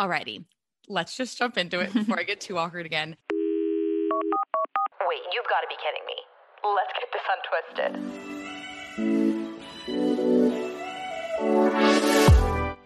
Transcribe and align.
Alrighty, 0.00 0.44
let's 0.88 1.14
just 1.14 1.36
jump 1.36 1.58
into 1.58 1.78
it 1.80 1.92
before 1.92 2.18
I 2.18 2.22
get 2.22 2.40
too 2.40 2.56
awkward 2.56 2.86
again. 2.86 3.16
Wait, 3.30 5.20
you've 5.30 5.44
got 5.46 5.60
to 5.60 5.68
be 5.68 5.76
kidding 5.76 6.06
me. 6.06 6.16
Let's 6.64 6.92
get 6.96 7.12
this 7.12 7.22
untwisted. 7.36 8.00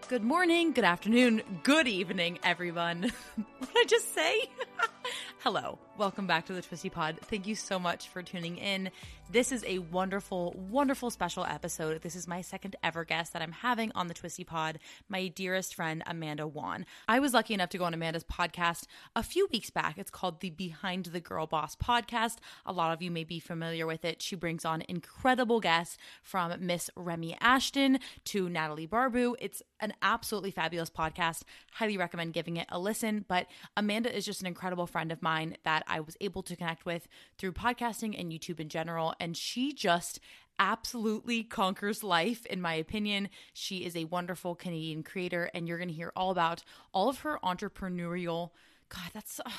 Good 0.09 0.23
morning, 0.23 0.73
good 0.73 0.83
afternoon, 0.83 1.41
good 1.63 1.87
evening, 1.87 2.37
everyone. 2.43 3.03
what 3.59 3.73
did 3.73 3.77
I 3.77 3.85
just 3.87 4.13
say? 4.13 4.49
Hello, 5.45 5.77
welcome 5.95 6.25
back 6.25 6.47
to 6.47 6.53
the 6.53 6.61
Twisty 6.63 6.89
Pod. 6.89 7.19
Thank 7.21 7.45
you 7.45 7.53
so 7.53 7.77
much 7.77 8.07
for 8.09 8.23
tuning 8.23 8.57
in. 8.57 8.89
This 9.29 9.51
is 9.51 9.63
a 9.67 9.77
wonderful, 9.77 10.55
wonderful 10.71 11.11
special 11.11 11.45
episode. 11.45 12.01
This 12.01 12.15
is 12.15 12.27
my 12.27 12.41
second 12.41 12.75
ever 12.83 13.05
guest 13.05 13.33
that 13.33 13.43
I'm 13.43 13.51
having 13.51 13.91
on 13.93 14.07
the 14.07 14.15
Twisty 14.15 14.43
Pod, 14.43 14.79
my 15.07 15.27
dearest 15.27 15.75
friend, 15.75 16.01
Amanda 16.07 16.47
Wan. 16.47 16.87
I 17.07 17.19
was 17.19 17.35
lucky 17.35 17.53
enough 17.53 17.69
to 17.69 17.77
go 17.77 17.85
on 17.85 17.93
Amanda's 17.93 18.23
podcast 18.23 18.85
a 19.15 19.21
few 19.21 19.47
weeks 19.51 19.69
back. 19.69 19.99
It's 19.99 20.09
called 20.09 20.41
the 20.41 20.49
Behind 20.49 21.05
the 21.05 21.19
Girl 21.19 21.45
Boss 21.45 21.75
podcast. 21.75 22.37
A 22.65 22.73
lot 22.73 22.91
of 22.91 23.03
you 23.03 23.11
may 23.11 23.23
be 23.23 23.39
familiar 23.39 23.85
with 23.85 24.03
it. 24.03 24.23
She 24.23 24.35
brings 24.35 24.65
on 24.65 24.81
incredible 24.89 25.59
guests 25.59 25.95
from 26.23 26.53
Miss 26.59 26.89
Remi 26.95 27.37
Ashten 27.39 27.99
to 28.25 28.49
Natalie 28.49 28.87
Barbu. 28.87 29.35
It's 29.39 29.61
an 29.79 29.93
absolutely 30.01 30.51
fabulous 30.51 30.89
podcast. 30.89 31.43
Highly 31.73 31.97
recommend 31.97 32.33
giving 32.33 32.57
it 32.57 32.67
a 32.69 32.79
listen. 32.79 33.25
But 33.27 33.47
Amanda 33.75 34.15
is 34.15 34.25
just 34.25 34.41
an 34.41 34.47
incredible 34.47 34.87
friend 34.87 35.11
of 35.11 35.21
mine 35.21 35.57
that 35.63 35.83
I 35.87 35.99
was 35.99 36.17
able 36.21 36.43
to 36.43 36.55
connect 36.55 36.85
with 36.85 37.07
through 37.37 37.53
podcasting 37.53 38.19
and 38.19 38.31
YouTube 38.31 38.59
in 38.59 38.69
general 38.69 39.13
and 39.19 39.35
she 39.35 39.73
just 39.73 40.19
absolutely 40.59 41.43
conquers 41.43 42.03
life, 42.03 42.45
in 42.45 42.61
my 42.61 42.73
opinion. 42.75 43.29
She 43.53 43.85
is 43.85 43.95
a 43.95 44.05
wonderful 44.05 44.55
Canadian 44.55 45.03
creator, 45.03 45.49
and 45.53 45.67
you're 45.67 45.77
going 45.77 45.89
to 45.89 45.93
hear 45.93 46.11
all 46.15 46.31
about 46.31 46.63
all 46.93 47.09
of 47.09 47.19
her 47.19 47.39
entrepreneurial. 47.43 48.51
God, 48.89 49.11
that's. 49.13 49.39
Uh, 49.45 49.49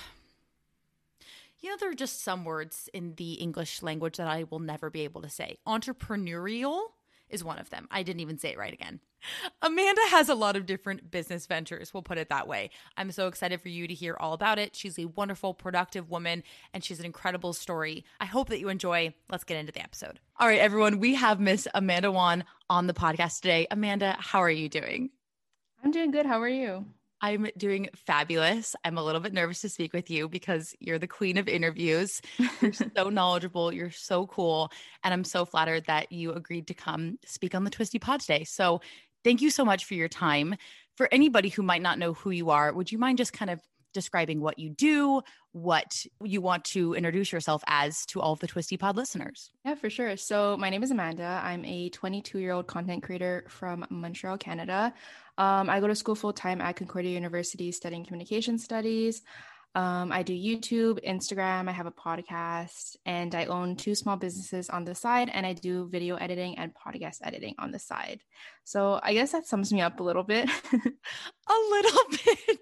you 1.60 1.70
know, 1.70 1.76
there 1.80 1.90
are 1.90 1.94
just 1.94 2.22
some 2.22 2.44
words 2.44 2.88
in 2.92 3.14
the 3.16 3.34
English 3.34 3.82
language 3.82 4.18
that 4.18 4.28
I 4.28 4.44
will 4.44 4.58
never 4.58 4.90
be 4.90 5.00
able 5.02 5.22
to 5.22 5.30
say. 5.30 5.56
Entrepreneurial 5.66 6.88
is 7.28 7.44
one 7.44 7.58
of 7.58 7.70
them. 7.70 7.88
I 7.90 8.02
didn't 8.02 8.20
even 8.20 8.38
say 8.38 8.50
it 8.50 8.58
right 8.58 8.72
again. 8.72 9.00
Amanda 9.62 10.00
has 10.10 10.28
a 10.28 10.34
lot 10.34 10.56
of 10.56 10.66
different 10.66 11.10
business 11.10 11.46
ventures, 11.46 11.92
we'll 11.92 12.02
put 12.02 12.18
it 12.18 12.28
that 12.28 12.46
way. 12.46 12.70
I'm 12.96 13.10
so 13.10 13.26
excited 13.26 13.60
for 13.60 13.68
you 13.68 13.88
to 13.88 13.94
hear 13.94 14.16
all 14.18 14.32
about 14.32 14.58
it. 14.58 14.76
She's 14.76 14.98
a 14.98 15.06
wonderful, 15.06 15.54
productive 15.54 16.10
woman, 16.10 16.42
and 16.72 16.84
she's 16.84 17.00
an 17.00 17.06
incredible 17.06 17.52
story. 17.52 18.04
I 18.20 18.26
hope 18.26 18.48
that 18.50 18.60
you 18.60 18.68
enjoy. 18.68 19.14
Let's 19.30 19.44
get 19.44 19.58
into 19.58 19.72
the 19.72 19.82
episode. 19.82 20.20
All 20.38 20.46
right, 20.46 20.60
everyone, 20.60 21.00
we 21.00 21.14
have 21.14 21.40
Miss 21.40 21.66
Amanda 21.74 22.12
Wan 22.12 22.44
on 22.70 22.86
the 22.86 22.94
podcast 22.94 23.40
today. 23.40 23.66
Amanda, 23.70 24.16
how 24.18 24.40
are 24.40 24.50
you 24.50 24.68
doing? 24.68 25.10
I'm 25.82 25.90
doing 25.90 26.10
good. 26.10 26.26
How 26.26 26.40
are 26.40 26.48
you? 26.48 26.86
I'm 27.26 27.48
doing 27.56 27.88
fabulous. 27.96 28.76
I'm 28.84 28.98
a 28.98 29.02
little 29.02 29.20
bit 29.20 29.32
nervous 29.32 29.60
to 29.62 29.68
speak 29.68 29.92
with 29.92 30.10
you 30.10 30.28
because 30.28 30.76
you're 30.78 31.00
the 31.00 31.08
queen 31.08 31.38
of 31.38 31.48
interviews. 31.48 32.22
You're 32.60 32.72
so 32.96 33.08
knowledgeable. 33.10 33.72
You're 33.72 33.90
so 33.90 34.28
cool. 34.28 34.70
And 35.02 35.12
I'm 35.12 35.24
so 35.24 35.44
flattered 35.44 35.86
that 35.86 36.12
you 36.12 36.32
agreed 36.32 36.68
to 36.68 36.74
come 36.74 37.18
speak 37.26 37.56
on 37.56 37.64
the 37.64 37.70
Twisty 37.70 37.98
Pod 37.98 38.20
today. 38.20 38.44
So 38.44 38.80
thank 39.24 39.42
you 39.42 39.50
so 39.50 39.64
much 39.64 39.86
for 39.86 39.94
your 39.94 40.06
time. 40.06 40.54
For 40.96 41.08
anybody 41.10 41.48
who 41.48 41.64
might 41.64 41.82
not 41.82 41.98
know 41.98 42.12
who 42.12 42.30
you 42.30 42.50
are, 42.50 42.72
would 42.72 42.92
you 42.92 42.98
mind 42.98 43.18
just 43.18 43.32
kind 43.32 43.50
of 43.50 43.60
describing 43.92 44.40
what 44.40 44.58
you 44.58 44.68
do, 44.68 45.22
what 45.52 46.04
you 46.22 46.42
want 46.42 46.64
to 46.64 46.92
introduce 46.92 47.32
yourself 47.32 47.64
as 47.66 48.04
to 48.04 48.20
all 48.20 48.34
of 48.34 48.40
the 48.40 48.46
Twisty 48.46 48.76
Pod 48.76 48.94
listeners. 48.94 49.50
Yeah, 49.64 49.74
for 49.74 49.88
sure. 49.88 50.18
So, 50.18 50.54
my 50.58 50.68
name 50.68 50.82
is 50.82 50.90
Amanda. 50.90 51.40
I'm 51.42 51.64
a 51.64 51.88
22 51.88 52.38
year 52.38 52.52
old 52.52 52.66
content 52.66 53.02
creator 53.02 53.46
from 53.48 53.86
Montreal, 53.88 54.36
Canada. 54.36 54.92
Um, 55.38 55.68
I 55.68 55.80
go 55.80 55.86
to 55.86 55.94
school 55.94 56.14
full 56.14 56.32
time 56.32 56.60
at 56.60 56.76
Concordia 56.76 57.12
University 57.12 57.72
studying 57.72 58.04
communication 58.04 58.58
studies. 58.58 59.22
Um, 59.76 60.10
I 60.10 60.22
do 60.22 60.32
YouTube, 60.32 61.06
Instagram, 61.06 61.68
I 61.68 61.72
have 61.72 61.84
a 61.84 61.90
podcast, 61.90 62.96
and 63.04 63.34
I 63.34 63.44
own 63.44 63.76
two 63.76 63.94
small 63.94 64.16
businesses 64.16 64.70
on 64.70 64.84
the 64.84 64.94
side, 64.94 65.28
and 65.30 65.44
I 65.44 65.52
do 65.52 65.86
video 65.86 66.16
editing 66.16 66.56
and 66.56 66.72
podcast 66.74 67.18
editing 67.22 67.54
on 67.58 67.72
the 67.72 67.78
side. 67.78 68.22
So 68.64 68.98
I 69.02 69.12
guess 69.12 69.32
that 69.32 69.46
sums 69.46 69.70
me 69.70 69.82
up 69.82 70.00
a 70.00 70.02
little 70.02 70.22
bit. 70.22 70.48
a 70.72 71.54
little 71.70 72.00
bit. 72.24 72.58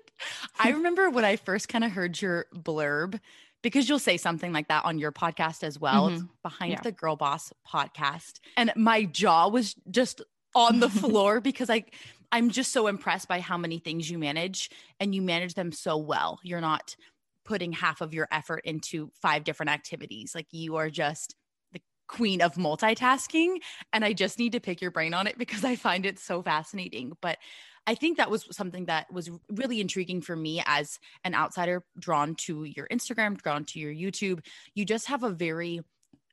I 0.59 0.71
remember 0.73 1.09
when 1.09 1.25
I 1.25 1.37
first 1.37 1.69
kind 1.69 1.85
of 1.85 1.93
heard 1.93 2.21
your 2.21 2.47
blurb 2.53 3.21
because 3.63 3.89
you'll 3.89 4.01
say 4.01 4.17
something 4.17 4.53
like 4.53 4.67
that 4.67 4.85
on 4.85 4.99
your 4.99 5.13
podcast 5.13 5.63
as 5.63 5.79
well. 5.79 6.09
Mm-hmm. 6.09 6.17
It's 6.17 6.25
behind 6.43 6.73
yeah. 6.73 6.81
the 6.81 6.91
Girl 6.91 7.15
Boss 7.15 7.53
podcast. 7.65 8.41
And 8.57 8.73
my 8.75 9.05
jaw 9.05 9.49
was 9.49 9.77
just 9.89 10.21
on 10.55 10.81
the 10.81 10.91
floor 10.91 11.41
because 11.41 11.71
I 11.71 11.85
I'm 12.33 12.51
just 12.51 12.73
so 12.73 12.87
impressed 12.87 13.29
by 13.29 13.41
how 13.41 13.57
many 13.57 13.79
things 13.79 14.11
you 14.11 14.19
manage 14.19 14.71
and 15.01 15.15
you 15.15 15.23
manage 15.23 15.55
them 15.55 15.73
so 15.73 15.97
well. 15.97 16.41
You're 16.43 16.61
not 16.61 16.97
putting 17.45 17.73
half 17.73 18.01
of 18.01 18.15
your 18.15 18.29
effort 18.33 18.63
into 18.65 19.11
five 19.21 19.45
different 19.45 19.71
activities. 19.71 20.35
Like 20.35 20.47
you 20.51 20.77
are 20.77 20.91
just 20.91 21.35
the 21.73 21.81
queen 22.09 22.41
of 22.41 22.55
multitasking. 22.55 23.57
And 23.93 24.05
I 24.05 24.13
just 24.13 24.39
need 24.39 24.53
to 24.53 24.61
pick 24.61 24.81
your 24.81 24.91
brain 24.91 25.15
on 25.15 25.27
it 25.27 25.39
because 25.39 25.65
I 25.65 25.77
find 25.77 26.07
it 26.07 26.19
so 26.19 26.43
fascinating. 26.43 27.13
But 27.21 27.39
I 27.87 27.95
think 27.95 28.17
that 28.17 28.31
was 28.31 28.47
something 28.51 28.87
that 28.87 29.13
was 29.13 29.31
really 29.51 29.81
intriguing 29.81 30.23
for 30.23 30.35
me 30.35 30.63
as 30.65 30.99
an 31.23 31.35
outsider 31.35 31.85
drawn 31.99 32.35
to 32.37 32.65
your 32.65 32.89
Instagram, 32.89 33.37
drawn 33.41 33.65
to 33.67 33.79
your 33.79 33.93
YouTube. 33.93 34.45
You 34.75 34.87
just 34.87 35.09
have 35.09 35.23
a 35.23 35.31
very 35.31 35.81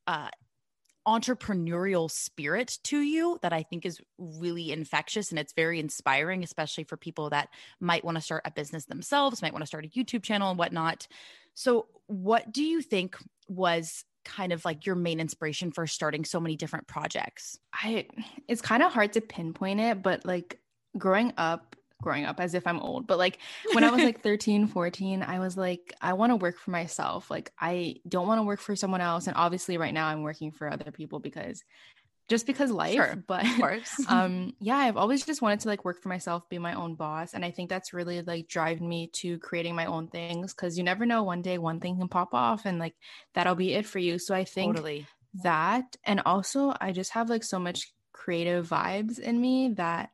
uh, 0.07 0.29
entrepreneurial 1.07 2.09
spirit 2.09 2.77
to 2.83 2.99
you 2.99 3.39
that 3.41 3.53
I 3.53 3.63
think 3.63 3.85
is 3.85 3.99
really 4.17 4.71
infectious 4.71 5.31
and 5.31 5.39
it's 5.39 5.53
very 5.53 5.79
inspiring, 5.79 6.43
especially 6.43 6.83
for 6.83 6.97
people 6.97 7.29
that 7.31 7.49
might 7.79 8.05
want 8.05 8.17
to 8.17 8.21
start 8.21 8.43
a 8.45 8.51
business 8.51 8.85
themselves, 8.85 9.41
might 9.41 9.53
want 9.53 9.63
to 9.63 9.67
start 9.67 9.85
a 9.85 9.89
YouTube 9.89 10.23
channel 10.23 10.49
and 10.49 10.59
whatnot. 10.59 11.07
So, 11.53 11.87
what 12.07 12.51
do 12.51 12.63
you 12.63 12.81
think 12.81 13.17
was 13.47 14.03
kind 14.23 14.53
of 14.53 14.63
like 14.63 14.85
your 14.85 14.95
main 14.95 15.19
inspiration 15.19 15.71
for 15.71 15.87
starting 15.87 16.25
so 16.25 16.39
many 16.39 16.55
different 16.55 16.87
projects? 16.87 17.57
I 17.73 18.07
it's 18.47 18.61
kind 18.61 18.83
of 18.83 18.93
hard 18.93 19.13
to 19.13 19.21
pinpoint 19.21 19.79
it, 19.79 20.03
but 20.03 20.25
like 20.25 20.59
growing 20.97 21.33
up 21.37 21.75
growing 22.01 22.25
up 22.25 22.39
as 22.39 22.53
if 22.53 22.67
I'm 22.67 22.79
old, 22.79 23.07
but 23.07 23.17
like 23.17 23.37
when 23.73 23.83
I 23.83 23.91
was 23.91 24.03
like 24.03 24.21
13, 24.21 24.67
14, 24.67 25.23
I 25.23 25.39
was 25.39 25.55
like, 25.55 25.93
I 26.01 26.13
want 26.13 26.31
to 26.31 26.35
work 26.35 26.57
for 26.57 26.71
myself. 26.71 27.29
Like, 27.29 27.51
I 27.59 27.95
don't 28.07 28.27
want 28.27 28.39
to 28.39 28.43
work 28.43 28.59
for 28.59 28.75
someone 28.75 29.01
else. 29.01 29.27
And 29.27 29.37
obviously, 29.37 29.77
right 29.77 29.93
now, 29.93 30.07
I'm 30.07 30.23
working 30.23 30.51
for 30.51 30.69
other 30.69 30.91
people 30.91 31.19
because 31.19 31.63
just 32.31 32.47
because 32.47 32.71
life, 32.71 32.93
sure, 32.93 33.21
but 33.27 33.45
um, 34.07 34.53
yeah, 34.59 34.77
I've 34.77 34.95
always 34.95 35.25
just 35.25 35.41
wanted 35.41 35.59
to 35.61 35.67
like 35.67 35.83
work 35.83 36.01
for 36.01 36.07
myself, 36.07 36.47
be 36.49 36.59
my 36.59 36.73
own 36.75 36.95
boss. 36.95 37.33
And 37.33 37.43
I 37.43 37.51
think 37.51 37.69
that's 37.69 37.93
really 37.93 38.21
like 38.21 38.47
driven 38.47 38.87
me 38.87 39.07
to 39.15 39.37
creating 39.39 39.75
my 39.75 39.85
own 39.85 40.07
things 40.07 40.53
because 40.53 40.77
you 40.77 40.83
never 40.85 41.05
know 41.05 41.23
one 41.23 41.41
day 41.41 41.57
one 41.57 41.81
thing 41.81 41.97
can 41.97 42.07
pop 42.07 42.33
off 42.33 42.65
and 42.65 42.79
like 42.79 42.95
that'll 43.33 43.55
be 43.55 43.73
it 43.73 43.85
for 43.85 43.99
you. 43.99 44.17
So 44.17 44.33
I 44.33 44.45
think 44.45 44.75
totally. 44.75 45.07
that, 45.43 45.97
and 46.05 46.21
also 46.25 46.73
I 46.79 46.93
just 46.93 47.11
have 47.11 47.29
like 47.29 47.43
so 47.43 47.59
much 47.59 47.91
creative 48.13 48.65
vibes 48.67 49.19
in 49.19 49.41
me 49.41 49.73
that 49.75 50.11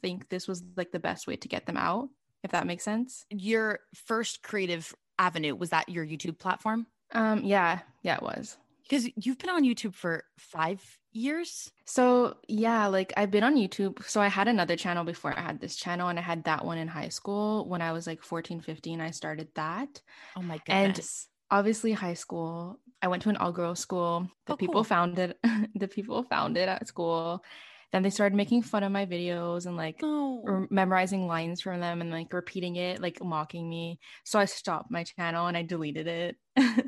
think 0.00 0.28
this 0.28 0.46
was 0.48 0.62
like 0.76 0.92
the 0.92 0.98
best 0.98 1.26
way 1.26 1.36
to 1.36 1.48
get 1.48 1.66
them 1.66 1.76
out, 1.76 2.08
if 2.42 2.52
that 2.52 2.66
makes 2.66 2.84
sense. 2.84 3.24
Your 3.30 3.80
first 3.94 4.42
creative 4.42 4.94
avenue 5.18 5.54
was 5.54 5.70
that 5.70 5.88
your 5.88 6.06
YouTube 6.06 6.38
platform? 6.38 6.86
Um, 7.12 7.44
yeah, 7.44 7.80
yeah, 8.02 8.16
it 8.16 8.22
was. 8.22 8.56
Because 8.82 9.08
you've 9.16 9.38
been 9.38 9.50
on 9.50 9.64
YouTube 9.64 9.94
for 9.94 10.24
five 10.38 10.80
years. 11.12 11.72
So 11.86 12.36
yeah, 12.46 12.86
like 12.86 13.12
I've 13.16 13.30
been 13.30 13.42
on 13.42 13.56
YouTube. 13.56 14.04
So 14.08 14.20
I 14.20 14.28
had 14.28 14.46
another 14.46 14.76
channel 14.76 15.02
before 15.02 15.36
I 15.36 15.40
had 15.40 15.60
this 15.60 15.74
channel, 15.76 16.08
and 16.08 16.18
I 16.18 16.22
had 16.22 16.44
that 16.44 16.64
one 16.64 16.78
in 16.78 16.86
high 16.86 17.08
school 17.08 17.68
when 17.68 17.82
I 17.82 17.92
was 17.92 18.06
like 18.06 18.22
14, 18.22 18.60
15. 18.60 19.00
I 19.00 19.10
started 19.10 19.48
that. 19.54 20.00
Oh 20.36 20.42
my 20.42 20.58
goodness. 20.58 21.28
And 21.50 21.58
obviously 21.58 21.92
high 21.92 22.14
school. 22.14 22.78
I 23.02 23.08
went 23.08 23.22
to 23.24 23.28
an 23.28 23.36
all 23.36 23.52
girls 23.52 23.80
school. 23.80 24.30
The 24.46 24.54
oh, 24.54 24.56
people 24.56 24.74
cool. 24.74 24.84
found 24.84 25.18
it. 25.18 25.38
the 25.74 25.88
people 25.88 26.22
found 26.22 26.56
it 26.56 26.68
at 26.68 26.86
school 26.86 27.42
then 27.92 28.02
they 28.02 28.10
started 28.10 28.36
making 28.36 28.62
fun 28.62 28.82
of 28.82 28.92
my 28.92 29.06
videos 29.06 29.66
and 29.66 29.76
like 29.76 30.00
oh. 30.02 30.66
memorizing 30.70 31.26
lines 31.26 31.60
from 31.60 31.80
them 31.80 32.00
and 32.00 32.10
like 32.10 32.32
repeating 32.32 32.76
it 32.76 33.00
like 33.00 33.22
mocking 33.22 33.68
me 33.68 33.98
so 34.24 34.38
i 34.38 34.44
stopped 34.44 34.90
my 34.90 35.04
channel 35.04 35.46
and 35.46 35.56
i 35.56 35.62
deleted 35.62 36.06
it 36.06 36.36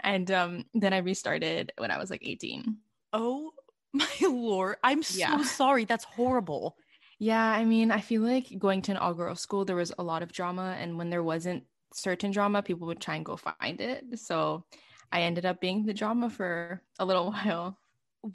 and 0.00 0.30
um 0.30 0.64
then 0.74 0.92
i 0.92 0.98
restarted 0.98 1.72
when 1.78 1.90
i 1.90 1.98
was 1.98 2.10
like 2.10 2.22
18 2.22 2.76
oh 3.12 3.50
my 3.92 4.06
lord 4.22 4.76
i'm 4.82 5.02
so 5.02 5.18
yeah. 5.18 5.42
sorry 5.42 5.84
that's 5.84 6.04
horrible 6.04 6.76
Yeah, 7.22 7.44
I 7.44 7.64
mean, 7.64 7.92
I 7.92 8.00
feel 8.00 8.22
like 8.22 8.58
going 8.58 8.82
to 8.82 8.90
an 8.90 8.96
all 8.96 9.14
girls 9.14 9.40
school, 9.40 9.64
there 9.64 9.76
was 9.76 9.92
a 9.96 10.02
lot 10.02 10.24
of 10.24 10.32
drama. 10.32 10.76
And 10.80 10.98
when 10.98 11.08
there 11.08 11.22
wasn't 11.22 11.62
certain 11.94 12.32
drama, 12.32 12.64
people 12.64 12.88
would 12.88 13.00
try 13.00 13.14
and 13.14 13.24
go 13.24 13.36
find 13.36 13.80
it. 13.80 14.18
So 14.18 14.64
I 15.12 15.22
ended 15.22 15.46
up 15.46 15.60
being 15.60 15.86
the 15.86 15.94
drama 15.94 16.30
for 16.30 16.82
a 16.98 17.04
little 17.04 17.30
while. 17.30 17.78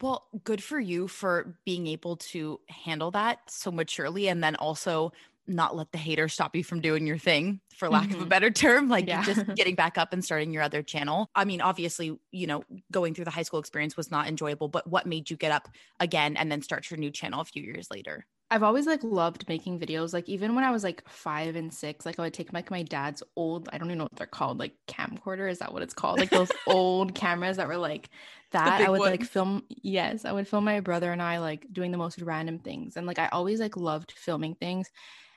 Well, 0.01 0.27
good 0.43 0.61
for 0.61 0.79
you 0.79 1.07
for 1.07 1.57
being 1.65 1.87
able 1.87 2.17
to 2.17 2.59
handle 2.67 3.11
that 3.11 3.39
so 3.47 3.71
maturely 3.71 4.27
and 4.27 4.43
then 4.43 4.55
also 4.55 5.13
not 5.47 5.75
let 5.75 5.91
the 5.91 5.97
haters 5.97 6.33
stop 6.33 6.55
you 6.55 6.63
from 6.63 6.81
doing 6.81 7.07
your 7.07 7.17
thing 7.17 7.61
for 7.75 7.89
lack 7.89 8.03
mm-hmm. 8.03 8.11
of 8.11 8.17
a 8.17 8.21
mm-hmm. 8.23 8.29
better 8.29 8.51
term 8.51 8.89
like 8.89 9.07
yeah. 9.07 9.23
just 9.23 9.45
getting 9.55 9.75
back 9.75 9.97
up 9.97 10.11
and 10.11 10.23
starting 10.23 10.51
your 10.51 10.61
other 10.61 10.83
channel 10.83 11.29
i 11.35 11.45
mean 11.45 11.61
obviously 11.61 12.19
you 12.31 12.47
know 12.47 12.63
going 12.91 13.13
through 13.13 13.25
the 13.25 13.31
high 13.31 13.43
school 13.43 13.59
experience 13.59 13.95
was 13.95 14.11
not 14.11 14.27
enjoyable 14.27 14.67
but 14.67 14.85
what 14.87 15.05
made 15.05 15.29
you 15.29 15.37
get 15.37 15.51
up 15.51 15.69
again 15.99 16.35
and 16.35 16.51
then 16.51 16.61
start 16.61 16.89
your 16.91 16.97
new 16.97 17.11
channel 17.11 17.39
a 17.39 17.45
few 17.45 17.63
years 17.63 17.89
later 17.89 18.25
I've 18.49 18.63
always 18.63 18.87
like 18.87 19.03
loved 19.03 19.47
making 19.49 19.79
videos. 19.79 20.13
Like 20.13 20.29
even 20.29 20.55
when 20.55 20.63
I 20.63 20.71
was 20.71 20.83
like 20.83 21.07
five 21.09 21.57
and 21.57 21.73
six, 21.73 22.05
like 22.05 22.17
I 22.17 22.21
would 22.21 22.33
take 22.33 22.53
like 22.53 22.71
my 22.71 22.81
dad's 22.81 23.21
old, 23.35 23.67
I 23.73 23.77
don't 23.77 23.89
even 23.89 23.97
know 23.97 24.05
what 24.05 24.15
they're 24.15 24.25
called, 24.25 24.57
like 24.57 24.73
camcorder. 24.87 25.51
Is 25.51 25.59
that 25.59 25.73
what 25.73 25.81
it's 25.81 25.93
called? 25.93 26.19
Like 26.19 26.29
those 26.29 26.51
old 26.67 27.13
cameras 27.13 27.57
that 27.57 27.67
were 27.67 27.77
like 27.77 28.09
that. 28.51 28.81
I 28.81 28.89
would 28.89 29.01
one. 29.01 29.11
like 29.11 29.25
film 29.25 29.63
yes, 29.69 30.23
I 30.23 30.31
would 30.31 30.47
film 30.47 30.63
my 30.63 30.79
brother 30.79 31.11
and 31.11 31.21
I 31.21 31.39
like 31.39 31.67
doing 31.73 31.91
the 31.91 31.97
most 31.97 32.21
random 32.21 32.59
things. 32.59 32.95
And 32.95 33.05
like 33.05 33.19
I 33.19 33.27
always 33.27 33.59
like 33.59 33.75
loved 33.75 34.13
filming 34.13 34.55
things. 34.55 34.87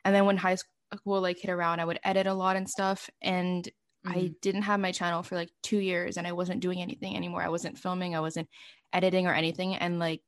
And 0.05 0.15
then 0.15 0.25
when 0.25 0.37
high 0.37 0.59
school 0.95 1.21
like 1.21 1.41
hit 1.41 1.51
around, 1.51 1.81
I 1.81 1.87
would 1.87 1.99
edit 2.05 2.29
a 2.29 2.35
lot 2.35 2.57
and 2.57 2.69
stuff. 2.69 3.11
And 3.21 3.65
mm-hmm. 4.07 4.19
I 4.19 4.31
didn't 4.41 4.63
have 4.63 4.79
my 4.79 4.93
channel 4.93 5.25
for 5.25 5.35
like 5.35 5.51
two 5.65 5.79
years 5.79 6.17
and 6.17 6.29
I 6.29 6.33
wasn't 6.33 6.61
doing 6.61 6.81
anything 6.81 7.17
anymore. 7.17 7.43
I 7.43 7.49
wasn't 7.49 7.77
filming, 7.77 8.15
I 8.15 8.21
wasn't 8.21 8.49
editing 8.93 9.27
or 9.27 9.35
anything. 9.35 9.75
And 9.75 9.99
like 9.99 10.23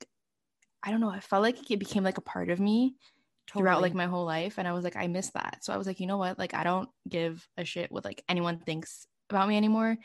I 0.83 0.91
don't 0.91 1.01
know, 1.01 1.11
I 1.11 1.21
felt 1.21 1.43
like 1.43 1.71
it 1.71 1.79
became 1.79 2.05
like 2.05 2.19
a 2.19 2.23
part 2.23 2.51
of 2.51 2.59
me 2.61 2.97
totally. 3.47 3.63
throughout 3.63 3.83
like 3.83 3.95
my 3.95 4.07
whole 4.07 4.25
life. 4.25 4.59
And 4.59 4.67
I 4.67 4.73
was 4.73 4.85
like, 4.85 4.97
I 4.97 5.07
miss 5.07 5.31
that. 5.31 5.59
So 5.63 5.73
I 5.73 5.77
was 5.77 5.87
like, 5.87 6.01
you 6.01 6.07
know 6.07 6.19
what? 6.19 6.39
Like, 6.39 6.55
I 6.55 6.65
don't 6.65 6.89
give 7.09 7.47
a 7.57 7.65
shit 7.65 7.93
what 7.93 8.05
like 8.05 8.25
anyone 8.29 8.59
thinks 8.59 9.07
about 9.31 9.49
me 9.49 9.57
anymore. 9.57 9.97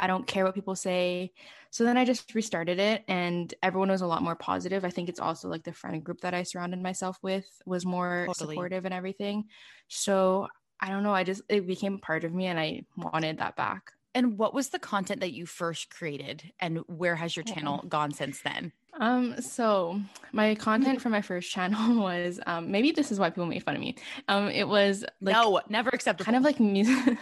I 0.00 0.06
don't 0.06 0.26
care 0.26 0.44
what 0.44 0.54
people 0.54 0.76
say. 0.76 1.32
So 1.70 1.84
then 1.84 1.96
I 1.96 2.04
just 2.04 2.32
restarted 2.34 2.78
it 2.78 3.04
and 3.08 3.52
everyone 3.62 3.90
was 3.90 4.00
a 4.00 4.06
lot 4.06 4.22
more 4.22 4.36
positive. 4.36 4.84
I 4.84 4.90
think 4.90 5.08
it's 5.08 5.20
also 5.20 5.48
like 5.48 5.64
the 5.64 5.72
friend 5.72 6.04
group 6.04 6.20
that 6.20 6.34
I 6.34 6.44
surrounded 6.44 6.80
myself 6.80 7.18
with 7.22 7.46
was 7.66 7.84
more 7.84 8.24
totally. 8.28 8.54
supportive 8.54 8.84
and 8.84 8.94
everything. 8.94 9.46
So 9.88 10.46
I 10.80 10.90
don't 10.90 11.02
know. 11.02 11.12
I 11.12 11.24
just, 11.24 11.42
it 11.48 11.66
became 11.66 11.98
part 11.98 12.24
of 12.24 12.32
me 12.32 12.46
and 12.46 12.60
I 12.60 12.84
wanted 12.96 13.38
that 13.38 13.56
back. 13.56 13.92
And 14.14 14.38
what 14.38 14.54
was 14.54 14.68
the 14.68 14.78
content 14.78 15.20
that 15.20 15.32
you 15.32 15.46
first 15.46 15.90
created 15.90 16.52
and 16.60 16.78
where 16.86 17.16
has 17.16 17.36
your 17.36 17.44
channel 17.44 17.84
gone 17.88 18.12
since 18.12 18.40
then? 18.40 18.72
Um, 18.98 19.40
so 19.40 20.00
my 20.32 20.54
content 20.54 21.00
for 21.00 21.08
my 21.08 21.22
first 21.22 21.50
channel 21.50 21.96
was 22.02 22.40
um 22.46 22.70
maybe 22.70 22.92
this 22.92 23.12
is 23.12 23.18
why 23.18 23.30
people 23.30 23.46
made 23.46 23.62
fun 23.62 23.74
of 23.74 23.80
me. 23.80 23.96
Um, 24.28 24.48
it 24.48 24.66
was 24.66 25.04
like 25.20 25.34
no, 25.34 25.60
never 25.68 25.90
acceptable. 25.90 26.24
Kind 26.24 26.36
of 26.36 26.42
like 26.42 26.60
music. 26.60 27.18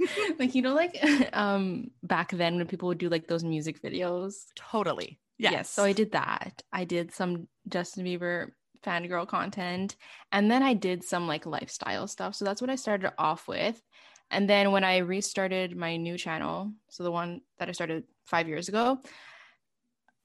like 0.38 0.54
you 0.54 0.62
know, 0.62 0.74
like 0.74 0.98
um 1.32 1.90
back 2.02 2.30
then 2.32 2.56
when 2.56 2.66
people 2.66 2.88
would 2.88 2.98
do 2.98 3.08
like 3.08 3.26
those 3.26 3.44
music 3.44 3.82
videos. 3.82 4.46
Totally. 4.54 5.18
Yes. 5.38 5.52
yes. 5.52 5.70
So 5.70 5.84
I 5.84 5.92
did 5.92 6.12
that. 6.12 6.62
I 6.72 6.84
did 6.84 7.12
some 7.12 7.48
Justin 7.68 8.04
Bieber 8.04 8.52
fangirl 8.84 9.26
content, 9.26 9.96
and 10.32 10.50
then 10.50 10.62
I 10.62 10.74
did 10.74 11.02
some 11.04 11.26
like 11.26 11.46
lifestyle 11.46 12.06
stuff. 12.06 12.34
So 12.34 12.44
that's 12.44 12.60
what 12.60 12.70
I 12.70 12.76
started 12.76 13.12
off 13.18 13.48
with. 13.48 13.82
And 14.30 14.48
then 14.50 14.72
when 14.72 14.82
I 14.82 14.98
restarted 14.98 15.76
my 15.76 15.96
new 15.96 16.18
channel, 16.18 16.72
so 16.88 17.04
the 17.04 17.12
one 17.12 17.42
that 17.58 17.68
I 17.68 17.72
started 17.72 18.04
five 18.24 18.48
years 18.48 18.68
ago, 18.68 19.00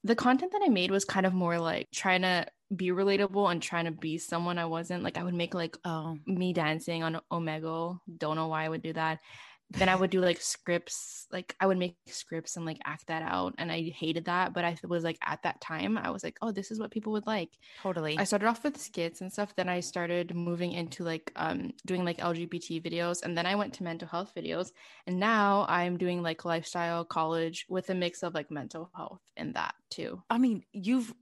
the 0.03 0.15
content 0.15 0.51
that 0.53 0.61
I 0.63 0.69
made 0.69 0.91
was 0.91 1.05
kind 1.05 1.25
of 1.25 1.33
more 1.33 1.59
like 1.59 1.87
trying 1.91 2.23
to 2.23 2.47
be 2.75 2.89
relatable 2.89 3.51
and 3.51 3.61
trying 3.61 3.85
to 3.85 3.91
be 3.91 4.17
someone 4.17 4.57
I 4.57 4.65
wasn't. 4.65 5.03
Like 5.03 5.17
I 5.17 5.23
would 5.23 5.33
make 5.33 5.53
like 5.53 5.77
oh 5.85 6.17
me 6.25 6.53
dancing 6.53 7.03
on 7.03 7.19
Omegle. 7.31 7.99
Don't 8.17 8.35
know 8.35 8.47
why 8.47 8.65
I 8.65 8.69
would 8.69 8.81
do 8.81 8.93
that 8.93 9.19
then 9.77 9.89
I 9.89 9.95
would 9.95 10.09
do 10.09 10.19
like 10.19 10.41
scripts, 10.41 11.27
like 11.31 11.55
I 11.59 11.65
would 11.65 11.77
make 11.77 11.95
scripts 12.07 12.57
and 12.57 12.65
like 12.65 12.79
act 12.85 13.07
that 13.07 13.21
out. 13.21 13.55
And 13.57 13.71
I 13.71 13.93
hated 13.95 14.25
that. 14.25 14.53
But 14.53 14.65
I 14.65 14.75
was 14.83 15.03
like, 15.03 15.17
at 15.25 15.41
that 15.43 15.61
time, 15.61 15.97
I 15.97 16.09
was 16.09 16.23
like, 16.23 16.37
oh, 16.41 16.51
this 16.51 16.71
is 16.71 16.79
what 16.79 16.91
people 16.91 17.13
would 17.13 17.27
like. 17.27 17.51
Totally. 17.81 18.17
I 18.17 18.25
started 18.25 18.47
off 18.47 18.63
with 18.63 18.77
skits 18.77 19.21
and 19.21 19.31
stuff. 19.31 19.55
Then 19.55 19.69
I 19.69 19.79
started 19.79 20.35
moving 20.35 20.73
into 20.73 21.03
like 21.03 21.31
um, 21.35 21.71
doing 21.85 22.03
like 22.03 22.17
LGBT 22.17 22.83
videos. 22.83 23.23
And 23.23 23.37
then 23.37 23.45
I 23.45 23.55
went 23.55 23.73
to 23.75 23.83
mental 23.83 24.07
health 24.07 24.33
videos. 24.35 24.71
And 25.07 25.19
now 25.19 25.65
I'm 25.69 25.97
doing 25.97 26.21
like 26.21 26.43
lifestyle 26.43 27.05
college 27.05 27.65
with 27.69 27.89
a 27.89 27.95
mix 27.95 28.23
of 28.23 28.33
like 28.33 28.51
mental 28.51 28.89
health 28.95 29.21
in 29.37 29.53
that 29.53 29.75
too. 29.89 30.21
I 30.29 30.37
mean, 30.37 30.63
you've 30.73 31.13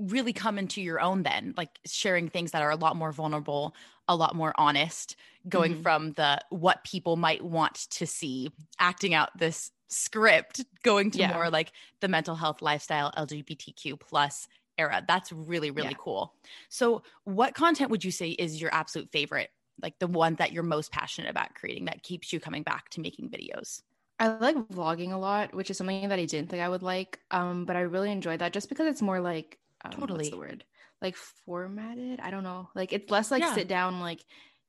really 0.00 0.32
come 0.32 0.58
into 0.58 0.80
your 0.80 1.00
own 1.00 1.22
then 1.22 1.54
like 1.56 1.78
sharing 1.84 2.28
things 2.28 2.52
that 2.52 2.62
are 2.62 2.70
a 2.70 2.76
lot 2.76 2.96
more 2.96 3.12
vulnerable 3.12 3.74
a 4.08 4.16
lot 4.16 4.34
more 4.34 4.54
honest 4.56 5.16
going 5.48 5.72
mm-hmm. 5.72 5.82
from 5.82 6.12
the 6.12 6.40
what 6.50 6.82
people 6.84 7.16
might 7.16 7.42
want 7.42 7.74
to 7.74 8.06
see 8.06 8.50
acting 8.78 9.14
out 9.14 9.30
this 9.38 9.70
script 9.88 10.64
going 10.82 11.10
to 11.10 11.18
yeah. 11.18 11.32
more 11.32 11.50
like 11.50 11.72
the 12.00 12.08
mental 12.08 12.34
health 12.34 12.62
lifestyle 12.62 13.12
lgbtq 13.12 13.98
plus 14.00 14.48
era 14.78 15.04
that's 15.06 15.30
really 15.32 15.70
really 15.70 15.88
yeah. 15.88 15.96
cool 15.98 16.34
so 16.68 17.02
what 17.24 17.54
content 17.54 17.90
would 17.90 18.04
you 18.04 18.10
say 18.10 18.30
is 18.30 18.60
your 18.60 18.72
absolute 18.72 19.10
favorite 19.10 19.50
like 19.82 19.98
the 19.98 20.06
one 20.06 20.34
that 20.36 20.52
you're 20.52 20.62
most 20.62 20.92
passionate 20.92 21.28
about 21.28 21.54
creating 21.54 21.86
that 21.86 22.02
keeps 22.02 22.32
you 22.32 22.40
coming 22.40 22.62
back 22.62 22.88
to 22.88 23.00
making 23.00 23.28
videos 23.28 23.82
I 24.20 24.28
like 24.28 24.54
vlogging 24.68 25.12
a 25.12 25.16
lot, 25.16 25.54
which 25.54 25.70
is 25.70 25.78
something 25.78 26.10
that 26.10 26.18
I 26.18 26.26
didn't 26.26 26.50
think 26.50 26.62
I 26.62 26.68
would 26.68 26.82
like. 26.82 27.20
Um, 27.30 27.64
but 27.64 27.74
I 27.74 27.80
really 27.80 28.12
enjoy 28.12 28.36
that 28.36 28.52
just 28.52 28.68
because 28.68 28.86
it's 28.86 29.00
more 29.00 29.18
like 29.18 29.58
um, 29.84 29.92
totally. 29.92 30.18
what's 30.18 30.30
the 30.30 30.38
word? 30.38 30.64
Like 31.00 31.16
formatted? 31.16 32.20
I 32.20 32.30
don't 32.30 32.44
know. 32.44 32.68
Like 32.74 32.92
it's 32.92 33.10
less 33.10 33.30
like 33.30 33.42
yeah. 33.42 33.54
sit 33.54 33.68
down 33.68 34.00
like 34.00 34.24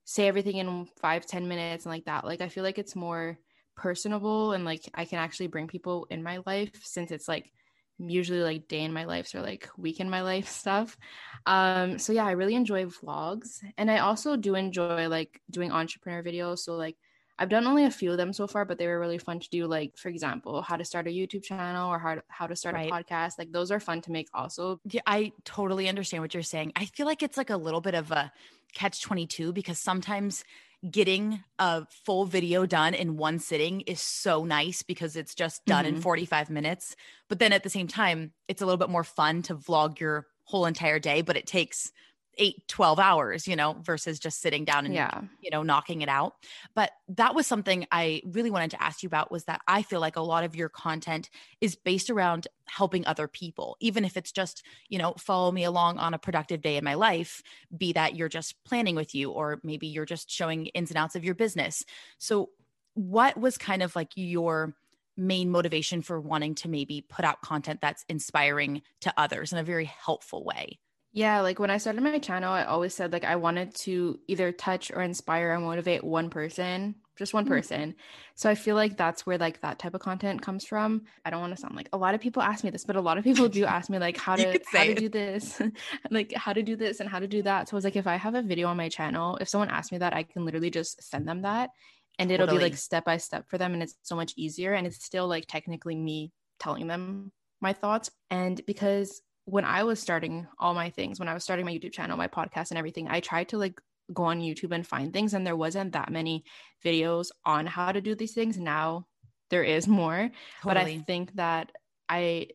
say 0.06 0.28
everything 0.28 0.58
in 0.58 0.88
five 1.02 1.26
ten 1.26 1.48
minutes 1.48 1.86
and 1.86 1.92
like 1.92 2.06
that. 2.06 2.26
Like 2.26 2.42
i 2.42 2.50
feel 2.50 2.64
like 2.64 2.80
it's 2.80 2.96
more 2.96 3.38
personable 3.76 4.52
and 4.52 4.66
like 4.66 4.82
i 4.94 5.06
can 5.06 5.18
actually 5.18 5.48
bring 5.48 5.68
people 5.68 6.06
in 6.10 6.22
my 6.22 6.40
life 6.46 6.84
since 6.84 7.10
it's 7.10 7.28
like 7.28 7.50
usually 7.98 8.42
like 8.42 8.68
day 8.68 8.82
in 8.82 8.92
my 8.92 9.06
life 9.06 9.34
or 9.34 9.42
like 9.42 9.70
week 9.78 10.00
in 10.00 10.10
my 10.10 10.22
life 10.22 10.48
stuff. 10.62 10.98
Um 11.46 12.00
so 12.00 12.14
yeah 12.14 12.26
i 12.26 12.32
really 12.32 12.56
enjoy 12.56 12.86
vlogs. 12.86 13.60
And 13.78 13.92
i 13.92 14.00
also 14.00 14.36
do 14.36 14.56
enjoy 14.56 15.08
like 15.08 15.42
doing 15.50 15.72
entrepreneur 15.72 16.24
videos. 16.24 16.60
So 16.60 16.76
like 16.76 16.98
I've 17.42 17.50
done 17.50 17.66
only 17.66 17.86
a 17.86 17.92
few 17.92 18.12
of 18.12 18.18
them 18.18 18.34
so 18.34 18.46
far, 18.46 18.66
but 18.66 18.78
they 18.78 18.86
were 18.86 19.00
really 19.00 19.18
fun 19.18 19.40
to 19.40 19.50
do. 19.50 19.66
Like, 19.66 19.98
for 19.98 20.10
example, 20.10 20.62
how 20.62 20.78
to 20.78 20.86
start 20.86 21.08
a 21.08 21.10
YouTube 21.10 21.44
channel 21.44 21.90
or 21.90 21.98
how 21.98 22.14
to, 22.14 22.24
how 22.28 22.46
to 22.46 22.56
start 22.56 22.76
right. 22.76 22.88
a 22.88 22.94
podcast. 22.94 23.40
Like, 23.40 23.52
those 23.52 23.72
are 23.72 23.80
fun 23.80 24.02
to 24.02 24.12
make 24.12 24.28
also. 24.32 24.80
Yeah, 24.86 25.02
I 25.08 25.32
totally 25.44 25.90
understand 25.90 26.22
what 26.22 26.36
you're 26.36 26.44
saying. 26.44 26.74
I 26.76 26.86
feel 26.86 27.08
like 27.08 27.24
it's 27.24 27.38
like 27.38 27.50
a 27.50 27.58
little 27.58 27.82
bit 27.82 27.96
of 27.96 28.12
a 28.12 28.32
catch 28.76 29.02
22 29.02 29.54
because 29.54 29.80
sometimes 29.80 30.44
getting 30.88 31.44
a 31.58 31.88
full 32.06 32.26
video 32.26 32.68
done 32.68 32.94
in 32.94 33.18
one 33.18 33.40
sitting 33.40 33.82
is 33.82 34.00
so 34.00 34.46
nice 34.46 34.84
because 34.84 35.16
it's 35.16 35.34
just 35.34 35.66
done 35.66 35.86
mm-hmm. 35.86 35.96
in 35.96 36.02
45 36.02 36.52
minutes. 36.52 36.96
But 37.28 37.40
then 37.40 37.54
at 37.54 37.64
the 37.64 37.72
same 37.72 37.88
time, 37.88 38.34
it's 38.48 38.62
a 38.62 38.68
little 38.68 38.78
bit 38.78 38.90
more 38.90 39.04
fun 39.04 39.42
to 39.44 39.56
vlog 39.56 40.00
your 40.00 40.28
whole 40.44 40.68
entire 40.68 41.00
day, 41.00 41.24
but 41.24 41.38
it 41.38 41.48
takes 41.48 41.92
eight 42.38 42.68
12 42.68 43.00
hours 43.00 43.48
you 43.48 43.56
know 43.56 43.76
versus 43.82 44.20
just 44.20 44.42
sitting 44.42 44.66
down 44.66 44.86
and 44.86 44.94
yeah. 44.94 45.22
you 45.42 45.50
know 45.50 45.64
knocking 45.64 46.02
it 46.02 46.10
out. 46.10 46.36
But 46.74 46.92
that 47.10 47.36
was 47.36 47.46
something 47.46 47.86
i 47.92 48.22
really 48.26 48.52
wanted 48.52 48.72
to 48.72 48.82
ask 48.82 49.04
you 49.04 49.08
about 49.08 49.32
was 49.32 49.44
that 49.46 49.62
i 49.68 49.82
feel 49.82 50.00
like 50.00 50.16
a 50.16 50.22
lot 50.22 50.44
of 50.44 50.56
your 50.56 50.70
content 50.70 51.30
is 51.60 51.76
based 51.76 52.10
around 52.10 52.48
helping 52.66 53.06
other 53.06 53.28
people 53.28 53.76
even 53.82 54.06
if 54.06 54.16
it's 54.16 54.32
just 54.32 54.64
you 54.88 54.98
know 54.98 55.14
follow 55.18 55.52
me 55.52 55.66
along 55.66 55.98
on 55.98 56.14
a 56.14 56.20
productive 56.20 56.62
day 56.62 56.78
in 56.78 56.84
my 56.86 56.94
life 56.94 57.44
be 57.78 57.94
that 57.94 58.16
you're 58.16 58.30
just 58.30 58.56
planning 58.64 58.96
with 58.96 59.14
you 59.14 59.32
or 59.32 59.60
maybe 59.64 59.88
you're 59.88 60.06
just 60.06 60.30
showing 60.30 60.68
ins 60.68 60.92
and 60.92 60.98
outs 60.98 61.16
of 61.16 61.24
your 61.24 61.36
business. 61.36 61.84
So 62.18 62.50
what 62.94 63.38
was 63.38 63.58
kind 63.58 63.84
of 63.84 63.96
like 63.96 64.12
your 64.16 64.76
main 65.18 65.50
motivation 65.50 66.02
for 66.02 66.20
wanting 66.20 66.56
to 66.56 66.70
maybe 66.70 67.02
put 67.02 67.26
out 67.26 67.42
content 67.42 67.80
that's 67.82 68.06
inspiring 68.10 68.82
to 69.02 69.14
others 69.18 69.52
in 69.52 69.60
a 69.60 69.64
very 69.64 69.86
helpful 69.86 70.44
way 70.44 70.80
yeah, 71.14 71.42
like 71.42 71.60
when 71.60 71.70
I 71.70 71.78
started 71.78 72.02
my 72.02 72.20
channel, 72.20 72.54
I 72.54 72.64
always 72.64 72.94
said 72.94 73.12
like 73.12 73.26
I 73.26 73.36
wanted 73.36 73.76
to 73.82 74.20
either 74.28 74.52
touch 74.54 74.92
or 74.92 75.02
inspire 75.02 75.52
or 75.52 75.60
motivate 75.60 76.06
one 76.06 76.30
person, 76.30 76.96
just 77.18 77.34
one 77.34 77.44
mm-hmm. 77.44 77.54
person. 77.54 77.96
So 78.36 78.50
I 78.50 78.56
feel 78.56 78.76
like 78.78 78.96
that's 78.96 79.26
where 79.26 79.38
like 79.38 79.60
that 79.60 79.78
type 79.78 79.94
of 79.94 80.00
content 80.00 80.42
comes 80.42 80.66
from. 80.66 81.02
I 81.26 81.30
don't 81.30 81.42
want 81.42 81.54
to 81.54 81.60
sound 81.60 81.76
like 81.76 81.90
a 81.92 81.98
lot 81.98 82.16
of 82.16 82.22
people 82.22 82.42
ask 82.42 82.64
me 82.64 82.70
this, 82.70 82.86
but 82.86 82.96
a 82.96 83.02
lot 83.02 83.18
of 83.18 83.26
people 83.26 83.50
do 83.50 83.66
ask 83.66 83.90
me 83.90 84.00
like 84.00 84.16
how 84.16 84.36
to 84.38 84.58
how 84.72 84.86
to 84.86 84.96
do 84.96 85.10
this, 85.10 85.62
like 86.12 86.32
how 86.34 86.54
to 86.54 86.64
do 86.64 86.78
this 86.78 87.02
and 87.02 87.10
how 87.10 87.20
to 87.20 87.28
do 87.28 87.42
that. 87.44 87.68
So 87.68 87.76
I 87.76 87.78
was 87.78 87.84
like, 87.84 87.98
if 87.98 88.08
I 88.08 88.16
have 88.16 88.36
a 88.36 88.42
video 88.42 88.70
on 88.70 88.78
my 88.78 88.88
channel, 88.88 89.38
if 89.42 89.50
someone 89.50 89.70
asks 89.70 89.92
me 89.92 89.98
that, 89.98 90.14
I 90.14 90.24
can 90.24 90.46
literally 90.46 90.70
just 90.70 91.04
send 91.04 91.28
them 91.28 91.42
that, 91.42 91.72
and 92.20 92.32
it'll 92.32 92.48
be 92.48 92.58
like 92.58 92.78
step 92.78 93.04
by 93.04 93.18
step 93.18 93.50
for 93.50 93.58
them, 93.58 93.74
and 93.74 93.84
it's 93.84 93.98
so 94.02 94.16
much 94.16 94.32
easier. 94.38 94.74
And 94.74 94.88
it's 94.88 95.04
still 95.04 95.28
like 95.28 95.46
technically 95.48 95.96
me 95.96 96.32
telling 96.58 96.88
them 96.88 97.34
my 97.60 97.74
thoughts, 97.74 98.10
and 98.30 98.62
because 98.66 99.22
when 99.46 99.66
I 99.66 99.84
was 99.84 100.00
starting 100.00 100.48
all 100.60 100.74
my 100.74 100.90
things, 100.90 101.20
when 101.20 101.28
I 101.28 101.34
was 101.34 101.44
starting 101.44 101.66
my 101.66 101.74
YouTube 101.74 101.94
channel, 101.94 102.18
my 102.18 102.28
podcast, 102.28 102.72
and 102.72 102.78
everything, 102.78 103.08
I 103.08 103.20
tried 103.20 103.50
to 103.50 103.58
like 103.58 103.80
go 104.14 104.24
on 104.24 104.42
YouTube 104.42 104.74
and 104.74 104.86
find 104.86 105.14
things, 105.14 105.34
and 105.34 105.46
there 105.46 105.56
wasn't 105.56 105.94
that 105.94 106.12
many 106.12 106.44
videos 106.84 107.28
on 107.46 107.66
how 107.66 107.92
to 107.92 108.02
do 108.02 108.16
these 108.16 108.34
things. 108.34 108.58
Now 108.58 109.08
there 109.50 109.64
is 109.64 109.88
more, 109.88 110.30
totally. 110.62 110.64
but 110.64 110.78
I 110.78 110.98
think 111.00 111.36
that 111.36 111.72
I 112.08 112.48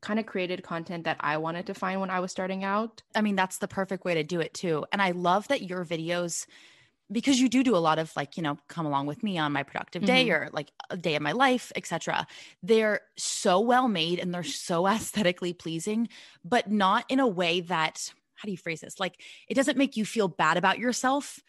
kind 0.00 0.20
of 0.20 0.26
created 0.26 0.62
content 0.62 1.04
that 1.04 1.16
I 1.20 1.38
wanted 1.38 1.66
to 1.66 1.74
find 1.74 2.00
when 2.00 2.10
I 2.10 2.20
was 2.20 2.30
starting 2.30 2.62
out. 2.62 3.02
I 3.14 3.20
mean, 3.20 3.36
that's 3.36 3.58
the 3.58 3.68
perfect 3.68 4.04
way 4.04 4.14
to 4.14 4.22
do 4.22 4.40
it 4.40 4.54
too. 4.54 4.86
And 4.92 5.02
I 5.02 5.10
love 5.10 5.48
that 5.48 5.62
your 5.62 5.84
videos 5.84 6.46
because 7.10 7.40
you 7.40 7.48
do 7.48 7.62
do 7.62 7.76
a 7.76 7.78
lot 7.78 7.98
of 7.98 8.14
like 8.16 8.36
you 8.36 8.42
know 8.42 8.58
come 8.68 8.86
along 8.86 9.06
with 9.06 9.22
me 9.22 9.38
on 9.38 9.52
my 9.52 9.62
productive 9.62 10.04
day 10.04 10.26
mm-hmm. 10.26 10.44
or 10.44 10.50
like 10.52 10.70
a 10.90 10.96
day 10.96 11.14
of 11.14 11.22
my 11.22 11.32
life 11.32 11.72
etc 11.76 12.26
they're 12.62 13.00
so 13.16 13.60
well 13.60 13.88
made 13.88 14.18
and 14.18 14.34
they're 14.34 14.42
so 14.42 14.86
aesthetically 14.86 15.52
pleasing 15.52 16.08
but 16.44 16.70
not 16.70 17.04
in 17.08 17.20
a 17.20 17.26
way 17.26 17.60
that 17.60 18.12
how 18.34 18.46
do 18.46 18.50
you 18.50 18.58
phrase 18.58 18.80
this 18.80 19.00
like 19.00 19.20
it 19.48 19.54
doesn't 19.54 19.78
make 19.78 19.96
you 19.96 20.04
feel 20.04 20.28
bad 20.28 20.56
about 20.56 20.78
yourself 20.78 21.40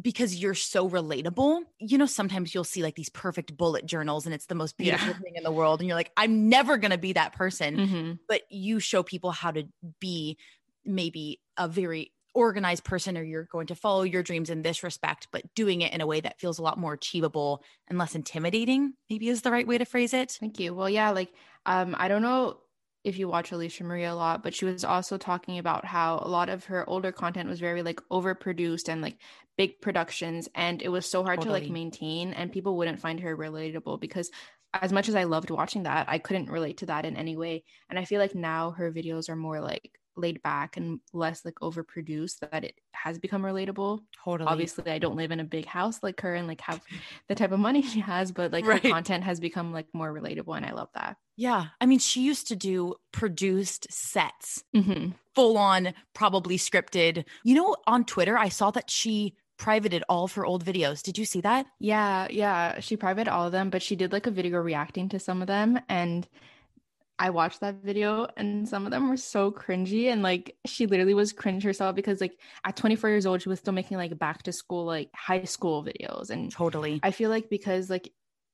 because 0.00 0.36
you're 0.36 0.54
so 0.54 0.88
relatable. 0.88 1.62
You 1.78 1.98
know, 1.98 2.06
sometimes 2.06 2.54
you'll 2.54 2.64
see 2.64 2.82
like 2.82 2.94
these 2.94 3.08
perfect 3.08 3.56
bullet 3.56 3.86
journals 3.86 4.26
and 4.26 4.34
it's 4.34 4.46
the 4.46 4.54
most 4.54 4.76
beautiful 4.76 5.08
yeah. 5.08 5.14
thing 5.14 5.32
in 5.34 5.42
the 5.42 5.50
world. 5.50 5.80
And 5.80 5.88
you're 5.88 5.96
like, 5.96 6.12
I'm 6.16 6.48
never 6.48 6.76
going 6.76 6.90
to 6.90 6.98
be 6.98 7.14
that 7.14 7.32
person. 7.32 7.76
Mm-hmm. 7.76 8.12
But 8.28 8.42
you 8.50 8.80
show 8.80 9.02
people 9.02 9.32
how 9.32 9.50
to 9.50 9.64
be 10.00 10.38
maybe 10.84 11.40
a 11.56 11.68
very 11.68 12.12
organized 12.34 12.84
person 12.84 13.16
or 13.16 13.22
you're 13.22 13.48
going 13.50 13.66
to 13.68 13.74
follow 13.74 14.02
your 14.02 14.22
dreams 14.22 14.50
in 14.50 14.62
this 14.62 14.82
respect, 14.82 15.28
but 15.32 15.42
doing 15.54 15.80
it 15.80 15.92
in 15.92 16.00
a 16.00 16.06
way 16.06 16.20
that 16.20 16.40
feels 16.40 16.58
a 16.58 16.62
lot 16.62 16.78
more 16.78 16.92
achievable 16.92 17.62
and 17.88 17.98
less 17.98 18.14
intimidating, 18.14 18.92
maybe 19.10 19.28
is 19.28 19.42
the 19.42 19.50
right 19.50 19.66
way 19.66 19.78
to 19.78 19.84
phrase 19.84 20.14
it. 20.14 20.36
Thank 20.38 20.58
you. 20.60 20.74
Well, 20.74 20.90
yeah, 20.90 21.10
like 21.10 21.32
um, 21.66 21.94
I 21.98 22.08
don't 22.08 22.22
know 22.22 22.58
if 23.04 23.18
you 23.18 23.28
watch 23.28 23.50
Alisha 23.50 23.82
Marie 23.82 24.04
a 24.04 24.14
lot, 24.14 24.42
but 24.42 24.54
she 24.54 24.64
was 24.64 24.84
also 24.84 25.16
talking 25.16 25.58
about 25.58 25.84
how 25.84 26.20
a 26.22 26.28
lot 26.28 26.48
of 26.48 26.64
her 26.64 26.88
older 26.88 27.12
content 27.12 27.48
was 27.48 27.60
very 27.60 27.82
like 27.82 28.00
overproduced 28.10 28.88
and 28.88 29.00
like 29.00 29.18
big 29.56 29.80
productions 29.80 30.48
and 30.54 30.82
it 30.82 30.88
was 30.88 31.06
so 31.06 31.24
hard 31.24 31.40
totally. 31.40 31.60
to 31.60 31.64
like 31.64 31.72
maintain 31.72 32.32
and 32.32 32.52
people 32.52 32.76
wouldn't 32.76 33.00
find 33.00 33.20
her 33.20 33.36
relatable 33.36 34.00
because 34.00 34.30
as 34.72 34.92
much 34.92 35.08
as 35.08 35.14
I 35.14 35.24
loved 35.24 35.50
watching 35.50 35.84
that, 35.84 36.06
I 36.08 36.18
couldn't 36.18 36.50
relate 36.50 36.78
to 36.78 36.86
that 36.86 37.06
in 37.06 37.16
any 37.16 37.36
way. 37.36 37.64
And 37.88 37.98
I 37.98 38.04
feel 38.04 38.20
like 38.20 38.34
now 38.34 38.72
her 38.72 38.92
videos 38.92 39.28
are 39.28 39.36
more 39.36 39.60
like 39.60 39.90
laid 40.18 40.42
back 40.42 40.76
and 40.76 41.00
less 41.12 41.44
like 41.44 41.54
overproduced 41.56 42.40
that 42.50 42.64
it 42.64 42.74
has 42.92 43.18
become 43.18 43.42
relatable. 43.42 44.00
Totally. 44.24 44.48
Obviously, 44.48 44.90
I 44.90 44.98
don't 44.98 45.16
live 45.16 45.30
in 45.30 45.40
a 45.40 45.44
big 45.44 45.66
house 45.66 46.02
like 46.02 46.20
her 46.20 46.34
and 46.34 46.46
like 46.48 46.60
have 46.62 46.80
the 47.28 47.34
type 47.34 47.52
of 47.52 47.60
money 47.60 47.82
she 47.88 48.00
has, 48.00 48.32
but 48.32 48.52
like 48.52 48.66
right. 48.66 48.82
her 48.82 48.90
content 48.90 49.24
has 49.24 49.40
become 49.40 49.72
like 49.72 49.86
more 49.92 50.12
relatable 50.12 50.56
and 50.56 50.66
I 50.66 50.72
love 50.72 50.88
that. 50.94 51.16
Yeah. 51.36 51.66
I 51.80 51.86
mean, 51.86 52.00
she 52.00 52.22
used 52.22 52.48
to 52.48 52.56
do 52.56 52.96
produced 53.12 53.86
sets, 53.90 54.64
mm-hmm. 54.74 55.10
full 55.34 55.56
on, 55.56 55.94
probably 56.14 56.58
scripted. 56.58 57.24
You 57.44 57.54
know, 57.54 57.76
on 57.86 58.04
Twitter, 58.04 58.36
I 58.36 58.48
saw 58.48 58.70
that 58.72 58.90
she 58.90 59.34
privated 59.56 60.04
all 60.08 60.24
of 60.24 60.32
her 60.32 60.44
old 60.46 60.64
videos. 60.64 61.02
Did 61.02 61.18
you 61.18 61.24
see 61.24 61.40
that? 61.42 61.66
Yeah. 61.78 62.28
Yeah. 62.30 62.80
She 62.80 62.96
privated 62.96 63.28
all 63.28 63.46
of 63.46 63.52
them, 63.52 63.70
but 63.70 63.82
she 63.82 63.96
did 63.96 64.12
like 64.12 64.26
a 64.26 64.30
video 64.30 64.58
reacting 64.58 65.08
to 65.10 65.18
some 65.18 65.42
of 65.42 65.48
them. 65.48 65.80
And 65.88 66.26
I 67.18 67.30
watched 67.30 67.60
that 67.60 67.82
video 67.82 68.28
and 68.36 68.68
some 68.68 68.84
of 68.84 68.92
them 68.92 69.08
were 69.08 69.16
so 69.16 69.50
cringy 69.50 70.06
and 70.06 70.22
like 70.22 70.56
she 70.66 70.86
literally 70.86 71.14
was 71.14 71.32
cringe 71.32 71.64
herself 71.64 71.96
because 71.96 72.20
like 72.20 72.38
at 72.64 72.76
24 72.76 73.10
years 73.10 73.26
old 73.26 73.42
she 73.42 73.48
was 73.48 73.58
still 73.58 73.72
making 73.72 73.96
like 73.96 74.16
back 74.18 74.44
to 74.44 74.52
school 74.52 74.84
like 74.84 75.10
high 75.14 75.44
school 75.44 75.84
videos 75.84 76.30
and 76.30 76.52
totally 76.52 77.00
I 77.02 77.10
feel 77.10 77.30
like 77.30 77.50
because 77.50 77.90
like 77.90 78.12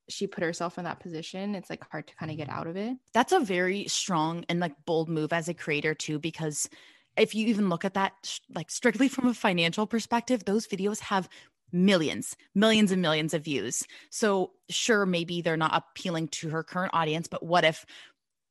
she 0.08 0.26
put 0.26 0.44
herself 0.44 0.78
in 0.78 0.84
that 0.84 1.00
position 1.00 1.54
it's 1.54 1.68
like 1.68 1.84
hard 1.90 2.06
to 2.06 2.16
kind 2.16 2.30
of 2.30 2.38
get 2.38 2.48
mm-hmm. 2.48 2.58
out 2.58 2.66
of 2.66 2.76
it. 2.76 2.96
That's 3.12 3.32
a 3.32 3.40
very 3.40 3.86
strong 3.86 4.44
and 4.48 4.60
like 4.60 4.74
bold 4.86 5.08
move 5.08 5.32
as 5.32 5.48
a 5.48 5.54
creator 5.54 5.94
too 5.94 6.18
because 6.18 6.68
if 7.16 7.34
you 7.34 7.46
even 7.48 7.68
look 7.68 7.84
at 7.84 7.94
that 7.94 8.12
like 8.54 8.70
strictly 8.70 9.08
from 9.10 9.28
a 9.28 9.34
financial 9.34 9.86
perspective 9.86 10.44
those 10.44 10.66
videos 10.66 11.00
have 11.00 11.28
millions, 11.74 12.36
millions 12.54 12.92
and 12.92 13.02
millions 13.02 13.34
of 13.34 13.44
views. 13.44 13.84
So, 14.08 14.52
sure, 14.70 15.04
maybe 15.04 15.42
they're 15.42 15.56
not 15.56 15.74
appealing 15.74 16.28
to 16.28 16.48
her 16.50 16.62
current 16.62 16.94
audience, 16.94 17.26
but 17.26 17.42
what 17.42 17.64
if 17.64 17.84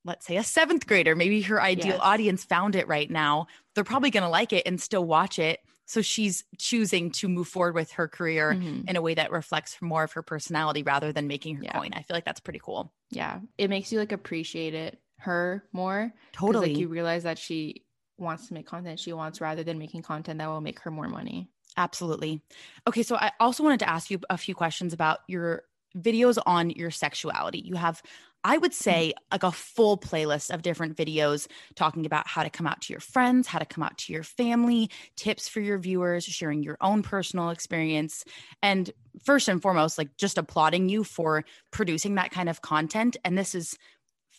let's 0.05 0.25
say 0.25 0.37
a 0.37 0.43
seventh 0.43 0.87
grader, 0.87 1.15
maybe 1.15 1.41
her 1.41 1.61
ideal 1.61 1.93
yes. 1.93 1.99
audience 2.01 2.43
found 2.43 2.75
it 2.75 2.87
right 2.87 3.09
now. 3.09 3.47
They're 3.73 3.83
probably 3.83 4.11
going 4.11 4.23
to 4.23 4.29
like 4.29 4.53
it 4.53 4.63
and 4.65 4.81
still 4.81 5.05
watch 5.05 5.39
it. 5.39 5.59
So 5.85 6.01
she's 6.01 6.43
choosing 6.57 7.11
to 7.11 7.27
move 7.27 7.47
forward 7.47 7.75
with 7.75 7.91
her 7.93 8.07
career 8.07 8.53
mm-hmm. 8.53 8.87
in 8.87 8.95
a 8.95 9.01
way 9.01 9.15
that 9.15 9.31
reflects 9.31 9.77
more 9.81 10.03
of 10.03 10.13
her 10.13 10.21
personality 10.21 10.81
rather 10.81 11.11
than 11.11 11.27
making 11.27 11.57
her 11.57 11.63
yeah. 11.63 11.77
coin. 11.77 11.91
I 11.93 12.03
feel 12.03 12.15
like 12.15 12.25
that's 12.25 12.39
pretty 12.39 12.59
cool. 12.63 12.93
Yeah. 13.11 13.39
It 13.57 13.69
makes 13.69 13.91
you 13.91 13.99
like 13.99 14.11
appreciate 14.11 14.73
it 14.73 14.99
her 15.19 15.65
more. 15.73 16.13
Totally. 16.31 16.69
Like 16.69 16.77
you 16.77 16.87
realize 16.87 17.23
that 17.23 17.37
she 17.37 17.85
wants 18.17 18.47
to 18.47 18.53
make 18.53 18.67
content 18.67 18.99
she 18.99 19.11
wants 19.11 19.41
rather 19.41 19.63
than 19.63 19.77
making 19.77 20.03
content 20.03 20.39
that 20.39 20.47
will 20.47 20.61
make 20.61 20.79
her 20.79 20.91
more 20.91 21.07
money. 21.07 21.49
Absolutely. 21.75 22.41
Okay, 22.87 23.03
so 23.03 23.15
I 23.15 23.31
also 23.39 23.63
wanted 23.63 23.79
to 23.79 23.89
ask 23.89 24.11
you 24.11 24.19
a 24.29 24.37
few 24.37 24.53
questions 24.53 24.93
about 24.93 25.19
your 25.27 25.63
videos 25.97 26.37
on 26.45 26.69
your 26.69 26.91
sexuality. 26.91 27.59
You 27.59 27.75
have 27.75 28.01
I 28.43 28.57
would 28.57 28.71
mm-hmm. 28.71 28.83
say 28.83 29.13
like 29.31 29.43
a 29.43 29.51
full 29.51 29.97
playlist 29.97 30.53
of 30.53 30.61
different 30.61 30.97
videos 30.97 31.47
talking 31.75 32.05
about 32.05 32.27
how 32.27 32.43
to 32.43 32.49
come 32.49 32.67
out 32.67 32.81
to 32.81 32.93
your 32.93 32.99
friends, 32.99 33.47
how 33.47 33.59
to 33.59 33.65
come 33.65 33.83
out 33.83 33.97
to 33.99 34.13
your 34.13 34.23
family, 34.23 34.89
tips 35.15 35.47
for 35.47 35.59
your 35.61 35.77
viewers, 35.77 36.23
sharing 36.23 36.63
your 36.63 36.77
own 36.81 37.03
personal 37.03 37.49
experience. 37.49 38.25
And 38.61 38.91
first 39.23 39.47
and 39.47 39.61
foremost, 39.61 39.97
like 39.97 40.17
just 40.17 40.37
applauding 40.37 40.89
you 40.89 41.03
for 41.03 41.45
producing 41.71 42.15
that 42.15 42.31
kind 42.31 42.49
of 42.49 42.61
content. 42.61 43.17
And 43.23 43.37
this 43.37 43.55
is 43.55 43.77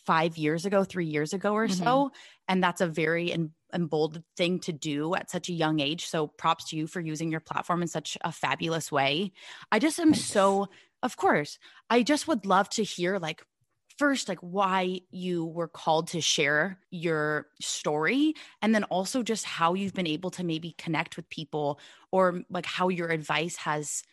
five 0.05 0.37
years 0.37 0.65
ago, 0.65 0.83
three 0.83 1.07
years 1.07 1.33
ago 1.33 1.53
or 1.53 1.67
mm-hmm. 1.67 1.83
so. 1.83 2.11
And 2.47 2.63
that's 2.63 2.81
a 2.81 2.87
very 2.87 3.31
and 3.31 3.89
bold 3.89 4.23
thing 4.37 4.59
to 4.61 4.71
do 4.71 5.15
at 5.15 5.29
such 5.29 5.49
a 5.49 5.53
young 5.53 5.79
age. 5.79 6.07
So 6.07 6.27
props 6.27 6.69
to 6.69 6.77
you 6.77 6.87
for 6.87 7.01
using 7.01 7.31
your 7.31 7.41
platform 7.41 7.81
in 7.81 7.87
such 7.87 8.17
a 8.21 8.31
fabulous 8.31 8.91
way. 8.91 9.33
I 9.71 9.79
just 9.79 9.99
am 9.99 10.13
Thanks. 10.13 10.25
so, 10.25 10.67
of 11.03 11.17
course, 11.17 11.59
I 11.89 12.01
just 12.01 12.27
would 12.27 12.45
love 12.45 12.69
to 12.71 12.83
hear 12.83 13.19
like 13.19 13.43
first 13.97 14.27
like 14.27 14.39
why 14.39 14.99
you 15.09 15.45
were 15.45 15.67
called 15.67 16.07
to 16.09 16.21
share 16.21 16.79
your 16.89 17.47
story 17.61 18.33
and 18.61 18.73
then 18.75 18.83
also 18.85 19.23
just 19.23 19.45
how 19.45 19.73
you've 19.73 19.93
been 19.93 20.07
able 20.07 20.31
to 20.31 20.43
maybe 20.43 20.75
connect 20.77 21.15
with 21.15 21.29
people 21.29 21.79
or 22.11 22.41
like 22.49 22.65
how 22.65 22.89
your 22.89 23.09
advice 23.09 23.55
has 23.55 24.03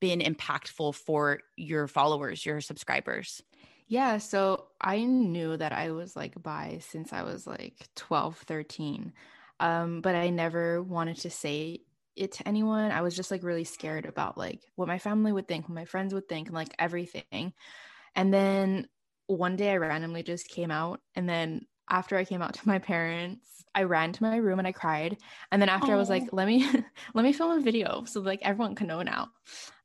been 0.00 0.20
impactful 0.20 0.94
for 0.94 1.40
your 1.56 1.86
followers 1.86 2.44
your 2.44 2.60
subscribers? 2.60 3.42
Yeah 3.86 4.18
so 4.18 4.66
i 4.80 5.02
knew 5.04 5.56
that 5.56 5.72
i 5.72 5.92
was 5.92 6.14
like 6.14 6.40
bi 6.42 6.78
since 6.82 7.12
i 7.12 7.22
was 7.22 7.46
like 7.46 7.74
12 7.96 8.36
13 8.36 9.12
um, 9.60 10.00
but 10.02 10.14
i 10.14 10.30
never 10.30 10.82
wanted 10.82 11.16
to 11.18 11.30
say 11.30 11.80
it 12.18 12.32
to 12.32 12.48
anyone. 12.48 12.90
I 12.90 13.02
was 13.02 13.14
just 13.14 13.30
like 13.30 13.44
really 13.44 13.64
scared 13.64 14.04
about 14.04 14.36
like 14.36 14.60
what 14.74 14.88
my 14.88 14.98
family 14.98 15.32
would 15.32 15.46
think 15.46 15.68
what 15.68 15.74
my 15.74 15.84
friends 15.84 16.12
would 16.12 16.28
think 16.28 16.48
and 16.48 16.54
like 16.54 16.74
everything 16.78 17.52
and 18.14 18.34
then 18.34 18.88
one 19.28 19.56
day 19.56 19.70
I 19.70 19.76
randomly 19.76 20.22
just 20.22 20.48
came 20.48 20.70
out 20.70 21.00
and 21.14 21.28
then 21.28 21.66
after 21.88 22.16
I 22.16 22.24
came 22.24 22.42
out 22.42 22.54
to 22.54 22.60
my 22.68 22.78
parents, 22.78 23.64
I 23.74 23.84
ran 23.84 24.12
to 24.12 24.22
my 24.22 24.36
room 24.36 24.58
and 24.58 24.66
I 24.66 24.72
cried. 24.72 25.18
And 25.52 25.62
then 25.62 25.68
after. 25.68 25.92
I 25.92 25.96
was 25.96 26.10
like, 26.10 26.28
let 26.32 26.46
me 26.46 26.68
let 27.14 27.22
me 27.22 27.32
film 27.32 27.58
a 27.58 27.60
video 27.60 28.04
so 28.04 28.20
like 28.20 28.40
everyone 28.42 28.74
can 28.74 28.88
know 28.88 29.02
now. 29.02 29.28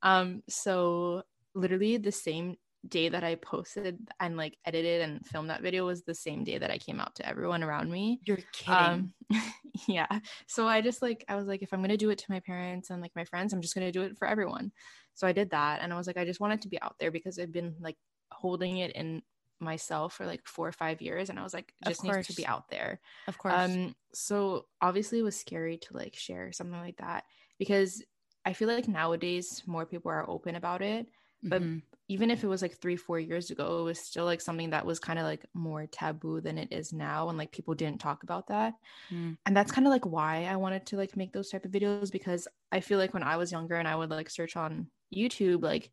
Um 0.02 0.42
so 0.50 1.24
literally 1.54 1.98
the 1.98 2.12
same 2.12 2.56
day 2.88 3.08
that 3.08 3.24
I 3.24 3.36
posted 3.36 3.98
and 4.20 4.36
like 4.36 4.58
edited 4.66 5.02
and 5.02 5.26
filmed 5.26 5.50
that 5.50 5.62
video 5.62 5.86
was 5.86 6.04
the 6.04 6.16
same 6.16 6.44
day 6.44 6.58
that 6.58 6.72
I 6.72 6.78
came 6.78 7.00
out 7.00 7.16
to 7.16 7.28
everyone 7.28 7.64
around 7.64 7.90
me. 7.90 8.20
You're 8.26 8.40
kidding. 8.52 8.74
Um, 8.74 9.14
yeah. 9.88 10.20
So 10.48 10.68
I 10.68 10.82
just 10.82 11.02
like 11.02 11.24
I 11.30 11.36
was 11.36 11.48
like 11.48 11.62
if 11.62 11.74
I'm 11.74 11.80
going 11.80 11.90
to 11.90 11.98
do 11.98 12.10
it 12.10 12.18
to 12.20 12.32
my 12.32 12.42
parents 12.42 12.90
and 12.90 13.02
like 13.02 13.14
my 13.16 13.26
friends, 13.26 13.54
I'm 13.54 13.62
just 13.62 13.76
going 13.76 13.88
to 13.88 13.92
do 13.92 14.02
it 14.02 14.18
for 14.18 14.28
everyone. 14.28 14.72
So 15.14 15.28
I 15.28 15.32
did 15.32 15.52
that 15.52 15.80
and 15.82 15.94
I 15.94 15.98
was 15.98 16.08
like 16.08 16.18
I 16.18 16.26
just 16.26 16.40
wanted 16.40 16.62
to 16.64 16.70
be 16.70 16.82
out 16.82 16.96
there 17.00 17.12
because 17.12 17.40
I've 17.40 17.54
been 17.54 17.76
like 17.80 17.96
holding 18.32 18.78
it 18.78 18.92
in 18.96 19.22
myself 19.60 20.14
for 20.14 20.26
like 20.26 20.46
four 20.46 20.68
or 20.68 20.72
five 20.72 21.02
years 21.02 21.30
and 21.30 21.40
i 21.40 21.44
was 21.44 21.54
like 21.54 21.74
just 21.86 22.04
needs 22.04 22.28
to 22.28 22.34
be 22.34 22.46
out 22.46 22.70
there 22.70 23.00
of 23.28 23.38
course 23.38 23.54
um 23.56 23.96
so 24.14 24.66
obviously 24.82 25.20
it 25.20 25.24
was 25.24 25.40
scary 25.40 25.78
to 25.78 25.96
like 25.96 26.16
share 26.16 26.52
something 26.52 26.80
like 26.80 26.98
that 26.98 27.24
because 27.60 28.04
i 28.46 28.54
feel 28.54 28.68
like 28.68 28.88
nowadays 28.88 29.64
more 29.66 29.86
people 29.86 30.12
are 30.12 30.30
open 30.30 30.56
about 30.56 30.82
it 30.82 31.08
but 31.44 31.62
mm-hmm. 31.62 31.78
even 32.08 32.32
if 32.32 32.44
it 32.44 32.48
was 32.48 32.62
like 32.62 32.78
three 32.78 32.96
four 32.96 33.20
years 33.20 33.52
ago 33.52 33.82
it 33.82 33.84
was 33.84 34.00
still 34.00 34.26
like 34.26 34.42
something 34.42 34.70
that 34.70 34.86
was 34.86 35.00
kind 35.00 35.20
of 35.20 35.26
like 35.26 35.46
more 35.54 35.86
taboo 35.88 36.40
than 36.42 36.58
it 36.58 36.72
is 36.72 36.94
now 36.94 37.30
and 37.30 37.38
like 37.38 37.52
people 37.52 37.74
didn't 37.74 38.00
talk 38.00 38.24
about 38.24 38.48
that 38.48 38.74
mm. 39.12 39.38
and 39.46 39.56
that's 39.56 39.72
kind 39.72 39.86
of 39.86 39.92
like 39.92 40.06
why 40.06 40.46
i 40.46 40.56
wanted 40.56 40.86
to 40.86 40.98
like 40.98 41.16
make 41.18 41.34
those 41.34 41.50
type 41.50 41.66
of 41.66 41.72
videos 41.72 42.12
because 42.12 42.48
i 42.72 42.80
feel 42.80 42.98
like 42.98 43.14
when 43.14 43.24
i 43.24 43.38
was 43.38 43.52
younger 43.52 43.76
and 43.76 43.88
i 43.88 43.96
would 43.96 44.10
like 44.10 44.30
search 44.30 44.56
on 44.56 44.88
youtube 45.14 45.62
like 45.62 45.92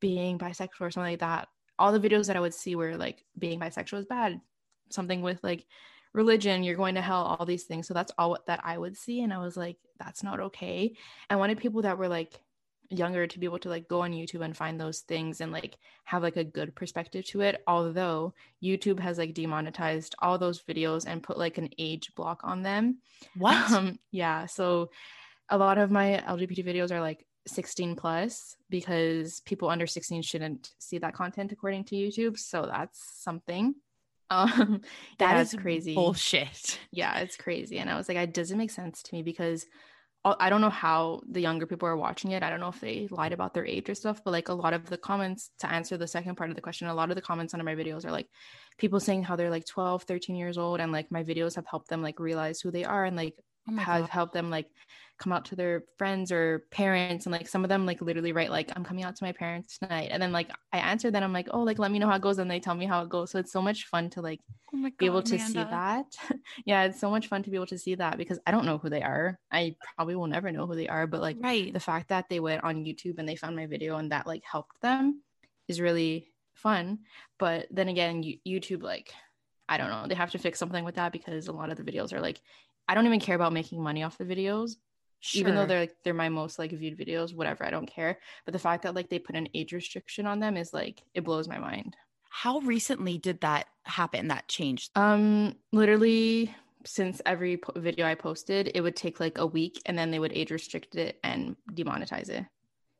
being 0.00 0.38
bisexual 0.38 0.80
or 0.80 0.90
something 0.90 1.12
like 1.12 1.20
that 1.20 1.48
all 1.78 1.92
the 1.92 2.08
videos 2.08 2.26
that 2.26 2.36
I 2.36 2.40
would 2.40 2.54
see 2.54 2.74
were 2.76 2.96
like 2.96 3.24
being 3.38 3.60
bisexual 3.60 3.98
is 3.98 4.06
bad, 4.06 4.40
something 4.90 5.22
with 5.22 5.42
like 5.42 5.66
religion, 6.12 6.62
you're 6.62 6.76
going 6.76 6.94
to 6.94 7.02
hell, 7.02 7.36
all 7.38 7.46
these 7.46 7.64
things. 7.64 7.86
So 7.86 7.94
that's 7.94 8.12
all 8.16 8.38
that 8.46 8.60
I 8.64 8.78
would 8.78 8.96
see. 8.96 9.22
And 9.22 9.32
I 9.32 9.38
was 9.38 9.56
like, 9.56 9.76
that's 9.98 10.22
not 10.22 10.40
okay. 10.40 10.96
I 11.28 11.36
wanted 11.36 11.58
people 11.58 11.82
that 11.82 11.98
were 11.98 12.08
like 12.08 12.40
younger 12.88 13.26
to 13.26 13.38
be 13.38 13.46
able 13.46 13.58
to 13.58 13.68
like 13.68 13.88
go 13.88 14.02
on 14.02 14.12
YouTube 14.12 14.42
and 14.42 14.56
find 14.56 14.80
those 14.80 15.00
things 15.00 15.40
and 15.40 15.52
like 15.52 15.76
have 16.04 16.22
like 16.22 16.36
a 16.36 16.44
good 16.44 16.74
perspective 16.74 17.24
to 17.26 17.42
it. 17.42 17.62
Although 17.66 18.32
YouTube 18.62 19.00
has 19.00 19.18
like 19.18 19.34
demonetized 19.34 20.14
all 20.20 20.38
those 20.38 20.62
videos 20.62 21.04
and 21.06 21.22
put 21.22 21.38
like 21.38 21.58
an 21.58 21.68
age 21.78 22.14
block 22.14 22.40
on 22.44 22.62
them. 22.62 22.98
What? 23.36 23.56
Um, 23.76 23.98
yeah. 24.10 24.46
So 24.46 24.90
a 25.50 25.58
lot 25.58 25.76
of 25.76 25.90
my 25.90 26.22
LGBT 26.26 26.64
videos 26.64 26.90
are 26.90 27.00
like 27.00 27.25
16 27.46 27.96
plus 27.96 28.56
because 28.70 29.40
people 29.40 29.68
under 29.68 29.86
16 29.86 30.22
shouldn't 30.22 30.70
see 30.78 30.98
that 30.98 31.14
content 31.14 31.52
according 31.52 31.84
to 31.84 31.96
YouTube. 31.96 32.38
So 32.38 32.66
that's 32.66 33.00
something. 33.22 33.74
Um, 34.28 34.80
That 35.20 35.36
yeah, 35.36 35.40
is 35.40 35.54
crazy. 35.54 35.94
Bullshit. 35.94 36.80
Yeah, 36.90 37.18
it's 37.18 37.36
crazy. 37.36 37.78
And 37.78 37.88
I 37.88 37.96
was 37.96 38.08
like, 38.08 38.18
it 38.18 38.34
doesn't 38.34 38.58
make 38.58 38.72
sense 38.72 39.00
to 39.04 39.14
me 39.14 39.22
because 39.22 39.64
I- 40.24 40.50
don't 40.50 40.60
know 40.60 40.68
how 40.70 41.20
the 41.30 41.40
younger 41.40 41.64
people 41.64 41.86
are 41.88 41.96
watching 41.96 42.32
it. 42.32 42.42
I 42.42 42.50
don't 42.50 42.58
know 42.58 42.70
if 42.70 42.80
they 42.80 43.06
lied 43.12 43.32
about 43.32 43.54
their 43.54 43.64
age 43.64 43.88
or 43.88 43.94
stuff, 43.94 44.22
but 44.24 44.32
like 44.32 44.48
a 44.48 44.52
lot 44.54 44.74
of 44.74 44.86
the 44.90 44.98
comments 44.98 45.50
to 45.60 45.70
answer 45.70 45.96
the 45.96 46.08
second 46.08 46.34
part 46.34 46.50
of 46.50 46.56
the 46.56 46.62
question, 46.62 46.88
a 46.88 46.94
lot 46.94 47.10
of 47.10 47.14
the 47.14 47.22
comments 47.22 47.54
under 47.54 47.62
my 47.62 47.76
videos 47.76 48.04
are 48.04 48.10
like 48.10 48.26
people 48.78 48.98
saying 48.98 49.22
how 49.22 49.36
they're 49.36 49.48
like 49.50 49.64
12, 49.66 50.02
13 50.02 50.34
years 50.34 50.58
old 50.58 50.80
and 50.80 50.90
like 50.90 51.12
my 51.12 51.22
videos 51.22 51.54
have 51.54 51.66
helped 51.66 51.88
them 51.88 52.02
like 52.02 52.18
realize 52.18 52.60
who 52.60 52.72
they 52.72 52.82
are 52.84 53.04
and 53.04 53.16
like 53.16 53.34
Oh 53.70 53.76
has 53.76 54.00
God. 54.02 54.10
helped 54.10 54.32
them 54.32 54.50
like 54.50 54.66
come 55.18 55.32
out 55.32 55.44
to 55.46 55.56
their 55.56 55.84
friends 55.98 56.30
or 56.30 56.64
parents 56.70 57.26
and 57.26 57.32
like 57.32 57.48
some 57.48 57.64
of 57.64 57.68
them 57.68 57.86
like 57.86 58.00
literally 58.02 58.32
write 58.32 58.50
like 58.50 58.70
i'm 58.76 58.84
coming 58.84 59.04
out 59.04 59.16
to 59.16 59.24
my 59.24 59.32
parents 59.32 59.78
tonight 59.78 60.08
and 60.12 60.22
then 60.22 60.32
like 60.32 60.50
i 60.72 60.78
answer 60.78 61.10
them 61.10 61.22
i'm 61.22 61.32
like 61.32 61.48
oh 61.52 61.62
like 61.62 61.78
let 61.78 61.90
me 61.90 61.98
know 61.98 62.06
how 62.06 62.16
it 62.16 62.22
goes 62.22 62.38
and 62.38 62.50
they 62.50 62.60
tell 62.60 62.74
me 62.74 62.86
how 62.86 63.02
it 63.02 63.08
goes. 63.08 63.30
So 63.30 63.38
it's 63.38 63.52
so 63.52 63.62
much 63.62 63.86
fun 63.86 64.10
to 64.10 64.20
like 64.20 64.40
Oh 64.74 64.82
God, 64.82 64.92
be 64.98 65.06
able 65.06 65.22
to 65.22 65.38
see 65.38 65.54
that. 65.64 66.06
Yeah 66.66 66.84
it's 66.84 67.00
so 67.00 67.10
much 67.10 67.28
fun 67.28 67.42
to 67.42 67.50
be 67.50 67.56
able 67.56 67.66
to 67.66 67.78
see 67.78 67.94
that 67.96 68.18
because 68.18 68.38
i 68.46 68.50
don't 68.50 68.66
know 68.66 68.78
who 68.78 68.90
they 68.90 69.02
are. 69.02 69.38
I 69.50 69.76
probably 69.96 70.16
will 70.16 70.26
never 70.26 70.50
know 70.52 70.66
who 70.66 70.74
they 70.76 70.88
are 70.88 71.06
but 71.06 71.20
like 71.20 71.36
Right. 71.40 71.72
the 71.72 71.80
fact 71.80 72.08
that 72.08 72.28
they 72.28 72.40
went 72.40 72.64
on 72.64 72.84
youtube 72.84 73.18
and 73.18 73.28
they 73.28 73.36
found 73.36 73.56
my 73.56 73.66
video 73.66 73.96
and 73.96 74.12
that 74.12 74.26
like 74.26 74.42
helped 74.44 74.80
them 74.82 75.22
is 75.68 75.80
really 75.80 76.32
fun. 76.54 77.00
But 77.38 77.66
then 77.70 77.88
again 77.88 78.22
youtube 78.46 78.82
like 78.82 79.12
i 79.68 79.76
don't 79.78 79.90
know 79.90 80.06
they 80.08 80.14
have 80.14 80.30
to 80.32 80.38
fix 80.38 80.58
something 80.58 80.84
with 80.84 80.94
that 80.96 81.12
because 81.12 81.48
a 81.48 81.52
lot 81.52 81.70
of 81.70 81.76
the 81.76 81.82
videos 81.84 82.12
are 82.12 82.20
like 82.20 82.40
i 82.88 82.94
don't 82.94 83.06
even 83.06 83.20
care 83.20 83.34
about 83.34 83.52
making 83.52 83.82
money 83.82 84.02
off 84.04 84.16
the 84.18 84.24
videos 84.24 84.76
even 85.34 85.54
though 85.54 85.66
they're 85.66 85.80
like 85.80 85.96
they're 86.04 86.14
my 86.14 86.28
most 86.28 86.58
like 86.58 86.70
viewed 86.72 86.98
videos 86.98 87.34
whatever 87.34 87.64
i 87.64 87.70
don't 87.70 87.86
care 87.90 88.18
but 88.44 88.52
the 88.52 88.58
fact 88.58 88.82
that 88.82 88.94
like 88.94 89.08
they 89.08 89.18
put 89.18 89.36
an 89.36 89.48
age 89.54 89.72
restriction 89.72 90.26
on 90.26 90.40
them 90.40 90.56
is 90.56 90.72
like 90.72 91.02
it 91.14 91.24
blows 91.24 91.48
my 91.48 91.58
mind 91.58 91.96
How 92.30 92.58
recently 92.60 93.16
did 93.18 93.40
that 93.40 93.66
happen? 93.84 94.28
That 94.28 94.46
changed? 94.48 94.90
um 94.96 95.56
literally 95.72 96.54
since 96.84 97.20
every 97.26 97.56
po- 97.56 97.72
video 97.80 98.06
i 98.06 98.14
posted 98.14 98.70
it 98.74 98.80
would 98.80 98.94
take 98.96 99.18
like 99.20 99.38
a 99.38 99.46
week 99.46 99.80
and 99.86 99.98
then 99.98 100.10
they 100.10 100.18
would 100.18 100.32
age 100.32 100.50
restrict 100.50 100.94
it 100.96 101.18
and 101.24 101.56
demonetize 101.72 102.28
it 102.28 102.44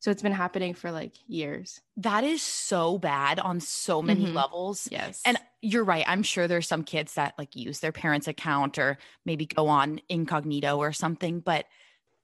so 0.00 0.11
it's 0.11 0.23
been 0.23 0.32
happening 0.32 0.75
for 0.75 0.90
like 0.92 1.14
years 1.26 1.80
That 1.96 2.23
is 2.25 2.42
so 2.42 2.99
bad 2.99 3.38
on 3.40 3.61
so 3.61 4.02
many 4.02 4.26
Mhm. 4.26 4.35
levels. 4.35 4.88
yes 4.90 5.23
And 5.25 5.38
you're 5.62 5.85
right. 5.85 6.04
I'm 6.06 6.23
sure 6.23 6.46
there's 6.46 6.68
some 6.68 6.85
kids 6.85 7.14
that 7.14 7.35
like 7.38 7.56
use 7.56 7.80
their 7.80 7.92
parents' 7.92 8.28
account 8.28 8.78
or 8.78 8.99
maybe 9.25 9.46
go 9.46 9.66
on 9.68 10.00
incognito 10.08 10.76
or 10.78 10.92
something, 10.92 11.40
but 11.40 11.66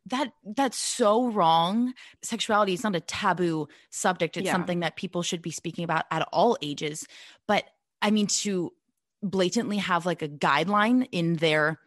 that 0.07 0.33
that's 0.45 0.79
so 0.79 1.29
wrong. 1.29 1.95
Sexuality 2.23 2.73
is 2.75 2.83
not 2.83 2.97
a 2.97 3.01
taboo 3.01 3.69
subject. 3.91 4.37
It's 4.37 4.47
Yeah. 4.47 4.53
something 4.53 4.81
that 4.81 4.97
people 4.97 5.23
should 5.23 5.43
be 5.43 5.51
speaking 5.53 5.85
about 5.85 6.05
at 6.11 6.27
all 6.33 6.57
ages. 6.63 7.07
But 7.47 7.65
I 8.01 8.11
mean 8.11 8.27
to 8.43 8.73
blatantly 9.23 9.77
have 9.79 10.05
like 10.07 10.23
a 10.23 10.29
guideline 10.29 11.07
in 11.13 11.37
their 11.37 11.79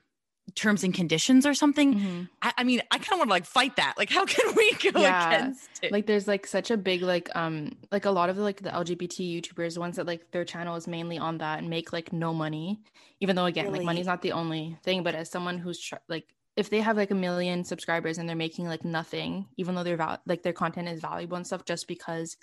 terms 0.53 0.84
and 0.84 0.93
conditions 0.93 1.45
or 1.45 1.53
something. 1.55 1.95
Mhm. 2.00 2.29
I, 2.41 2.53
I 2.60 2.63
mean, 2.63 2.81
I 2.91 3.00
kind 3.00 3.13
of 3.13 3.17
want 3.17 3.29
to 3.29 3.34
like 3.34 3.45
fight 3.45 3.75
that. 3.77 3.95
Like, 3.98 4.10
how 4.12 4.25
can 4.34 4.55
we 4.55 4.72
go 4.91 5.01
Yeah. 5.01 5.27
against 5.36 5.69
it? 5.84 5.91
like 5.91 6.05
there's 6.05 6.27
like 6.27 6.48
such 6.48 6.72
a 6.72 6.77
big 6.77 7.01
like 7.01 7.29
um 7.36 7.75
like 7.91 8.05
a 8.05 8.12
lot 8.12 8.29
of 8.29 8.38
like 8.38 8.62
the 8.62 8.69
lgbt 8.69 9.41
youtubers 9.41 9.77
ones 9.77 9.98
that 9.98 10.05
like 10.05 10.31
their 10.31 10.45
channel 10.45 10.75
is 10.77 10.88
mainly 10.88 11.17
on 11.17 11.39
that 11.39 11.60
and 11.60 11.69
make 11.69 11.91
like 11.91 12.13
no 12.13 12.34
money 12.34 12.79
even 13.19 13.36
though 13.36 13.45
again 13.45 13.72
like 13.72 13.84
money's 13.84 14.05
not 14.07 14.22
the 14.22 14.31
only 14.31 14.77
thing 14.84 15.03
but 15.03 15.13
as 15.15 15.29
someone 15.29 15.57
who's 15.57 15.79
tr- 15.79 15.95
like 16.07 16.25
if 16.55 16.69
they 16.69 16.79
have 16.79 16.97
like 16.97 17.12
a 17.12 17.15
million 17.15 17.63
subscribers 17.63 18.17
and 18.17 18.27
they're 18.29 18.35
making 18.35 18.65
like 18.65 18.85
nothing 18.85 19.47
even 19.57 19.75
though 19.75 19.83
their 19.83 19.97
val- 19.97 20.21
like 20.25 20.43
their 20.43 20.53
content 20.53 20.88
is 20.88 21.01
valuable 21.01 21.38
and 21.38 21.45
stuff 21.45 21.65
just 21.65 21.88
because 21.88 22.38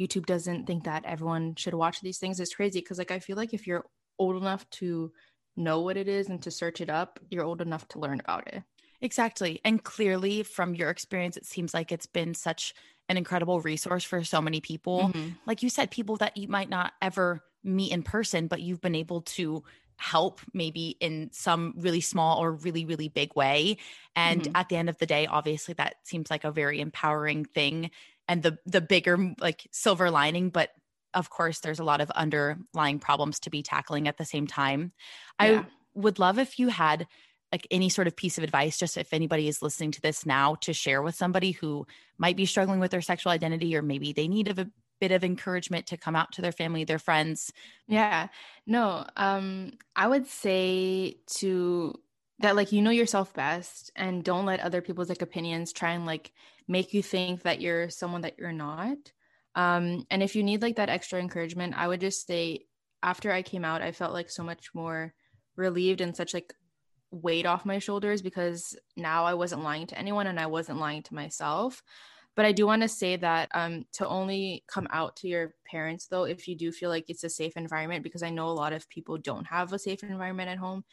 youtube 0.00 0.26
doesn't 0.26 0.66
think 0.66 0.84
that 0.84 1.04
everyone 1.04 1.54
should 1.56 1.74
watch 1.74 2.00
these 2.00 2.18
things 2.18 2.40
is 2.40 2.54
crazy 2.54 2.80
because 2.80 2.98
like 2.98 3.10
i 3.10 3.18
feel 3.18 3.36
like 3.36 3.52
if 3.54 3.66
you're 3.66 3.84
old 4.18 4.36
enough 4.36 4.68
to 4.70 5.12
know 5.56 5.80
what 5.80 5.96
it 5.96 6.08
is 6.08 6.28
and 6.28 6.42
to 6.42 6.50
search 6.50 6.80
it 6.80 6.90
up 6.90 7.18
you're 7.30 7.44
old 7.44 7.60
enough 7.60 7.88
to 7.88 7.98
learn 7.98 8.20
about 8.20 8.46
it 8.52 8.62
Exactly. 9.00 9.60
And 9.64 9.82
clearly, 9.84 10.42
from 10.42 10.74
your 10.74 10.90
experience, 10.90 11.36
it 11.36 11.44
seems 11.44 11.74
like 11.74 11.92
it's 11.92 12.06
been 12.06 12.34
such 12.34 12.74
an 13.08 13.16
incredible 13.16 13.60
resource 13.60 14.04
for 14.04 14.24
so 14.24 14.40
many 14.40 14.60
people. 14.60 15.10
Mhm. 15.12 15.38
Like 15.44 15.62
you 15.62 15.68
said, 15.68 15.90
people 15.90 16.16
that 16.16 16.36
you 16.36 16.48
might 16.48 16.70
not 16.70 16.94
ever 17.02 17.42
meet 17.62 17.92
in 17.92 18.02
person, 18.02 18.46
but 18.46 18.62
you've 18.62 18.80
been 18.80 18.94
able 18.94 19.22
to 19.22 19.62
help 19.98 20.40
maybe 20.52 20.96
in 21.00 21.30
some 21.32 21.72
really 21.76 22.00
small 22.00 22.38
or 22.42 22.52
really, 22.52 22.84
really 22.84 23.08
big 23.08 23.34
way. 23.34 23.78
And 24.14 24.46
Mhm. 24.46 24.54
at 24.54 24.68
the 24.68 24.76
end 24.76 24.88
of 24.88 24.98
the 24.98 25.06
day, 25.06 25.26
obviously, 25.26 25.74
that 25.74 25.96
seems 26.04 26.30
like 26.30 26.44
a 26.44 26.52
very 26.52 26.80
empowering 26.80 27.44
thing. 27.44 27.90
And 28.28 28.42
the 28.42 28.58
the 28.66 28.80
bigger 28.80 29.34
like 29.40 29.66
silver 29.72 30.10
lining, 30.10 30.50
but 30.50 30.70
of 31.14 31.30
course, 31.30 31.60
there's 31.60 31.78
a 31.78 31.84
lot 31.84 32.00
of 32.00 32.10
underlying 32.10 32.98
problems 32.98 33.40
to 33.40 33.50
be 33.50 33.62
tackling 33.62 34.06
at 34.08 34.18
the 34.18 34.24
same 34.24 34.46
time. 34.46 34.92
I 35.38 35.62
would 35.94 36.18
love 36.18 36.38
if 36.38 36.58
you 36.58 36.68
had 36.68 37.06
like 37.52 37.66
any 37.70 37.88
sort 37.88 38.06
of 38.08 38.16
piece 38.16 38.38
of 38.38 38.44
advice 38.44 38.76
just 38.76 38.96
if 38.96 39.12
anybody 39.12 39.48
is 39.48 39.62
listening 39.62 39.92
to 39.92 40.00
this 40.00 40.26
now 40.26 40.56
to 40.56 40.72
share 40.72 41.00
with 41.00 41.14
somebody 41.14 41.52
who 41.52 41.86
might 42.18 42.36
be 42.36 42.44
struggling 42.44 42.80
with 42.80 42.90
their 42.90 43.00
sexual 43.00 43.30
identity 43.32 43.74
or 43.76 43.82
maybe 43.82 44.12
they 44.12 44.26
need 44.28 44.48
a 44.48 44.70
bit 45.00 45.12
of 45.12 45.24
encouragement 45.24 45.86
to 45.86 45.96
come 45.96 46.16
out 46.16 46.32
to 46.32 46.42
their 46.42 46.52
family 46.52 46.84
their 46.84 46.98
friends 46.98 47.52
Yeah. 47.86 48.28
No, 48.66 49.06
um 49.16 49.72
I 49.94 50.08
would 50.08 50.26
say 50.26 51.20
to 51.38 51.94
that 52.40 52.56
like 52.56 52.72
you 52.72 52.82
know 52.82 52.90
yourself 52.90 53.32
best 53.32 53.90
and 53.96 54.24
don't 54.24 54.44
let 54.46 54.60
other 54.60 54.82
people's 54.82 55.08
like 55.08 55.22
opinions 55.22 55.72
try 55.72 55.92
and 55.92 56.04
like 56.06 56.32
make 56.68 56.92
you 56.92 57.02
think 57.02 57.42
that 57.42 57.60
you're 57.60 57.88
someone 57.90 58.22
that 58.22 58.38
you're 58.38 58.52
not. 58.52 58.98
Um 59.54 60.04
and 60.10 60.22
if 60.22 60.34
you 60.36 60.42
need 60.42 60.62
like 60.62 60.76
that 60.76 60.88
extra 60.88 61.20
encouragement, 61.20 61.74
I 61.76 61.86
would 61.88 62.00
just 62.00 62.26
say 62.26 62.66
after 63.02 63.30
I 63.30 63.42
came 63.42 63.64
out, 63.64 63.82
I 63.82 63.92
felt 63.92 64.12
like 64.12 64.30
so 64.30 64.42
much 64.42 64.74
more 64.74 65.14
relieved 65.56 66.00
and 66.00 66.16
such 66.16 66.34
like 66.34 66.54
weight 67.12 67.46
off 67.46 67.64
my 67.66 67.78
shoulders 67.78 68.22
because 68.22 68.76
now 68.96 69.24
I 69.24 69.34
wasn't 69.34 69.62
lying 69.64 69.86
to 69.88 69.98
anyone 69.98 70.26
and 70.26 70.40
I 70.40 70.46
wasn't 70.46 70.80
lying 70.80 71.02
to 71.04 71.14
myself. 71.14 71.82
But 72.36 72.44
I 72.44 72.52
do 72.52 72.66
want 72.66 72.82
to 72.82 72.88
say 72.88 73.16
that 73.16 73.48
um, 73.54 73.86
to 73.94 74.06
only 74.06 74.62
come 74.68 74.86
out 74.90 75.16
to 75.16 75.28
your 75.28 75.54
parents, 75.68 76.06
though, 76.06 76.24
if 76.24 76.46
you 76.46 76.54
do 76.54 76.70
feel 76.70 76.90
like 76.90 77.06
it's 77.08 77.24
a 77.24 77.30
safe 77.30 77.56
environment, 77.56 78.04
because 78.04 78.22
I 78.22 78.30
know 78.30 78.48
a 78.48 78.50
lot 78.50 78.74
of 78.74 78.88
people 78.90 79.16
don't 79.16 79.46
have 79.46 79.72
a 79.72 79.78
safe 79.78 80.02
environment 80.02 80.50
at 80.50 80.58
home. 80.58 80.84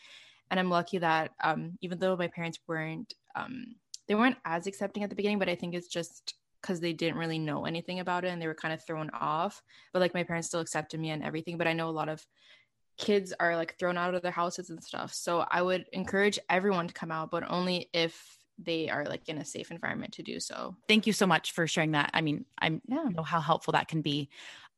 And 0.50 0.60
I'm 0.60 0.70
lucky 0.70 1.00
that 1.00 1.32
um, 1.44 1.78
even 1.82 2.00
though 2.00 2.16
my 2.16 2.28
parents 2.28 2.60
weren't, 2.66 3.14
um, 3.36 3.76
they 4.08 4.16
weren't 4.16 4.38
as 4.46 4.68
accepting 4.68 5.04
at 5.04 5.10
the 5.10 5.16
beginning, 5.16 5.40
but 5.40 5.50
I 5.50 5.56
think 5.56 5.76
it's 5.76 5.88
just 5.88 6.36
because 6.62 6.80
they 6.80 6.94
didn't 6.94 7.18
really 7.18 7.40
know 7.40 7.66
anything 7.66 8.00
about 8.00 8.24
it 8.24 8.30
and 8.30 8.42
they 8.42 8.48
were 8.48 8.56
kind 8.56 8.74
of 8.74 8.86
thrown 8.86 9.10
off. 9.10 9.62
But 9.92 10.00
like 10.00 10.14
my 10.14 10.24
parents 10.24 10.48
still 10.48 10.62
accepted 10.62 11.00
me 11.00 11.10
and 11.10 11.24
everything. 11.24 11.58
But 11.58 11.68
I 11.68 11.74
know 11.74 11.90
a 11.90 11.92
lot 11.92 12.08
of 12.08 12.26
kids 12.98 13.34
are 13.40 13.56
like 13.58 13.78
thrown 13.78 13.98
out 13.98 14.16
of 14.16 14.22
their 14.22 14.32
houses 14.32 14.70
and 14.70 14.82
stuff. 14.82 15.14
So 15.14 15.46
I 15.52 15.62
would 15.62 15.86
encourage 15.92 16.40
everyone 16.50 16.88
to 16.88 16.94
come 16.94 17.12
out, 17.12 17.32
but 17.32 17.50
only 17.50 17.90
if 17.94 18.38
they 18.58 18.90
are 18.90 19.06
like 19.06 19.28
in 19.28 19.38
a 19.38 19.46
safe 19.46 19.72
environment 19.72 20.14
to 20.14 20.24
do 20.24 20.40
so. 20.40 20.76
thank 20.88 21.08
you 21.08 21.14
so 21.14 21.26
much 21.28 21.52
for 21.52 21.66
sharing 21.68 21.92
that 21.92 22.10
i 22.14 22.22
mean 22.22 22.46
i 22.62 22.68
Yeah. 22.88 23.04
know 23.10 23.24
how 23.24 23.40
helpful 23.42 23.72
that 23.74 23.88
can 23.88 24.02
be 24.02 24.30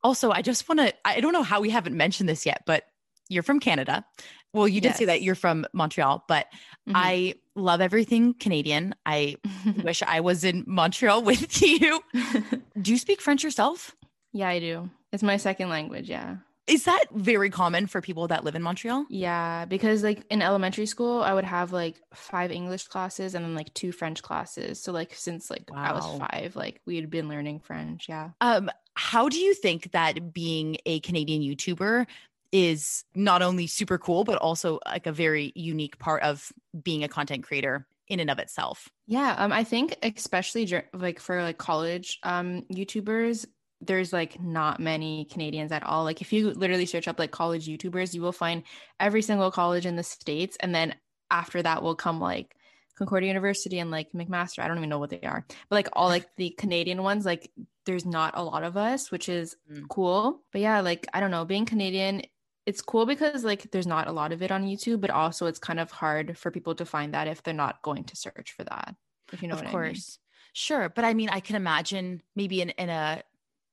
also 0.04 0.32
i 0.32 0.42
just 0.42 0.68
want 0.70 0.80
to 0.80 0.94
i 1.04 1.20
don't 1.20 1.34
know 1.34 1.44
how 1.44 1.62
we 1.62 1.70
haven't 1.70 1.96
mentioned 1.98 2.30
this 2.30 2.46
yet 2.46 2.64
but 2.66 2.84
you're 3.30 3.44
from 3.44 3.60
canada 3.60 4.06
well 4.54 4.68
you 4.68 4.80
did 4.82 4.96
say 4.96 5.06
that 5.06 5.22
you're 5.22 5.36
from 5.36 5.66
montreal 5.74 6.24
but 6.28 6.48
Mhm. 6.88 6.94
i 6.96 7.34
love 7.56 7.82
everything 7.82 8.34
canadian 8.36 8.94
i 9.06 9.36
wish 9.84 10.02
i 10.04 10.20
was 10.20 10.44
in 10.44 10.64
montreal 10.68 11.22
with 11.24 11.62
you 11.68 12.02
do 12.82 12.92
you 12.92 12.98
speak 12.98 13.22
french 13.22 13.44
yourself 13.44 13.96
yeah, 14.34 14.50
I 14.50 14.60
do. 14.60 14.90
It's 15.14 15.24
my 15.24 15.38
second 15.38 15.70
language. 15.70 16.10
Yeah. 16.10 16.36
Is 16.68 16.86
that 16.86 17.06
very 17.12 17.52
common 17.52 17.86
for 17.86 18.02
people 18.02 18.28
that 18.30 18.44
live 18.44 18.56
in 18.56 18.64
Montreal? 18.64 19.06
Yeah. 19.10 19.66
Because 19.66 20.02
like 20.02 20.26
in 20.32 20.42
elementary 20.42 20.88
school, 20.88 21.22
I 21.22 21.34
would 21.34 21.44
have 21.44 21.72
like 21.72 21.96
five 22.14 22.52
English 22.52 22.88
classes 22.88 23.36
and 23.36 23.46
then 23.46 23.54
like 23.54 23.74
two 23.74 23.92
French 23.92 24.24
classes. 24.24 24.82
So 24.82 24.92
like 24.92 25.14
since 25.14 25.52
like 25.52 25.70
I 25.74 25.94
was 25.94 26.06
five, 26.18 26.56
like 26.56 26.82
we 26.86 26.96
had 26.96 27.10
been 27.10 27.30
learning 27.30 27.60
French. 27.60 28.10
Yeah. 28.10 28.32
Um, 28.42 28.72
how 28.96 29.30
do 29.30 29.38
you 29.38 29.54
think 29.54 29.92
that 29.92 30.34
being 30.34 30.78
a 30.86 31.00
Canadian 31.02 31.42
YouTuber 31.42 32.08
is 32.52 33.04
not 33.14 33.42
only 33.42 33.68
super 33.68 33.98
cool, 33.98 34.24
but 34.24 34.38
also 34.38 34.80
like 34.86 35.06
a 35.06 35.12
very 35.12 35.52
unique 35.56 36.00
part 36.00 36.24
of 36.24 36.52
being 36.82 37.04
a 37.04 37.08
content 37.08 37.44
creator 37.44 37.86
in 38.08 38.20
and 38.20 38.30
of 38.30 38.40
itself? 38.40 38.90
Yeah, 39.08 39.36
um, 39.38 39.52
I 39.52 39.64
think 39.64 39.98
especially 40.02 40.84
like 40.94 41.20
for 41.20 41.42
like 41.42 41.58
college 41.58 42.20
um 42.24 42.64
YouTubers, 42.72 43.46
there's 43.82 44.14
like 44.14 44.42
not 44.42 44.80
many 44.80 45.26
Canadians 45.26 45.72
at 45.72 45.84
all. 45.84 46.04
Like 46.04 46.22
if 46.22 46.32
you 46.34 46.52
literally 46.52 46.86
search 46.86 47.08
up 47.08 47.20
like 47.20 47.32
college 47.32 47.68
YouTubers, 47.68 48.14
you 48.14 48.22
will 48.22 48.32
find 48.32 48.64
every 49.00 49.22
single 49.22 49.52
college 49.52 49.86
in 49.86 49.96
the 49.96 50.04
states, 50.04 50.58
and 50.60 50.74
then 50.74 50.96
after 51.30 51.62
that 51.62 51.84
will 51.84 51.96
come 51.96 52.20
like 52.20 52.56
Concordia 52.98 53.28
University 53.28 53.80
and 53.80 53.92
like 53.92 54.12
McMaster. 54.14 54.60
I 54.60 54.68
don't 54.68 54.78
even 54.78 54.90
know 54.90 55.00
what 55.00 55.10
they 55.10 55.22
are, 55.22 55.46
but 55.70 55.76
like 55.76 55.90
all 55.94 56.08
like 56.08 56.28
the 56.38 56.52
Canadian 56.52 57.04
ones, 57.04 57.26
like 57.26 57.52
there's 57.86 58.06
not 58.06 58.34
a 58.38 58.44
lot 58.44 58.64
of 58.64 58.78
us, 58.78 59.12
which 59.12 59.30
is 59.30 59.56
Mm. 59.72 59.88
cool. 59.90 60.42
But 60.52 60.62
yeah, 60.62 60.80
like 60.82 61.06
I 61.14 61.20
don't 61.20 61.32
know, 61.32 61.46
being 61.46 61.66
Canadian. 61.66 62.24
It's 62.66 62.82
cool 62.82 63.06
because 63.06 63.44
like 63.44 63.70
there's 63.72 63.86
not 63.86 64.08
a 64.08 64.12
lot 64.12 64.32
of 64.32 64.42
it 64.42 64.52
on 64.52 64.66
YouTube, 64.66 65.00
but 65.02 65.12
also 65.12 65.46
it's 65.46 65.60
kind 65.60 65.80
of 65.80 65.92
hard 65.92 66.36
for 66.36 66.50
people 66.50 66.74
to 66.76 66.86
find 66.86 67.14
that 67.14 67.28
if 67.28 67.44
they're 67.44 67.54
not 67.54 67.84
going 67.84 68.06
to 68.06 68.16
search 68.16 68.54
for 68.54 68.64
that 68.64 68.96
if 69.32 69.42
you 69.42 69.48
know 69.48 69.56
of 69.56 69.66
course. 69.66 70.18
Sure. 70.54 70.90
But 70.90 71.06
I 71.06 71.14
mean, 71.14 71.30
I 71.30 71.42
can 71.42 71.58
imagine 71.58 72.24
maybe 72.36 72.62
in, 72.62 72.70
in 72.72 72.90
a 72.90 73.22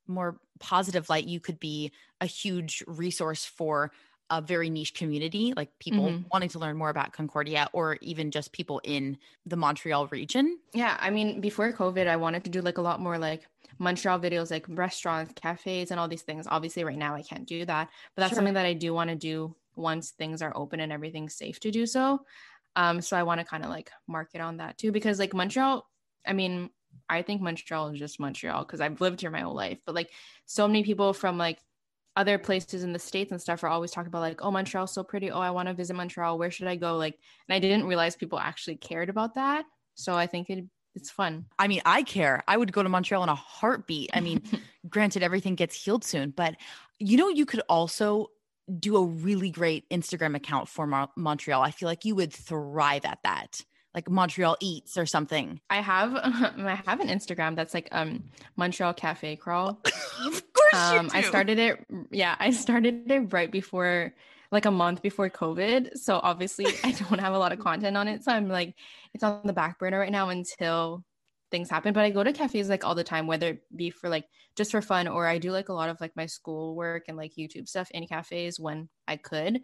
more 0.06 0.40
positive 0.60 1.08
light, 1.08 1.26
you 1.26 1.40
could 1.40 1.58
be 1.58 1.92
a 2.20 2.26
huge 2.26 2.82
resource 2.86 3.44
for 3.44 3.92
a 4.30 4.40
very 4.40 4.70
niche 4.70 4.94
community, 4.94 5.52
like 5.56 5.78
people 5.78 6.14
Mhm. 6.14 6.32
wanting 6.32 6.48
to 6.50 6.58
learn 6.58 6.76
more 6.76 6.88
about 6.90 7.12
Concordia 7.12 7.68
or 7.72 7.98
even 8.00 8.30
just 8.30 8.52
people 8.52 8.80
in 8.84 9.18
the 9.44 9.56
Montreal 9.56 10.06
region. 10.08 10.58
Yeah, 10.74 10.96
I 11.00 11.10
mean, 11.10 11.40
before 11.40 11.70
COVID, 11.72 12.06
I 12.06 12.16
wanted 12.16 12.44
to 12.44 12.50
do 12.50 12.62
like 12.62 12.78
a 12.78 12.82
lot 12.82 12.98
more 13.00 13.18
like 13.18 13.46
Montreal 13.78 14.18
videos, 14.18 14.50
like 14.50 14.66
restaurants, 14.68 15.32
cafes, 15.34 15.90
and 15.90 16.00
all 16.00 16.08
these 16.08 16.22
things. 16.22 16.46
Obviously, 16.46 16.82
right 16.84 16.96
now 16.96 17.14
I 17.14 17.22
can't 17.22 17.46
do 17.46 17.66
that, 17.66 17.90
but 18.16 18.22
that's 18.22 18.34
Sure. 18.34 18.34
something 18.34 18.54
that 18.54 18.64
I 18.64 18.72
do 18.72 18.94
want 18.94 19.10
to 19.10 19.16
do 19.16 19.54
once 19.76 20.12
things 20.12 20.40
are 20.40 20.52
open 20.56 20.80
and 20.80 20.90
everything's 20.92 21.34
safe 21.36 21.60
to 21.60 21.70
do 21.70 21.84
so. 21.86 22.24
Um, 22.74 23.02
so 23.02 23.18
I 23.18 23.22
want 23.22 23.40
to 23.40 23.44
kind 23.44 23.64
of 23.64 23.70
like 23.70 23.90
market 24.06 24.40
on 24.40 24.56
that 24.58 24.78
too, 24.78 24.92
because 24.92 25.18
like 25.18 25.34
Montreal, 25.34 25.86
I 26.26 26.32
mean, 26.32 26.70
I 27.08 27.22
think 27.22 27.42
Montreal 27.42 27.88
is 27.88 27.98
just 27.98 28.20
Montreal 28.20 28.64
because 28.64 28.80
I've 28.80 29.00
lived 29.00 29.20
here 29.20 29.30
my 29.30 29.40
whole 29.40 29.54
life, 29.54 29.78
but 29.84 29.94
like 29.94 30.10
so 30.46 30.66
many 30.66 30.82
people 30.82 31.12
from 31.12 31.38
like 31.38 31.58
other 32.16 32.38
places 32.38 32.82
in 32.84 32.92
the 32.92 32.98
states 32.98 33.32
and 33.32 33.40
stuff 33.40 33.64
are 33.64 33.68
always 33.68 33.90
talking 33.90 34.08
about 34.08 34.20
like, 34.20 34.42
oh, 34.42 34.50
Montreal's 34.50 34.92
so 34.92 35.02
pretty. 35.02 35.30
Oh, 35.30 35.40
I 35.40 35.50
want 35.50 35.68
to 35.68 35.74
visit 35.74 35.94
Montreal. 35.94 36.38
Where 36.38 36.50
should 36.50 36.66
I 36.68 36.76
go? 36.76 36.96
Like, 36.96 37.18
and 37.48 37.54
I 37.54 37.58
didn't 37.58 37.86
realize 37.86 38.16
people 38.16 38.38
actually 38.38 38.76
cared 38.76 39.08
about 39.08 39.34
that. 39.34 39.64
So 39.94 40.14
I 40.14 40.26
think 40.26 40.50
it 40.50 40.64
it's 40.94 41.10
fun. 41.10 41.46
I 41.58 41.68
mean, 41.68 41.80
I 41.86 42.02
care. 42.02 42.42
I 42.46 42.56
would 42.56 42.72
go 42.72 42.82
to 42.82 42.88
Montreal 42.88 43.22
in 43.22 43.28
a 43.28 43.34
heartbeat. 43.34 44.10
I 44.12 44.20
mean, 44.20 44.42
granted, 44.88 45.22
everything 45.22 45.54
gets 45.54 45.74
healed 45.74 46.04
soon, 46.04 46.30
but 46.30 46.56
you 46.98 47.16
know, 47.16 47.28
you 47.28 47.46
could 47.46 47.62
also 47.68 48.30
do 48.78 48.96
a 48.96 49.04
really 49.04 49.50
great 49.50 49.88
Instagram 49.90 50.36
account 50.36 50.68
for 50.68 50.86
Mo- 50.86 51.10
Montreal. 51.16 51.62
I 51.62 51.70
feel 51.70 51.88
like 51.88 52.04
you 52.04 52.14
would 52.14 52.32
thrive 52.32 53.04
at 53.04 53.18
that, 53.24 53.62
like 53.94 54.10
Montreal 54.10 54.56
Eats 54.60 54.96
or 54.96 55.06
something. 55.06 55.60
I 55.68 55.80
have 55.80 56.14
I 56.16 56.80
have 56.86 57.00
an 57.00 57.08
Instagram 57.08 57.56
that's 57.56 57.74
like 57.74 57.88
um 57.92 58.24
Montreal 58.56 58.94
Cafe 58.94 59.36
Crawl. 59.36 59.80
of 60.24 60.52
course, 60.52 60.74
Um 60.74 61.06
you 61.06 61.10
I 61.14 61.20
started 61.22 61.58
it 61.58 61.86
yeah, 62.10 62.36
I 62.38 62.50
started 62.50 63.10
it 63.10 63.32
right 63.32 63.50
before 63.50 64.14
like 64.50 64.66
a 64.66 64.70
month 64.70 65.02
before 65.02 65.30
COVID. 65.30 65.98
So 65.98 66.20
obviously 66.22 66.66
I 66.84 66.92
don't 66.92 67.20
have 67.20 67.34
a 67.34 67.38
lot 67.38 67.52
of 67.52 67.58
content 67.58 67.96
on 67.96 68.08
it. 68.08 68.24
So 68.24 68.32
I'm 68.32 68.48
like 68.48 68.74
it's 69.14 69.24
on 69.24 69.42
the 69.44 69.52
back 69.52 69.78
burner 69.78 69.98
right 69.98 70.12
now 70.12 70.30
until 70.30 71.04
things 71.50 71.68
happen. 71.68 71.92
But 71.92 72.04
I 72.04 72.10
go 72.10 72.24
to 72.24 72.32
cafes 72.32 72.70
like 72.70 72.84
all 72.84 72.94
the 72.94 73.04
time, 73.04 73.26
whether 73.26 73.50
it 73.50 73.62
be 73.74 73.90
for 73.90 74.08
like 74.08 74.24
just 74.56 74.70
for 74.70 74.80
fun 74.80 75.06
or 75.08 75.26
I 75.26 75.38
do 75.38 75.50
like 75.50 75.68
a 75.68 75.74
lot 75.74 75.90
of 75.90 76.00
like 76.00 76.16
my 76.16 76.26
school 76.26 76.74
work 76.74 77.04
and 77.08 77.16
like 77.16 77.32
YouTube 77.38 77.68
stuff 77.68 77.90
in 77.90 78.06
cafes 78.06 78.58
when 78.58 78.88
I 79.06 79.16
could. 79.16 79.60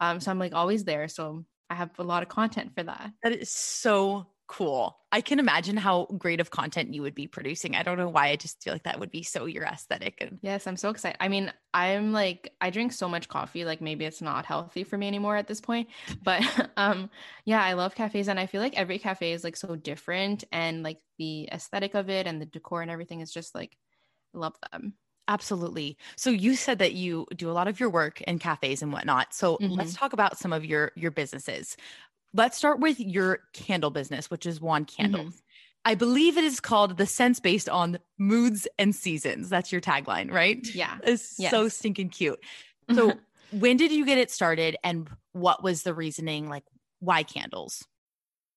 Um 0.00 0.20
so 0.20 0.30
I'm 0.30 0.38
like 0.38 0.54
always 0.54 0.84
there. 0.84 1.08
So 1.08 1.46
I 1.70 1.74
have 1.74 1.90
a 1.98 2.02
lot 2.02 2.22
of 2.22 2.28
content 2.28 2.74
for 2.74 2.82
that. 2.82 3.12
That 3.22 3.32
is 3.32 3.50
so 3.50 4.26
cool. 4.48 4.98
I 5.12 5.20
can 5.20 5.38
imagine 5.38 5.76
how 5.76 6.06
great 6.18 6.40
of 6.40 6.50
content 6.50 6.92
you 6.92 7.02
would 7.02 7.14
be 7.14 7.28
producing. 7.28 7.76
I 7.76 7.84
don't 7.84 7.96
know 7.96 8.08
why. 8.08 8.28
I 8.28 8.36
just 8.36 8.60
feel 8.60 8.72
like 8.72 8.82
that 8.82 8.98
would 8.98 9.12
be 9.12 9.22
so 9.22 9.46
your 9.46 9.64
aesthetic. 9.64 10.16
And 10.20 10.40
Yes, 10.42 10.66
I'm 10.66 10.76
so 10.76 10.90
excited. 10.90 11.16
I 11.20 11.28
mean, 11.28 11.52
I'm 11.72 12.12
like 12.12 12.52
I 12.60 12.70
drink 12.70 12.92
so 12.92 13.08
much 13.08 13.28
coffee, 13.28 13.64
like 13.64 13.80
maybe 13.80 14.04
it's 14.04 14.20
not 14.20 14.44
healthy 14.44 14.82
for 14.82 14.98
me 14.98 15.06
anymore 15.06 15.36
at 15.36 15.46
this 15.46 15.60
point. 15.60 15.88
But 16.24 16.42
um 16.76 17.08
yeah, 17.44 17.62
I 17.62 17.74
love 17.74 17.94
cafes 17.94 18.26
and 18.26 18.40
I 18.40 18.46
feel 18.46 18.60
like 18.60 18.76
every 18.76 18.98
cafe 18.98 19.32
is 19.32 19.44
like 19.44 19.56
so 19.56 19.76
different 19.76 20.42
and 20.50 20.82
like 20.82 20.98
the 21.18 21.48
aesthetic 21.52 21.94
of 21.94 22.10
it 22.10 22.26
and 22.26 22.42
the 22.42 22.46
decor 22.46 22.82
and 22.82 22.90
everything 22.90 23.20
is 23.20 23.30
just 23.30 23.54
like 23.54 23.76
I 24.34 24.38
love 24.38 24.56
them. 24.72 24.94
Absolutely. 25.30 25.96
So 26.16 26.28
you 26.28 26.56
said 26.56 26.80
that 26.80 26.94
you 26.94 27.24
do 27.36 27.48
a 27.48 27.52
lot 27.52 27.68
of 27.68 27.78
your 27.78 27.88
work 27.88 28.20
in 28.22 28.40
cafes 28.40 28.82
and 28.82 28.92
whatnot. 28.92 29.32
So 29.32 29.58
let's 29.60 29.92
mm-hmm. 29.92 29.98
talk 29.98 30.12
about 30.12 30.36
some 30.38 30.52
of 30.52 30.64
your 30.64 30.90
your 30.96 31.12
businesses. 31.12 31.76
Let's 32.34 32.58
start 32.58 32.80
with 32.80 32.98
your 32.98 33.38
candle 33.52 33.90
business, 33.90 34.28
which 34.28 34.44
is 34.44 34.60
Wand 34.60 34.88
mm-hmm. 34.88 35.02
Candles. 35.02 35.40
I 35.84 35.94
believe 35.94 36.36
it 36.36 36.42
is 36.42 36.58
called 36.58 36.96
the 36.96 37.06
scents 37.06 37.38
based 37.38 37.68
on 37.68 38.00
moods 38.18 38.66
and 38.76 38.94
seasons. 38.94 39.48
That's 39.48 39.70
your 39.70 39.80
tagline, 39.80 40.32
right? 40.32 40.66
Yeah. 40.74 40.98
It's 41.04 41.36
so 41.48 41.68
stinking 41.68 42.08
cute. 42.08 42.40
So 42.92 43.12
when 43.52 43.76
did 43.76 43.92
you 43.92 44.04
get 44.04 44.18
it 44.18 44.32
started 44.32 44.76
and 44.82 45.08
what 45.30 45.62
was 45.62 45.84
the 45.84 45.94
reasoning? 45.94 46.48
Like 46.48 46.64
why 46.98 47.22
candles? 47.22 47.86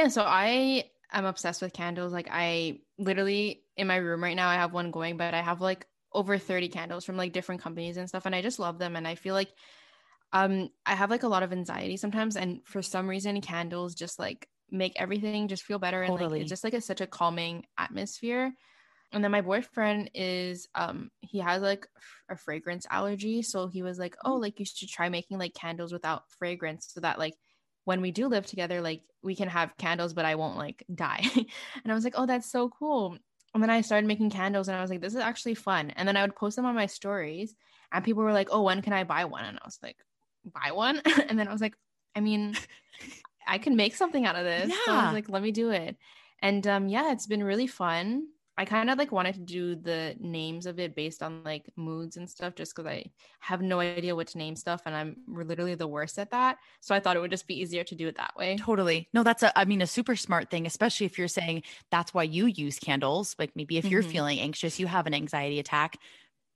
Yeah, 0.00 0.08
so 0.08 0.22
I 0.26 0.90
am 1.12 1.26
obsessed 1.26 1.60
with 1.60 1.74
candles. 1.74 2.10
Like 2.10 2.28
I 2.30 2.80
literally 2.96 3.64
in 3.76 3.86
my 3.86 3.96
room 3.96 4.24
right 4.24 4.34
now 4.34 4.48
I 4.48 4.54
have 4.54 4.72
one 4.72 4.90
going, 4.90 5.18
but 5.18 5.34
I 5.34 5.42
have 5.42 5.60
like 5.60 5.86
over 6.10 6.38
30 6.38 6.70
candles 6.70 7.04
from 7.04 7.18
like 7.18 7.34
different 7.34 7.60
companies 7.60 7.98
and 7.98 8.08
stuff 8.08 8.24
and 8.24 8.34
I 8.34 8.40
just 8.40 8.58
love 8.58 8.78
them 8.78 8.96
and 8.96 9.06
I 9.06 9.14
feel 9.14 9.34
like 9.34 9.52
um 10.32 10.70
I 10.86 10.94
have 10.94 11.10
like 11.10 11.22
a 11.22 11.28
lot 11.28 11.42
of 11.42 11.52
anxiety 11.52 11.98
sometimes 11.98 12.36
and 12.36 12.66
for 12.66 12.80
some 12.82 13.08
reason 13.10 13.42
candles 13.42 13.94
just 13.94 14.18
like 14.18 14.48
make 14.70 14.94
everything 14.96 15.48
just 15.48 15.64
feel 15.64 15.78
better 15.78 16.02
and 16.02 16.14
like 16.14 16.32
it's 16.34 16.48
just 16.48 16.64
like 16.64 16.74
a, 16.74 16.80
such 16.80 17.02
a 17.02 17.06
calming 17.06 17.66
atmosphere. 17.76 18.54
And 19.12 19.22
then 19.24 19.32
my 19.32 19.42
boyfriend 19.42 20.12
is 20.14 20.68
um 20.74 21.10
he 21.20 21.40
has 21.40 21.62
like 21.62 21.86
a 22.30 22.36
fragrance 22.36 22.86
allergy, 22.90 23.42
so 23.42 23.68
he 23.68 23.82
was 23.82 23.98
like, 23.98 24.16
"Oh, 24.24 24.36
like 24.36 24.58
you 24.60 24.64
should 24.64 24.88
try 24.88 25.10
making 25.10 25.38
like 25.38 25.54
candles 25.54 25.92
without 25.92 26.30
fragrance 26.38 26.88
so 26.92 27.00
that 27.00 27.18
like 27.18 27.34
when 27.84 28.00
we 28.00 28.10
do 28.10 28.28
live 28.28 28.46
together, 28.46 28.80
like 28.80 29.02
we 29.22 29.34
can 29.34 29.48
have 29.48 29.76
candles, 29.76 30.14
but 30.14 30.24
I 30.24 30.34
won't 30.36 30.56
like 30.56 30.84
die. 30.94 31.22
and 31.34 31.90
I 31.90 31.94
was 31.94 32.04
like, 32.04 32.14
oh, 32.16 32.26
that's 32.26 32.50
so 32.50 32.68
cool. 32.68 33.16
And 33.54 33.62
then 33.62 33.70
I 33.70 33.80
started 33.80 34.06
making 34.06 34.30
candles 34.30 34.68
and 34.68 34.76
I 34.76 34.80
was 34.80 34.90
like, 34.90 35.00
this 35.00 35.14
is 35.14 35.20
actually 35.20 35.54
fun. 35.54 35.90
And 35.90 36.06
then 36.06 36.16
I 36.16 36.22
would 36.22 36.36
post 36.36 36.56
them 36.56 36.66
on 36.66 36.74
my 36.74 36.86
stories 36.86 37.54
and 37.92 38.04
people 38.04 38.22
were 38.22 38.32
like, 38.32 38.48
oh, 38.52 38.62
when 38.62 38.82
can 38.82 38.92
I 38.92 39.04
buy 39.04 39.24
one? 39.24 39.44
And 39.44 39.58
I 39.60 39.66
was 39.66 39.78
like, 39.82 39.96
buy 40.44 40.72
one? 40.72 41.00
and 41.28 41.38
then 41.38 41.48
I 41.48 41.52
was 41.52 41.60
like, 41.60 41.74
I 42.14 42.20
mean, 42.20 42.56
I 43.46 43.58
can 43.58 43.76
make 43.76 43.96
something 43.96 44.24
out 44.24 44.36
of 44.36 44.44
this. 44.44 44.70
So 44.84 44.92
I 44.92 44.96
Yeah. 44.96 45.04
was 45.04 45.12
like, 45.12 45.28
let 45.28 45.42
me 45.42 45.50
do 45.50 45.70
it. 45.70 45.96
And 46.40 46.66
um, 46.66 46.88
yeah, 46.88 47.12
it's 47.12 47.26
been 47.26 47.42
really 47.42 47.66
fun. 47.66 48.28
I 48.60 48.64
kind 48.66 48.90
of 48.90 48.98
like 48.98 49.10
wanted 49.10 49.34
to 49.36 49.40
do 49.40 49.74
the 49.74 50.16
names 50.20 50.66
of 50.66 50.78
it 50.78 50.94
based 50.94 51.22
on 51.22 51.42
like 51.44 51.70
moods 51.76 52.16
and 52.18 52.28
stuff 52.28 52.54
just 52.54 52.76
because 52.76 52.86
I 52.90 53.06
have 53.40 53.62
no 53.62 53.80
idea 53.80 54.14
what 54.14 54.28
to 54.28 54.38
name 54.38 54.54
stuff 54.56 54.82
and 54.86 54.94
I'm 54.94 55.16
literally 55.26 55.74
the 55.74 55.88
worst 55.88 56.18
at 56.18 56.30
that. 56.30 56.58
So 56.80 56.94
I 56.94 57.00
thought 57.00 57.16
it 57.16 57.20
would 57.20 57.30
just 57.30 57.46
be 57.48 57.58
easier 57.58 57.84
to 57.84 57.94
do 57.94 58.06
it 58.08 58.16
that 58.16 58.36
way. 58.36 58.66
Totally. 58.66 59.08
No, 59.14 59.22
that's 59.22 59.42
a, 59.42 59.56
I 59.58 59.64
mean, 59.64 59.80
a 59.80 59.86
super 59.86 60.16
smart 60.16 60.50
thing, 60.50 60.66
especially 60.66 61.06
if 61.06 61.16
you're 61.18 61.28
saying 61.28 61.62
that's 61.90 62.12
why 62.12 62.24
you 62.24 62.46
use 62.46 62.78
candles. 62.78 63.34
Like 63.38 63.56
maybe 63.56 63.78
if 63.78 63.90
you're 63.90 64.02
Mhm. 64.02 64.02
feeling 64.02 64.38
anxious, 64.38 64.78
you 64.78 64.86
have 64.86 65.06
an 65.06 65.14
anxiety 65.14 65.58
attack, 65.58 65.96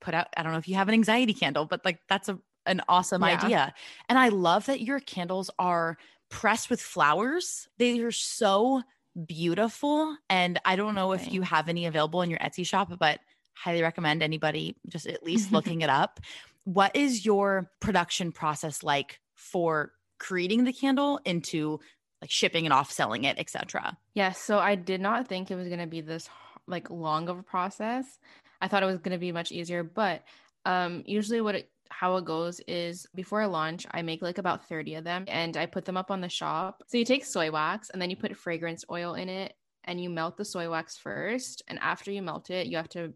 put 0.00 0.14
out, 0.14 0.28
I 0.36 0.42
don't 0.42 0.52
know 0.52 0.58
if 0.58 0.68
you 0.68 0.76
have 0.76 0.88
an 0.88 0.94
anxiety 0.94 1.34
candle, 1.34 1.66
but 1.66 1.84
like 1.84 2.00
that's 2.08 2.28
a, 2.28 2.40
an 2.66 2.82
awesome 2.88 3.22
Yeah. 3.22 3.50
idea. 3.50 3.74
And 4.08 4.18
I 4.18 4.28
love 4.28 4.66
that 4.66 4.82
your 4.82 5.00
candles 5.00 5.50
are 5.58 5.98
pressed 6.30 6.70
with 6.70 6.80
flowers. 6.80 7.68
They 7.78 8.00
are 8.00 8.12
so 8.12 8.82
beautiful. 9.26 10.16
And 10.28 10.60
I 10.64 10.76
don't 10.76 10.94
know 10.94 11.12
if 11.12 11.30
you 11.32 11.42
have 11.42 11.68
any 11.68 11.86
available 11.86 12.22
in 12.22 12.30
your 12.30 12.38
Etsy 12.38 12.66
shop, 12.66 12.92
but 12.98 13.20
highly 13.54 13.82
recommend 13.82 14.22
anybody 14.22 14.76
just 14.88 15.06
at 15.06 15.22
least 15.22 15.52
looking 15.52 15.82
it 15.82 15.90
up. 15.90 16.20
What 16.64 16.96
is 16.96 17.24
your 17.24 17.70
production 17.80 18.32
process 18.32 18.82
like 18.82 19.20
for 19.34 19.92
creating 20.18 20.64
the 20.64 20.72
candle 20.72 21.20
into 21.24 21.80
like 22.22 22.30
shipping 22.30 22.64
and 22.64 22.72
off 22.72 22.90
selling 22.90 23.24
it, 23.24 23.38
etc. 23.38 23.96
Yes, 24.14 24.40
so 24.40 24.58
I 24.58 24.76
did 24.76 25.00
not 25.00 25.28
think 25.28 25.50
it 25.50 25.56
was 25.56 25.68
going 25.68 25.80
to 25.80 25.86
be 25.86 26.00
this 26.00 26.28
like 26.66 26.88
long 26.88 27.28
of 27.28 27.38
a 27.38 27.42
process. 27.42 28.18
I 28.60 28.68
thought 28.68 28.82
it 28.82 28.86
was 28.86 28.98
going 28.98 29.12
to 29.12 29.18
be 29.18 29.32
much 29.32 29.52
easier, 29.52 29.82
but 29.82 30.22
um 30.66 31.02
usually 31.04 31.42
what 31.42 31.54
it 31.54 31.68
how 31.98 32.16
it 32.16 32.24
goes 32.24 32.60
is 32.66 33.06
before 33.14 33.40
I 33.40 33.46
launch, 33.46 33.86
I 33.92 34.02
make 34.02 34.20
like 34.20 34.38
about 34.38 34.68
30 34.68 34.96
of 34.96 35.04
them 35.04 35.24
and 35.28 35.56
I 35.56 35.66
put 35.66 35.84
them 35.84 35.96
up 35.96 36.10
on 36.10 36.20
the 36.20 36.28
shop. 36.28 36.82
So 36.88 36.98
you 36.98 37.04
take 37.04 37.24
soy 37.24 37.50
wax 37.50 37.90
and 37.90 38.02
then 38.02 38.10
you 38.10 38.16
put 38.16 38.36
fragrance 38.36 38.84
oil 38.90 39.14
in 39.14 39.28
it 39.28 39.54
and 39.84 40.00
you 40.00 40.10
melt 40.10 40.36
the 40.36 40.44
soy 40.44 40.68
wax 40.68 40.96
first. 40.96 41.62
And 41.68 41.78
after 41.78 42.10
you 42.10 42.20
melt 42.20 42.50
it, 42.50 42.66
you 42.66 42.76
have 42.76 42.88
to 42.90 43.14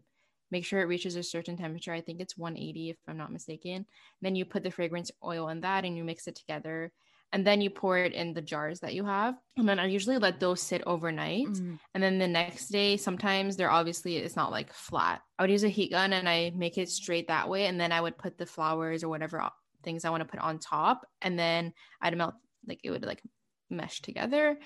make 0.49 0.65
sure 0.65 0.79
it 0.79 0.87
reaches 0.87 1.15
a 1.15 1.23
certain 1.23 1.57
temperature. 1.57 1.91
I 1.91 2.01
think 2.01 2.21
it's 2.21 2.37
180 2.37 2.91
if 2.91 2.97
I'm 3.07 3.17
not 3.17 3.33
mistaken. 3.33 3.85
Then 4.21 4.35
you 4.35 4.45
put 4.45 4.63
the 4.63 4.71
fragrance 4.71 5.11
oil 5.23 5.49
in 5.49 5.61
that 5.61 5.83
and 5.83 5.97
you 5.97 6.03
mix 6.05 6.27
it 6.27 6.35
together. 6.35 6.93
And 7.31 7.45
then 7.45 7.61
you 7.61 7.69
pour 7.69 7.97
it 7.97 8.13
in 8.13 8.33
the 8.33 8.41
jars 8.41 8.79
that 8.79 8.95
you 8.95 9.05
have. 9.05 9.35
And 9.55 9.69
then 9.69 9.77
I 9.77 9.85
usually 9.85 10.17
let 10.17 10.39
those 10.39 10.61
sit 10.61 10.81
overnight. 10.87 11.47
Mm-hmm. 11.47 11.75
And 11.93 12.03
then 12.03 12.17
the 12.17 12.27
next 12.27 12.69
day, 12.69 12.97
sometimes 12.97 13.55
they're 13.55 13.69
obviously 13.69 14.17
it's 14.17 14.35
not 14.35 14.51
like 14.51 14.73
flat. 14.73 15.21
I 15.37 15.43
would 15.43 15.51
use 15.51 15.63
a 15.63 15.69
heat 15.69 15.91
gun 15.91 16.13
and 16.13 16.27
I 16.27 16.51
make 16.55 16.77
it 16.77 16.89
straight 16.89 17.27
that 17.27 17.47
way. 17.47 17.67
And 17.67 17.79
then 17.79 17.91
I 17.91 18.01
would 18.01 18.17
put 18.17 18.37
the 18.37 18.47
flowers 18.47 19.03
or 19.03 19.09
whatever 19.09 19.47
things 19.83 20.05
I 20.05 20.09
want 20.09 20.21
to 20.21 20.29
put 20.29 20.39
on 20.39 20.57
top. 20.57 21.05
And 21.21 21.37
then 21.37 21.73
I'd 22.01 22.17
melt 22.17 22.33
like 22.67 22.81
it 22.83 22.89
would 22.89 23.05
like 23.05 23.21
mesh 23.69 24.01
together. 24.01 24.57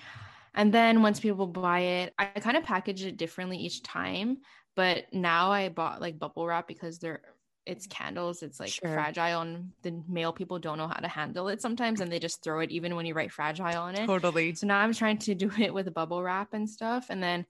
And 0.54 0.72
then 0.72 1.02
once 1.02 1.20
people 1.20 1.46
buy 1.46 1.80
it, 1.80 2.14
I 2.18 2.26
kind 2.26 2.56
of 2.56 2.64
package 2.64 3.04
it 3.04 3.18
differently 3.18 3.58
each 3.58 3.82
time. 3.82 4.38
But 4.76 5.04
now 5.12 5.52
I 5.52 5.68
bought 5.68 6.00
like 6.00 6.18
bubble 6.18 6.46
wrap 6.46 6.66
because 6.66 6.98
they're 6.98 7.22
it's 7.66 7.86
candles 7.86 8.42
it's 8.42 8.60
like 8.60 8.68
Sure. 8.70 8.92
fragile 8.92 9.40
and 9.40 9.70
the 9.82 10.02
mail 10.08 10.32
people 10.32 10.58
don't 10.58 10.78
know 10.78 10.88
how 10.88 11.00
to 11.00 11.08
handle 11.08 11.48
it 11.48 11.62
sometimes 11.62 12.00
and 12.00 12.12
they 12.12 12.18
just 12.18 12.42
throw 12.42 12.60
it 12.60 12.70
even 12.70 12.94
when 12.94 13.06
you 13.06 13.14
write 13.14 13.32
fragile 13.32 13.64
on 13.82 13.94
it 13.94 14.06
Totally. 14.06 14.54
so 14.54 14.66
now 14.66 14.80
i'm 14.80 14.92
trying 14.92 15.18
to 15.18 15.34
do 15.34 15.50
it 15.58 15.72
with 15.72 15.92
bubble 15.94 16.22
wrap 16.22 16.52
and 16.52 16.68
stuff 16.68 17.06
and 17.10 17.22
then 17.22 17.46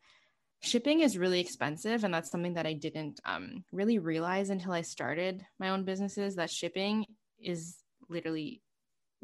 shipping 0.62 1.00
is 1.00 1.18
really 1.18 1.40
expensive 1.40 2.04
and 2.04 2.14
that's 2.14 2.30
something 2.30 2.54
that 2.54 2.66
i 2.66 2.72
didn't 2.72 3.20
um, 3.24 3.64
really 3.72 3.98
realize 3.98 4.50
until 4.50 4.72
i 4.72 4.80
started 4.82 5.44
my 5.58 5.70
own 5.70 5.84
businesses 5.84 6.36
that 6.36 6.50
shipping 6.50 7.04
is 7.38 7.76
literally 8.08 8.62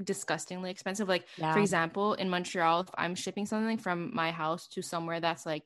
disgustingly 0.02 0.70
expensive 0.70 1.08
like 1.08 1.26
Yeah. 1.36 1.52
for 1.52 1.60
example 1.60 2.14
in 2.14 2.28
montreal 2.28 2.80
if 2.80 2.88
i'm 2.96 3.14
shipping 3.14 3.46
something 3.46 3.78
from 3.78 4.14
my 4.14 4.30
house 4.30 4.66
to 4.68 4.82
somewhere 4.82 5.20
that's 5.20 5.44
like 5.46 5.62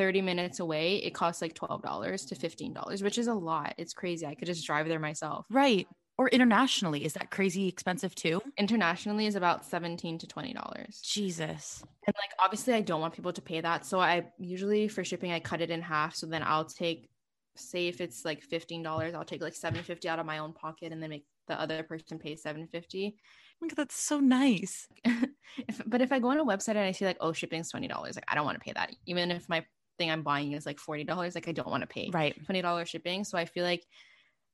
30 0.00 0.22
minutes 0.22 0.60
away 0.60 0.96
it 0.96 1.12
costs 1.12 1.42
like 1.42 1.52
$12 1.54 2.26
to 2.28 2.34
$15 2.34 3.02
which 3.02 3.18
is 3.18 3.26
a 3.26 3.34
lot 3.34 3.74
it's 3.76 3.92
crazy 3.92 4.24
i 4.26 4.34
could 4.34 4.46
just 4.46 4.64
drive 4.66 4.88
there 4.88 4.98
myself 4.98 5.44
Right. 5.50 5.86
Or 6.16 6.28
internationally, 6.28 7.04
is 7.06 7.14
that 7.14 7.30
crazy 7.30 7.66
expensive 7.68 8.14
too? 8.14 8.42
internationally 8.58 9.26
is 9.26 9.36
about 9.36 9.64
17 9.64 10.18
to 10.18 10.26
$20 10.26 11.02
Jesus. 11.02 11.82
and 12.06 12.14
like 12.22 12.32
obviously 12.38 12.72
i 12.72 12.80
don't 12.80 13.02
want 13.02 13.12
people 13.14 13.32
to 13.38 13.42
pay 13.42 13.60
that 13.60 13.84
so 13.84 14.00
i 14.00 14.14
usually 14.38 14.88
for 14.88 15.02
shipping 15.04 15.32
i 15.32 15.40
cut 15.40 15.60
it 15.60 15.70
in 15.70 15.82
half 15.82 16.14
so 16.14 16.26
then 16.26 16.42
i'll 16.42 16.64
take 16.64 17.10
say 17.56 17.88
if 17.88 18.00
it's 18.00 18.24
like 18.24 18.40
$15 18.48 19.14
i'll 19.14 19.24
take 19.24 19.42
like 19.42 19.54
750 19.54 20.08
out 20.08 20.18
of 20.18 20.24
my 20.24 20.38
own 20.38 20.52
pocket 20.54 20.92
and 20.92 21.02
then 21.02 21.10
make 21.10 21.26
the 21.48 21.60
other 21.60 21.82
person 21.82 22.18
pay 22.18 22.36
750 22.36 23.16
Oh 23.62 23.66
my 23.66 23.68
God, 23.68 23.76
that's 23.76 24.00
so 24.10 24.20
nice. 24.20 24.88
if, 25.04 25.82
but 25.86 26.00
if 26.00 26.10
i 26.12 26.18
go 26.18 26.28
on 26.28 26.38
a 26.38 26.44
website 26.52 26.76
and 26.80 26.88
i 26.90 26.92
see 26.92 27.04
like 27.04 27.18
oh 27.20 27.32
shipping's 27.34 27.70
$20 27.72 27.90
like 28.16 28.24
i 28.28 28.34
don't 28.34 28.46
want 28.46 28.58
to 28.58 28.64
pay 28.64 28.72
that 28.72 28.90
even 29.06 29.30
if 29.30 29.48
my 29.48 29.60
thing 30.00 30.10
i'm 30.10 30.22
buying 30.24 30.52
is 30.52 30.66
like 30.66 30.80
$40 30.80 31.36
like 31.36 31.48
i 31.48 31.52
don't 31.52 31.68
want 31.74 31.82
to 31.82 31.86
pay 31.98 32.10
Right. 32.12 32.34
$20 32.46 32.88
shipping 32.88 33.24
so 33.24 33.38
i 33.38 33.44
feel 33.44 33.64
like 33.64 33.86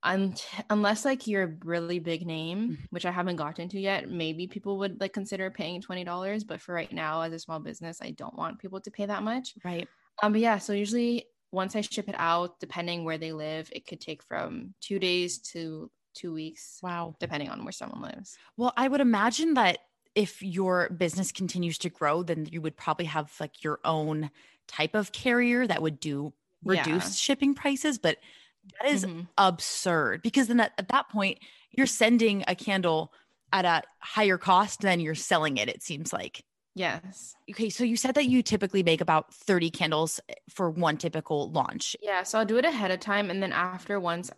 un- 0.02 0.34
unless 0.70 1.04
like 1.04 1.26
you're 1.26 1.44
a 1.44 1.56
really 1.64 1.98
big 1.98 2.26
name 2.26 2.60
Mhm. 2.70 2.86
which 2.90 3.06
i 3.06 3.10
haven't 3.10 3.36
gotten 3.36 3.68
to 3.70 3.80
yet 3.80 4.08
maybe 4.10 4.46
people 4.46 4.78
would 4.78 5.00
like 5.00 5.12
consider 5.12 5.50
paying 5.50 5.80
$20 5.80 6.44
but 6.44 6.60
for 6.60 6.74
right 6.74 6.92
now 6.92 7.22
as 7.22 7.32
a 7.32 7.38
small 7.38 7.60
business 7.60 8.00
i 8.02 8.10
don't 8.12 8.36
want 8.36 8.58
people 8.58 8.80
to 8.80 8.90
pay 8.90 9.06
that 9.06 9.22
much 9.22 9.54
Right. 9.64 9.88
um 10.22 10.32
but 10.32 10.40
yeah 10.40 10.58
so 10.58 10.72
usually 10.72 11.26
once 11.52 11.74
i 11.76 11.80
ship 11.80 12.08
it 12.08 12.14
out 12.18 12.60
depending 12.60 13.04
where 13.04 13.18
they 13.18 13.32
live 13.32 13.70
it 13.72 13.86
could 13.86 14.00
take 14.00 14.22
from 14.22 14.74
two 14.80 14.98
days 14.98 15.38
to 15.52 15.90
two 16.14 16.32
weeks 16.32 16.78
Wow. 16.82 17.14
depending 17.20 17.48
on 17.50 17.64
where 17.64 17.72
someone 17.72 18.02
lives 18.02 18.36
Well, 18.56 18.72
I 18.76 18.88
would 18.88 19.00
imagine 19.02 19.54
that 19.54 19.78
if 20.14 20.42
your 20.42 20.88
business 20.88 21.30
continues 21.30 21.76
to 21.78 21.90
grow, 21.90 22.22
then 22.22 22.46
you 22.50 22.62
would 22.62 22.74
probably 22.74 23.04
have 23.04 23.34
like 23.38 23.62
your 23.62 23.80
own 23.84 24.30
type 24.68 24.94
of 24.94 25.12
carrier 25.12 25.66
that 25.66 25.82
would 25.82 26.00
do 26.00 26.32
Yeah. 26.64 27.12
reduced 27.12 27.18
shipping 27.18 27.54
prices. 27.54 27.98
But 27.98 28.18
that 28.80 28.88
is 28.90 29.06
Mhm. 29.06 29.28
absurd 29.38 30.22
because 30.22 30.48
then 30.48 30.60
at, 30.60 30.72
at 30.78 30.88
that 30.88 31.08
point, 31.08 31.38
you're 31.70 31.86
sending 31.86 32.44
a 32.48 32.54
candle 32.54 33.12
at 33.52 33.64
a 33.64 33.82
higher 34.00 34.38
cost 34.38 34.80
than 34.80 35.00
you're 35.00 35.14
selling 35.14 35.56
it, 35.58 35.68
it 35.68 35.82
seems 35.82 36.12
like. 36.12 36.44
yes 36.74 37.36
Okay, 37.48 37.70
so 37.70 37.84
you 37.84 37.96
said 37.96 38.16
that 38.16 38.26
you 38.26 38.42
typically 38.42 38.82
make 38.82 39.00
about 39.00 39.32
30 39.32 39.70
candles 39.70 40.20
eh, 40.28 40.34
for 40.50 40.68
one 40.70 40.96
typical 40.96 41.50
launch. 41.52 41.96
Yeah, 42.00 42.22
so 42.22 42.38
I'll 42.38 42.44
do 42.44 42.58
it 42.58 42.64
ahead 42.64 42.90
of 42.90 43.00
time 43.00 43.30
and 43.30 43.42
then 43.42 43.52
after 43.52 43.98
once 43.98 44.30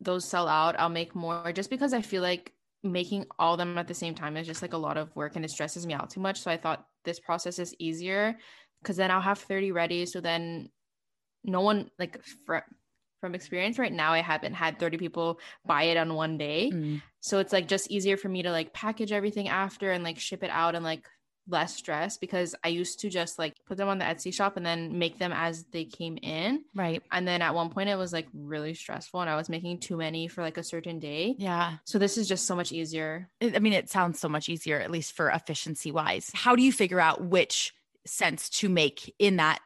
those 0.00 0.24
sell 0.26 0.48
out, 0.48 0.78
I'll 0.80 0.88
make 0.90 1.14
more 1.14 1.52
just 1.52 1.70
because 1.70 1.92
I 1.94 2.02
feel 2.02 2.22
like 2.22 2.54
making 2.82 3.26
all 3.38 3.54
of 3.54 3.58
them 3.58 3.78
at 3.78 3.88
the 3.88 3.94
same 3.94 4.14
time 4.14 4.36
is 4.36 4.46
just 4.46 4.62
like 4.62 4.74
a 4.74 4.78
lot 4.78 4.96
of 4.98 5.14
work 5.16 5.36
and 5.36 5.44
it 5.44 5.50
stresses 5.50 5.86
me 5.86 5.94
out 5.94 6.10
too 6.10 6.20
much. 6.20 6.40
So 6.40 6.50
I 6.50 6.56
thought 6.58 6.88
this 7.04 7.20
process 7.20 7.58
is 7.58 7.74
easier 7.78 8.38
because 8.82 8.96
then 8.96 9.10
I'll 9.10 9.20
have 9.20 9.38
30 9.38 9.72
ready. 9.72 10.06
So 10.06 10.20
then 10.20 10.70
no 11.44 11.60
one 11.60 11.90
like 11.98 12.22
fr- 12.46 12.58
from 13.20 13.34
experience 13.34 13.78
right 13.78 13.92
now, 13.92 14.12
I 14.12 14.20
haven't 14.20 14.54
had 14.54 14.78
30 14.78 14.98
people 14.98 15.40
buy 15.64 15.84
it 15.84 15.96
on 15.96 16.14
one 16.14 16.36
day. 16.38 16.70
Mm, 16.72 17.02
So 17.20 17.38
it's 17.38 17.52
like 17.52 17.66
just 17.66 17.90
easier 17.90 18.16
for 18.16 18.28
me 18.28 18.42
to 18.42 18.50
like 18.52 18.72
package 18.72 19.10
everything 19.12 19.48
after 19.48 19.90
and 19.90 20.04
like 20.04 20.18
ship 20.18 20.42
it 20.42 20.50
out 20.50 20.74
and 20.74 20.84
like 20.84 21.06
less 21.48 21.76
stress 21.76 22.16
because 22.18 22.56
I 22.64 22.68
used 22.68 23.00
to 23.00 23.08
just 23.08 23.38
like 23.38 23.54
put 23.66 23.78
them 23.78 23.88
on 23.88 23.98
the 23.98 24.04
Etsy 24.04 24.34
shop 24.34 24.56
and 24.56 24.66
then 24.66 24.98
make 24.98 25.18
them 25.18 25.32
as 25.32 25.64
they 25.72 25.84
came 25.84 26.18
in. 26.20 26.64
right. 26.74 27.00
And 27.12 27.26
then 27.26 27.40
at 27.40 27.54
one 27.54 27.70
point 27.70 27.88
it 27.88 27.94
was 27.94 28.12
like 28.12 28.26
really 28.34 28.74
stressful 28.74 29.20
and 29.20 29.30
I 29.30 29.36
was 29.36 29.48
making 29.48 29.78
too 29.78 29.96
many 29.96 30.26
for 30.26 30.42
like 30.42 30.58
a 30.58 30.64
certain 30.64 30.98
day. 30.98 31.36
Yeah. 31.38 31.76
So 31.84 31.98
this 32.00 32.18
is 32.18 32.26
just 32.26 32.46
so 32.46 32.56
much 32.56 32.72
easier. 32.72 33.30
I 33.40 33.60
mean, 33.60 33.72
it 33.74 33.88
sounds 33.88 34.18
so 34.18 34.28
much 34.28 34.48
easier, 34.48 34.80
at 34.80 34.90
least 34.90 35.12
for 35.12 35.30
efficiency 35.30 35.92
wise. 35.92 36.32
How 36.34 36.56
do 36.56 36.62
you 36.62 36.72
figure 36.72 37.00
out 37.00 37.24
which 37.24 37.72
scents 38.06 38.48
to 38.50 38.68
make 38.68 39.14
in 39.18 39.36
that 39.36 39.60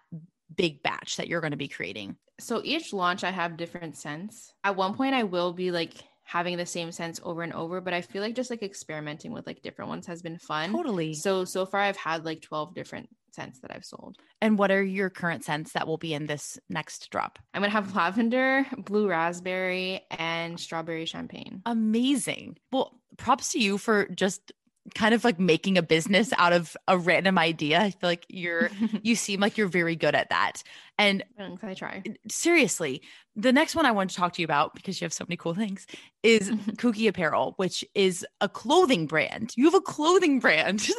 big 0.54 0.82
batch 0.82 1.16
that 1.16 1.28
you're 1.28 1.40
going 1.40 1.52
to 1.52 1.56
be 1.56 1.68
creating? 1.68 2.16
So 2.40 2.60
each 2.64 2.92
launch 2.92 3.22
I 3.22 3.30
have 3.30 3.56
different 3.56 3.96
scents. 3.96 4.52
At 4.64 4.76
one 4.76 4.94
point 4.94 5.14
I 5.14 5.24
will 5.24 5.52
be 5.52 5.70
like 5.70 5.94
having 6.24 6.56
the 6.56 6.66
same 6.66 6.92
scents 6.92 7.20
over 7.24 7.42
and 7.42 7.52
over, 7.52 7.80
but 7.80 7.92
I 7.92 8.02
feel 8.02 8.22
like 8.22 8.34
just 8.34 8.50
like 8.50 8.62
experimenting 8.62 9.32
with 9.32 9.46
like 9.46 9.62
different 9.62 9.88
ones 9.88 10.06
has 10.06 10.22
been 10.22 10.38
fun. 10.38 10.72
Totally. 10.72 11.14
So 11.14 11.44
so 11.44 11.66
far 11.66 11.80
I've 11.80 11.96
had 11.96 12.24
like 12.24 12.40
12 12.40 12.74
different 12.74 13.08
scents 13.32 13.60
that 13.60 13.70
I've 13.74 13.84
sold. 13.84 14.16
And 14.40 14.58
what 14.58 14.70
are 14.70 14.82
your 14.82 15.10
current 15.10 15.44
scents 15.44 15.72
that 15.72 15.86
will 15.86 15.98
be 15.98 16.14
in 16.14 16.26
this 16.26 16.58
next 16.68 17.10
drop? 17.10 17.38
I'm 17.54 17.62
gonna 17.62 17.72
have 17.72 17.94
lavender, 17.96 18.66
blue 18.78 19.08
raspberry, 19.08 20.02
and 20.10 20.58
strawberry 20.58 21.04
champagne. 21.04 21.62
Amazing. 21.66 22.58
Well, 22.72 23.00
props 23.16 23.52
to 23.52 23.58
you 23.58 23.78
for 23.78 24.06
just 24.08 24.52
kind 24.94 25.14
of 25.14 25.24
like 25.24 25.38
making 25.38 25.78
a 25.78 25.82
business 25.82 26.32
out 26.38 26.52
of 26.52 26.76
a 26.88 26.98
random 26.98 27.38
idea. 27.38 27.80
I 27.80 27.90
feel 27.90 28.10
like 28.10 28.26
you're, 28.28 28.70
you 29.02 29.14
seem 29.16 29.40
like 29.40 29.56
you're 29.56 29.68
very 29.68 29.96
good 29.96 30.14
at 30.14 30.30
that. 30.30 30.62
And 30.98 31.24
I 31.62 31.74
try. 31.74 32.02
seriously, 32.28 33.00
the 33.34 33.52
next 33.52 33.74
one 33.74 33.86
I 33.86 33.90
want 33.92 34.10
to 34.10 34.16
talk 34.16 34.34
to 34.34 34.42
you 34.42 34.44
about 34.44 34.74
because 34.74 35.00
you 35.00 35.06
have 35.06 35.12
so 35.12 35.24
many 35.26 35.36
cool 35.36 35.54
things 35.54 35.86
is 36.22 36.50
Kooky 36.76 37.08
Apparel, 37.08 37.54
which 37.56 37.84
is 37.94 38.26
a 38.40 38.48
clothing 38.48 39.06
brand. 39.06 39.52
You 39.56 39.64
have 39.64 39.74
a 39.74 39.80
clothing 39.80 40.40
brand. 40.40 40.86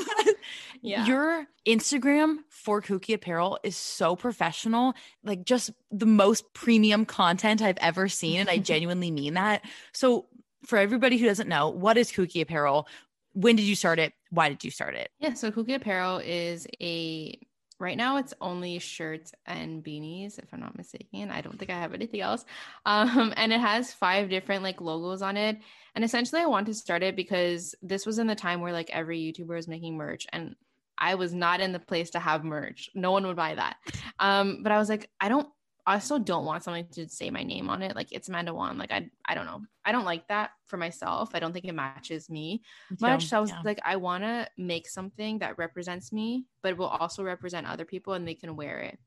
Yeah. 0.82 1.06
Your 1.06 1.46
Instagram 1.68 2.38
for 2.50 2.82
Kooky 2.82 3.14
Apparel 3.14 3.60
is 3.64 3.78
so 3.78 4.16
professional, 4.16 4.96
like 5.24 5.46
just 5.46 5.70
the 5.92 6.08
most 6.08 6.54
premium 6.54 7.06
content 7.06 7.62
I've 7.62 7.78
ever 7.78 8.10
seen. 8.10 8.40
And 8.40 8.50
I 8.50 8.58
genuinely 8.58 9.12
mean 9.12 9.36
that. 9.36 9.64
So, 9.94 10.26
for 10.66 10.78
everybody 10.78 11.18
who 11.18 11.26
doesn't 11.26 11.50
know, 11.50 11.70
what 11.70 11.98
is 11.98 12.12
Kooky 12.12 12.42
Apparel? 12.42 12.88
When 13.34 13.56
did 13.56 13.64
you 13.64 13.76
start 13.76 14.00
it? 14.00 14.14
Why 14.30 14.50
did 14.50 14.64
you 14.64 14.72
start 14.72 14.96
it? 14.96 15.10
Yeah, 15.20 15.34
so 15.34 15.52
Kooky 15.52 15.76
Apparel 15.76 16.18
is 16.20 16.68
a 16.82 17.40
right 17.80 17.98
now 17.98 18.18
it's 18.18 18.34
only 18.40 18.78
shirts 18.80 19.34
and 19.48 19.84
beanies, 19.84 20.38
if 20.38 20.54
I'm 20.54 20.60
not 20.60 20.78
mistaken. 20.78 21.32
I 21.32 21.42
don't 21.42 21.58
think 21.58 21.72
I 21.72 21.80
have 21.80 21.94
anything 21.94 22.22
else. 22.22 22.46
Um, 22.86 23.34
and 23.38 23.54
it 23.54 23.60
has 23.60 23.94
five 23.94 24.30
different 24.30 24.64
like 24.64 24.82
logos 24.82 25.22
on 25.22 25.38
it. 25.38 25.58
And 25.96 26.04
essentially 26.04 26.42
I 26.42 26.46
want 26.46 26.66
to 26.68 26.74
start 26.74 27.04
it 27.04 27.16
because 27.16 27.76
this 27.82 28.06
was 28.06 28.18
in 28.20 28.28
the 28.28 28.36
time 28.36 28.60
where 28.62 28.74
like 28.74 28.90
every 28.92 29.20
YouTuber 29.20 29.56
was 29.56 29.68
making 29.68 29.98
merch 29.98 30.26
and 30.34 30.56
I 30.98 31.16
was 31.16 31.34
not 31.34 31.62
in 31.62 31.72
the 31.72 31.80
place 31.80 32.12
to 32.12 32.20
have 32.20 32.44
merch. 32.44 32.90
No 32.96 33.12
one 33.12 33.26
would 33.28 33.36
buy 33.36 33.56
that. 33.56 33.78
Um, 34.20 34.62
but 34.62 34.72
I 34.72 34.78
was 34.78 34.88
like, 34.88 35.10
I 35.20 35.30
don't 35.30 35.48
I 35.92 35.96
also 35.96 36.20
don't 36.20 36.46
want 36.46 36.64
something 36.64 36.88
to 36.94 37.08
say 37.10 37.30
my 37.30 37.44
name 37.44 37.70
on 37.70 37.82
it. 37.82 37.96
Like 37.96 38.12
it's 38.12 38.30
Amanda 38.30 38.54
Wan. 38.54 38.78
Like 38.78 38.92
I 38.92 39.10
I 39.26 39.36
don't 39.36 39.46
know. 39.46 39.62
I 39.86 39.92
don't 39.92 40.06
like 40.06 40.28
that 40.30 40.52
for 40.68 40.78
myself. 40.78 41.32
I 41.34 41.40
don't 41.40 41.54
think 41.54 41.66
it 41.66 41.74
matches 41.76 42.30
me 42.30 42.64
much. 43.00 43.28
So 43.28 43.38
I 43.38 43.42
was 43.42 43.50
Yeah. 43.52 43.62
like, 43.66 43.80
I 43.84 43.96
want 43.98 44.24
to 44.24 44.48
make 44.58 44.88
something 44.88 45.40
that 45.40 45.58
represents 45.58 46.12
me, 46.14 46.46
but 46.64 46.78
will 46.78 46.88
also 46.88 47.24
represent 47.24 47.68
other 47.68 47.86
people 47.86 48.14
and 48.14 48.28
they 48.28 48.36
can 48.36 48.56
wear 48.56 48.80
it. 48.80 48.98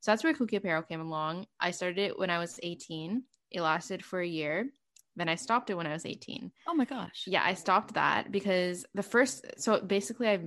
So 0.00 0.10
that's 0.10 0.22
where 0.24 0.34
Kooky 0.34 0.56
Apparel 0.58 0.82
came 0.82 1.00
along. 1.00 1.46
I 1.60 1.70
started 1.70 1.98
it 1.98 2.18
when 2.18 2.30
I 2.30 2.38
was 2.38 2.60
18. 2.62 3.22
It 3.50 3.60
lasted 3.62 4.04
for 4.04 4.20
a 4.20 4.26
year. 4.26 4.68
Then 5.16 5.28
I 5.28 5.36
stopped 5.36 5.70
it 5.70 5.76
when 5.76 5.86
I 5.86 5.92
was 5.92 6.04
18. 6.04 6.50
oh 6.66 6.74
my 6.74 6.84
gosh. 6.84 7.24
Yeah, 7.26 7.42
I 7.44 7.54
stopped 7.54 7.94
that 7.94 8.30
because 8.32 8.84
the 8.94 9.02
first, 9.02 9.46
so 9.58 9.80
basically, 9.80 10.28
I've 10.28 10.44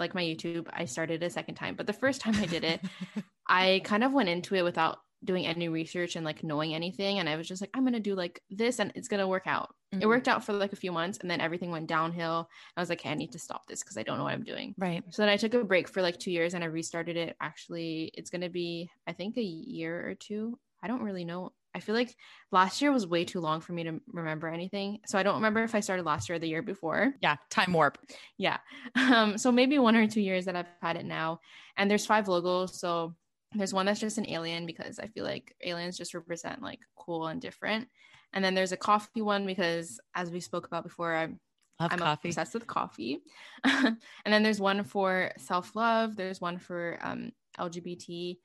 like 0.00 0.14
my 0.14 0.22
YouTube, 0.22 0.68
I 0.72 0.86
started 0.86 1.22
a 1.22 1.30
second 1.30 1.54
time, 1.56 1.74
but 1.76 1.86
the 1.86 1.92
first 1.92 2.20
time 2.20 2.34
I 2.36 2.46
did 2.46 2.64
it, 2.64 2.80
I 3.46 3.80
kind 3.84 4.02
of 4.04 4.12
went 4.12 4.28
into 4.28 4.54
it 4.54 4.64
without 4.64 4.98
doing 5.24 5.46
any 5.46 5.68
research 5.68 6.14
and 6.16 6.24
like 6.24 6.44
knowing 6.44 6.74
anything. 6.74 7.18
And 7.18 7.28
I 7.28 7.36
was 7.36 7.48
just 7.48 7.60
like, 7.60 7.70
I'm 7.74 7.82
going 7.82 7.94
to 7.94 8.00
do 8.00 8.14
like 8.14 8.40
this 8.50 8.78
and 8.78 8.92
it's 8.94 9.08
going 9.08 9.20
to 9.20 9.26
work 9.26 9.46
out. 9.46 9.74
It 9.92 10.00
Mhm. 10.00 10.08
worked 10.08 10.28
out 10.28 10.44
for 10.44 10.52
like 10.52 10.72
a 10.72 10.76
few 10.76 10.92
months 10.92 11.18
and 11.18 11.30
then 11.30 11.40
everything 11.40 11.70
went 11.70 11.86
downhill. 11.88 12.48
I 12.76 12.80
was 12.80 12.88
like, 12.88 13.00
okay, 13.00 13.10
I 13.10 13.14
need 13.14 13.32
to 13.32 13.38
stop 13.38 13.66
this 13.66 13.82
because 13.82 13.96
I 13.96 14.02
don't 14.02 14.18
know 14.18 14.24
what 14.24 14.34
I'm 14.34 14.44
doing. 14.44 14.74
Right. 14.78 15.02
So 15.10 15.22
then 15.22 15.28
I 15.30 15.36
took 15.36 15.54
a 15.54 15.64
break 15.64 15.88
for 15.88 16.02
like 16.02 16.18
two 16.18 16.30
years 16.30 16.54
and 16.54 16.62
I 16.62 16.66
restarted 16.66 17.16
it. 17.16 17.36
Actually, 17.40 18.10
it's 18.14 18.30
going 18.30 18.42
to 18.42 18.48
be, 18.50 18.90
I 19.06 19.12
think, 19.12 19.36
a 19.36 19.42
year 19.42 20.08
or 20.08 20.14
two. 20.14 20.58
I 20.82 20.88
don't 20.88 21.02
really 21.02 21.24
know. 21.24 21.52
I 21.74 21.80
feel 21.80 21.94
like 21.94 22.14
last 22.52 22.80
year 22.80 22.90
was 22.90 23.06
way 23.06 23.24
too 23.26 23.40
long 23.40 23.60
for 23.60 23.72
me 23.72 23.84
to 23.84 24.00
remember 24.08 24.48
anything. 24.48 25.00
So 25.06 25.18
I 25.18 25.22
don't 25.22 25.34
remember 25.36 25.62
if 25.62 25.74
I 25.74 25.80
started 25.80 26.06
last 26.06 26.28
year 26.28 26.36
or 26.36 26.38
the 26.38 26.48
year 26.48 26.62
before. 26.62 27.14
Yeah. 27.20 27.36
Time 27.50 27.72
warp. 27.72 27.98
Yeah. 28.38 28.58
Um, 28.96 29.36
so 29.38 29.52
maybe 29.52 29.78
one 29.78 29.94
or 29.96 30.06
two 30.06 30.20
years 30.22 30.46
that 30.46 30.56
I've 30.56 30.68
had 30.80 30.96
it 30.96 31.04
now. 31.04 31.40
And 31.76 31.90
there's 31.90 32.06
five 32.06 32.28
logos. 32.28 32.80
So 32.80 33.14
there's 33.54 33.72
one 33.74 33.86
that's 33.86 34.00
just 34.00 34.18
an 34.18 34.28
alien 34.28 34.66
because 34.66 34.98
I 34.98 35.06
feel 35.06 35.24
like 35.24 35.54
aliens 35.64 35.96
just 35.96 36.14
represent 36.14 36.62
like 36.62 36.80
cool 36.96 37.26
and 37.28 37.40
different. 37.40 37.88
And 38.32 38.44
then 38.44 38.54
there's 38.54 38.72
a 38.72 38.76
coffee 38.76 39.22
one 39.22 39.46
because 39.46 40.00
as 40.14 40.30
we 40.30 40.40
spoke 40.40 40.66
about 40.66 40.82
before, 40.84 41.14
I'm 41.14 41.40
Love 41.78 41.92
I'm 41.92 41.98
coffee. 41.98 42.28
obsessed 42.28 42.54
with 42.54 42.66
coffee. 42.66 43.20
and 43.64 43.96
then 44.24 44.42
there's 44.42 44.60
one 44.60 44.82
for 44.84 45.32
self 45.38 45.76
love. 45.76 46.16
There's 46.16 46.40
one 46.40 46.58
for 46.58 46.98
um, 47.02 47.32
LGBT 47.58 48.38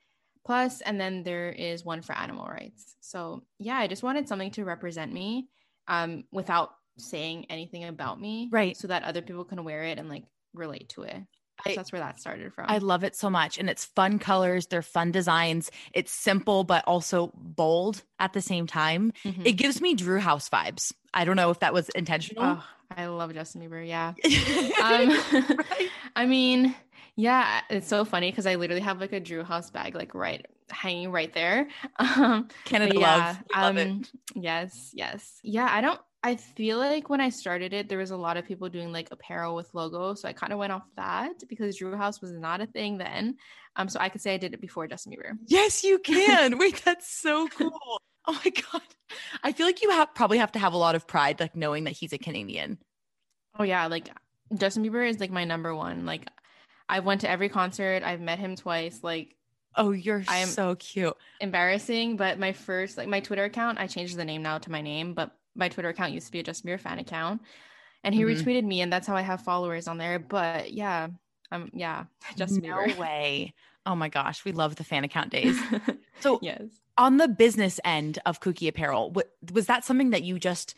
plus 0.44 0.80
and 0.80 1.00
then 1.00 1.22
there 1.22 1.50
is 1.50 1.84
one 1.84 2.02
for 2.02 2.16
animal 2.16 2.44
rights 2.46 2.96
so 3.00 3.44
yeah 3.60 3.76
i 3.76 3.86
just 3.86 4.02
wanted 4.02 4.26
something 4.26 4.50
to 4.50 4.64
represent 4.64 5.12
me 5.12 5.46
um 5.86 6.24
without 6.32 6.70
saying 6.98 7.46
anything 7.48 7.84
about 7.84 8.20
me 8.20 8.48
Right. 8.50 8.76
so 8.76 8.88
that 8.88 9.04
other 9.04 9.22
people 9.22 9.44
can 9.44 9.62
wear 9.62 9.84
it 9.84 10.00
and 10.00 10.08
like 10.08 10.24
relate 10.52 10.88
to 10.90 11.02
it 11.04 11.18
I- 11.66 11.74
that's 11.74 11.92
where 11.92 12.00
that 12.00 12.18
started 12.20 12.52
from 12.52 12.66
I 12.68 12.78
love 12.78 13.04
it 13.04 13.14
so 13.16 13.28
much. 13.30 13.58
And 13.58 13.68
it's 13.70 13.84
fun 13.84 14.18
colors, 14.18 14.66
they're 14.66 14.82
fun 14.82 15.12
designs. 15.12 15.70
It's 15.92 16.12
simple, 16.12 16.64
but 16.64 16.84
also 16.86 17.32
bold 17.34 18.02
at 18.18 18.32
the 18.32 18.42
same 18.42 18.66
time. 18.66 19.12
Mhm. 19.24 19.46
It 19.46 19.52
gives 19.52 19.80
me 19.80 19.94
Drew 19.94 20.18
House 20.20 20.48
vibes. 20.48 20.92
I 21.14 21.24
don't 21.24 21.36
know 21.36 21.50
if 21.50 21.60
that 21.60 21.72
was 21.74 21.88
intentional. 21.90 22.44
oh, 22.44 22.64
i 22.94 23.06
love 23.06 23.32
justin 23.32 23.62
bieber 23.62 23.80
yeah 23.88 24.12
um, 24.82 25.08
i 26.16 26.26
mean 26.26 26.74
yeah 27.16 27.62
it's 27.70 27.88
so 27.88 28.04
funny 28.04 28.30
because 28.30 28.44
i 28.46 28.54
literally 28.56 28.82
have 28.82 29.00
like 29.00 29.12
a 29.14 29.20
drew 29.20 29.42
house 29.42 29.70
bag 29.70 29.94
like 29.94 30.14
right 30.14 30.44
hanging 30.70 31.10
right 31.10 31.32
there 31.32 31.68
um 31.98 32.48
Canada 32.66 32.92
but 32.92 33.00
love. 33.00 33.38
Love 33.56 33.76
it. 33.78 33.88
um, 33.88 34.02
Yes, 34.34 34.90
yes. 34.94 35.38
Yeah, 35.42 35.68
I 35.70 35.80
don't 35.80 36.00
I 36.24 36.36
feel 36.36 36.78
like 36.78 37.10
when 37.10 37.20
I 37.20 37.30
started 37.30 37.72
it, 37.72 37.88
there 37.88 37.98
was 37.98 38.12
a 38.12 38.16
lot 38.16 38.36
of 38.36 38.46
people 38.46 38.68
doing 38.68 38.92
like 38.92 39.08
apparel 39.10 39.56
with 39.56 39.74
logos. 39.74 40.20
So 40.22 40.28
I 40.28 40.32
kind 40.32 40.52
of 40.52 40.58
went 40.60 40.72
off 40.72 40.84
that 40.96 41.42
because 41.48 41.76
Drew 41.76 41.96
House 41.96 42.20
was 42.20 42.32
not 42.32 42.60
a 42.60 42.66
thing 42.66 42.98
then. 42.98 43.36
Um, 43.74 43.88
so 43.88 43.98
I 43.98 44.08
could 44.08 44.20
say 44.20 44.34
I 44.34 44.36
did 44.36 44.54
it 44.54 44.60
before 44.60 44.86
Justin 44.86 45.12
Bieber. 45.12 45.36
Yes, 45.46 45.82
you 45.82 45.98
can. 46.04 46.58
Wait, 46.58 46.80
that's 46.84 47.12
so 47.12 47.48
cool. 47.48 48.00
Oh 48.28 48.40
my 48.44 48.50
god. 48.52 48.82
I 49.42 49.50
feel 49.52 49.66
like 49.66 49.82
you 49.82 49.90
have 49.90 50.14
probably 50.14 50.38
have 50.38 50.52
to 50.52 50.60
have 50.60 50.74
a 50.74 50.76
lot 50.76 50.94
of 50.94 51.08
pride 51.08 51.40
like 51.40 51.56
knowing 51.56 51.84
that 51.84 51.92
he's 51.94 52.12
a 52.12 52.18
Canadian. 52.18 52.78
Oh 53.58 53.64
yeah, 53.64 53.86
like 53.88 54.08
Justin 54.54 54.84
Bieber 54.84 55.08
is 55.08 55.18
like 55.18 55.32
my 55.32 55.44
number 55.44 55.74
one. 55.74 56.06
Like 56.06 56.28
I 56.88 57.00
went 57.00 57.22
to 57.22 57.30
every 57.30 57.48
concert, 57.48 58.04
I've 58.04 58.20
met 58.20 58.38
him 58.38 58.54
twice. 58.54 59.00
Like 59.02 59.34
Oh, 59.74 59.90
you're 59.90 60.22
I 60.28 60.38
am- 60.38 60.48
so 60.48 60.76
cute. 60.76 61.16
embarrassing, 61.40 62.16
but 62.16 62.38
my 62.38 62.52
first 62.52 62.96
like 62.96 63.08
my 63.08 63.18
Twitter 63.20 63.42
account, 63.44 63.78
I 63.78 63.88
changed 63.88 64.16
the 64.16 64.24
name 64.24 64.42
now 64.42 64.58
to 64.58 64.70
my 64.70 64.82
name, 64.82 65.14
but 65.14 65.36
my 65.54 65.68
Twitter 65.68 65.88
account 65.90 66.12
used 66.12 66.26
to 66.26 66.32
be 66.32 66.40
a 66.40 66.42
Justin 66.42 66.70
Bieber 66.70 66.80
fan 66.80 66.98
account. 66.98 67.42
And 68.04 68.14
he 68.14 68.22
Mhm. 68.22 68.36
retweeted 68.42 68.64
me 68.64 68.80
and 68.80 68.92
that's 68.92 69.06
how 69.06 69.16
I 69.16 69.22
have 69.22 69.42
followers 69.42 69.86
on 69.88 69.98
there. 69.98 70.18
But 70.18 70.72
yeah, 70.72 71.08
um 71.50 71.70
yeah, 71.72 72.04
Justin 72.36 72.62
no 72.62 72.76
Bieber. 72.76 72.96
way. 72.96 73.54
Oh 73.84 73.94
my 73.96 74.08
gosh, 74.08 74.44
we 74.44 74.52
love 74.52 74.76
the 74.76 74.84
fan 74.84 75.04
account 75.04 75.30
days. 75.30 75.58
So 76.20 76.38
yes. 76.40 76.62
on 76.96 77.16
the 77.16 77.26
business 77.26 77.80
end 77.84 78.20
of 78.26 78.40
Kooky 78.40 78.68
Apparel, 78.68 79.10
what, 79.10 79.32
was 79.52 79.66
that 79.66 79.84
something 79.84 80.10
that 80.10 80.22
you 80.22 80.38
just 80.38 80.74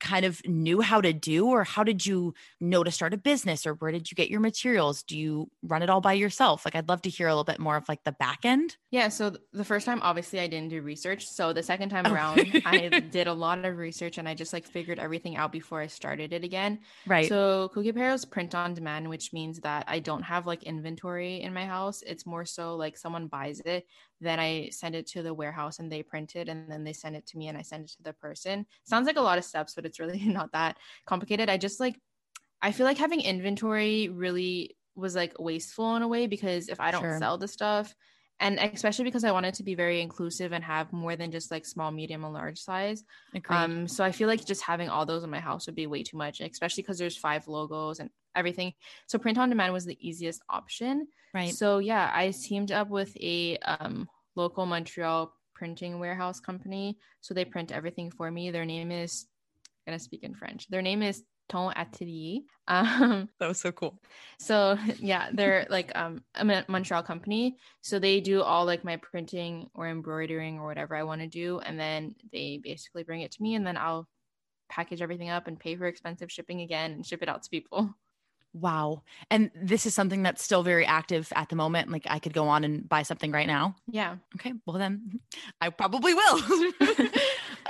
kind 0.00 0.24
of 0.24 0.40
knew 0.46 0.80
how 0.80 1.00
to 1.00 1.12
do, 1.12 1.46
or 1.46 1.64
how 1.64 1.84
did 1.84 2.04
you 2.06 2.34
know 2.60 2.82
to 2.84 2.90
start 2.90 3.14
a 3.14 3.18
business, 3.18 3.66
or 3.66 3.74
where 3.74 3.92
did 3.92 4.10
you 4.10 4.14
get 4.14 4.30
your 4.30 4.40
materials? 4.40 5.02
Do 5.02 5.16
you 5.18 5.50
run 5.62 5.82
it 5.82 5.90
all 5.90 6.00
by 6.00 6.14
yourself? 6.14 6.64
Like, 6.64 6.74
I'd 6.74 6.88
love 6.88 7.02
to 7.02 7.10
hear 7.10 7.28
a 7.28 7.30
little 7.30 7.44
bit 7.44 7.58
more 7.58 7.76
of 7.76 7.88
like 7.88 8.04
the 8.04 8.12
back 8.12 8.40
end. 8.44 8.76
Yeah, 8.90 9.08
so 9.08 9.36
the 9.52 9.64
first 9.64 9.84
time 9.86 10.00
obviously 10.02 10.40
I 10.40 10.46
didn't 10.46 10.70
do 10.70 10.82
research. 10.82 11.26
So 11.26 11.52
the 11.52 11.62
second 11.62 11.90
time 11.90 12.06
Oh. 12.06 12.12
around 12.14 12.62
I 12.64 12.88
did 13.10 13.26
a 13.26 13.32
lot 13.32 13.64
of 13.64 13.76
research 13.76 14.18
and 14.18 14.28
I 14.28 14.34
just 14.34 14.52
like 14.52 14.66
figured 14.66 14.98
everything 14.98 15.36
out 15.36 15.52
before 15.52 15.80
I 15.80 15.86
started 15.88 16.32
it 16.32 16.44
again. 16.44 16.80
Right. 17.06 17.28
So 17.28 17.68
Cookie 17.74 17.90
is 17.90 18.24
print 18.24 18.54
on 18.54 18.74
demand, 18.74 19.08
which 19.08 19.32
means 19.32 19.60
that 19.60 19.84
I 19.88 19.98
don't 19.98 20.22
have 20.22 20.46
like 20.46 20.62
inventory 20.62 21.40
in 21.42 21.52
my 21.52 21.66
house. 21.66 22.02
It's 22.02 22.24
more 22.26 22.44
so 22.44 22.76
like 22.76 22.96
someone 22.96 23.26
buys 23.26 23.60
it, 23.60 23.86
then 24.20 24.40
I 24.40 24.70
send 24.70 24.94
it 24.94 25.06
to 25.08 25.22
the 25.22 25.34
warehouse 25.34 25.78
and 25.78 25.90
they 25.92 26.02
print 26.02 26.36
it 26.36 26.48
and 26.48 26.70
then 26.70 26.84
they 26.84 26.92
send 26.92 27.16
it 27.16 27.26
to 27.28 27.38
me 27.38 27.48
and 27.48 27.56
I 27.56 27.62
send 27.62 27.84
it 27.84 27.90
to 27.96 28.02
the 28.02 28.12
person. 28.12 28.66
Sounds 28.84 29.06
like 29.06 29.16
a 29.16 29.20
lot 29.22 29.38
of 29.38 29.44
steps, 29.44 29.74
but 29.74 29.86
it's 29.86 30.00
really 30.00 30.24
not 30.26 30.52
that 30.52 30.78
complicated. 31.06 31.48
I 31.48 31.56
just 31.56 31.80
like 31.80 32.00
I 32.62 32.72
feel 32.72 32.86
like 32.86 32.98
having 32.98 33.20
inventory 33.20 34.08
really 34.08 34.76
was 34.94 35.14
like 35.14 35.34
wasteful 35.38 35.94
in 35.96 36.02
a 36.02 36.08
way 36.08 36.26
because 36.26 36.68
if 36.68 36.80
I 36.80 36.90
don't 36.90 37.10
Sure. 37.10 37.12
sell 37.12 37.38
the 37.38 37.48
stuff 37.48 37.94
and 38.40 38.58
especially 38.58 39.04
because 39.04 39.24
I 39.24 39.32
wanted 39.32 39.54
to 39.54 39.62
be 39.62 39.74
very 39.74 40.00
inclusive 40.00 40.52
and 40.52 40.62
have 40.62 40.92
more 40.92 41.16
than 41.16 41.30
just 41.30 41.50
like 41.50 41.66
small, 41.66 41.90
medium, 41.90 42.24
and 42.24 42.32
large 42.32 42.58
size. 42.60 43.02
Agreed. 43.34 43.56
Um, 43.56 43.88
so 43.88 44.04
I 44.04 44.12
feel 44.12 44.28
like 44.28 44.44
just 44.44 44.62
having 44.62 44.88
all 44.88 45.04
those 45.04 45.24
in 45.24 45.30
my 45.30 45.40
house 45.40 45.66
would 45.66 45.74
be 45.74 45.86
way 45.86 46.02
too 46.02 46.16
much, 46.16 46.40
especially 46.40 46.82
because 46.82 46.98
there's 46.98 47.16
five 47.16 47.48
logos 47.48 47.98
and 47.98 48.10
everything. 48.36 48.72
So 49.06 49.18
print 49.18 49.38
on 49.38 49.48
demand 49.48 49.72
was 49.72 49.84
the 49.84 49.98
easiest 50.06 50.42
option. 50.48 51.08
right. 51.34 51.52
So 51.52 51.78
yeah, 51.78 52.10
I 52.14 52.30
teamed 52.30 52.70
up 52.70 52.88
with 52.88 53.16
a 53.16 53.58
um, 53.58 54.08
local 54.36 54.66
Montreal 54.66 55.32
printing 55.54 55.98
warehouse 55.98 56.38
company. 56.38 56.96
So 57.20 57.34
they 57.34 57.44
print 57.44 57.72
everything 57.72 58.12
for 58.12 58.30
me. 58.30 58.50
Their 58.50 58.64
name 58.64 58.92
is 58.92 59.26
I'm 59.86 59.92
gonna 59.92 59.98
speak 59.98 60.22
in 60.22 60.34
French. 60.34 60.68
Their 60.68 60.82
name 60.82 61.02
is 61.02 61.24
Ton 61.48 61.72
Atelier. 61.76 62.40
Um, 62.66 63.28
that 63.38 63.48
was 63.48 63.60
so 63.60 63.72
cool. 63.72 63.98
so 64.38 64.78
yeah, 64.98 65.30
they're 65.32 65.66
like 65.70 65.90
um 65.94 66.22
a 66.34 66.64
Montreal 66.68 67.02
company. 67.02 67.56
So 67.80 67.98
they 67.98 68.20
do 68.20 68.42
all 68.42 68.64
like 68.64 68.84
my 68.84 68.96
printing 68.96 69.70
or 69.74 69.88
embroidering 69.88 70.58
or 70.58 70.66
whatever 70.66 70.94
I 70.94 71.02
want 71.02 71.20
to 71.22 71.26
do, 71.26 71.60
and 71.60 71.78
then 71.78 72.14
they 72.32 72.60
basically 72.62 73.04
bring 73.04 73.22
it 73.22 73.32
to 73.32 73.42
me, 73.42 73.54
and 73.54 73.66
then 73.66 73.76
I'll 73.76 74.08
package 74.68 75.02
everything 75.02 75.30
up 75.30 75.46
and 75.46 75.58
pay 75.58 75.76
for 75.76 75.86
expensive 75.86 76.30
shipping 76.30 76.60
again 76.60 76.92
and 76.92 77.06
ship 77.06 77.22
it 77.22 77.28
out 77.28 77.42
to 77.42 77.50
people. 77.50 77.94
Wow. 78.54 79.02
And 79.30 79.50
this 79.54 79.86
is 79.86 79.94
something 79.94 80.22
that's 80.22 80.42
still 80.42 80.62
very 80.62 80.86
active 80.86 81.32
at 81.36 81.48
the 81.48 81.56
moment. 81.56 81.90
Like, 81.90 82.06
I 82.08 82.18
could 82.18 82.32
go 82.32 82.48
on 82.48 82.64
and 82.64 82.88
buy 82.88 83.02
something 83.02 83.30
right 83.30 83.46
now. 83.46 83.76
Yeah. 83.86 84.16
Okay, 84.36 84.54
well 84.66 84.78
then 84.78 85.20
I 85.60 85.70
probably 85.70 86.14
will. 86.14 86.42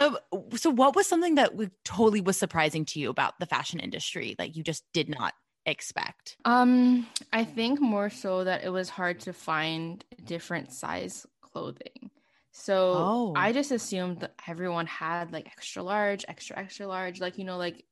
um, 0.01 0.19
so, 0.55 0.71
what 0.71 0.95
was 0.95 1.07
something 1.07 1.37
that 1.37 1.53
totally 1.85 2.21
was 2.21 2.37
surprising 2.37 2.85
to 2.87 3.01
you 3.01 3.11
about 3.11 3.39
the 3.41 3.47
fashion 3.47 3.81
industry 3.81 4.35
that 4.39 4.57
you 4.57 4.63
just 4.63 4.85
did 4.93 5.09
not 5.09 5.35
expect? 5.67 6.37
Um, 6.45 7.07
I 7.33 7.45
think 7.45 7.81
more 7.81 8.11
so 8.11 8.45
that 8.45 8.65
it 8.65 8.71
was 8.71 8.89
hard 8.89 9.21
to 9.21 9.33
find 9.33 10.05
different 10.25 10.73
size 10.73 11.27
clothing. 11.43 12.11
So 12.53 12.95
Oh. 12.97 13.33
I 13.37 13.53
just 13.53 13.71
assumed 13.71 14.21
that 14.21 14.35
everyone 14.47 14.87
had 14.87 15.33
like 15.33 15.47
extra 15.47 15.83
large, 15.83 16.25
extra 16.29 16.59
extra 16.59 16.87
large, 16.87 17.21
like 17.21 17.39
you 17.39 17.45
know, 17.45 17.57
like 17.57 17.85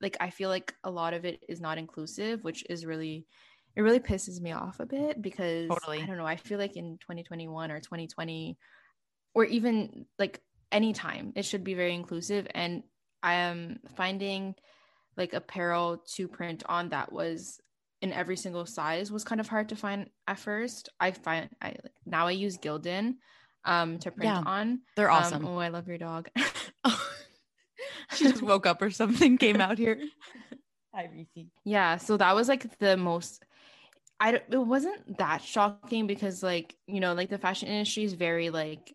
like 0.00 0.16
I 0.20 0.30
feel 0.30 0.48
like 0.48 0.74
a 0.84 0.90
lot 0.90 1.14
of 1.14 1.24
it 1.24 1.44
is 1.48 1.60
not 1.60 1.78
inclusive, 1.78 2.44
which 2.44 2.64
is 2.68 2.86
really 2.86 3.26
it 3.76 3.82
really 3.82 4.00
pisses 4.00 4.40
me 4.40 4.52
off 4.52 4.80
a 4.80 4.86
bit 4.86 5.20
because 5.22 5.68
Totally. 5.70 6.02
I 6.02 6.06
don't 6.06 6.16
know, 6.16 6.26
I 6.26 6.36
feel 6.36 6.58
like 6.58 6.76
in 6.76 6.98
2021 6.98 7.70
or 7.70 7.80
2020 7.80 8.58
or 9.34 9.44
even 9.44 10.06
like 10.18 10.40
anytime 10.72 11.32
it 11.36 11.44
should 11.44 11.64
be 11.64 11.74
very 11.74 11.94
inclusive 11.94 12.46
and 12.54 12.82
I 13.22 13.34
am 13.34 13.80
finding 13.96 14.54
like 15.16 15.32
apparel 15.32 16.04
to 16.14 16.28
print 16.28 16.62
on 16.68 16.90
that 16.90 17.12
was 17.12 17.60
in 18.00 18.12
every 18.12 18.36
single 18.36 18.64
size 18.66 19.10
was 19.10 19.24
kind 19.24 19.40
of 19.40 19.48
hard 19.48 19.70
to 19.70 19.76
find 19.76 20.08
at 20.28 20.38
first. 20.38 20.88
I 21.00 21.10
find 21.10 21.48
I 21.60 21.76
now 22.06 22.28
I 22.28 22.30
use 22.32 22.58
Gildan 22.58 23.16
um 23.64 23.98
to 23.98 24.10
print 24.12 24.30
Yeah, 24.30 24.42
on. 24.46 24.80
They're 24.94 25.10
Um, 25.10 25.18
awesome. 25.18 25.46
oh, 25.46 25.58
I 25.58 25.68
love 25.68 25.88
your 25.88 25.98
dog. 25.98 26.28
she 28.14 28.24
just 28.24 28.42
woke 28.42 28.66
up 28.66 28.80
or 28.82 28.90
something, 28.90 29.38
came 29.38 29.60
out 29.60 29.78
here. 29.78 29.98
Hi, 30.94 31.08
Reese. 31.12 31.46
yeah, 31.64 31.96
so 31.96 32.16
that 32.16 32.34
was 32.34 32.48
like 32.48 32.78
the 32.78 32.96
most 32.96 33.44
I 34.20 34.34
it 34.50 34.56
wasn't 34.56 35.18
that 35.18 35.42
shocking 35.42 36.06
because 36.06 36.42
like, 36.42 36.74
you 36.86 37.00
know, 37.00 37.14
like 37.14 37.30
the 37.30 37.38
fashion 37.38 37.68
industry 37.68 38.04
is 38.04 38.14
very 38.14 38.50
like 38.50 38.94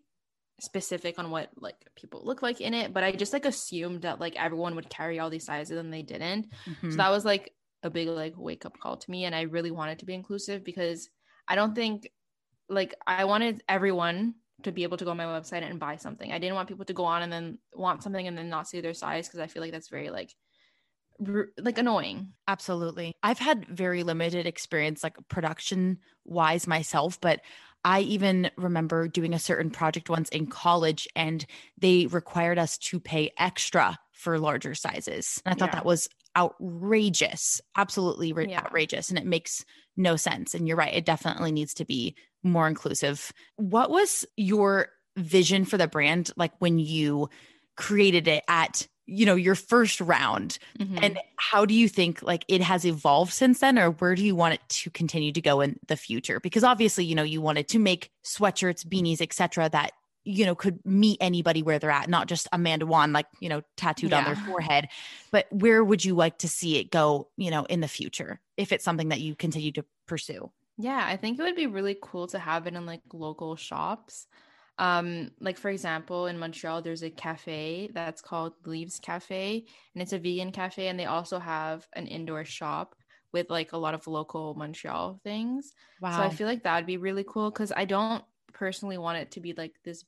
specific 0.60 1.18
on 1.18 1.30
what 1.30 1.50
like 1.56 1.76
people 1.96 2.24
look 2.24 2.42
like 2.42 2.60
in 2.60 2.74
it, 2.74 2.92
but 2.92 3.04
I 3.04 3.12
just 3.12 3.32
like 3.32 3.44
assumed 3.44 4.02
that 4.02 4.20
like 4.20 4.36
everyone 4.36 4.76
would 4.76 4.88
carry 4.90 5.18
all 5.18 5.30
these 5.30 5.44
sizes 5.46 5.78
and 5.78 5.92
they 5.92 6.02
didn't. 6.02 6.52
Mhm. 6.66 6.90
So 6.92 6.96
that 6.98 7.10
was 7.10 7.24
like 7.24 7.54
a 7.82 7.90
big 7.90 8.08
like 8.08 8.34
wake 8.36 8.64
up 8.64 8.78
call 8.78 8.96
to 8.96 9.10
me 9.10 9.24
and 9.24 9.34
I 9.34 9.42
really 9.42 9.70
wanted 9.70 9.98
to 10.00 10.06
be 10.06 10.14
inclusive 10.14 10.64
because 10.64 11.10
I 11.48 11.54
don't 11.56 11.74
think 11.74 12.08
like 12.68 12.94
I 13.06 13.24
wanted 13.24 13.62
everyone 13.68 14.36
to 14.62 14.72
be 14.72 14.84
able 14.84 14.96
to 14.96 15.04
go 15.04 15.10
on 15.10 15.16
my 15.18 15.24
website 15.24 15.62
and 15.62 15.80
buy 15.80 15.96
something. 15.96 16.32
I 16.32 16.38
didn't 16.38 16.54
want 16.54 16.68
people 16.68 16.86
to 16.86 16.94
go 16.94 17.04
on 17.04 17.22
and 17.22 17.32
then 17.32 17.58
want 17.72 18.02
something 18.02 18.26
and 18.26 18.38
then 18.38 18.48
not 18.48 18.68
see 18.68 18.80
their 18.80 18.94
size 18.94 19.28
because 19.28 19.40
I 19.40 19.46
feel 19.48 19.62
like 19.62 19.72
that's 19.72 19.88
very 19.90 20.10
like 20.10 20.34
r- 21.26 21.50
like 21.58 21.78
annoying. 21.78 22.34
Absolutely. 22.48 23.14
I've 23.22 23.38
had 23.38 23.66
very 23.68 24.02
limited 24.02 24.46
experience, 24.46 25.02
like 25.02 25.16
production 25.28 25.98
wise 26.24 26.66
myself, 26.66 27.20
but 27.20 27.40
I 27.84 28.00
even 28.00 28.50
remember 28.56 29.08
doing 29.08 29.34
a 29.34 29.38
certain 29.38 29.70
project 29.70 30.08
once 30.08 30.28
in 30.30 30.46
college 30.46 31.06
and 31.14 31.44
they 31.78 32.06
required 32.06 32.58
us 32.58 32.78
to 32.78 32.98
pay 32.98 33.32
extra 33.38 33.98
for 34.12 34.38
larger 34.38 34.74
sizes. 34.74 35.42
And 35.44 35.54
I 35.54 35.58
thought 35.58 35.70
Yeah. 35.70 35.76
that 35.80 35.84
was 35.84 36.08
outrageous, 36.36 37.60
absolutely 37.76 38.32
Yeah. 38.48 38.60
outrageous. 38.60 39.10
And 39.10 39.18
it 39.18 39.26
makes 39.26 39.64
no 39.96 40.16
sense. 40.16 40.54
And 40.54 40.66
you're 40.66 40.76
right, 40.76 40.94
it 40.94 41.04
definitely 41.04 41.52
needs 41.52 41.74
to 41.74 41.84
be 41.84 42.16
more 42.42 42.66
inclusive. 42.68 43.32
What 43.56 43.90
was 43.90 44.24
your 44.36 44.88
vision 45.16 45.64
for 45.64 45.76
the 45.76 45.86
brand 45.86 46.30
like 46.36 46.52
when 46.60 46.78
you 46.78 47.28
created 47.76 48.26
it 48.28 48.44
at 48.48 48.88
you 49.06 49.26
know 49.26 49.34
your 49.34 49.54
first 49.54 50.00
round 50.00 50.58
Mhm. 50.78 50.98
and 51.02 51.18
how 51.36 51.66
do 51.66 51.74
you 51.74 51.88
think 51.88 52.22
like 52.22 52.44
it 52.48 52.62
has 52.62 52.84
evolved 52.86 53.32
since 53.32 53.60
then 53.60 53.78
or 53.78 53.90
where 53.90 54.14
do 54.14 54.24
you 54.24 54.34
want 54.34 54.54
it 54.54 54.60
to 54.68 54.90
continue 54.90 55.32
to 55.32 55.40
go 55.40 55.60
in 55.60 55.78
the 55.88 55.96
future 55.96 56.40
because 56.40 56.64
obviously 56.64 57.04
you 57.04 57.14
know 57.14 57.22
you 57.22 57.40
wanted 57.42 57.68
to 57.68 57.78
make 57.78 58.10
sweatshirts 58.24 58.84
beanies 58.86 59.20
etc 59.20 59.68
that 59.68 59.92
you 60.24 60.46
know 60.46 60.54
could 60.54 60.78
meet 60.86 61.18
anybody 61.20 61.62
where 61.62 61.78
they're 61.78 61.90
at 61.90 62.08
not 62.08 62.28
just 62.28 62.48
amanda 62.52 62.86
wan 62.86 63.12
like 63.12 63.26
you 63.40 63.48
know 63.50 63.60
tattooed 63.76 64.12
on 64.14 64.24
their 64.24 64.36
forehead 64.36 64.88
but 65.30 65.46
where 65.50 65.84
would 65.84 66.02
you 66.02 66.14
like 66.14 66.38
to 66.38 66.48
see 66.48 66.78
it 66.78 66.90
go 66.90 67.28
you 67.36 67.50
know 67.50 67.64
in 67.66 67.80
the 67.80 67.88
future 67.88 68.40
if 68.56 68.72
it's 68.72 68.84
something 68.84 69.10
that 69.10 69.20
you 69.20 69.34
continue 69.36 69.70
to 69.72 69.84
pursue 70.06 70.50
Yeah, 70.76 71.04
I 71.06 71.16
think 71.16 71.38
it 71.38 71.42
would 71.42 71.54
be 71.56 71.66
really 71.68 71.96
cool 72.00 72.26
to 72.28 72.38
have 72.38 72.66
it 72.66 72.74
in 72.74 72.84
like 72.84 73.02
local 73.12 73.54
shops. 73.54 74.26
Um, 74.78 75.30
like 75.40 75.58
for 75.58 75.70
example, 75.70 76.26
in 76.26 76.38
Montreal, 76.38 76.82
there's 76.82 77.02
a 77.02 77.10
cafe 77.10 77.90
that's 77.92 78.20
called 78.20 78.54
Leaves 78.64 78.98
Cafe, 78.98 79.64
and 79.94 80.02
it's 80.02 80.12
a 80.12 80.18
vegan 80.18 80.50
cafe, 80.50 80.88
and 80.88 80.98
they 80.98 81.06
also 81.06 81.38
have 81.38 81.86
an 81.92 82.06
indoor 82.06 82.44
shop 82.44 82.96
with 83.32 83.50
like 83.50 83.72
a 83.72 83.78
lot 83.78 83.94
of 83.94 84.06
local 84.06 84.54
Montreal 84.54 85.20
things. 85.22 85.74
Wow. 86.00 86.16
So 86.16 86.22
I 86.22 86.30
feel 86.30 86.46
like 86.46 86.62
that 86.64 86.76
would 86.76 86.86
be 86.86 86.96
really 86.96 87.24
cool 87.26 87.50
because 87.50 87.72
I 87.76 87.84
don't 87.84 88.24
personally 88.52 88.98
want 88.98 89.18
it 89.18 89.32
to 89.32 89.40
be 89.40 89.52
like 89.52 89.74
this 89.84 90.04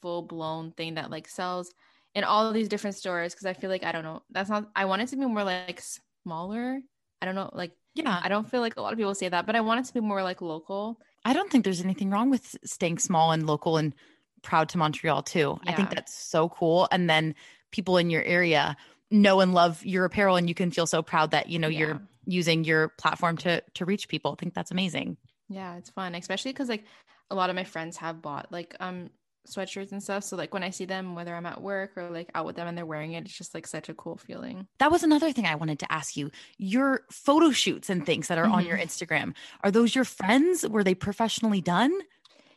full 0.00 0.22
blown 0.22 0.72
thing 0.72 0.94
that 0.94 1.10
like 1.10 1.28
sells 1.28 1.72
in 2.14 2.24
all 2.24 2.46
of 2.46 2.54
these 2.54 2.68
different 2.68 2.96
stores 2.96 3.32
because 3.32 3.46
I 3.46 3.52
feel 3.54 3.70
like 3.70 3.84
I 3.84 3.92
don't 3.92 4.04
know. 4.04 4.22
That's 4.30 4.50
not. 4.50 4.70
I 4.76 4.84
want 4.86 5.02
it 5.02 5.08
to 5.08 5.16
be 5.16 5.24
more 5.24 5.44
like 5.44 5.82
smaller. 6.24 6.80
I 7.20 7.26
don't 7.26 7.34
know, 7.34 7.50
like 7.52 7.72
yeah. 7.94 8.20
I 8.22 8.28
don't 8.28 8.50
feel 8.50 8.60
like 8.60 8.76
a 8.76 8.82
lot 8.82 8.92
of 8.92 8.98
people 8.98 9.14
say 9.14 9.28
that, 9.28 9.46
but 9.46 9.56
I 9.56 9.60
want 9.60 9.80
it 9.80 9.86
to 9.86 9.94
be 9.94 10.00
more 10.00 10.22
like 10.22 10.42
local. 10.42 10.98
I 11.24 11.32
don't 11.32 11.50
think 11.50 11.64
there's 11.64 11.80
anything 11.80 12.10
wrong 12.10 12.30
with 12.30 12.56
staying 12.64 12.98
small 12.98 13.32
and 13.32 13.46
local 13.46 13.76
and 13.76 13.94
proud 14.42 14.68
to 14.70 14.78
Montreal 14.78 15.22
too. 15.22 15.58
I 15.66 15.72
think 15.72 15.90
that's 15.90 16.14
so 16.14 16.48
cool. 16.48 16.88
And 16.90 17.08
then 17.08 17.34
people 17.70 17.96
in 17.96 18.10
your 18.10 18.22
area 18.22 18.76
know 19.10 19.40
and 19.40 19.54
love 19.54 19.84
your 19.84 20.04
apparel 20.04 20.36
and 20.36 20.48
you 20.48 20.54
can 20.54 20.70
feel 20.70 20.86
so 20.86 21.02
proud 21.02 21.30
that, 21.30 21.48
you 21.48 21.58
know, 21.58 21.68
Yeah. 21.68 21.78
you're 21.78 22.02
using 22.26 22.64
your 22.64 22.88
platform 22.88 23.36
to 23.38 23.62
to 23.74 23.84
reach 23.84 24.08
people. 24.08 24.32
I 24.32 24.40
think 24.40 24.54
that's 24.54 24.70
amazing. 24.70 25.16
Yeah, 25.48 25.76
it's 25.76 25.90
fun, 25.90 26.14
especially 26.14 26.52
because 26.52 26.68
like 26.68 26.84
a 27.30 27.34
lot 27.34 27.50
of 27.50 27.56
my 27.56 27.64
friends 27.64 27.96
have 27.98 28.20
bought 28.22 28.50
like 28.50 28.74
um 28.80 29.10
sweatshirts 29.48 29.92
and 29.92 30.02
stuff. 30.02 30.24
So 30.24 30.36
like 30.36 30.54
when 30.54 30.62
I 30.62 30.70
see 30.70 30.84
them, 30.84 31.14
whether 31.14 31.34
I'm 31.34 31.46
at 31.46 31.60
work 31.60 31.92
or 31.96 32.10
like 32.10 32.30
out 32.34 32.46
with 32.46 32.56
them 32.56 32.68
and 32.68 32.76
they're 32.76 32.86
wearing 32.86 33.12
it, 33.12 33.24
it's 33.24 33.36
just 33.36 33.54
like 33.54 33.66
such 33.66 33.88
a 33.88 33.94
cool 33.94 34.16
feeling. 34.16 34.66
That 34.78 34.90
was 34.90 35.02
another 35.02 35.32
thing 35.32 35.46
I 35.46 35.54
wanted 35.54 35.78
to 35.80 35.92
ask 35.92 36.16
you. 36.16 36.30
Your 36.58 37.02
photo 37.10 37.50
shoots 37.50 37.90
and 37.90 38.04
things 38.06 38.28
that 38.28 38.38
are 38.38 38.46
on 38.46 38.64
your 38.64 38.78
Instagram, 38.78 39.34
are 39.62 39.70
those 39.70 39.94
your 39.94 40.04
friends? 40.04 40.66
Were 40.68 40.84
they 40.84 40.94
professionally 40.94 41.60
done? 41.60 41.92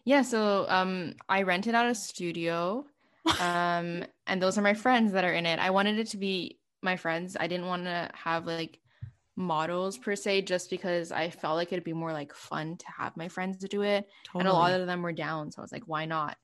Yeah, 0.04 0.22
so 0.22 0.66
um 0.70 1.16
I 1.28 1.42
rented 1.44 1.76
out 1.76 1.88
a 1.88 1.96
studio. 1.96 2.86
Um 3.40 4.04
and 4.28 4.42
those 4.42 4.58
are 4.58 4.62
my 4.62 4.74
friends 4.74 5.14
that 5.14 5.24
are 5.26 5.34
in 5.34 5.46
it. 5.46 5.60
I 5.60 5.72
wanted 5.72 6.00
it 6.00 6.08
to 6.10 6.18
be 6.18 6.60
my 6.82 6.96
friends. 6.98 7.36
I 7.40 7.48
didn't 7.48 7.68
want 7.68 7.86
to 7.86 8.12
have 8.14 8.46
like 8.46 8.80
models 9.38 9.98
per 9.98 10.16
se 10.16 10.44
just 10.44 10.70
because 10.70 11.12
I 11.12 11.30
felt 11.30 11.58
like 11.58 11.74
it'd 11.74 11.84
be 11.84 11.94
more 11.94 12.14
like 12.14 12.34
fun 12.34 12.78
to 12.78 12.86
have 12.98 13.18
my 13.18 13.28
friends 13.28 13.58
do 13.58 13.82
it. 13.82 14.08
and 14.34 14.48
a 14.48 14.54
lot 14.54 14.72
of 14.80 14.88
them 14.88 15.02
were 15.02 15.12
down 15.12 15.52
so 15.52 15.60
i 15.60 15.62
was 15.62 15.72
like 15.72 15.84
why 15.88 16.06
not 16.06 16.38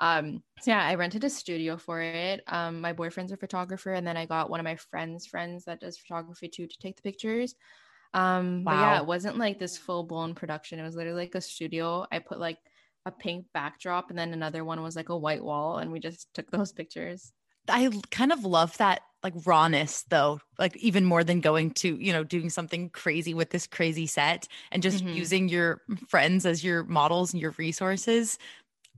um 0.00 0.42
so 0.60 0.70
yeah 0.72 0.84
i 0.86 0.94
rented 0.96 1.24
a 1.24 1.30
studio 1.30 1.76
for 1.76 2.00
it. 2.02 2.42
Um 2.48 2.80
my 2.80 2.92
boyfriend's 2.92 3.32
a 3.32 3.36
photographer 3.36 3.92
and 3.92 4.06
then 4.06 4.16
i 4.16 4.26
got 4.26 4.50
one 4.50 4.60
of 4.60 4.64
my 4.64 4.76
friends 4.76 5.26
friends 5.26 5.64
that 5.66 5.80
does 5.80 5.98
photography 5.98 6.48
too 6.48 6.66
to 6.66 6.78
take 6.78 6.96
the 6.96 7.02
pictures. 7.02 7.54
Um 8.14 8.66
but 8.66 8.78
yeah 8.78 8.98
it 9.00 9.06
wasn't 9.06 9.38
like 9.38 9.58
this 9.58 9.78
full-blown 9.78 10.34
production. 10.34 10.78
It 10.80 10.84
was 10.84 10.96
literally 10.96 11.22
like 11.22 11.34
a 11.36 11.40
studio. 11.40 12.06
I 12.12 12.18
put 12.20 12.40
like 12.40 12.58
a 13.06 13.12
pink 13.12 13.46
backdrop 13.54 14.10
and 14.10 14.18
then 14.18 14.32
another 14.32 14.64
one 14.64 14.82
was 14.82 14.96
like 14.96 15.08
a 15.10 15.18
white 15.18 15.44
wall 15.44 15.78
and 15.78 15.92
we 15.92 16.00
just 16.00 16.32
took 16.34 16.50
those 16.50 16.72
pictures. 16.72 17.32
I 17.68 17.90
kind 18.10 18.32
of 18.32 18.44
love 18.44 18.76
that 18.78 19.02
like 19.22 19.34
rawness 19.44 20.04
though, 20.04 20.40
like 20.58 20.76
even 20.78 21.04
more 21.04 21.22
than 21.22 21.40
going 21.40 21.72
to, 21.72 21.96
you 21.96 22.12
know, 22.12 22.24
doing 22.24 22.48
something 22.50 22.88
crazy 22.90 23.34
with 23.34 23.50
this 23.50 23.66
crazy 23.66 24.06
set 24.06 24.48
and 24.72 24.82
just 24.82 25.04
Mhm. 25.04 25.10
using 25.10 25.48
your 25.48 25.82
friends 26.08 26.46
as 26.46 26.64
your 26.64 26.84
models 26.84 27.32
and 27.32 27.40
your 27.40 27.50
resources. 27.52 28.38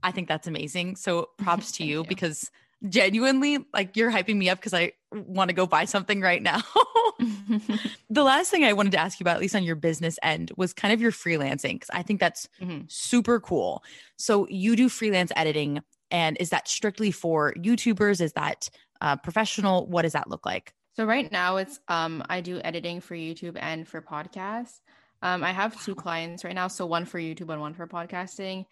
I 0.03 0.11
think 0.11 0.27
that's 0.27 0.47
amazing. 0.47 0.97
So 0.97 1.29
props 1.39 1.71
to 1.73 1.83
you, 1.83 1.99
you. 1.99 2.03
because 2.03 2.51
genuinely 2.87 3.65
like 3.73 3.95
you're 3.95 4.11
hyping 4.11 4.35
me 4.35 4.49
up 4.49 4.59
because 4.59 4.73
I 4.73 4.91
want 5.11 5.49
to 5.49 5.53
go 5.55 5.65
buy 5.65 5.85
something 5.85 6.21
right 6.21 6.41
now. 6.41 6.61
the 8.09 8.23
last 8.23 8.51
thing 8.51 8.63
I 8.63 8.73
wanted 8.73 8.91
to 8.93 8.97
ask 8.99 9.19
you 9.19 9.23
about, 9.23 9.35
at 9.35 9.41
least 9.41 9.55
on 9.55 9.63
your 9.63 9.75
business 9.75 10.19
end, 10.23 10.51
was 10.57 10.73
kind 10.73 10.93
of 10.93 11.01
your 11.01 11.11
freelancing 11.11 11.73
because 11.73 11.89
I 11.93 12.03
think 12.03 12.19
that's 12.19 12.49
Mhm. 12.61 12.91
super 12.91 13.39
cool. 13.39 13.83
So 14.17 14.47
you 14.49 14.75
do 14.75 14.89
freelance 14.89 15.31
editing, 15.35 15.81
and 16.11 16.37
is 16.39 16.49
that 16.49 16.67
strictly 16.67 17.11
for 17.11 17.53
YouTubers? 17.53 18.21
Is 18.21 18.33
that 18.33 18.69
uh, 19.01 19.15
professional? 19.17 19.87
What 19.87 20.03
does 20.03 20.13
that 20.13 20.29
look 20.29 20.45
like? 20.45 20.73
So 20.95 21.05
right 21.05 21.31
now 21.31 21.57
it's 21.57 21.79
um 21.87 22.23
I 22.29 22.41
do 22.41 22.61
editing 22.63 23.01
for 23.01 23.15
YouTube 23.15 23.57
and 23.59 23.87
for 23.87 24.01
podcasts. 24.01 24.79
Um 25.21 25.43
I 25.43 25.51
have 25.51 25.81
two 25.83 25.95
clients 25.95 26.43
right 26.43 26.53
now, 26.55 26.67
so 26.67 26.85
one 26.85 27.05
for 27.05 27.19
YouTube 27.19 27.49
and 27.49 27.59
one 27.61 27.73
for 27.73 27.87
podcasting. 27.87 28.65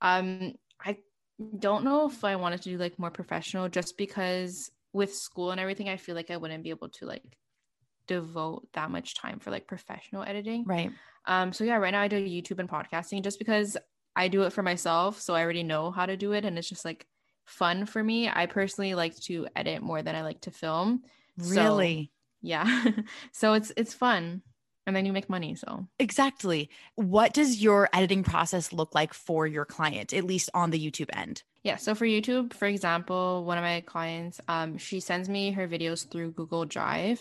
Um 0.00 0.54
I 0.84 0.98
don't 1.58 1.84
know 1.84 2.06
if 2.08 2.24
I 2.24 2.36
wanted 2.36 2.62
to 2.62 2.70
do 2.70 2.78
like 2.78 2.98
more 2.98 3.10
professional 3.10 3.68
just 3.68 3.96
because 3.96 4.70
with 4.92 5.14
school 5.14 5.50
and 5.50 5.60
everything 5.60 5.88
I 5.88 5.96
feel 5.96 6.14
like 6.14 6.30
I 6.30 6.36
wouldn't 6.36 6.64
be 6.64 6.70
able 6.70 6.88
to 6.90 7.06
like 7.06 7.36
devote 8.06 8.66
that 8.72 8.90
much 8.90 9.14
time 9.14 9.38
for 9.38 9.50
like 9.50 9.66
professional 9.66 10.22
editing. 10.22 10.64
Right. 10.64 10.90
Um 11.26 11.52
so 11.52 11.64
yeah, 11.64 11.76
right 11.76 11.90
now 11.92 12.00
I 12.02 12.08
do 12.08 12.16
YouTube 12.16 12.58
and 12.58 12.68
podcasting 12.68 13.22
just 13.22 13.38
because 13.38 13.76
I 14.16 14.28
do 14.28 14.42
it 14.42 14.52
for 14.52 14.62
myself, 14.62 15.20
so 15.20 15.34
I 15.34 15.42
already 15.42 15.62
know 15.62 15.90
how 15.90 16.06
to 16.06 16.16
do 16.16 16.32
it 16.32 16.44
and 16.44 16.58
it's 16.58 16.68
just 16.68 16.84
like 16.84 17.06
fun 17.44 17.86
for 17.86 18.02
me. 18.02 18.28
I 18.28 18.46
personally 18.46 18.94
like 18.94 19.14
to 19.22 19.46
edit 19.54 19.82
more 19.82 20.02
than 20.02 20.16
I 20.16 20.22
like 20.22 20.40
to 20.42 20.50
film. 20.50 21.02
So- 21.40 21.52
Really? 21.54 22.10
yeah 22.40 22.84
so 23.32 23.54
it's 23.54 23.72
it's 23.76 23.92
fun 23.94 24.42
and 24.88 24.96
then 24.96 25.06
you 25.06 25.12
make 25.12 25.28
money 25.30 25.54
so. 25.54 25.86
Exactly. 26.00 26.68
What 26.96 27.32
does 27.34 27.62
your 27.62 27.88
editing 27.92 28.24
process 28.24 28.72
look 28.72 28.94
like 28.94 29.14
for 29.14 29.46
your 29.46 29.64
client, 29.64 30.12
at 30.12 30.24
least 30.24 30.50
on 30.54 30.70
the 30.70 30.90
YouTube 30.90 31.10
end? 31.12 31.42
yeah 31.64 31.74
so 31.76 31.92
for 31.92 32.06
youtube 32.06 32.54
for 32.54 32.66
example 32.66 33.44
one 33.44 33.58
of 33.58 33.64
my 33.64 33.80
clients 33.80 34.40
um 34.46 34.78
she 34.78 35.00
sends 35.00 35.28
me 35.28 35.50
her 35.50 35.66
videos 35.66 36.08
through 36.08 36.30
google 36.30 36.64
drive 36.64 37.18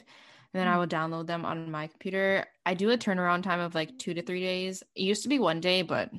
and 0.53 0.61
then 0.61 0.67
i 0.67 0.77
will 0.77 0.85
download 0.87 1.25
them 1.25 1.43
on 1.43 1.71
my 1.71 1.87
computer. 1.87 2.45
I 2.63 2.75
do 2.75 2.91
a 2.91 2.97
turnaround 2.97 3.41
time 3.43 3.59
of 3.59 3.73
like 3.75 3.97
two 3.97 4.13
to 4.13 4.21
three 4.21 4.41
days. 4.41 4.83
It 4.95 5.01
used 5.01 5.23
to 5.23 5.29
be 5.29 5.39
one 5.39 5.59
day 5.59 5.81
but 5.81 6.11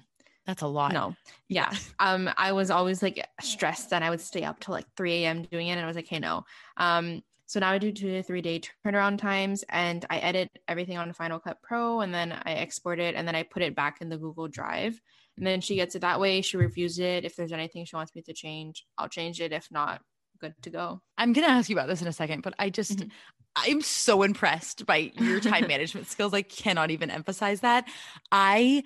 That's 0.47 0.63
a 0.63 0.67
lot. 0.67 0.93
no. 0.93 1.15
Yeah. 1.49 1.71
Um 2.01 2.29
i 2.37 2.51
was 2.53 2.71
always 2.71 3.03
like 3.03 3.25
stressed 3.41 3.93
and 3.93 4.05
i 4.05 4.11
would 4.11 4.21
stay 4.21 4.43
up 4.43 4.59
till 4.61 4.75
like 4.75 4.87
3 4.97 5.13
a.m 5.25 5.43
doing 5.45 5.69
it 5.69 5.73
and 5.79 5.81
i 5.81 5.87
was 5.87 5.97
like 5.97 6.09
hey 6.09 6.19
no. 6.19 6.45
Um 6.77 7.23
so 7.49 7.59
now 7.59 7.71
i 7.73 7.79
do 7.79 7.91
two 7.91 8.07
to 8.13 8.23
three 8.23 8.41
day 8.41 8.61
turnaround 8.87 9.19
times 9.19 9.65
and 9.71 10.07
i 10.11 10.19
edit 10.19 10.49
everything 10.69 10.97
on 10.97 11.13
final 11.13 11.41
cut 11.41 11.61
pro 11.63 12.01
and 12.01 12.15
then 12.15 12.33
i 12.45 12.53
export 12.53 13.01
it 13.01 13.17
and 13.17 13.27
then 13.27 13.35
i 13.35 13.43
put 13.43 13.63
it 13.63 13.75
back 13.75 14.01
in 14.01 14.09
the 14.09 14.19
google 14.19 14.47
drive 14.47 15.01
and 15.37 15.45
then 15.47 15.61
she 15.61 15.75
gets 15.75 15.97
it 15.97 16.01
that 16.03 16.21
way 16.21 16.41
she 16.43 16.57
reviews 16.57 16.99
it 17.01 17.25
if 17.25 17.35
there's 17.35 17.53
anything 17.53 17.85
she 17.85 17.97
wants 17.97 18.15
me 18.15 18.23
to 18.23 18.33
change 18.33 18.85
i'll 18.97 19.09
change 19.09 19.41
it 19.41 19.53
if 19.53 19.67
not 19.73 20.01
good 20.41 20.55
to 20.63 20.71
go 20.71 21.01
I'm 21.17 21.33
going 21.33 21.45
to 21.45 21.53
ask 21.53 21.69
you 21.69 21.75
about 21.75 21.89
this 21.89 22.01
in 22.01 22.07
a 22.07 22.13
second, 22.13 22.43
but 22.43 22.55
I 22.61 22.71
just, 22.71 23.01
Mhm. 23.01 23.11
I'm 23.57 23.81
so 23.83 24.23
impressed 24.23 24.87
by 24.87 25.11
your 25.17 25.41
time 25.41 25.67
management 25.69 26.07
skills. 26.07 26.33
I 26.33 26.43
cannot 26.43 26.93
even 26.93 27.11
emphasize 27.11 27.59
that. 27.63 27.89
I 28.31 28.85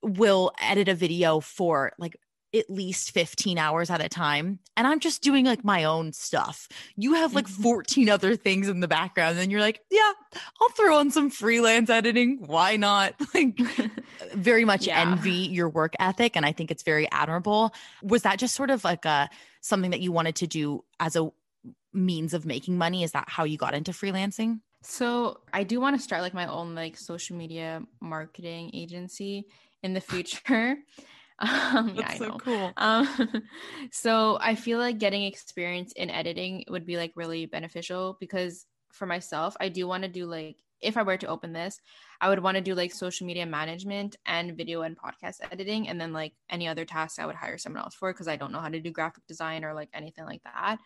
will 0.00 0.52
edit 0.58 0.88
a 0.88 0.94
video 0.94 1.40
for 1.40 1.92
like 1.98 2.16
at 2.54 2.70
least 2.70 3.10
15 3.10 3.58
hours 3.58 3.90
at 3.90 4.00
a 4.00 4.08
time 4.08 4.58
and 4.76 4.86
i'm 4.86 5.00
just 5.00 5.22
doing 5.22 5.44
like 5.44 5.64
my 5.64 5.84
own 5.84 6.12
stuff 6.12 6.68
you 6.96 7.14
have 7.14 7.34
like 7.34 7.46
Mhm. 7.46 7.62
14 7.62 8.08
other 8.08 8.36
things 8.36 8.68
in 8.68 8.80
the 8.80 8.88
background 8.88 9.38
and 9.38 9.50
you're 9.50 9.60
like 9.60 9.80
yeah 9.90 10.12
i'll 10.60 10.68
throw 10.70 10.96
on 10.96 11.10
some 11.10 11.28
freelance 11.28 11.90
editing 11.90 12.38
why 12.46 12.76
not 12.76 13.14
like 13.34 13.58
very 14.34 14.64
much 14.64 14.86
Yeah. 14.86 15.00
envy 15.00 15.30
your 15.30 15.68
work 15.68 15.94
ethic 15.98 16.36
and 16.36 16.46
i 16.46 16.52
think 16.52 16.70
it's 16.70 16.82
very 16.82 17.10
admirable 17.10 17.74
was 18.02 18.22
that 18.22 18.38
just 18.38 18.54
sort 18.54 18.70
of 18.70 18.84
like 18.84 19.04
a 19.04 19.28
something 19.60 19.90
that 19.90 20.00
you 20.00 20.12
wanted 20.12 20.36
to 20.36 20.46
do 20.46 20.84
as 21.00 21.16
a 21.16 21.28
means 21.92 22.32
of 22.34 22.46
making 22.46 22.78
money 22.78 23.02
is 23.02 23.12
that 23.12 23.28
how 23.28 23.44
you 23.44 23.56
got 23.58 23.74
into 23.74 23.90
freelancing 23.92 24.60
So 24.82 25.40
I 25.52 25.64
do 25.64 25.80
want 25.80 25.96
to 25.96 26.02
start 26.02 26.22
like 26.22 26.34
my 26.34 26.46
own 26.46 26.74
like 26.76 26.96
social 26.96 27.36
media 27.36 27.82
marketing 28.00 28.70
agency 28.74 29.46
in 29.82 29.94
the 29.94 30.00
future. 30.12 30.76
Um, 31.76 31.94
yeah, 31.94 32.08
I 32.08 32.18
know. 32.18 32.38
cool 32.38 32.72
Um, 32.78 33.42
so 33.92 34.38
I 34.40 34.54
feel 34.54 34.78
like 34.78 34.98
getting 34.98 35.24
experience 35.24 35.92
in 35.92 36.08
editing 36.08 36.64
would 36.70 36.86
be 36.86 36.96
like 36.96 37.12
really 37.14 37.44
beneficial 37.44 38.16
because 38.20 38.64
for 38.92 39.06
myself, 39.06 39.54
I 39.60 39.68
do 39.68 39.86
want 39.86 40.02
to 40.04 40.08
do 40.08 40.24
like 40.26 40.56
if 40.80 40.96
I 40.96 41.02
were 41.02 41.16
to 41.16 41.26
open 41.26 41.52
this, 41.52 41.80
I 42.20 42.28
would 42.28 42.42
want 42.42 42.56
to 42.56 42.60
do 42.60 42.74
like 42.74 42.92
social 42.92 43.26
media 43.26 43.46
management 43.46 44.16
and 44.26 44.56
video 44.56 44.82
and 44.82 44.96
podcast 44.96 45.36
editing, 45.50 45.88
and 45.88 46.00
then 46.00 46.12
like 46.12 46.32
any 46.50 46.68
other 46.68 46.84
tasks 46.84 47.18
I 47.18 47.26
would 47.26 47.34
hire 47.36 47.58
someone 47.58 47.82
else 47.82 47.94
for 47.94 48.12
because 48.12 48.28
I 48.28 48.36
don't 48.36 48.52
know 48.52 48.60
how 48.60 48.68
to 48.68 48.80
do 48.80 48.90
graphic 48.90 49.26
design 49.26 49.64
or 49.64 49.74
like 49.74 49.90
anything 49.92 50.24
like 50.24 50.42
that. 50.44 50.78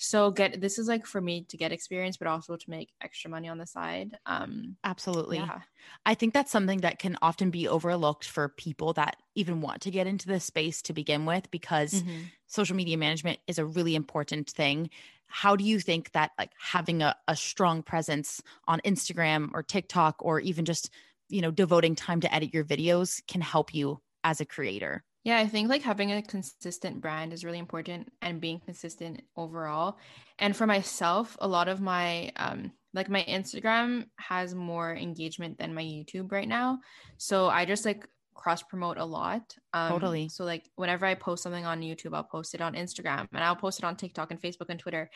So 0.00 0.30
get 0.30 0.60
this 0.60 0.78
is 0.78 0.88
like 0.88 1.06
for 1.06 1.20
me 1.20 1.44
to 1.44 1.56
get 1.56 1.72
experience, 1.72 2.16
but 2.16 2.26
also 2.28 2.56
to 2.56 2.70
make 2.70 2.92
extra 3.00 3.30
money 3.30 3.48
on 3.48 3.58
the 3.58 3.66
side. 3.66 4.18
Um, 4.26 4.78
absolutely 4.82 5.48
yeah. 5.48 5.62
I 6.06 6.14
think 6.14 6.34
that's 6.34 6.52
something 6.52 6.80
that 6.80 6.98
can 7.00 7.18
often 7.22 7.50
be 7.50 7.68
overlooked 7.68 8.26
for 8.26 8.48
people 8.48 8.94
that 8.94 9.16
even 9.34 9.60
want 9.62 9.82
to 9.82 9.90
get 9.92 10.06
into 10.06 10.28
this 10.28 10.44
space 10.44 10.82
to 10.82 10.94
begin 10.94 11.26
with 11.26 11.50
because 11.50 12.02
Mhm. 12.02 12.30
social 12.48 12.76
media 12.76 12.98
management 12.98 13.40
is 13.48 13.58
a 13.58 13.66
really 13.66 13.94
important 13.96 14.50
thing. 14.50 14.90
How 15.26 15.56
do 15.56 15.64
you 15.64 15.80
think 15.80 16.12
that 16.12 16.32
like 16.38 16.52
having 16.58 17.02
a, 17.02 17.16
a 17.28 17.36
strong 17.36 17.82
presence 17.82 18.42
on 18.68 18.80
Instagram 18.86 19.50
or 19.54 19.62
TikTok 19.64 20.16
or 20.20 20.40
even 20.40 20.64
just, 20.66 20.90
you 21.30 21.42
know, 21.42 21.50
devoting 21.52 21.96
time 21.96 22.20
to 22.22 22.34
edit 22.34 22.54
your 22.54 22.64
videos 22.64 23.26
can 23.28 23.40
help 23.42 23.74
you 23.74 24.02
as 24.24 24.40
a 24.40 24.46
creator? 24.46 25.04
Yeah, 25.24 25.38
I 25.38 25.46
think 25.46 25.68
like 25.68 25.82
having 25.82 26.12
a 26.12 26.22
consistent 26.22 27.00
brand 27.00 27.32
is 27.32 27.44
really 27.44 27.58
important 27.58 28.10
and 28.22 28.40
being 28.40 28.60
consistent 28.60 29.22
overall. 29.36 29.98
And 30.38 30.56
for 30.56 30.66
myself, 30.66 31.36
a 31.40 31.48
lot 31.48 31.68
of 31.68 31.80
my 31.80 32.32
um 32.36 32.72
like 32.94 33.08
my 33.08 33.22
Instagram 33.28 34.06
has 34.16 34.54
more 34.54 34.94
engagement 34.94 35.58
than 35.58 35.74
my 35.74 35.82
YouTube 35.82 36.32
right 36.32 36.48
now. 36.48 36.80
So 37.18 37.48
I 37.48 37.64
just 37.66 37.84
like 37.84 38.06
cross 38.40 38.62
promote 38.62 38.96
a 38.96 39.04
lot. 39.04 39.54
Um, 39.74 39.92
Totally. 39.92 40.28
So 40.28 40.44
like 40.44 40.70
whenever 40.76 41.04
I 41.04 41.14
post 41.14 41.42
something 41.42 41.66
on 41.66 41.82
YouTube, 41.82 42.14
I'll 42.14 42.24
post 42.24 42.54
it 42.54 42.60
on 42.60 42.74
Instagram 42.74 43.28
and 43.32 43.44
I'll 43.44 43.56
post 43.56 43.78
it 43.78 43.84
on 43.84 43.96
TikTok 43.96 44.30
and 44.30 44.40
Facebook 44.40 44.70
and 44.70 44.80
Twitter. 44.80 45.10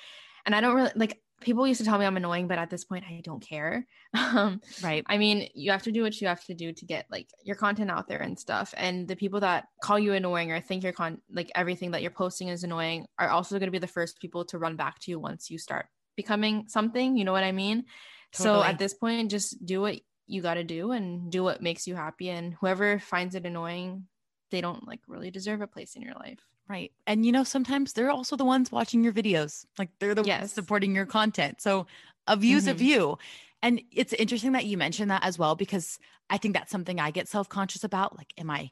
And 0.46 0.54
I 0.54 0.60
don't 0.60 0.76
really 0.76 0.90
like 0.94 1.22
people 1.40 1.66
used 1.66 1.80
to 1.80 1.86
tell 1.86 1.98
me 1.98 2.04
I'm 2.04 2.18
annoying, 2.18 2.48
but 2.48 2.58
at 2.58 2.68
this 2.68 2.84
point 2.84 3.04
I 3.08 3.20
don't 3.24 3.44
care. 3.44 3.86
Um, 4.14 4.60
Right. 4.82 5.04
I 5.08 5.18
mean, 5.18 5.48
you 5.54 5.72
have 5.72 5.82
to 5.84 5.92
do 5.92 6.02
what 6.02 6.20
you 6.20 6.28
have 6.28 6.44
to 6.44 6.54
do 6.54 6.72
to 6.72 6.84
get 6.84 7.06
like 7.10 7.28
your 7.42 7.56
content 7.56 7.90
out 7.90 8.06
there 8.06 8.20
and 8.20 8.38
stuff. 8.38 8.72
And 8.76 9.08
the 9.08 9.16
people 9.16 9.40
that 9.40 9.66
call 9.82 9.98
you 9.98 10.12
annoying 10.12 10.52
or 10.52 10.60
think 10.60 10.84
your 10.84 10.92
con 10.92 11.20
like 11.32 11.50
everything 11.54 11.90
that 11.92 12.02
you're 12.02 12.10
posting 12.10 12.48
is 12.48 12.62
annoying 12.62 13.06
are 13.18 13.28
also 13.28 13.58
going 13.58 13.66
to 13.66 13.72
be 13.72 13.78
the 13.78 13.86
first 13.86 14.20
people 14.20 14.44
to 14.46 14.58
run 14.58 14.76
back 14.76 14.98
to 15.00 15.10
you 15.10 15.18
once 15.18 15.50
you 15.50 15.58
start 15.58 15.86
becoming 16.16 16.66
something. 16.68 17.16
You 17.16 17.24
know 17.24 17.32
what 17.32 17.44
I 17.44 17.52
mean? 17.52 17.84
So 18.32 18.62
at 18.62 18.78
this 18.78 18.94
point, 18.94 19.30
just 19.30 19.64
do 19.64 19.80
what 19.80 19.96
you 20.26 20.42
got 20.42 20.54
to 20.54 20.64
do 20.64 20.92
and 20.92 21.30
do 21.30 21.42
what 21.42 21.62
makes 21.62 21.86
you 21.86 21.94
happy. 21.94 22.30
And 22.30 22.54
whoever 22.54 22.98
finds 22.98 23.34
it 23.34 23.46
annoying, 23.46 24.06
they 24.50 24.60
don't 24.60 24.86
like 24.86 25.00
really 25.06 25.30
deserve 25.30 25.60
a 25.60 25.66
place 25.66 25.96
in 25.96 26.02
your 26.02 26.14
life. 26.14 26.40
Right. 26.68 26.92
And 27.06 27.26
you 27.26 27.32
know, 27.32 27.44
sometimes 27.44 27.92
they're 27.92 28.10
also 28.10 28.36
the 28.36 28.44
ones 28.44 28.72
watching 28.72 29.04
your 29.04 29.12
videos. 29.12 29.66
Like 29.78 29.90
they're 30.00 30.14
the 30.14 30.22
ones 30.22 30.52
supporting 30.52 30.94
your 30.94 31.06
content. 31.06 31.60
So 31.60 31.86
a 32.26 32.36
view's 32.36 32.66
a 32.66 32.72
Mhm. 32.72 32.78
view. 32.78 33.18
And 33.62 33.82
it's 33.90 34.12
interesting 34.14 34.52
that 34.52 34.64
you 34.64 34.76
mentioned 34.78 35.10
that 35.10 35.24
as 35.24 35.38
well, 35.38 35.54
because 35.54 35.98
I 36.30 36.38
think 36.38 36.54
that's 36.54 36.70
something 36.70 37.00
I 37.00 37.10
get 37.10 37.28
self-conscious 37.28 37.84
about. 37.84 38.16
Like, 38.16 38.32
am 38.38 38.50
I 38.50 38.70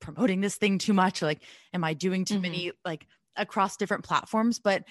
promoting 0.00 0.40
this 0.40 0.56
thing 0.56 0.78
too 0.78 0.92
much? 0.92 1.22
Like, 1.22 1.42
am 1.72 1.84
I 1.84 1.94
doing 1.94 2.24
too 2.24 2.38
Mhm. 2.38 2.42
many 2.42 2.72
like 2.84 3.06
across 3.36 3.76
different 3.76 4.04
platforms? 4.04 4.58
But 4.58 4.84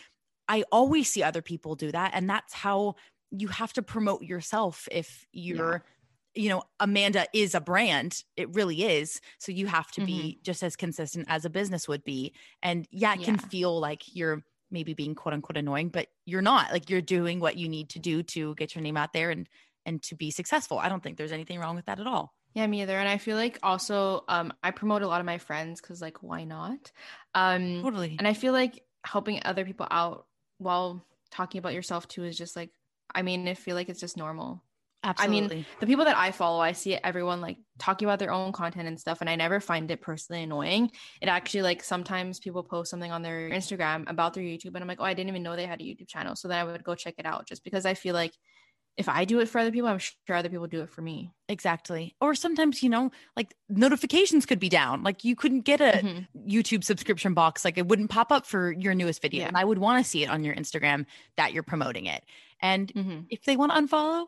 I 0.48 0.64
always 0.72 1.10
see 1.10 1.22
other 1.22 1.44
people 1.44 1.76
do 1.76 1.92
that. 1.92 2.12
And 2.16 2.28
that's 2.30 2.54
how 2.54 2.96
you 3.32 3.48
have 3.50 3.74
to 3.74 3.84
promote 3.84 4.24
yourself 4.24 4.88
if 4.92 5.28
you're 5.32 5.84
you 6.40 6.50
know 6.50 6.64
amanda 6.80 7.26
is 7.34 7.54
a 7.54 7.60
brand 7.60 8.24
it 8.38 8.54
really 8.56 8.84
is 8.84 9.20
so 9.40 9.52
you 9.52 9.68
have 9.68 9.92
to 9.92 10.06
be 10.06 10.40
just 10.42 10.64
as 10.64 10.76
consistent 10.76 11.26
as 11.30 11.44
a 11.44 11.50
business 11.50 11.88
would 11.88 12.04
be 12.04 12.34
and 12.64 12.88
yeah 12.92 13.14
it 13.14 13.24
can 13.24 13.38
feel 13.38 13.78
like 13.80 14.16
you're 14.16 14.42
maybe 14.72 14.94
being 14.94 15.16
quote 15.16 15.34
unquote 15.34 15.58
annoying 15.58 15.90
but 15.90 16.08
you're 16.26 16.42
not 16.42 16.72
like 16.72 16.90
you're 16.90 17.02
doing 17.02 17.40
what 17.40 17.58
you 17.58 17.68
need 17.68 17.90
to 17.90 18.00
do 18.00 18.24
to 18.24 18.56
get 18.56 18.74
your 18.74 18.82
name 18.82 18.96
out 18.96 19.12
there 19.12 19.32
and 19.32 19.50
and 19.86 20.02
to 20.02 20.16
be 20.16 20.32
successful 20.32 20.80
i 20.80 20.88
don't 20.88 21.04
think 21.04 21.18
there's 21.18 21.34
anything 21.34 21.60
wrong 21.60 21.76
with 21.76 21.86
that 21.86 22.00
at 22.00 22.08
all 22.08 22.34
Yeah, 22.54 22.66
me 22.68 22.82
either. 22.82 22.98
And 22.98 23.08
I 23.08 23.18
feel 23.20 23.38
like 23.38 23.60
also 23.62 24.24
um 24.28 24.54
I 24.64 24.72
promote 24.72 25.04
a 25.04 25.08
lot 25.08 25.20
of 25.20 25.26
my 25.26 25.38
friends 25.38 25.82
because 25.82 26.02
like 26.02 26.24
why 26.24 26.46
not? 26.46 26.92
Um 27.36 27.82
totally 27.84 28.16
and 28.18 28.28
I 28.28 28.34
feel 28.34 28.54
like 28.54 28.84
helping 29.04 29.40
other 29.46 29.66
people 29.66 29.88
out 29.92 30.26
while 30.58 31.06
talking 31.30 31.60
about 31.60 31.74
yourself 31.74 32.08
too 32.08 32.24
is 32.24 32.38
just 32.38 32.56
like 32.56 32.72
I 33.14 33.22
mean, 33.22 33.48
I 33.48 33.54
feel 33.54 33.76
like 33.76 33.90
it's 33.90 34.00
just 34.00 34.18
normal. 34.18 34.64
Absolutely 35.04 35.56
mean, 35.58 35.66
The 35.80 35.86
people 35.88 36.06
that 36.06 36.18
I 36.18 36.32
follow, 36.32 36.60
I 36.60 36.74
see 36.74 36.96
everyone 36.96 37.42
like 37.42 37.58
talking 37.78 38.06
about 38.08 38.20
their 38.20 38.32
own 38.32 38.52
content 38.52 38.88
and 38.88 39.00
stuff, 39.00 39.22
and 39.22 39.30
I 39.30 39.36
never 39.36 39.60
find 39.60 39.90
it 39.92 40.02
personally 40.02 40.44
annoying. 40.44 40.92
It 41.22 41.30
actually 41.30 41.62
like 41.64 41.84
sometimes 41.84 42.40
people 42.40 42.64
post 42.64 42.92
something 42.92 43.12
on 43.12 43.22
their 43.22 43.50
Instagram 43.50 44.10
about 44.10 44.34
their 44.34 44.44
YouTube, 44.44 44.76
and 44.76 44.80
I'm 44.80 44.88
like, 44.88 45.00
oh, 45.00 45.06
I 45.06 45.14
didn't 45.14 45.30
even 45.30 45.44
know 45.44 45.56
they 45.56 45.66
had 45.66 45.82
a 45.82 45.84
YouTube 45.84 46.08
channel. 46.10 46.36
So 46.36 46.48
then 46.48 46.58
I 46.60 46.64
would 46.64 46.84
go 46.84 46.96
check 46.96 47.16
it 47.18 47.26
out 47.26 47.48
just 47.48 47.64
because 47.64 47.86
I 47.86 47.94
feel 47.94 48.14
like 48.14 48.34
if 48.98 49.08
I 49.08 49.24
do 49.24 49.40
it 49.40 49.48
for 49.48 49.60
other 49.60 49.72
people, 49.72 49.88
I'm 49.88 50.00
sure 50.00 50.36
other 50.36 50.50
people 50.50 50.68
do 50.68 50.82
it 50.82 50.90
for 50.90 51.02
me. 51.02 51.32
exactly 51.48 52.16
or 52.22 52.36
sometimes 52.36 52.84
you 52.84 52.90
know 52.90 53.10
like 53.36 53.56
notifications 53.70 54.46
could 54.46 54.60
be 54.60 54.70
down 54.70 55.02
like 55.02 55.24
you 55.24 55.36
couldn't 55.36 55.62
get 55.62 55.82
a 55.82 56.02
Mhm. 56.04 56.28
YouTube 56.48 56.84
subscription 56.84 57.34
box, 57.34 57.64
like 57.66 57.78
it 57.78 57.88
wouldn't 57.88 58.10
pop 58.12 58.32
up 58.32 58.46
for 58.46 58.72
your 58.74 58.94
newest 58.94 59.22
video. 59.22 59.42
Yeah. 59.42 59.48
And 59.48 59.58
I 59.58 59.64
would 59.64 59.78
want 59.80 60.04
to 60.04 60.10
see 60.10 60.24
it 60.24 60.30
on 60.30 60.44
your 60.44 60.54
Instagram 60.56 61.06
that 61.38 61.54
you're 61.54 61.64
promoting 61.64 62.06
it. 62.06 62.24
And 62.62 62.94
Mhm. 62.94 63.26
if 63.30 63.44
they 63.46 63.56
want 63.58 63.72
to 63.72 63.80
unfollow, 63.82 64.28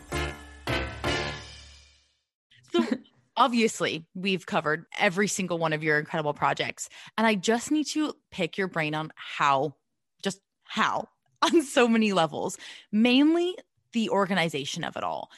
Obviously, 3.41 4.05
we've 4.13 4.45
covered 4.45 4.85
every 4.99 5.27
single 5.27 5.57
one 5.57 5.73
of 5.73 5.83
your 5.83 5.97
incredible 5.97 6.33
projects. 6.33 6.89
And 7.17 7.25
I 7.25 7.33
just 7.33 7.71
need 7.71 7.87
to 7.87 8.13
pick 8.29 8.55
your 8.55 8.67
brain 8.67 8.93
on 8.93 9.11
how, 9.15 9.75
just 10.21 10.39
how, 10.65 11.07
on 11.41 11.63
so 11.63 11.87
many 11.87 12.13
levels, 12.13 12.57
mainly 12.91 13.55
the 13.93 14.11
organization 14.11 14.83
of 14.83 14.95
it 14.95 15.03
all. 15.03 15.31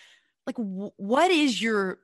Like, 0.45 0.57
wh- 0.57 0.99
what 0.99 1.31
is 1.31 1.61
your 1.61 1.99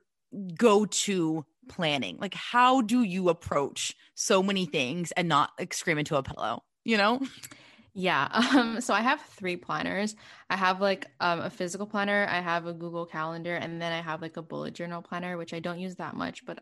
go 0.56 0.86
to 0.86 1.44
planning? 1.68 2.16
Like, 2.18 2.34
how 2.34 2.80
do 2.80 3.02
you 3.02 3.28
approach 3.28 3.94
so 4.14 4.42
many 4.42 4.64
things 4.64 5.12
and 5.12 5.28
not 5.28 5.50
like 5.58 5.74
scream 5.74 5.98
into 5.98 6.16
a 6.16 6.22
pillow? 6.22 6.62
You 6.82 6.96
know? 6.96 7.20
Yeah. 7.92 8.28
Um, 8.60 8.80
so 8.80 8.94
I 8.94 9.00
have 9.00 9.20
three 9.20 9.56
planners. 9.56 10.14
I 10.48 10.56
have 10.56 10.80
like 10.80 11.06
um, 11.20 11.40
a 11.40 11.50
physical 11.50 11.86
planner, 11.86 12.26
I 12.30 12.40
have 12.40 12.66
a 12.66 12.72
Google 12.72 13.06
Calendar, 13.06 13.54
and 13.54 13.80
then 13.80 13.92
I 13.92 14.00
have 14.00 14.20
like 14.22 14.36
a 14.36 14.42
bullet 14.42 14.74
journal 14.74 15.02
planner, 15.02 15.36
which 15.36 15.54
I 15.54 15.60
don't 15.60 15.78
use 15.78 15.96
that 15.96 16.14
much, 16.16 16.44
but 16.44 16.58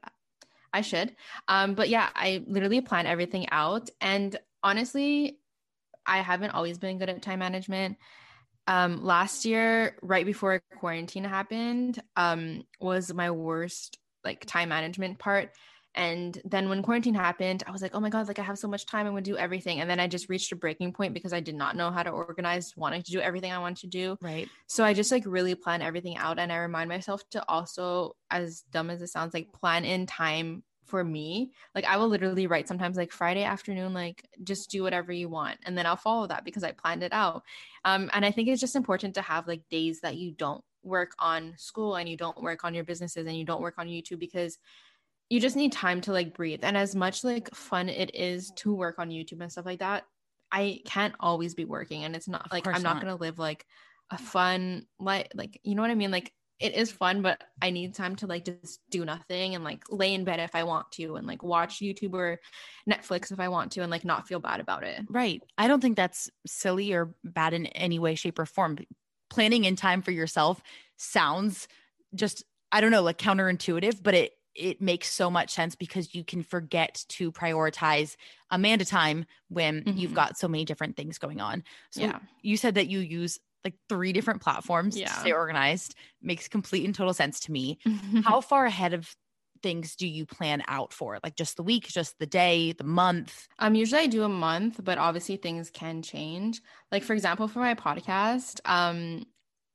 I 0.72 0.82
should. 0.82 1.16
Um, 1.48 1.74
but 1.74 1.88
yeah, 1.88 2.10
I 2.14 2.44
literally 2.46 2.80
plan 2.82 3.06
everything 3.06 3.48
out. 3.50 3.90
And 4.00 4.38
honestly, 4.62 5.38
I 6.06 6.18
haven't 6.18 6.50
always 6.52 6.78
been 6.78 6.98
good 6.98 7.10
at 7.10 7.22
time 7.22 7.40
management. 7.40 7.98
Um, 8.66 9.02
last 9.02 9.44
year, 9.46 9.96
right 10.02 10.26
before 10.26 10.62
quarantine 10.78 11.24
happened, 11.24 12.02
um, 12.16 12.64
was 12.80 13.12
my 13.14 13.30
worst 13.30 13.98
like 14.24 14.44
time 14.44 14.68
management 14.68 15.18
part. 15.18 15.50
And 15.98 16.40
then 16.44 16.68
when 16.68 16.80
quarantine 16.80 17.14
happened, 17.14 17.64
I 17.66 17.72
was 17.72 17.82
like, 17.82 17.92
oh 17.92 17.98
my 17.98 18.08
God, 18.08 18.28
like 18.28 18.38
I 18.38 18.42
have 18.42 18.56
so 18.56 18.68
much 18.68 18.86
time. 18.86 19.04
I'm 19.04 19.12
going 19.12 19.24
to 19.24 19.30
do 19.32 19.36
everything. 19.36 19.80
And 19.80 19.90
then 19.90 19.98
I 19.98 20.06
just 20.06 20.28
reached 20.28 20.52
a 20.52 20.56
breaking 20.56 20.92
point 20.92 21.12
because 21.12 21.32
I 21.32 21.40
did 21.40 21.56
not 21.56 21.74
know 21.74 21.90
how 21.90 22.04
to 22.04 22.10
organize, 22.10 22.72
wanting 22.76 23.02
to 23.02 23.10
do 23.10 23.20
everything 23.20 23.50
I 23.50 23.58
wanted 23.58 23.78
to 23.78 23.88
do. 23.88 24.16
Right. 24.22 24.48
So 24.68 24.84
I 24.84 24.94
just 24.94 25.10
like 25.10 25.24
really 25.26 25.56
plan 25.56 25.82
everything 25.82 26.16
out. 26.16 26.38
And 26.38 26.52
I 26.52 26.58
remind 26.58 26.88
myself 26.88 27.28
to 27.30 27.44
also, 27.48 28.14
as 28.30 28.62
dumb 28.70 28.90
as 28.90 29.02
it 29.02 29.08
sounds, 29.08 29.34
like 29.34 29.52
plan 29.52 29.84
in 29.84 30.06
time 30.06 30.62
for 30.84 31.02
me. 31.02 31.50
Like 31.74 31.84
I 31.84 31.96
will 31.96 32.08
literally 32.08 32.46
write 32.46 32.68
sometimes 32.68 32.96
like 32.96 33.10
Friday 33.10 33.42
afternoon, 33.42 33.92
like 33.92 34.24
just 34.44 34.70
do 34.70 34.84
whatever 34.84 35.12
you 35.12 35.28
want. 35.28 35.58
And 35.66 35.76
then 35.76 35.84
I'll 35.84 35.96
follow 35.96 36.28
that 36.28 36.44
because 36.44 36.62
I 36.62 36.70
planned 36.70 37.02
it 37.02 37.12
out. 37.12 37.42
Um, 37.84 38.08
and 38.12 38.24
I 38.24 38.30
think 38.30 38.48
it's 38.48 38.60
just 38.60 38.76
important 38.76 39.14
to 39.14 39.22
have 39.22 39.48
like 39.48 39.68
days 39.68 40.00
that 40.02 40.16
you 40.16 40.30
don't 40.30 40.62
work 40.84 41.12
on 41.18 41.54
school 41.56 41.96
and 41.96 42.08
you 42.08 42.16
don't 42.16 42.40
work 42.40 42.62
on 42.62 42.72
your 42.72 42.84
businesses 42.84 43.26
and 43.26 43.36
you 43.36 43.44
don't 43.44 43.60
work 43.60 43.74
on 43.78 43.88
YouTube 43.88 44.20
because 44.20 44.58
you 45.30 45.40
just 45.40 45.56
need 45.56 45.72
time 45.72 46.00
to 46.02 46.12
like 46.12 46.34
breathe. 46.34 46.60
And 46.62 46.76
as 46.76 46.94
much 46.94 47.24
like 47.24 47.54
fun 47.54 47.88
it 47.88 48.14
is 48.14 48.50
to 48.56 48.74
work 48.74 48.98
on 48.98 49.10
YouTube 49.10 49.40
and 49.40 49.52
stuff 49.52 49.66
like 49.66 49.80
that, 49.80 50.04
I 50.50 50.80
can't 50.86 51.14
always 51.20 51.54
be 51.54 51.64
working. 51.64 52.04
And 52.04 52.16
it's 52.16 52.28
not 52.28 52.46
Of 52.46 52.52
like 52.52 52.66
I'm 52.66 52.82
not, 52.82 52.94
not. 52.94 53.02
gonna 53.02 53.16
live 53.16 53.38
like 53.38 53.66
a 54.10 54.18
fun 54.18 54.86
like 54.98 55.30
like 55.34 55.60
you 55.62 55.74
know 55.74 55.82
what 55.82 55.90
I 55.90 55.94
mean? 55.94 56.10
Like 56.10 56.32
it 56.60 56.74
is 56.74 56.90
fun, 56.90 57.22
but 57.22 57.42
I 57.62 57.70
need 57.70 57.94
time 57.94 58.16
to 58.16 58.26
like 58.26 58.44
just 58.44 58.80
do 58.90 59.04
nothing 59.04 59.54
and 59.54 59.62
like 59.62 59.84
lay 59.90 60.12
in 60.12 60.24
bed 60.24 60.40
if 60.40 60.56
I 60.56 60.64
want 60.64 60.90
to 60.92 61.14
and 61.14 61.26
like 61.26 61.42
watch 61.42 61.78
YouTube 61.78 62.14
or 62.14 62.40
Netflix 62.90 63.30
if 63.30 63.38
I 63.38 63.48
want 63.48 63.72
to 63.72 63.82
and 63.82 63.90
like 63.90 64.04
not 64.04 64.26
feel 64.26 64.40
bad 64.40 64.58
about 64.58 64.82
it. 64.82 65.02
Right. 65.08 65.40
I 65.56 65.68
don't 65.68 65.80
think 65.80 65.96
that's 65.96 66.30
silly 66.46 66.92
or 66.92 67.14
bad 67.22 67.54
in 67.54 67.66
any 67.66 67.98
way, 68.00 68.16
shape, 68.16 68.38
or 68.38 68.46
form. 68.46 68.78
Planning 69.30 69.66
in 69.66 69.76
time 69.76 70.02
for 70.02 70.10
yourself 70.10 70.60
sounds 70.96 71.68
just, 72.14 72.42
I 72.72 72.80
don't 72.80 72.90
know, 72.90 73.02
like 73.02 73.18
counterintuitive, 73.18 74.02
but 74.02 74.14
it 74.14 74.32
it 74.58 74.80
makes 74.80 75.10
so 75.12 75.30
much 75.30 75.50
sense 75.50 75.74
because 75.76 76.14
you 76.14 76.24
can 76.24 76.42
forget 76.42 77.04
to 77.10 77.32
prioritize 77.32 78.16
Amanda 78.50 78.84
time 78.84 79.24
when 79.48 79.86
you've 79.92 80.12
Mhm. 80.12 80.14
got 80.14 80.36
so 80.38 80.48
many 80.48 80.64
different 80.64 80.96
things 80.96 81.18
going 81.18 81.40
on. 81.40 81.64
So 81.90 82.02
Yeah. 82.02 82.18
you 82.42 82.56
said 82.56 82.74
that 82.74 82.88
you 82.88 82.98
use 83.00 83.38
like 83.64 83.74
three 83.88 84.12
different 84.12 84.42
platforms 84.42 85.00
to 85.00 85.00
Yeah. 85.00 85.12
stay 85.12 85.32
organized. 85.32 85.94
Makes 86.22 86.48
complete 86.48 86.84
and 86.84 86.94
total 86.94 87.14
sense 87.14 87.40
to 87.40 87.52
me. 87.52 87.78
How 88.20 88.40
far 88.40 88.66
ahead 88.66 88.94
of 88.94 89.16
things 89.62 89.96
do 89.96 90.06
you 90.06 90.26
plan 90.26 90.62
out 90.68 90.92
for? 90.92 91.18
Like 91.22 91.36
just 91.36 91.56
the 91.56 91.62
week, 91.62 91.88
just 91.88 92.18
the 92.18 92.26
day, 92.26 92.72
the 92.72 92.84
month? 92.84 93.48
Um, 93.58 93.74
usually 93.74 94.02
I 94.02 94.06
do 94.06 94.22
a 94.22 94.28
month, 94.28 94.80
but 94.84 94.98
obviously 94.98 95.36
things 95.36 95.70
can 95.70 96.02
change. 96.02 96.60
Like 96.92 97.02
for 97.02 97.12
example, 97.12 97.48
for 97.48 97.58
my 97.58 97.74
podcast, 97.74 98.60
um, 98.64 99.26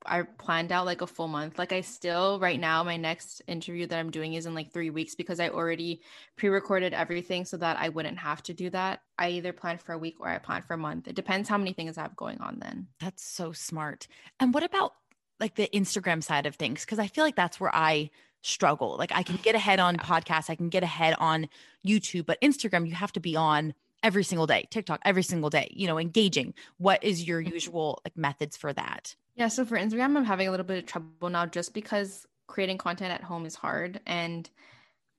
I 0.06 0.24
planned 0.24 0.72
out 0.72 0.86
like 0.86 1.02
a 1.02 1.08
full 1.08 1.28
month. 1.28 1.58
Like 1.58 1.72
I 1.72 1.82
still 1.82 2.40
right 2.40 2.60
now, 2.60 2.84
my 2.84 2.98
next 2.98 3.42
interview 3.48 3.88
that 3.88 4.00
I'm 4.00 4.12
doing 4.12 4.34
is 4.34 4.46
in 4.46 4.54
like 4.54 4.72
three 4.72 4.90
weeks 4.90 5.16
because 5.16 5.40
I 5.40 5.50
already 5.50 6.02
pre-recorded 6.36 6.94
everything 6.94 7.46
so 7.46 7.58
that 7.58 7.78
I 7.78 7.90
wouldn't 7.90 8.18
have 8.18 8.44
to 8.44 8.54
do 8.54 8.70
that. 8.72 9.02
I 9.18 9.30
either 9.30 9.54
plan 9.54 9.78
for 9.78 9.94
a 9.94 9.98
week 9.98 10.16
or 10.20 10.28
I 10.28 10.38
plan 10.38 10.62
for 10.62 10.74
a 10.74 10.78
month. 10.78 11.08
It 11.08 11.16
depends 11.16 11.50
how 11.50 11.58
many 11.58 11.74
things 11.74 11.98
I 11.98 12.04
have 12.04 12.16
going 12.16 12.40
on 12.42 12.60
then. 12.60 12.88
That's 13.00 13.24
so 13.24 13.52
smart. 13.52 14.08
And 14.40 14.54
what 14.54 14.64
about 14.64 14.94
like 15.40 15.56
the 15.56 15.70
Instagram 15.74 16.24
side 16.24 16.46
of 16.46 16.56
things? 16.56 16.86
Because 16.86 17.00
I 17.00 17.08
feel 17.08 17.24
like 17.24 17.36
that's 17.36 17.60
where 17.60 17.74
I 17.74 18.10
struggle. 18.42 18.98
Like 18.98 19.12
I 19.14 19.24
can 19.24 19.36
get 19.44 19.56
ahead 19.56 19.80
on 19.80 19.98
podcasts, 19.98 20.50
I 20.50 20.56
can 20.56 20.70
get 20.70 20.84
ahead 20.84 21.16
on 21.20 21.48
YouTube, 21.86 22.26
but 22.26 22.42
Instagram, 22.42 22.88
you 22.88 22.96
have 22.96 23.14
to 23.14 23.20
be 23.20 23.36
on 23.36 23.74
every 24.04 24.24
single 24.24 24.48
day, 24.48 24.68
TikTok 24.72 25.02
every 25.06 25.24
single 25.24 25.50
day, 25.50 25.70
you 25.76 25.88
know, 25.88 25.98
engaging. 26.00 26.54
What 26.78 27.04
is 27.04 27.28
your 27.28 27.42
Mm-hmm. 27.46 27.54
usual 27.56 28.02
like 28.06 28.18
methods 28.18 28.58
for 28.58 28.74
that? 28.74 29.16
Yeah, 29.36 29.48
so 29.48 29.66
for 29.66 29.78
Instagram, 29.78 30.16
I'm 30.18 30.26
having 30.26 30.48
a 30.48 30.52
little 30.52 30.66
bit 30.66 30.78
of 30.80 30.86
trouble 30.86 31.30
now 31.30 31.46
just 31.46 31.74
because 31.74 32.26
creating 32.48 32.78
content 32.78 33.12
at 33.12 33.24
home 33.24 33.46
is 33.46 33.56
hard 33.56 34.00
and 34.06 34.50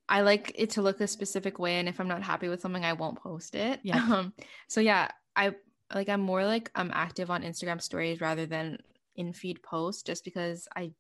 I 0.09 0.23
like 0.23 0.53
it 0.57 0.71
to 0.73 0.83
look 0.83 1.01
a 1.01 1.09
specific 1.09 1.59
way 1.59 1.77
and 1.79 1.89
if 1.89 2.01
I'm 2.01 2.09
not 2.09 2.23
happy 2.23 2.49
with 2.49 2.61
something, 2.63 2.85
I 2.85 2.95
won't 2.95 3.19
post 3.19 3.55
it. 3.57 3.81
Yeah. 3.83 4.01
Um 4.13 4.35
so 4.69 4.81
yeah, 4.81 5.11
I 5.37 5.57
like 5.95 6.09
I'm 6.11 6.21
more 6.23 6.45
like 6.47 6.71
I'm 6.75 6.93
active 6.95 7.31
on 7.31 7.43
Instagram 7.45 7.83
stories 7.83 8.21
rather 8.21 8.47
than 8.47 8.79
in 9.17 9.33
feed 9.35 9.63
posts 9.63 10.03
just 10.05 10.25
because 10.25 10.69
I 10.77 10.93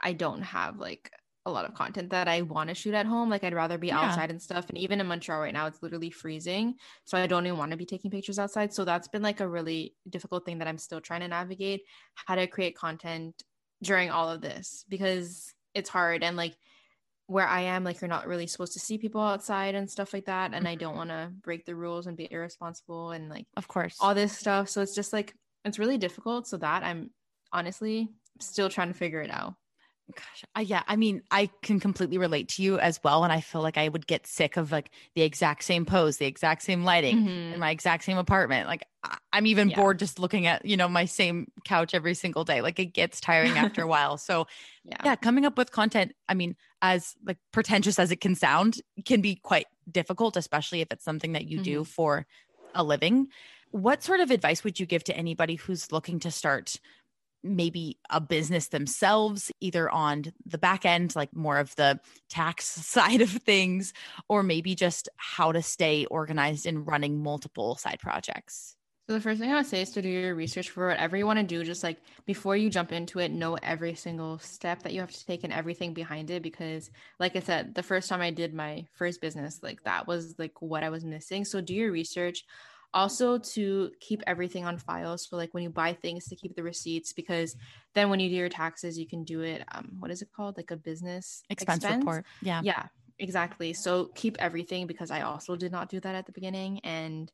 I 0.00 0.12
don't 0.14 0.42
have 0.42 0.78
like 0.78 1.10
a 1.46 1.50
lot 1.50 1.64
of 1.66 1.74
content 1.74 2.10
that 2.10 2.26
I 2.26 2.42
want 2.42 2.68
to 2.68 2.74
shoot 2.74 2.94
at 2.94 3.06
home. 3.06 3.28
Like 3.28 3.44
I'd 3.44 3.54
rather 3.54 3.76
be 3.76 3.88
Yeah. 3.88 4.00
outside 4.00 4.30
and 4.30 4.40
stuff. 4.40 4.68
And 4.68 4.78
even 4.78 5.00
in 5.00 5.06
Montreal 5.06 5.40
right 5.40 5.52
now, 5.52 5.66
it's 5.66 5.82
literally 5.82 6.10
freezing. 6.10 6.76
So 7.04 7.18
I 7.18 7.26
don't 7.26 7.46
even 7.46 7.58
want 7.58 7.72
to 7.72 7.76
be 7.76 7.86
taking 7.86 8.10
pictures 8.10 8.38
outside. 8.38 8.72
So 8.72 8.84
that's 8.84 9.08
been 9.08 9.22
like 9.22 9.40
a 9.40 9.48
really 9.48 9.94
difficult 10.08 10.46
thing 10.46 10.58
that 10.58 10.68
I'm 10.68 10.78
still 10.78 11.00
trying 11.00 11.20
to 11.20 11.28
navigate 11.28 11.82
how 12.14 12.34
to 12.36 12.46
create 12.46 12.76
content 12.76 13.42
during 13.82 14.10
all 14.10 14.30
of 14.30 14.40
this 14.40 14.84
because 14.88 15.52
it's 15.74 15.90
hard. 15.90 16.22
And 16.22 16.36
like 16.36 16.56
where 17.26 17.46
I 17.46 17.62
am, 17.62 17.84
like 17.84 18.00
you're 18.00 18.08
not 18.08 18.26
really 18.26 18.46
supposed 18.46 18.74
to 18.74 18.80
see 18.80 18.98
people 18.98 19.20
outside 19.20 19.74
and 19.74 19.90
stuff 19.90 20.12
like 20.14 20.26
that. 20.26 20.54
And 20.54 20.66
I 20.66 20.72
mm-hmm. 20.72 20.80
don't 20.80 20.96
want 20.96 21.10
to 21.10 21.30
break 21.42 21.66
the 21.66 21.74
rules 21.74 22.06
and 22.06 22.16
be 22.16 22.28
irresponsible 22.30 23.10
and 23.10 23.28
like 23.28 23.46
Of 23.56 23.68
course. 23.68 23.96
all 24.00 24.14
this 24.14 24.36
stuff. 24.36 24.68
So 24.70 24.80
it's 24.80 24.94
just 24.94 25.12
like 25.12 25.34
it's 25.64 25.78
really 25.78 25.98
difficult. 25.98 26.46
So 26.46 26.56
that 26.58 26.82
I'm 26.82 27.10
honestly 27.52 28.08
still 28.40 28.68
trying 28.68 28.88
to 28.88 28.98
figure 28.98 29.20
it 29.20 29.30
out. 29.30 29.54
Gosh, 30.14 30.44
I, 30.54 30.60
yeah, 30.60 30.82
I 30.86 30.96
mean, 30.96 31.22
I 31.30 31.48
can 31.62 31.80
completely 31.80 32.18
relate 32.18 32.48
to 32.50 32.62
you 32.62 32.78
as 32.78 33.00
well. 33.02 33.24
And 33.24 33.32
I 33.32 33.40
feel 33.40 33.62
like 33.62 33.78
I 33.78 33.88
would 33.88 34.06
get 34.06 34.26
sick 34.26 34.58
of 34.58 34.70
like 34.70 34.90
the 35.14 35.22
exact 35.22 35.64
same 35.64 35.86
pose, 35.86 36.18
the 36.18 36.26
exact 36.26 36.62
same 36.62 36.84
lighting 36.84 37.22
Mhm. 37.22 37.54
in 37.54 37.58
my 37.58 37.70
exact 37.70 38.04
same 38.04 38.18
apartment. 38.18 38.68
Like 38.68 38.86
I'm 39.32 39.46
even 39.46 39.70
Yeah. 39.70 39.70
bored 39.70 39.98
just 39.98 40.18
looking 40.18 40.46
at, 40.46 40.62
you 40.66 40.76
know, 40.76 40.88
my 40.88 41.06
same 41.06 41.50
couch 41.64 41.94
every 41.94 42.12
single 42.12 42.44
day. 42.44 42.60
Like 42.60 42.78
it 42.78 42.86
gets 42.92 43.18
tiring 43.20 43.56
after 43.56 43.80
a 43.80 43.86
while. 43.86 44.18
So 44.18 44.46
Yeah. 44.84 45.04
yeah, 45.04 45.16
coming 45.16 45.44
up 45.44 45.58
with 45.58 45.70
content, 45.72 46.12
I 46.28 46.34
mean, 46.34 46.56
as 46.82 47.14
like 47.24 47.38
pretentious 47.52 47.98
as 47.98 48.10
it 48.10 48.20
can 48.20 48.34
sound, 48.34 48.80
can 49.04 49.20
be 49.20 49.36
quite 49.36 49.66
difficult, 49.90 50.36
especially 50.36 50.80
if 50.80 50.88
it's 50.90 51.04
something 51.04 51.32
that 51.32 51.46
you 51.46 51.60
do 51.60 51.84
for 51.84 52.26
a 52.74 52.84
living. 52.84 53.28
What 53.70 54.02
sort 54.02 54.20
of 54.20 54.30
advice 54.30 54.64
would 54.64 54.80
you 54.80 54.86
give 54.86 55.04
to 55.04 55.16
anybody 55.16 55.56
who's 55.56 55.92
looking 55.92 56.20
to 56.20 56.30
start 56.30 56.78
maybe 57.44 57.98
a 58.10 58.20
business 58.20 58.68
themselves, 58.68 59.52
either 59.60 59.88
on 59.90 60.24
the 60.46 60.58
back 60.58 60.84
end, 60.84 61.14
like 61.14 61.34
more 61.34 61.58
of 61.58 61.74
the 61.76 62.00
tax 62.28 62.64
side 62.86 63.20
of 63.20 63.30
things, 63.30 63.92
or 64.28 64.42
maybe 64.42 64.74
just 64.74 65.08
how 65.16 65.52
to 65.52 65.62
stay 65.62 66.06
organized 66.06 66.66
in 66.66 66.84
running 66.84 67.22
multiple 67.22 67.76
side 67.76 68.00
projects? 68.00 68.76
So 69.06 69.12
the 69.12 69.20
first 69.20 69.38
thing 69.38 69.52
I 69.52 69.56
would 69.56 69.66
say 69.66 69.82
is 69.82 69.90
to 69.90 70.00
do 70.00 70.08
your 70.08 70.34
research 70.34 70.70
for 70.70 70.88
whatever 70.88 71.14
you 71.14 71.26
want 71.26 71.38
to 71.38 71.44
do. 71.44 71.62
Just 71.62 71.82
like 71.82 71.98
before 72.24 72.56
you 72.56 72.70
jump 72.70 72.90
into 72.90 73.18
it, 73.18 73.30
know 73.30 73.54
every 73.62 73.94
single 73.94 74.38
step 74.38 74.82
that 74.82 74.94
you 74.94 75.00
have 75.00 75.12
to 75.12 75.26
take 75.26 75.44
and 75.44 75.52
everything 75.52 75.92
behind 75.92 76.30
it. 76.30 76.42
Because, 76.42 76.90
like 77.20 77.36
I 77.36 77.40
said, 77.40 77.74
the 77.74 77.82
first 77.82 78.08
time 78.08 78.22
I 78.22 78.30
did 78.30 78.54
my 78.54 78.86
first 78.94 79.20
business, 79.20 79.60
like 79.62 79.82
that 79.84 80.06
was 80.06 80.34
like 80.38 80.62
what 80.62 80.82
I 80.82 80.88
was 80.88 81.04
missing. 81.04 81.44
So 81.44 81.60
do 81.60 81.74
your 81.74 81.92
research. 81.92 82.46
Also 82.94 83.38
to 83.38 83.90
keep 84.00 84.22
everything 84.26 84.64
on 84.64 84.78
file. 84.78 85.18
So 85.18 85.36
like 85.36 85.52
when 85.52 85.62
you 85.64 85.70
buy 85.70 85.92
things, 85.92 86.26
to 86.28 86.36
keep 86.36 86.56
the 86.56 86.62
receipts. 86.62 87.12
Because 87.12 87.56
then 87.94 88.08
when 88.08 88.20
you 88.20 88.30
do 88.30 88.36
your 88.36 88.48
taxes, 88.48 88.98
you 88.98 89.06
can 89.06 89.24
do 89.24 89.42
it. 89.42 89.62
Um, 89.72 89.96
what 89.98 90.10
is 90.10 90.22
it 90.22 90.28
called? 90.34 90.56
Like 90.56 90.70
a 90.70 90.76
business 90.76 91.42
Expense, 91.50 91.84
report. 91.84 92.24
Yeah. 92.42 92.62
yeah 92.62 92.86
exactly 93.20 93.72
so 93.72 94.06
keep 94.16 94.36
everything 94.40 94.88
because 94.88 95.10
i 95.12 95.20
also 95.20 95.54
did 95.54 95.70
not 95.70 95.88
do 95.88 96.00
that 96.00 96.16
at 96.16 96.26
the 96.26 96.32
beginning 96.32 96.80
and 96.80 97.30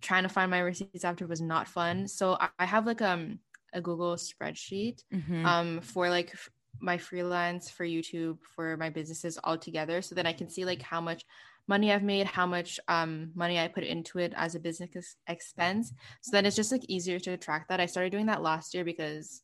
trying 0.00 0.24
to 0.24 0.28
find 0.28 0.50
my 0.50 0.58
receipts 0.58 1.04
after 1.04 1.26
was 1.28 1.40
not 1.40 1.68
fun 1.68 2.08
so 2.08 2.36
i, 2.58 2.64
have 2.64 2.86
like 2.86 3.00
um 3.02 3.38
a 3.72 3.80
google 3.80 4.16
spreadsheet 4.16 5.04
Mhm. 5.14 5.44
um 5.44 5.80
for 5.80 6.10
like 6.10 6.34
my 6.80 6.98
freelance 6.98 7.70
for 7.70 7.84
youtube 7.84 8.38
for 8.42 8.76
my 8.76 8.90
businesses 8.90 9.38
all 9.44 9.56
together 9.56 10.02
so 10.02 10.14
then 10.14 10.26
i 10.26 10.32
can 10.32 10.48
see 10.50 10.64
like 10.64 10.82
how 10.82 11.00
much 11.00 11.24
money 11.68 11.92
i've 11.92 12.02
made 12.02 12.26
how 12.26 12.46
much 12.46 12.78
um 12.88 13.30
money 13.34 13.58
i 13.58 13.68
put 13.68 13.84
into 13.84 14.18
it 14.18 14.32
as 14.36 14.54
a 14.54 14.60
business 14.60 14.90
ex- 14.94 15.16
expense 15.26 15.92
so 16.22 16.30
then 16.32 16.46
it's 16.46 16.56
just 16.56 16.72
like 16.72 16.84
easier 16.88 17.18
to 17.18 17.36
track 17.36 17.66
that 17.68 17.80
i 17.80 17.86
started 17.86 18.10
doing 18.10 18.26
that 18.26 18.42
last 18.42 18.74
year 18.74 18.84
because 18.84 19.42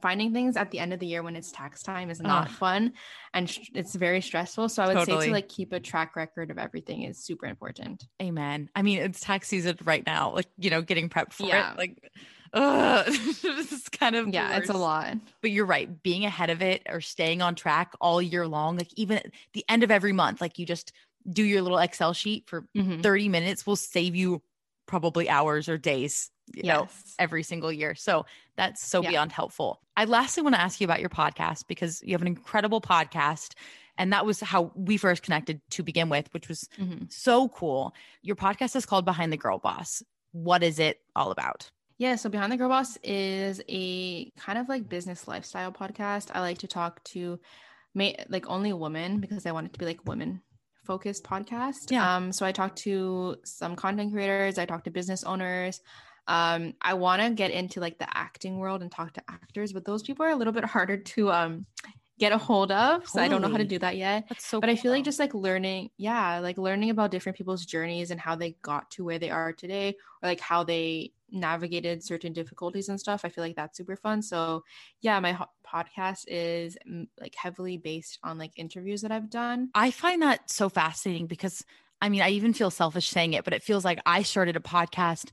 finding 0.00 0.32
things 0.32 0.56
at 0.56 0.70
the 0.70 0.78
end 0.78 0.94
of 0.94 1.00
the 1.00 1.06
year 1.06 1.22
when 1.22 1.36
it's 1.36 1.52
tax 1.52 1.82
time 1.82 2.08
is 2.08 2.18
not 2.18 2.46
Ugh. 2.48 2.54
fun 2.54 2.92
and 3.34 3.50
sh- 3.50 3.68
it's 3.74 3.94
very 3.94 4.22
stressful 4.22 4.68
so 4.70 4.82
i 4.82 4.86
would 4.86 5.04
say 5.04 5.26
to 5.26 5.30
like 5.30 5.50
keep 5.50 5.72
a 5.74 5.80
track 5.80 6.16
record 6.16 6.50
of 6.50 6.56
everything 6.56 7.02
is 7.02 7.22
super 7.22 7.44
important 7.46 8.06
Amen. 8.22 8.70
I 8.74 8.82
mean, 8.82 8.98
it's 9.00 9.20
tax 9.20 9.48
season 9.48 9.76
right 9.84 10.06
now, 10.06 10.32
like, 10.32 10.46
you 10.56 10.70
know, 10.70 10.80
getting 10.80 11.08
prepped 11.08 11.32
for 11.32 11.46
Yeah. 11.46 11.72
it. 11.72 11.78
Like, 11.78 12.10
ugh, 12.54 13.06
this 13.42 13.72
is 13.72 13.88
kind 13.88 14.14
of 14.14 14.28
yeah 14.28 14.56
it's 14.56 14.70
a 14.70 14.74
lot 14.74 15.16
But 15.40 15.50
you're 15.50 15.66
right. 15.66 16.02
Being 16.02 16.24
ahead 16.24 16.48
of 16.50 16.62
it 16.62 16.82
or 16.88 17.00
staying 17.00 17.42
on 17.42 17.54
track 17.56 17.92
all 18.00 18.22
year 18.22 18.46
long, 18.46 18.76
like 18.76 18.90
even 18.96 19.18
at 19.18 19.30
the 19.54 19.64
end 19.68 19.82
of 19.82 19.90
every 19.90 20.12
month, 20.12 20.40
like 20.40 20.58
you 20.58 20.64
just 20.66 20.92
do 21.28 21.42
your 21.42 21.62
little 21.62 21.78
Excel 21.78 22.12
sheet 22.12 22.48
for 22.48 22.66
Mhm. 22.76 23.02
30 23.02 23.28
minutes 23.28 23.66
will 23.66 23.76
save 23.76 24.14
you 24.16 24.42
probably 24.86 25.28
hours 25.28 25.68
or 25.68 25.78
days, 25.78 26.30
you 26.54 26.64
know, 26.64 26.88
every 27.18 27.42
single 27.42 27.72
year. 27.72 27.94
So 27.94 28.26
that's 28.56 28.84
so 28.84 29.02
Yeah. 29.02 29.10
beyond 29.10 29.32
helpful. 29.32 29.80
I 29.96 30.04
lastly 30.06 30.42
want 30.42 30.54
to 30.56 30.60
ask 30.60 30.80
you 30.80 30.84
about 30.84 31.00
your 31.00 31.08
podcast 31.08 31.66
because 31.68 32.02
you 32.02 32.12
have 32.12 32.20
an 32.22 32.26
incredible 32.26 32.80
podcast. 32.80 33.54
And 33.98 34.12
that 34.12 34.24
was 34.26 34.40
how 34.40 34.72
we 34.74 34.96
first 34.96 35.22
connected 35.22 35.60
to 35.70 35.82
begin 35.82 36.08
with, 36.08 36.32
which 36.32 36.48
was 36.48 36.68
Mhm. 36.78 37.12
so 37.12 37.48
cool. 37.50 37.94
Your 38.22 38.36
podcast 38.36 38.74
is 38.74 38.86
called 38.86 39.04
Behind 39.04 39.32
the 39.32 39.36
Girl 39.36 39.58
Boss. 39.58 40.02
What 40.32 40.62
is 40.62 40.78
it 40.78 41.00
all 41.14 41.30
about? 41.30 41.70
Yeah, 41.98 42.16
so 42.16 42.28
Behind 42.30 42.50
the 42.50 42.56
Girl 42.56 42.70
Boss 42.70 42.96
is 43.04 43.62
a 43.68 44.30
kind 44.32 44.58
of 44.58 44.68
like 44.68 44.88
business 44.88 45.28
lifestyle 45.28 45.70
podcast. 45.72 46.30
I 46.34 46.40
like 46.40 46.58
to 46.58 46.66
talk 46.66 47.04
to 47.04 47.38
ma- 47.94 48.12
like 48.28 48.48
only 48.48 48.72
women 48.72 49.20
because 49.20 49.44
I 49.46 49.52
want 49.52 49.66
it 49.66 49.72
to 49.74 49.78
be 49.78 49.84
like 49.84 50.04
women 50.06 50.42
focused 50.84 51.24
podcast. 51.24 51.90
Yeah. 51.90 52.16
Um 52.16 52.32
so 52.32 52.46
I 52.46 52.52
talk 52.52 52.76
to 52.76 53.36
some 53.44 53.76
content 53.76 54.12
creators, 54.12 54.58
I 54.58 54.66
talk 54.66 54.84
to 54.84 54.90
business 54.90 55.24
owners. 55.24 55.80
Um 56.28 56.74
I 56.80 56.94
want 56.94 57.22
to 57.22 57.30
get 57.30 57.50
into 57.50 57.80
like 57.80 57.98
the 57.98 58.06
acting 58.16 58.58
world 58.58 58.82
and 58.82 58.90
talk 58.90 59.12
to 59.14 59.22
actors, 59.28 59.72
but 59.72 59.84
those 59.84 60.02
people 60.02 60.24
are 60.24 60.30
a 60.30 60.36
little 60.36 60.52
bit 60.52 60.64
harder 60.76 60.96
to 60.96 61.32
um 61.32 61.66
get 62.18 62.32
a 62.32 62.38
hold 62.38 62.70
of. 62.70 63.06
So 63.08 63.20
I 63.20 63.28
don't 63.28 63.42
know 63.42 63.48
how 63.48 63.56
to 63.56 63.64
do 63.64 63.78
that 63.78 63.96
yet. 63.96 64.24
That's 64.28 64.46
so 64.46 64.60
but 64.60 64.70
i 64.70 64.76
feel 64.76 64.92
like 64.92 65.04
just 65.04 65.18
like 65.18 65.34
learning 65.34 65.90
yeah 65.96 66.38
like 66.38 66.58
learning 66.58 66.90
about 66.90 67.10
different 67.10 67.36
people's 67.36 67.64
journeys 67.64 68.10
and 68.10 68.20
how 68.20 68.36
they 68.36 68.56
got 68.62 68.90
to 68.92 69.04
where 69.04 69.18
they 69.18 69.30
are 69.30 69.52
today 69.52 69.96
or 70.22 70.28
like 70.28 70.40
how 70.40 70.62
they 70.62 71.12
navigated 71.30 72.04
certain 72.04 72.32
difficulties 72.32 72.88
and 72.90 73.00
stuff 73.00 73.22
i 73.24 73.28
feel 73.28 73.42
like 73.42 73.56
that's 73.56 73.76
super 73.76 73.96
fun. 73.96 74.22
So 74.22 74.62
yeah 75.00 75.18
my 75.20 75.32
ho- 75.32 75.46
podcast 75.66 76.24
is 76.28 76.76
mm, 76.88 77.08
like 77.20 77.34
heavily 77.34 77.78
based 77.78 78.18
on 78.22 78.38
like 78.38 78.52
interviews 78.56 79.02
that 79.02 79.12
i've 79.12 79.30
done. 79.30 79.70
I 79.74 79.90
find 79.90 80.22
that 80.22 80.50
so 80.50 80.68
fascinating 80.68 81.26
because 81.26 81.64
I 82.02 82.08
mean, 82.08 82.20
I 82.20 82.30
even 82.30 82.52
feel 82.52 82.72
selfish 82.72 83.08
saying 83.08 83.34
it, 83.34 83.44
but 83.44 83.52
it 83.52 83.62
feels 83.62 83.84
like 83.84 84.00
I 84.04 84.24
started 84.24 84.56
a 84.56 84.60
podcast 84.60 85.30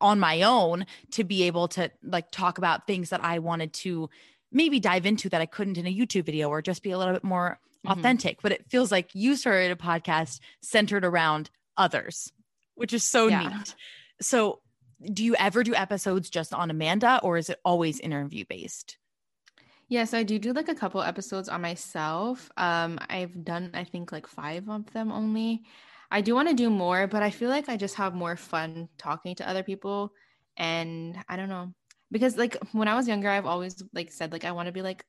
on 0.00 0.20
my 0.20 0.42
own 0.42 0.86
to 1.10 1.24
be 1.24 1.42
able 1.42 1.66
to 1.66 1.90
like 2.04 2.30
talk 2.30 2.58
about 2.58 2.86
things 2.86 3.10
that 3.10 3.24
I 3.24 3.40
wanted 3.40 3.72
to 3.72 4.08
maybe 4.50 4.80
dive 4.80 5.06
into 5.06 5.28
that 5.28 5.40
I 5.40 5.46
couldn't 5.46 5.78
in 5.78 5.86
a 5.86 5.94
YouTube 5.94 6.24
video 6.24 6.48
or 6.48 6.62
just 6.62 6.82
be 6.82 6.90
a 6.90 6.98
little 6.98 7.12
bit 7.14 7.24
more 7.24 7.60
Mhm. 7.84 7.92
authentic. 7.98 8.40
But 8.42 8.52
it 8.52 8.66
feels 8.70 8.90
like 8.90 9.14
you 9.14 9.36
started 9.36 9.70
a 9.70 9.76
podcast 9.76 10.40
centered 10.62 11.04
around 11.04 11.50
others, 11.76 12.32
which 12.74 12.92
is 12.92 13.08
so 13.08 13.28
Yeah. 13.28 13.48
neat. 13.48 13.74
So, 14.20 14.60
do 15.12 15.24
you 15.24 15.36
ever 15.36 15.62
do 15.62 15.74
episodes 15.76 16.28
just 16.28 16.52
on 16.52 16.70
Amanda 16.70 17.20
or 17.22 17.36
is 17.36 17.48
it 17.50 17.60
always 17.64 18.00
interview 18.00 18.44
based? 18.48 18.98
Yes, 19.86 20.12
I 20.12 20.22
do 20.22 20.38
do 20.38 20.52
like 20.52 20.68
a 20.68 20.74
couple 20.74 21.00
episodes 21.02 21.48
on 21.48 21.62
myself. 21.62 22.50
Um, 22.56 22.98
I've 23.08 23.44
done 23.44 23.70
I 23.74 23.84
think 23.84 24.12
like 24.12 24.26
five 24.26 24.68
of 24.68 24.92
them 24.92 25.12
only. 25.12 25.62
I 26.10 26.20
do 26.20 26.34
want 26.34 26.48
to 26.48 26.54
do 26.54 26.68
more, 26.68 27.06
but 27.06 27.22
I 27.22 27.30
feel 27.30 27.48
like 27.48 27.68
I 27.68 27.76
just 27.76 27.94
have 27.96 28.14
more 28.14 28.36
fun 28.36 28.88
talking 28.98 29.34
to 29.36 29.48
other 29.48 29.62
people, 29.62 30.12
and 30.56 31.16
I 31.28 31.36
don't 31.36 31.48
know 31.48 31.72
because 32.10 32.36
like 32.36 32.56
when 32.72 32.88
I 32.88 32.94
was 32.94 33.08
younger, 33.08 33.28
I've 33.28 33.46
always 33.46 33.82
like 33.92 34.12
said 34.12 34.32
like 34.32 34.44
I 34.44 34.52
want 34.52 34.66
to 34.66 34.72
be 34.72 34.82
like 34.82 35.04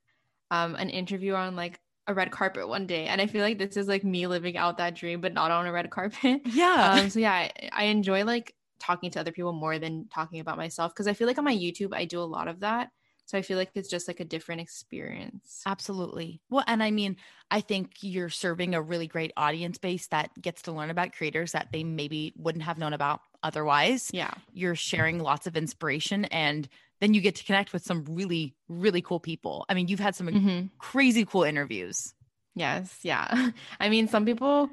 um 0.52 0.76
an 0.76 0.90
interviewer 0.90 1.38
on 1.38 1.56
like 1.56 1.80
a 2.08 2.14
red 2.14 2.32
carpet 2.32 2.68
one 2.68 2.88
day, 2.88 3.06
and 3.08 3.22
I 3.22 3.28
feel 3.28 3.44
like 3.44 3.58
this 3.60 3.78
is 3.78 3.88
like 3.88 4.04
me 4.04 4.28
living 4.28 4.58
out 4.58 4.78
that 4.78 4.96
dream, 4.96 5.22
but 5.22 5.34
not 5.34 5.52
on 5.52 5.68
a 5.68 5.72
red 5.72 5.90
carpet. 5.90 6.42
Yeah. 6.46 7.00
um, 7.00 7.10
so 7.10 7.20
yeah, 7.20 7.34
I, 7.34 7.52
I 7.72 7.84
enjoy 7.86 8.26
like 8.26 8.56
talking 8.80 9.12
to 9.12 9.20
other 9.20 9.32
people 9.32 9.54
more 9.54 9.78
than 9.78 10.08
talking 10.12 10.40
about 10.40 10.58
myself 10.58 10.94
because 10.94 11.08
I 11.08 11.14
feel 11.14 11.28
like 11.28 11.38
on 11.38 11.44
my 11.44 11.56
YouTube 11.56 11.94
I 11.94 12.06
do 12.06 12.20
a 12.20 12.24
lot 12.24 12.48
of 12.48 12.62
that. 12.62 12.90
So 13.26 13.38
I 13.38 13.44
feel 13.44 13.60
like 13.60 13.70
it's 13.76 13.90
just 13.90 14.08
like 14.08 14.20
a 14.20 14.26
different 14.26 14.62
experience. 14.62 15.62
Absolutely. 15.64 16.42
Well, 16.50 16.64
and 16.66 16.82
I 16.82 16.90
mean, 16.90 17.18
I 17.52 17.62
think 17.62 17.92
you're 18.02 18.30
serving 18.30 18.74
a 18.74 18.82
really 18.82 19.06
great 19.06 19.32
audience 19.38 19.78
base 19.78 20.08
that 20.08 20.32
gets 20.42 20.64
to 20.64 20.72
learn 20.72 20.90
about 20.90 21.12
creators 21.12 21.52
that 21.52 21.68
they 21.72 21.84
maybe 21.84 22.34
wouldn't 22.36 22.64
have 22.64 22.80
known 22.80 22.94
about 22.94 23.22
otherwise. 23.44 24.10
Yeah. 24.12 24.32
You're 24.52 24.74
sharing 24.74 25.20
lots 25.20 25.46
of 25.46 25.56
inspiration 25.56 26.26
and 26.26 26.68
then 27.00 27.14
you 27.14 27.22
get 27.22 27.36
to 27.36 27.44
connect 27.44 27.74
with 27.74 27.84
some 27.84 28.06
really, 28.10 28.56
really 28.68 29.02
cool 29.02 29.20
people. 29.20 29.66
I 29.70 29.74
mean, 29.74 29.88
you've 29.88 30.00
had 30.00 30.16
some 30.16 30.28
Mhm. 30.28 30.70
crazy 30.78 31.26
cool 31.26 31.44
interviews. 31.44 32.14
Yes. 32.56 32.98
Yeah. 33.04 33.52
I 33.80 33.90
mean, 33.90 34.08
some 34.08 34.26
people 34.26 34.70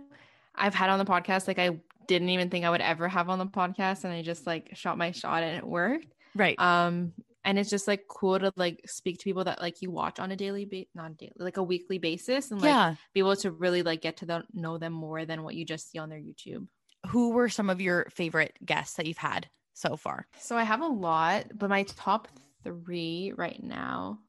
I've 0.55 0.75
had 0.75 0.91
on 0.91 0.99
the 0.99 1.05
podcast, 1.05 1.47
like 1.47 1.59
I 1.59 1.79
didn't 2.09 2.31
even 2.31 2.51
think 2.51 2.65
I 2.65 2.71
would 2.71 2.81
ever 2.81 3.09
have 3.09 3.29
on 3.29 3.39
the 3.39 3.47
podcast. 3.47 4.05
And 4.05 4.13
I 4.13 4.23
just 4.23 4.47
like 4.47 4.71
shot 4.77 4.99
my 4.99 5.13
shot 5.13 5.43
and 5.43 5.57
it 5.57 5.65
worked. 5.67 6.07
Right. 6.35 6.59
Um, 6.59 7.13
and 7.45 7.59
it's 7.61 7.71
just 7.71 7.87
like 7.87 8.07
cool 8.09 8.39
to 8.41 8.53
like 8.57 8.81
speak 8.87 9.19
to 9.19 9.25
people 9.25 9.45
that 9.45 9.61
like 9.61 9.81
you 9.81 9.91
watch 9.91 10.19
on 10.19 10.33
a 10.33 10.37
daily 10.37 10.65
ba- 10.65 10.87
not 10.95 11.17
daily, 11.17 11.33
like 11.39 11.59
a 11.59 11.63
weekly 11.63 11.99
basis 11.99 12.51
and 12.51 12.61
like 12.61 12.69
yeah. 12.71 12.95
be 13.15 13.21
able 13.21 13.37
to 13.37 13.53
really 13.53 13.83
like 13.85 14.01
get 14.03 14.17
to 14.19 14.43
know 14.53 14.79
them 14.79 14.93
more 14.93 15.25
than 15.25 15.43
what 15.45 15.55
you 15.55 15.65
just 15.65 15.91
see 15.91 15.99
on 15.99 16.09
their 16.09 16.19
YouTube. 16.19 16.67
Who 17.09 17.31
were 17.31 17.49
some 17.49 17.71
of 17.71 17.81
your 17.81 18.09
favorite 18.11 18.57
guests 18.65 18.97
that 18.97 19.07
you've 19.07 19.17
had 19.17 19.49
so 19.77 19.97
far? 19.97 20.27
So 20.39 20.57
I 20.57 20.65
have 20.65 20.81
a 20.81 20.87
lot, 20.87 21.47
but 21.55 21.69
my 21.71 21.83
top 21.85 22.29
three 22.65 23.33
right 23.37 23.63
now, 23.63 24.21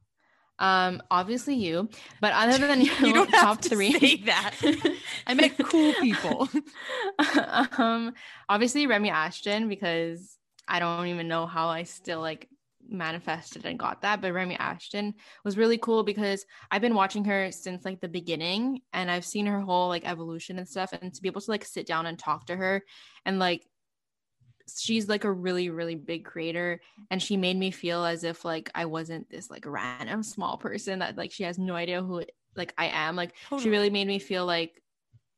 um, 0.60 1.02
obviously 1.10 1.56
you, 1.56 1.90
but 2.20 2.34
other 2.34 2.58
than 2.68 2.82
you, 2.82 2.92
You 3.02 3.14
don't 3.14 3.30
top 3.30 3.42
have 3.42 3.62
to 3.62 3.70
three, 3.70 3.94
say 3.94 4.18
that. 4.26 4.56
I 5.28 5.34
meant 5.34 5.58
cool 5.58 5.94
people. 5.94 6.50
um, 7.78 8.14
obviously 8.50 8.88
Remi 8.88 9.10
Ashten 9.10 9.70
because 9.70 10.38
I 10.68 10.80
don't 10.80 11.08
even 11.08 11.28
know 11.28 11.46
how 11.46 11.70
I 11.70 11.84
still 11.84 12.20
like 12.20 12.50
manifested 12.90 13.66
and 13.66 13.80
got 13.80 14.02
that, 14.02 14.20
but 14.22 14.34
Remi 14.34 14.58
Ashten 14.58 15.14
was 15.46 15.58
really 15.58 15.78
cool 15.78 16.04
because 16.04 16.46
I've 16.72 16.82
been 16.82 16.96
watching 16.96 17.24
her 17.26 17.52
since 17.52 17.86
like 17.86 18.02
the 18.02 18.10
beginning 18.10 18.82
and 18.92 19.10
I've 19.10 19.26
seen 19.26 19.46
her 19.46 19.62
whole 19.62 19.88
like 19.88 20.08
evolution 20.10 20.58
and 20.58 20.68
stuff, 20.68 20.92
and 20.94 21.14
to 21.14 21.22
be 21.22 21.30
able 21.30 21.42
to 21.42 21.52
like 21.52 21.64
sit 21.64 21.88
down 21.88 22.06
and 22.06 22.20
talk 22.20 22.48
to 22.48 22.56
her 22.58 22.84
and 23.26 23.40
like 23.40 23.66
she's 24.76 25.08
like 25.08 25.24
a 25.24 25.32
really 25.32 25.70
really 25.70 25.96
big 25.96 26.26
creator 26.26 26.82
and 27.10 27.22
she 27.22 27.38
made 27.38 27.58
me 27.58 27.72
feel 27.72 28.04
as 28.04 28.24
if 28.24 28.44
like 28.44 28.70
i 28.76 28.86
wasn't 28.86 29.30
this 29.30 29.50
like 29.50 29.66
random 29.66 30.24
small 30.24 30.58
person 30.58 31.00
that 31.00 31.18
like 31.18 31.32
she 31.32 31.44
has 31.44 31.58
no 31.58 31.76
idea 31.76 32.02
who 32.02 32.24
like 32.56 32.74
i 32.78 32.88
am. 32.88 33.16
Like 33.16 33.36
she 33.60 33.70
really 33.70 33.90
made 33.90 34.08
me 34.08 34.20
feel 34.20 34.46
like 34.46 34.82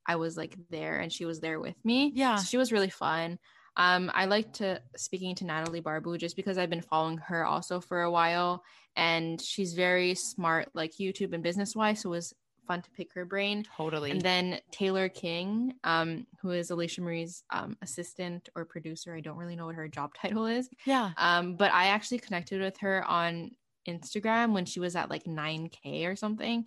i 0.07 0.15
was 0.15 0.37
like 0.37 0.55
there 0.69 0.99
and 0.99 1.11
she 1.11 1.25
was 1.25 1.39
there 1.39 1.59
with 1.59 1.75
me. 1.83 2.11
Yeah. 2.15 2.37
so 2.37 2.45
she 2.45 2.57
was 2.57 2.71
really 2.71 2.89
fun. 2.89 3.37
Um 3.77 4.09
i 4.13 4.25
like 4.25 4.53
to 4.53 4.81
speaking 4.97 5.35
to 5.35 5.45
natalie 5.45 5.81
barbu 5.81 6.17
just 6.17 6.35
because 6.35 6.57
i've 6.57 6.69
been 6.69 6.81
following 6.81 7.17
her 7.17 7.45
also 7.45 7.79
for 7.79 8.01
a 8.01 8.11
while 8.11 8.63
and 8.95 9.39
she's 9.39 9.73
very 9.73 10.15
smart 10.15 10.69
like 10.73 10.93
youtube 10.99 11.33
and 11.33 11.43
business 11.43 11.75
wise 11.75 12.01
so 12.01 12.09
it 12.09 12.11
was 12.11 12.33
fun 12.69 12.83
to 12.83 12.91
pick 12.91 13.11
her 13.15 13.25
brain 13.25 13.65
Totally. 13.75 14.11
and 14.11 14.21
then 14.21 14.59
Taylor 14.71 15.09
King, 15.09 15.73
um, 15.83 16.27
who 16.39 16.51
is 16.51 16.69
Alisha 16.69 16.99
Marie's 16.99 17.43
um, 17.49 17.75
assistant 17.81 18.47
or 18.55 18.63
producer. 18.63 19.15
I 19.15 19.21
don't 19.21 19.37
really 19.37 19.55
know 19.55 19.65
what 19.65 19.75
her 19.75 19.87
job 19.87 20.13
title 20.21 20.45
is. 20.45 20.69
yeah. 20.85 21.11
Um, 21.17 21.55
but 21.55 21.71
I 21.73 21.87
actually 21.87 22.19
connected 22.19 22.61
with 22.61 22.77
her 22.77 23.03
on 23.03 23.51
Instagram 23.87 24.53
when 24.53 24.65
she 24.65 24.79
was 24.79 24.95
at 24.95 25.09
like 25.09 25.23
9K 25.23 26.05
or 26.07 26.15
something. 26.15 26.65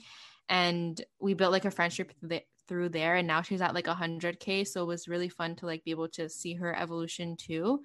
And 0.49 1.01
we 1.21 1.35
built 1.35 1.53
like 1.53 1.67
a 1.67 1.71
friendship 1.71 2.13
th- 2.29 2.45
through 2.67 2.89
there. 2.89 3.15
And 3.15 3.29
now 3.29 3.43
she's 3.43 3.63
at 3.63 3.75
like 3.75 3.87
100K. 3.87 4.67
So 4.67 4.83
it 4.83 4.87
was 4.87 5.07
really 5.07 5.29
fun 5.29 5.55
to 5.57 5.67
like 5.67 5.85
be 5.85 5.93
able 5.93 6.09
to 6.09 6.29
see 6.29 6.55
her 6.55 6.77
evolution 6.77 7.37
too. 7.37 7.81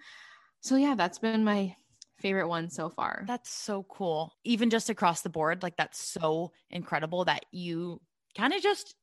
So 0.61 0.75
yeah, 0.75 0.95
that's 0.95 1.19
been 1.19 1.43
my 1.43 1.75
favorite 2.19 2.47
one 2.47 2.69
so 2.69 2.89
far. 2.89 3.23
That's 3.27 3.51
so 3.51 3.83
cool. 3.83 4.33
Even 4.43 4.69
just 4.69 4.89
across 4.89 5.21
the 5.21 5.29
board, 5.29 5.63
like 5.63 5.77
that's 5.77 5.99
so 5.99 6.51
incredible 6.69 7.25
that 7.25 7.45
you 7.51 8.01
kind 8.37 8.53
of 8.53 8.61
just 8.61 8.95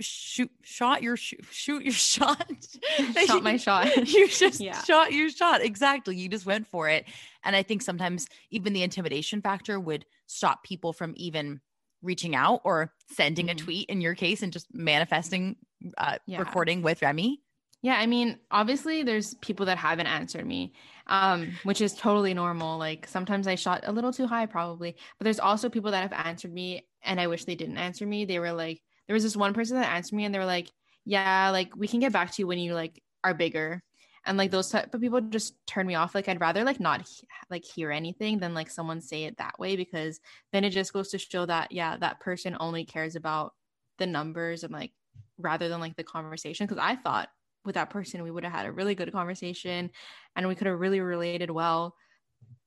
shoot 0.00 0.50
shot 0.62 1.02
your 1.02 1.16
sh- 1.16 1.34
shoot 1.50 1.82
your 1.82 1.92
shot. 2.10 2.46
Shot 3.26 3.42
my 3.42 3.56
shot. 3.56 3.88
You 4.08 4.28
just 4.28 4.60
Yeah. 4.60 4.80
shot 4.84 5.12
your 5.12 5.28
shot. 5.30 5.60
Exactly. 5.62 6.16
You 6.16 6.28
just 6.28 6.46
went 6.46 6.66
for 6.68 6.88
it. 6.88 7.04
And 7.44 7.56
I 7.56 7.62
think 7.64 7.82
sometimes 7.82 8.26
even 8.50 8.72
the 8.72 8.82
intimidation 8.84 9.42
factor 9.42 9.78
would 9.80 10.04
stop 10.26 10.62
people 10.62 10.92
from 10.92 11.14
even 11.16 11.60
reaching 12.02 12.36
out 12.36 12.60
or 12.64 12.94
sending 13.10 13.50
a 13.50 13.54
Mhm. 13.54 13.58
tweet 13.58 13.88
in 13.90 14.00
your 14.00 14.14
case 14.14 14.42
and 14.42 14.52
just 14.52 14.68
manifesting 14.72 15.56
uh, 15.96 16.18
Yeah. 16.26 16.38
recording 16.38 16.82
with 16.82 17.02
Remi. 17.02 17.40
Yeah, 17.82 17.94
I 17.96 18.06
mean, 18.06 18.40
obviously 18.50 19.02
there's 19.04 19.34
people 19.34 19.66
that 19.66 19.78
haven't 19.78 20.08
answered 20.08 20.44
me, 20.46 20.72
um, 21.06 21.58
which 21.62 21.80
is 21.80 21.94
totally 21.94 22.34
normal. 22.34 22.76
Like 22.76 23.06
sometimes 23.06 23.46
I 23.46 23.54
shot 23.54 23.82
a 23.84 23.92
little 23.92 24.12
too 24.12 24.26
high 24.26 24.46
probably, 24.46 24.96
but 25.18 25.24
there's 25.24 25.38
also 25.38 25.68
people 25.68 25.92
that 25.92 26.02
have 26.10 26.26
answered 26.26 26.52
me 26.52 26.88
and 27.02 27.20
I 27.20 27.28
wish 27.28 27.44
they 27.44 27.54
didn't 27.54 27.78
answer 27.78 28.04
me. 28.04 28.24
They 28.24 28.40
were 28.40 28.52
like 28.52 28.82
there 29.06 29.14
was 29.14 29.22
this 29.22 29.36
one 29.36 29.54
person 29.54 29.76
that 29.80 29.90
answered 29.92 30.16
me 30.16 30.24
and 30.24 30.34
they 30.34 30.38
were 30.40 30.44
like, 30.44 30.70
"Yeah, 31.04 31.50
like 31.50 31.74
we 31.76 31.86
can 31.88 32.00
get 32.00 32.12
back 32.12 32.32
to 32.32 32.42
you 32.42 32.46
when 32.48 32.58
you 32.58 32.74
like 32.74 33.00
are 33.24 33.32
bigger." 33.34 33.82
And 34.26 34.36
like 34.36 34.50
those 34.50 34.68
type 34.70 34.92
of 34.92 35.00
people 35.00 35.20
just 35.22 35.54
turn 35.66 35.86
me 35.86 35.94
off. 35.94 36.14
Like 36.14 36.28
I'd 36.28 36.40
rather 36.40 36.64
like 36.64 36.80
not 36.80 37.06
he- 37.06 37.26
like 37.48 37.64
hear 37.64 37.90
anything 37.92 38.40
than 38.40 38.54
like 38.54 38.70
someone 38.70 39.00
say 39.00 39.24
it 39.24 39.38
that 39.38 39.58
way 39.58 39.76
because 39.76 40.20
then 40.52 40.64
it 40.64 40.70
just 40.70 40.92
goes 40.92 41.10
to 41.10 41.18
show 41.18 41.46
that 41.46 41.70
yeah, 41.72 41.96
that 41.98 42.18
person 42.20 42.56
only 42.60 42.84
cares 42.84 43.14
about 43.16 43.54
the 43.98 44.06
numbers 44.06 44.64
and 44.64 44.72
like 44.72 44.92
rather 45.38 45.68
than 45.68 45.80
like 45.80 45.96
the 45.96 46.04
conversation 46.04 46.66
because 46.66 46.82
I 46.82 46.96
thought 46.96 47.28
with 47.68 47.76
that 47.76 47.90
person 47.90 48.22
we 48.24 48.30
would 48.32 48.42
have 48.42 48.52
had 48.52 48.66
a 48.66 48.72
really 48.72 48.96
good 48.96 49.12
conversation 49.12 49.90
and 50.34 50.48
we 50.48 50.56
could 50.56 50.66
have 50.66 50.80
really 50.80 51.00
related 51.00 51.50
well 51.50 51.94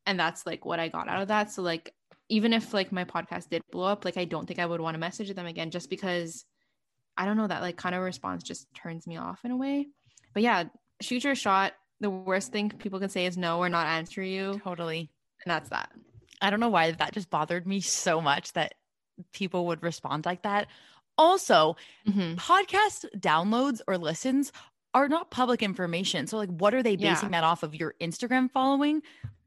and 0.06 0.18
that's 0.18 0.46
like 0.46 0.64
what 0.66 0.80
i 0.80 0.88
got 0.88 1.10
out 1.10 1.22
of 1.22 1.28
that 1.28 1.52
so 1.52 1.62
like 1.62 1.94
even 2.30 2.54
if 2.54 2.74
like 2.74 2.94
my 2.94 3.04
podcast 3.04 3.50
did 3.50 3.62
blow 3.72 3.84
up 3.86 4.06
like 4.06 4.16
i 4.16 4.24
don't 4.24 4.46
think 4.48 4.60
i 4.60 4.66
would 4.66 4.80
want 4.80 4.96
to 4.96 5.00
message 5.00 5.34
them 5.36 5.46
again 5.46 5.70
just 5.72 5.90
because 5.90 6.46
i 7.18 7.26
don't 7.26 7.36
know 7.38 7.48
that 7.48 7.62
like 7.62 7.76
kind 7.76 7.94
of 7.96 8.02
response 8.02 8.44
just 8.44 8.66
turns 8.74 9.06
me 9.06 9.18
off 9.18 9.44
in 9.44 9.52
a 9.52 9.58
way 9.58 9.88
but 10.34 10.42
yeah 10.44 10.64
shoot 11.02 11.24
your 11.26 11.36
shot 11.36 11.74
the 12.00 12.10
worst 12.10 12.52
thing 12.54 12.70
people 12.70 13.00
can 13.00 13.10
say 13.10 13.26
is 13.26 13.38
no 13.38 13.60
or 13.60 13.68
not 13.70 13.86
answer 13.88 14.24
you 14.24 14.60
Totally. 14.64 15.12
and 15.46 15.52
that's 15.52 15.70
that 15.70 15.90
I 16.44 16.50
don't 16.50 16.60
know 16.60 16.70
why 16.70 16.90
that 16.90 17.14
just 17.14 17.30
bothered 17.30 17.68
me 17.68 17.82
so 17.82 18.20
much 18.20 18.54
that 18.54 18.74
people 19.32 19.68
would 19.68 19.84
respond 19.84 20.26
like 20.26 20.42
that. 20.42 20.66
Also, 21.16 21.76
Mhm. 22.08 22.36
podcast 22.38 23.06
downloads 23.16 23.80
or 23.88 23.96
listens 24.00 24.52
are 24.94 25.08
not 25.08 25.32
public 25.32 25.64
information. 25.64 26.28
So, 26.28 26.38
like, 26.38 26.50
what 26.50 26.74
are 26.74 26.84
they 26.84 26.94
Yeah. 26.96 27.14
basing 27.14 27.32
that 27.32 27.44
off 27.44 27.64
of 27.64 27.74
your 27.76 27.96
Instagram 28.02 28.52
following? 28.52 29.02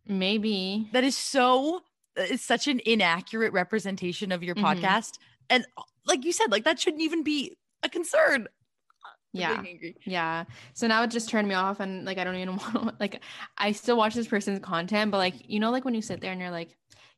maybe 0.07 0.89
That 0.93 1.03
is 1.05 1.17
so, 1.17 1.83
it's 2.17 2.45
such 2.45 2.69
an 2.69 2.81
inaccurate 2.85 3.53
representation 3.55 4.33
of 4.33 4.43
your 4.43 4.55
Mhm. 4.55 4.63
podcast. 4.81 5.19
And, 5.49 5.65
uh, 5.79 5.83
like 6.07 6.25
you 6.27 6.33
said, 6.33 6.51
like, 6.51 6.65
that 6.65 6.79
shouldn't 6.79 7.03
even 7.03 7.23
be 7.23 7.57
a 7.83 7.89
concern. 7.89 8.49
Yeah. 9.37 9.65
Yeah. 10.07 10.45
So 10.75 10.87
now 10.87 11.03
it 11.03 11.11
just 11.11 11.29
turned 11.29 11.49
me 11.49 11.55
off 11.57 11.81
and 11.81 12.05
like 12.05 12.19
I 12.19 12.25
don't 12.25 12.37
even 12.37 12.55
want 12.57 12.73
to 12.73 12.95
like 13.01 13.21
I 13.59 13.73
still 13.73 13.97
watch 13.97 14.15
this 14.15 14.29
person's 14.29 14.61
content, 14.61 15.11
but 15.11 15.19
like 15.19 15.35
you 15.51 15.59
know 15.59 15.73
like 15.73 15.85
when 15.85 15.93
you 15.95 16.03
sit 16.03 16.21
there 16.21 16.31
and 16.31 16.41
you're 16.41 16.53
like, 16.53 16.77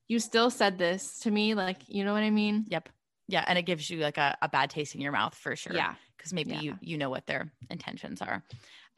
you 0.08 0.18
still 0.18 0.48
said 0.50 0.78
this 0.78 1.18
to 1.20 1.30
me, 1.30 1.54
like 1.54 1.82
you 1.88 2.04
know 2.04 2.14
what 2.14 2.22
I 2.22 2.30
mean? 2.30 2.64
Yep. 2.68 2.88
Yeah. 3.28 3.44
And 3.46 3.58
it 3.58 3.62
gives 3.62 3.88
you 3.90 3.98
like 3.98 4.18
a, 4.18 4.36
a 4.42 4.48
bad 4.48 4.70
taste 4.70 4.94
in 4.94 5.00
your 5.00 5.12
mouth 5.12 5.34
for 5.34 5.56
sure. 5.56 5.74
Yeah. 5.74 5.94
Because 6.16 6.32
maybe 6.32 6.52
Yeah. 6.52 6.60
you, 6.60 6.78
you 6.80 6.98
know 6.98 7.10
what 7.10 7.26
their 7.26 7.52
intentions 7.70 8.22
are. 8.22 8.42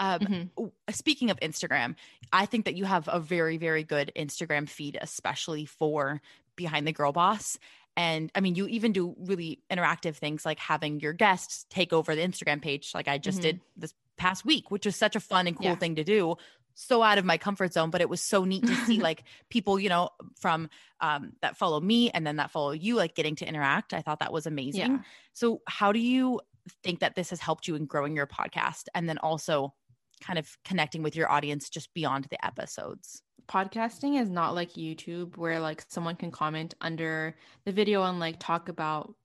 Um, 0.00 0.20
Mhm. 0.20 0.72
speaking 0.90 1.30
of 1.30 1.40
Instagram, 1.40 1.96
I 2.32 2.46
think 2.46 2.66
that 2.66 2.74
you 2.76 2.84
have 2.84 3.08
a 3.10 3.18
very, 3.18 3.56
very 3.56 3.82
good 3.84 4.12
Instagram 4.14 4.68
feed, 4.68 4.96
especially 5.00 5.64
for 5.64 6.20
Behind 6.56 6.86
the 6.86 6.92
Girl 6.92 7.10
Boss. 7.12 7.58
And 7.96 8.30
I 8.34 8.40
mean, 8.40 8.54
you 8.54 8.68
even 8.68 8.92
do 8.92 9.16
really 9.18 9.60
interactive 9.70 10.14
things 10.14 10.46
like 10.46 10.60
having 10.60 11.00
your 11.00 11.12
guests 11.12 11.66
take 11.68 11.92
over 11.92 12.14
the 12.14 12.22
Instagram 12.22 12.62
page, 12.62 12.92
like 12.94 13.08
I 13.08 13.18
just 13.18 13.38
Mhm. 13.40 13.42
did 13.42 13.60
this 13.76 13.92
past 14.16 14.44
week, 14.44 14.70
which 14.70 14.86
was 14.86 14.94
such 14.94 15.16
a 15.16 15.20
fun 15.20 15.46
and 15.48 15.56
cool 15.56 15.66
Yeah. 15.66 15.74
thing 15.76 15.96
to 15.96 16.04
do. 16.04 16.36
So 16.80 17.02
out 17.02 17.18
of 17.18 17.24
my 17.24 17.38
comfort 17.38 17.72
zone, 17.72 17.90
but 17.90 18.00
it 18.00 18.08
was 18.08 18.22
so 18.22 18.44
neat 18.44 18.64
to 18.64 18.74
see 18.86 19.00
like 19.02 19.24
people, 19.50 19.80
you 19.80 19.88
know, 19.88 20.10
from 20.36 20.70
um, 21.00 21.32
that 21.42 21.56
follow 21.56 21.80
me 21.80 22.08
and 22.10 22.24
then 22.24 22.36
that 22.36 22.52
follow 22.52 22.70
you, 22.70 22.94
like 22.94 23.16
getting 23.16 23.34
to 23.36 23.48
interact. 23.48 23.92
I 23.92 24.00
thought 24.00 24.20
that 24.20 24.32
was 24.32 24.46
amazing. 24.46 24.92
Yeah. 24.92 24.98
So, 25.32 25.60
how 25.66 25.90
do 25.90 25.98
you 25.98 26.40
think 26.84 27.00
that 27.00 27.16
this 27.16 27.30
has 27.30 27.40
helped 27.40 27.66
you 27.66 27.74
in 27.74 27.86
growing 27.86 28.14
your 28.14 28.28
podcast 28.28 28.84
and 28.94 29.08
then 29.08 29.18
also 29.18 29.74
kind 30.20 30.38
of 30.38 30.56
connecting 30.64 31.02
with 31.02 31.16
your 31.16 31.28
audience 31.28 31.68
just 31.68 31.92
beyond 31.94 32.28
the 32.30 32.44
episodes? 32.46 33.22
Podcasting 33.48 34.20
is 34.20 34.30
not 34.30 34.54
like 34.54 34.74
YouTube 34.74 35.36
where 35.36 35.58
like 35.58 35.84
someone 35.88 36.14
can 36.14 36.30
comment 36.30 36.74
under 36.80 37.34
the 37.64 37.72
video 37.72 38.04
and 38.04 38.20
like 38.20 38.36
talk 38.38 38.68
about 38.68 39.16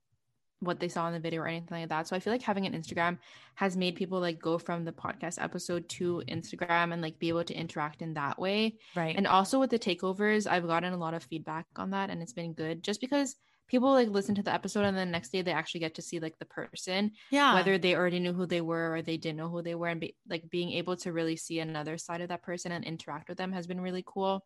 what 0.60 0.80
they 0.80 0.88
saw 0.88 1.06
in 1.06 1.12
the 1.12 1.20
video 1.20 1.42
or 1.42 1.46
anything 1.46 1.80
like 1.80 1.88
that. 1.88 2.08
So 2.08 2.16
I 2.16 2.20
feel 2.20 2.32
like 2.32 2.42
having 2.42 2.66
an 2.66 2.72
Instagram 2.72 3.18
has 3.56 3.76
made 3.76 3.96
people 3.96 4.20
like 4.20 4.40
go 4.40 4.58
from 4.58 4.84
the 4.84 4.92
podcast 4.92 5.42
episode 5.42 5.88
to 5.90 6.22
Instagram 6.28 6.92
and 6.92 7.02
like 7.02 7.18
be 7.18 7.28
able 7.28 7.44
to 7.44 7.54
interact 7.54 8.02
in 8.02 8.14
that 8.14 8.38
way. 8.38 8.76
Right. 8.94 9.16
And 9.16 9.26
also 9.26 9.58
with 9.58 9.70
the 9.70 9.78
takeovers, 9.78 10.50
I've 10.50 10.66
gotten 10.66 10.92
a 10.92 10.98
lot 10.98 11.14
of 11.14 11.22
feedback 11.24 11.66
on 11.76 11.90
that 11.90 12.10
and 12.10 12.22
it's 12.22 12.32
been 12.32 12.52
good 12.52 12.82
just 12.82 13.00
because 13.00 13.36
people 13.66 13.90
like 13.90 14.08
listen 14.08 14.34
to 14.34 14.42
the 14.42 14.52
episode 14.52 14.84
and 14.84 14.96
then 14.96 15.08
the 15.08 15.12
next 15.12 15.30
day 15.30 15.42
they 15.42 15.52
actually 15.52 15.80
get 15.80 15.94
to 15.94 16.02
see 16.02 16.20
like 16.20 16.38
the 16.38 16.44
person, 16.44 17.12
yeah. 17.30 17.54
whether 17.54 17.78
they 17.78 17.94
already 17.94 18.20
knew 18.20 18.32
who 18.32 18.46
they 18.46 18.60
were 18.60 18.94
or 18.94 19.02
they 19.02 19.16
didn't 19.16 19.38
know 19.38 19.48
who 19.48 19.62
they 19.62 19.74
were 19.74 19.88
and 19.88 20.00
be, 20.00 20.14
like 20.28 20.48
being 20.50 20.72
able 20.72 20.96
to 20.96 21.12
really 21.12 21.36
see 21.36 21.60
another 21.60 21.96
side 21.98 22.20
of 22.20 22.28
that 22.28 22.42
person 22.42 22.72
and 22.72 22.84
interact 22.84 23.28
with 23.28 23.38
them 23.38 23.52
has 23.52 23.66
been 23.66 23.80
really 23.80 24.04
cool. 24.06 24.44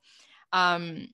Um 0.52 1.08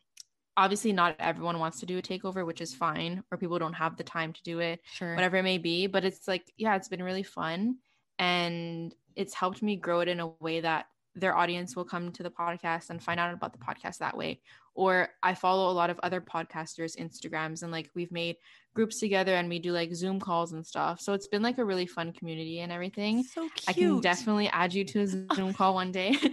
obviously 0.57 0.93
not 0.93 1.17
everyone 1.19 1.59
wants 1.59 1.81
to 1.81 1.87
do 1.87 1.99
a 1.99 2.03
takeover, 2.03 2.47
which 2.47 2.61
is 2.61 2.75
fine, 2.75 3.23
or 3.31 3.39
people 3.39 3.59
don't 3.59 3.73
have 3.75 3.97
the 3.97 4.05
time 4.05 4.33
to 4.33 4.43
do 4.43 4.61
it, 4.61 4.81
Sure. 4.85 5.15
whatever 5.15 5.37
it 5.39 5.43
may 5.43 5.59
be. 5.59 5.87
But 5.87 6.05
it's 6.05 6.29
like, 6.29 6.53
yeah, 6.57 6.77
it's 6.77 6.89
been 6.89 7.03
really 7.03 7.23
fun. 7.25 7.77
And 8.19 8.95
it's 9.17 9.35
helped 9.35 9.63
me 9.63 9.77
grow 9.77 10.01
it 10.01 10.09
in 10.09 10.21
a 10.21 10.29
way 10.29 10.61
that 10.61 10.87
their 11.15 11.37
audience 11.37 11.77
will 11.77 11.85
come 11.85 12.11
to 12.13 12.23
the 12.23 12.31
podcast 12.31 12.91
and 12.91 13.03
find 13.03 13.21
out 13.21 13.33
about 13.33 13.53
the 13.53 13.59
podcast 13.59 13.99
that 13.99 14.17
way. 14.17 14.41
Or 14.75 15.09
I 15.23 15.35
follow 15.35 15.71
a 15.71 15.73
lot 15.73 15.91
of 15.91 16.01
other 16.03 16.21
podcasters' 16.21 16.97
Instagrams 16.97 17.63
and 17.63 17.71
like 17.71 17.91
we've 17.95 18.11
made 18.11 18.37
groups 18.75 18.99
together 18.99 19.35
and 19.35 19.49
we 19.49 19.61
do 19.61 19.73
like 19.73 19.95
Zoom 19.95 20.19
calls 20.19 20.53
and 20.53 20.67
stuff. 20.67 21.01
So 21.01 21.13
it's 21.13 21.29
been 21.29 21.43
like 21.43 21.59
a 21.59 21.65
really 21.65 21.87
fun 21.87 22.13
community 22.13 22.61
and 22.61 22.73
everything. 22.73 23.23
So 23.23 23.43
cute. 23.43 23.69
I 23.69 23.73
can 23.73 24.01
definitely 24.01 24.49
add 24.49 24.75
you 24.75 24.85
to 24.85 25.01
a 25.03 25.07
Zoom 25.07 25.55
call 25.55 25.75
one 25.75 25.93
day. 25.93 26.17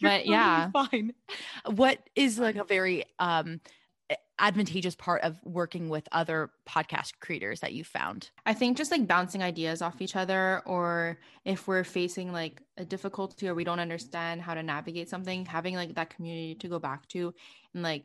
But 0.00 0.26
yeah, 0.26 0.70
fine. 0.70 1.12
What 1.66 1.98
is 2.14 2.38
like 2.38 2.56
a 2.56 2.64
very 2.64 3.04
um 3.18 3.60
advantageous 4.40 4.94
part 4.94 5.22
of 5.22 5.38
working 5.44 5.88
with 5.88 6.08
other 6.12 6.50
podcast 6.68 7.12
creators 7.20 7.60
that 7.60 7.72
you 7.72 7.84
found? 7.84 8.30
I 8.46 8.54
think 8.54 8.76
just 8.76 8.90
like 8.90 9.06
bouncing 9.06 9.42
ideas 9.42 9.82
off 9.82 10.00
each 10.00 10.16
other, 10.16 10.62
or 10.66 11.18
if 11.44 11.68
we're 11.68 11.84
facing 11.84 12.32
like 12.32 12.62
a 12.76 12.84
difficulty 12.84 13.48
or 13.48 13.54
we 13.54 13.64
don't 13.64 13.80
understand 13.80 14.40
how 14.40 14.54
to 14.54 14.62
navigate 14.62 15.08
something, 15.08 15.44
having 15.46 15.74
like 15.74 15.94
that 15.94 16.10
community 16.10 16.54
to 16.56 16.68
go 16.68 16.78
back 16.78 17.06
to 17.08 17.34
and 17.74 17.82
like 17.82 18.04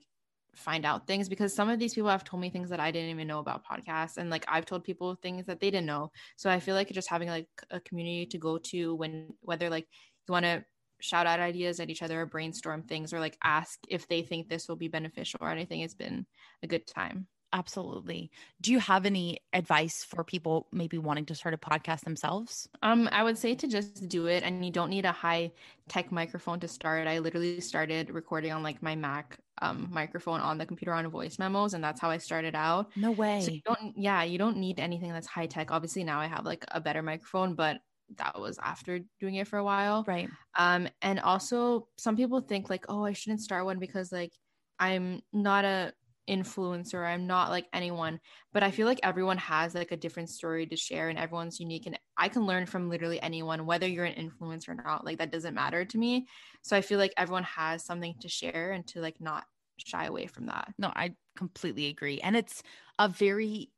find 0.55 0.85
out 0.85 1.05
things 1.05 1.27
because 1.27 1.53
some 1.53 1.69
of 1.69 1.79
these 1.79 1.93
people 1.93 2.09
have 2.09 2.23
told 2.23 2.41
me 2.41 2.49
things 2.49 2.69
that 2.69 2.79
I 2.79 2.91
didn't 2.91 3.09
even 3.09 3.27
know 3.27 3.39
about 3.39 3.65
podcasts 3.65 4.17
and 4.17 4.29
like 4.29 4.45
I've 4.47 4.65
told 4.65 4.83
people 4.83 5.15
things 5.15 5.45
that 5.47 5.59
they 5.59 5.69
didn't 5.69 5.85
know. 5.85 6.11
So 6.37 6.49
I 6.49 6.59
feel 6.59 6.75
like 6.75 6.89
just 6.89 7.09
having 7.09 7.27
like 7.27 7.47
a 7.71 7.79
community 7.81 8.25
to 8.27 8.37
go 8.37 8.57
to 8.57 8.95
when 8.95 9.33
whether 9.41 9.69
like 9.69 9.87
you 10.27 10.31
want 10.31 10.45
to 10.45 10.63
shout 11.05 11.27
out 11.27 11.39
ideas 11.39 11.79
at 11.79 11.89
each 11.89 12.01
other 12.01 12.21
or 12.21 12.25
brainstorm 12.25 12.83
things 12.83 13.13
or 13.13 13.19
like 13.19 13.37
ask 13.43 13.79
if 13.87 14.07
they 14.07 14.21
think 14.23 14.49
this 14.49 14.67
will 14.67 14.75
be 14.75 14.87
beneficial 14.87 15.39
or 15.41 15.49
anything 15.49 15.81
it's 15.81 15.93
been 15.93 16.25
a 16.63 16.67
good 16.67 16.85
time. 16.87 17.27
Absolutely. 17.53 18.31
Do 18.59 18.73
you 18.73 18.79
have 18.79 19.05
any 19.05 19.39
advice 19.53 20.03
for 20.03 20.25
people 20.25 20.67
maybe 20.73 20.97
wanting 20.97 21.25
to 21.27 21.35
start 21.35 21.53
a 21.53 21.57
podcast 21.57 22.01
themselves? 22.01 22.67
Um, 22.83 23.07
I 23.13 23.23
would 23.23 23.37
say 23.37 23.55
to 23.55 23.67
just 23.67 24.09
do 24.09 24.27
it, 24.27 24.43
and 24.43 24.65
you 24.65 24.71
don't 24.71 24.89
need 24.89 25.05
a 25.05 25.13
high 25.13 25.53
tech 25.87 26.11
microphone 26.11 26.59
to 26.59 26.67
start. 26.67 27.07
I 27.07 27.19
literally 27.19 27.61
started 27.61 28.09
recording 28.09 28.51
on 28.51 28.61
like 28.61 28.83
my 28.83 28.95
Mac 28.95 29.39
um 29.61 29.87
microphone 29.89 30.41
on 30.41 30.57
the 30.57 30.65
computer 30.65 30.91
on 30.91 31.07
voice 31.07 31.39
memos, 31.39 31.73
and 31.73 31.81
that's 31.81 32.01
how 32.01 32.09
I 32.09 32.17
started 32.17 32.55
out. 32.55 32.91
No 32.97 33.11
way. 33.11 33.39
So 33.39 33.51
you 33.51 33.61
don't, 33.63 33.97
yeah, 33.97 34.23
you 34.23 34.37
don't 34.37 34.57
need 34.57 34.81
anything 34.81 35.13
that's 35.13 35.27
high 35.27 35.47
tech. 35.47 35.71
Obviously, 35.71 36.03
now 36.03 36.19
I 36.19 36.25
have 36.27 36.43
like 36.43 36.65
a 36.69 36.81
better 36.81 37.01
microphone, 37.01 37.55
but 37.55 37.77
that 38.17 38.39
was 38.39 38.59
after 38.61 38.99
doing 39.19 39.35
it 39.35 39.47
for 39.47 39.57
a 39.57 39.63
while. 39.63 40.03
right. 40.07 40.29
Um, 40.57 40.87
and 41.01 41.19
also 41.19 41.87
some 41.97 42.15
people 42.15 42.41
think 42.41 42.69
like, 42.69 42.85
oh, 42.89 43.03
I 43.03 43.13
shouldn't 43.13 43.41
start 43.41 43.65
one 43.65 43.79
because 43.79 44.11
like 44.11 44.33
I'm 44.79 45.21
not 45.33 45.65
a 45.65 45.93
influencer, 46.29 47.05
I'm 47.05 47.27
not 47.27 47.49
like 47.49 47.67
anyone. 47.73 48.19
But 48.53 48.63
I 48.63 48.71
feel 48.71 48.87
like 48.87 48.99
everyone 49.03 49.37
has 49.37 49.75
like 49.75 49.91
a 49.91 49.97
different 49.97 50.29
story 50.29 50.65
to 50.67 50.75
share 50.75 51.09
and 51.09 51.19
everyone's 51.19 51.59
unique 51.59 51.85
and 51.85 51.99
I 52.17 52.29
can 52.29 52.45
learn 52.45 52.65
from 52.65 52.89
literally 52.89 53.21
anyone, 53.21 53.65
whether 53.65 53.87
you're 53.87 54.05
an 54.05 54.29
influencer 54.29 54.69
or 54.69 54.75
not. 54.75 55.05
Like 55.05 55.17
that 55.19 55.31
doesn't 55.31 55.53
matter 55.53 55.85
to 55.85 55.97
me. 55.97 56.27
So 56.63 56.75
I 56.75 56.81
feel 56.81 56.99
like 56.99 57.13
everyone 57.17 57.43
has 57.43 57.85
something 57.85 58.15
to 58.21 58.29
share 58.29 58.71
and 58.71 58.87
to 58.87 59.01
like 59.01 59.19
not 59.19 59.45
shy 59.77 60.05
away 60.05 60.27
from 60.27 60.47
that. 60.47 60.73
No, 60.77 60.87
I 60.87 61.15
completely 61.37 61.87
agree. 61.87 62.19
And 62.21 62.35
it's 62.35 62.63
a 62.97 63.09
very, 63.09 63.71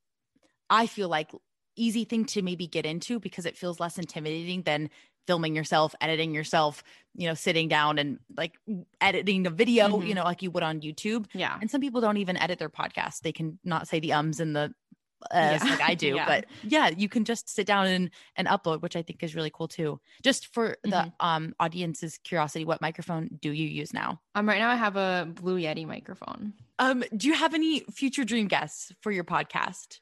I 0.69 0.87
feel 0.87 1.09
like, 1.09 1.31
easy 1.77 2.03
thing 2.03 2.25
to 2.25 2.41
maybe 2.41 2.67
get 2.67 2.85
into 2.85 3.19
because 3.19 3.45
it 3.45 3.57
feels 3.57 3.79
less 3.79 3.97
intimidating 3.97 4.63
than 4.63 4.89
filming 5.27 5.55
yourself, 5.55 5.93
editing 6.01 6.33
yourself, 6.33 6.83
you 7.15 7.27
know, 7.27 7.33
sitting 7.33 7.67
down 7.67 7.97
and 7.99 8.17
like 8.37 8.53
editing 9.01 9.45
a 9.45 9.49
video, 9.49 9.89
Mhm. 9.89 10.07
you 10.07 10.15
know, 10.15 10.23
like 10.23 10.41
you 10.41 10.51
would 10.51 10.63
on 10.63 10.79
YouTube. 10.81 11.25
Yeah. 11.33 11.57
And 11.59 11.69
some 11.69 11.81
people 11.81 11.99
don't 12.01 12.17
even 12.17 12.37
edit 12.37 12.59
their 12.59 12.69
podcast. 12.69 13.21
They 13.21 13.33
can 13.33 13.59
not 13.63 13.87
say 13.87 13.99
the 13.99 14.13
ums 14.13 14.39
and 14.39 14.55
the 14.55 14.73
uh, 15.31 15.57
Yeah. 15.59 15.69
like 15.69 15.81
I 15.81 15.95
do. 15.95 16.15
Yeah. 16.15 16.25
But 16.27 16.45
yeah, 16.63 16.89
you 16.95 17.09
can 17.09 17.25
just 17.25 17.49
sit 17.49 17.65
down 17.67 17.87
and 17.87 18.09
and 18.35 18.47
upload, 18.47 18.81
which 18.81 18.95
I 18.95 19.01
think 19.01 19.23
is 19.23 19.35
really 19.35 19.49
cool 19.51 19.67
too. 19.67 19.99
Just 20.23 20.53
for 20.53 20.77
the 20.83 20.89
Mhm. 20.89 21.13
um 21.19 21.55
audience's 21.59 22.19
curiosity, 22.19 22.63
what 22.65 22.81
microphone 22.81 23.37
do 23.41 23.51
you 23.51 23.67
use 23.67 23.91
now? 23.93 24.21
Um 24.35 24.47
right 24.47 24.59
now 24.59 24.69
I 24.69 24.75
have 24.75 24.95
a 24.95 25.27
Blue 25.29 25.57
Yeti 25.59 25.85
microphone. 25.87 26.53
Um, 26.79 27.03
do 27.17 27.27
you 27.27 27.33
have 27.33 27.55
any 27.55 27.79
future 27.91 28.23
dream 28.23 28.47
guests 28.47 28.93
for 29.01 29.11
your 29.11 29.23
podcast? 29.23 29.99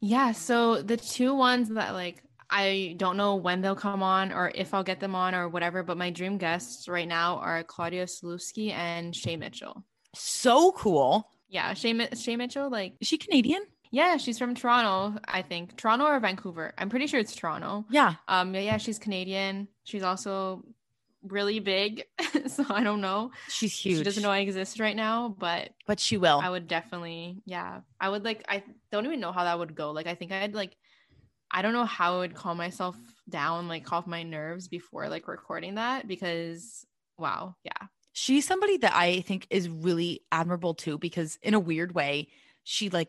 Yeah, 0.00 0.32
so 0.32 0.82
the 0.82 0.96
two 0.96 1.34
ones 1.34 1.68
that 1.70 1.92
like 1.94 2.22
I 2.48 2.94
don't 2.96 3.16
know 3.16 3.36
when 3.36 3.60
they'll 3.60 3.76
come 3.76 4.02
on 4.02 4.32
or 4.32 4.50
if 4.54 4.74
I'll 4.74 4.82
get 4.82 4.98
them 5.00 5.14
on 5.14 5.34
or 5.34 5.48
whatever, 5.48 5.82
but 5.82 5.96
my 5.96 6.10
dream 6.10 6.36
guests 6.38 6.88
right 6.88 7.06
now 7.06 7.36
are 7.36 7.62
Claudia 7.62 8.06
Sulewski 8.06 8.72
and 8.72 9.14
Shay 9.14 9.36
Mitchell. 9.36 9.84
So 10.14 10.72
cool. 10.72 11.28
Yeah, 11.48 11.74
Shay, 11.74 12.08
Shay 12.14 12.36
Mitchell, 12.36 12.70
like, 12.70 12.94
Is 13.00 13.08
she 13.08 13.18
Canadian? 13.18 13.62
yeah, 13.92 14.16
she's 14.16 14.38
from 14.38 14.54
Toronto, 14.54 15.18
I 15.26 15.42
think. 15.42 15.76
Toronto 15.76 16.06
or 16.06 16.18
Vancouver. 16.20 16.72
I'm 16.78 16.88
pretty 16.88 17.06
sure 17.08 17.18
it's 17.20 17.34
Toronto. 17.34 17.84
Yeah. 17.90 18.14
Um, 18.28 18.54
yeah, 18.54 18.60
yeah, 18.60 18.76
she's 18.78 18.98
Canadian. 18.98 19.68
She's 19.84 20.02
also 20.04 20.64
really 21.22 21.60
big, 21.60 22.04
so 22.46 22.64
I 22.68 22.82
don't 22.82 23.00
know. 23.00 23.30
She's 23.48 23.72
huge. 23.72 23.98
She 23.98 24.04
doesn't 24.04 24.22
know 24.22 24.30
I 24.30 24.38
exist 24.38 24.80
right 24.80 24.96
now, 24.96 25.34
but 25.38 25.70
but 25.86 26.00
she 26.00 26.16
will. 26.16 26.40
I 26.42 26.50
would 26.50 26.68
definitely, 26.68 27.42
yeah. 27.44 27.80
I 28.00 28.08
would 28.08 28.24
like 28.24 28.44
I 28.48 28.62
don't 28.90 29.06
even 29.06 29.20
know 29.20 29.32
how 29.32 29.44
that 29.44 29.58
would 29.58 29.74
go. 29.74 29.90
Like 29.90 30.06
I 30.06 30.14
think 30.14 30.32
I'd 30.32 30.54
like 30.54 30.76
I 31.50 31.62
don't 31.62 31.72
know 31.72 31.84
how 31.84 32.16
I 32.16 32.18
would 32.18 32.34
calm 32.34 32.56
myself 32.56 32.96
down, 33.28 33.68
like 33.68 33.84
calm 33.84 34.04
my 34.06 34.22
nerves 34.22 34.68
before 34.68 35.08
like 35.08 35.28
recording 35.28 35.76
that 35.76 36.06
because 36.06 36.86
wow, 37.18 37.56
yeah. 37.64 37.86
She's 38.12 38.46
somebody 38.46 38.76
that 38.78 38.94
I 38.94 39.20
think 39.20 39.46
is 39.50 39.68
really 39.68 40.22
admirable 40.32 40.74
too, 40.74 40.98
because 40.98 41.38
in 41.42 41.54
a 41.54 41.60
weird 41.60 41.94
way, 41.94 42.28
she 42.64 42.90
like 42.90 43.08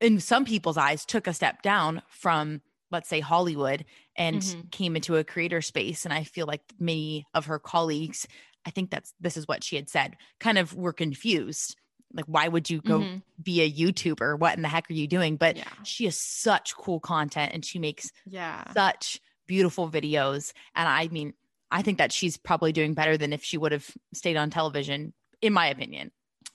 in 0.00 0.20
some 0.20 0.44
people's 0.44 0.76
eyes 0.76 1.04
took 1.04 1.26
a 1.26 1.34
step 1.34 1.62
down 1.62 2.02
from 2.08 2.62
let's 2.90 3.08
say 3.08 3.20
Hollywood 3.20 3.84
and 4.16 4.40
Mhm. 4.40 4.70
came 4.70 4.96
into 4.96 5.16
a 5.16 5.24
creator 5.24 5.62
space. 5.62 6.04
And 6.04 6.12
I 6.12 6.24
feel 6.24 6.46
like 6.46 6.62
many 6.78 7.26
of 7.34 7.46
her 7.46 7.58
colleagues, 7.58 8.26
I 8.66 8.70
think 8.70 8.90
that's 8.90 9.14
this 9.20 9.36
is 9.36 9.46
what 9.48 9.64
she 9.64 9.76
had 9.76 9.88
said, 9.88 10.16
kind 10.38 10.58
of 10.58 10.74
were 10.74 10.92
confused. 10.92 11.76
Like, 12.12 12.26
why 12.26 12.48
would 12.48 12.68
you 12.68 12.80
go 12.80 13.00
Mhm. 13.00 13.22
be 13.42 13.62
a 13.62 13.70
YouTuber? 13.70 14.38
What 14.38 14.56
in 14.56 14.62
the 14.62 14.68
heck 14.68 14.90
are 14.90 14.94
you 14.94 15.06
doing? 15.06 15.36
But 15.36 15.56
Yeah. 15.56 15.72
she 15.84 16.04
has 16.06 16.18
such 16.18 16.74
cool 16.74 17.00
content 17.00 17.52
and 17.54 17.64
she 17.64 17.78
makes 17.78 18.10
Yeah. 18.26 18.64
such 18.72 19.20
beautiful 19.46 19.88
videos. 19.90 20.52
And 20.74 20.88
I 20.88 21.08
mean, 21.08 21.34
I 21.70 21.82
think 21.82 21.98
that 21.98 22.12
she's 22.12 22.36
probably 22.36 22.72
doing 22.72 22.94
better 22.94 23.16
than 23.16 23.32
if 23.32 23.44
she 23.44 23.56
would 23.56 23.70
have 23.72 23.88
stayed 24.12 24.36
on 24.36 24.50
television, 24.50 25.14
in 25.40 25.52
my 25.52 25.66
opinion. 25.68 26.10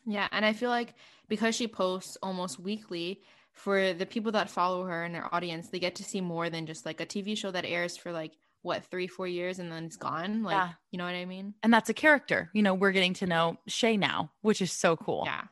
Yeah, 0.06 0.28
and 0.32 0.46
I 0.46 0.54
feel 0.54 0.70
like 0.70 0.94
because 1.30 1.56
she 1.56 1.68
posts 1.68 2.18
almost 2.22 2.60
weekly, 2.60 3.24
for 3.56 3.94
the 3.94 4.06
people 4.06 4.34
that 4.34 4.50
follow 4.50 4.84
her 4.84 5.04
and 5.04 5.16
her 5.16 5.34
audience, 5.34 5.70
they 5.70 5.80
get 5.80 5.96
to 5.96 6.04
see 6.04 6.22
more 6.22 6.50
than 6.50 6.66
just 6.66 6.86
like 6.86 7.02
a 7.02 7.06
TV 7.06 7.38
show 7.38 7.52
that 7.52 7.66
airs 7.66 7.98
for 7.98 8.12
like 8.12 8.34
what 8.62 8.84
three, 8.86 9.08
four 9.08 9.28
years 9.28 9.60
and 9.60 9.72
then 9.72 9.86
it's 9.86 9.96
gone. 9.96 10.44
Like, 10.44 10.56
Yeah. 10.56 10.70
you 10.92 10.98
know 10.98 11.06
what 11.06 11.16
I 11.16 11.26
mean? 11.26 11.54
And 11.64 11.74
that's 11.74 11.90
a 11.90 11.94
character. 11.94 12.50
You 12.54 12.64
know, 12.64 12.74
we're 12.74 12.92
getting 12.92 13.14
to 13.16 13.26
know 13.28 13.58
Shay 13.68 13.96
now, 13.96 14.32
which 14.42 14.62
is 14.62 14.72
so 14.72 14.96
cool. 14.98 15.24
Yeah. 15.26 15.44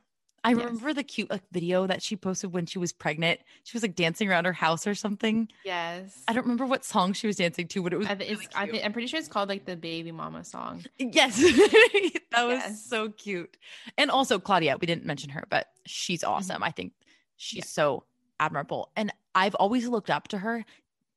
I 0.46 0.50
yes. 0.50 0.58
remember 0.58 0.94
the 0.94 1.04
cute 1.04 1.30
like 1.30 1.44
video 1.54 1.88
that 1.88 2.04
she 2.04 2.18
posted 2.18 2.52
when 2.52 2.66
she 2.66 2.78
was 2.78 2.92
pregnant. 2.92 3.40
She 3.64 3.78
was 3.78 3.82
like 3.82 3.96
dancing 3.96 4.30
around 4.30 4.44
her 4.44 4.52
house 4.52 4.86
or 4.86 4.94
something. 4.94 5.48
Yes. 5.64 6.22
I 6.28 6.34
don't 6.34 6.44
remember 6.44 6.66
what 6.66 6.84
song 6.84 7.14
she 7.14 7.28
was 7.28 7.38
dancing 7.38 7.68
to, 7.70 7.82
but 7.82 7.94
it 7.94 7.98
was 7.98 8.08
I, 8.08 8.14
really 8.14 8.48
I 8.54 8.68
think, 8.68 8.86
I'm 8.86 8.92
pretty 8.92 9.08
sure 9.08 9.20
it's 9.20 9.30
called 9.30 9.48
like 9.48 9.64
the 9.66 9.78
Baby 9.78 10.12
Mama 10.12 10.44
song. 10.44 10.84
Yes. 10.98 11.38
that 12.32 12.44
was 12.46 12.58
Yes. 12.58 12.86
so 12.86 13.10
cute. 13.10 13.56
And 13.98 14.12
also 14.12 14.38
Claudia, 14.38 14.76
we 14.82 14.86
didn't 14.86 15.06
mention 15.06 15.30
her, 15.30 15.46
but 15.50 15.68
she's 15.86 16.24
mm-hmm. 16.24 16.34
awesome. 16.34 16.62
I 16.62 16.72
think 16.72 16.92
she's. 17.44 17.60
Yeah. 17.60 17.66
so 17.66 18.04
admirable. 18.40 18.90
And 18.96 19.12
I've 19.36 19.56
always 19.56 19.88
looked 19.88 20.10
up 20.10 20.28
to 20.30 20.38
her. 20.40 20.66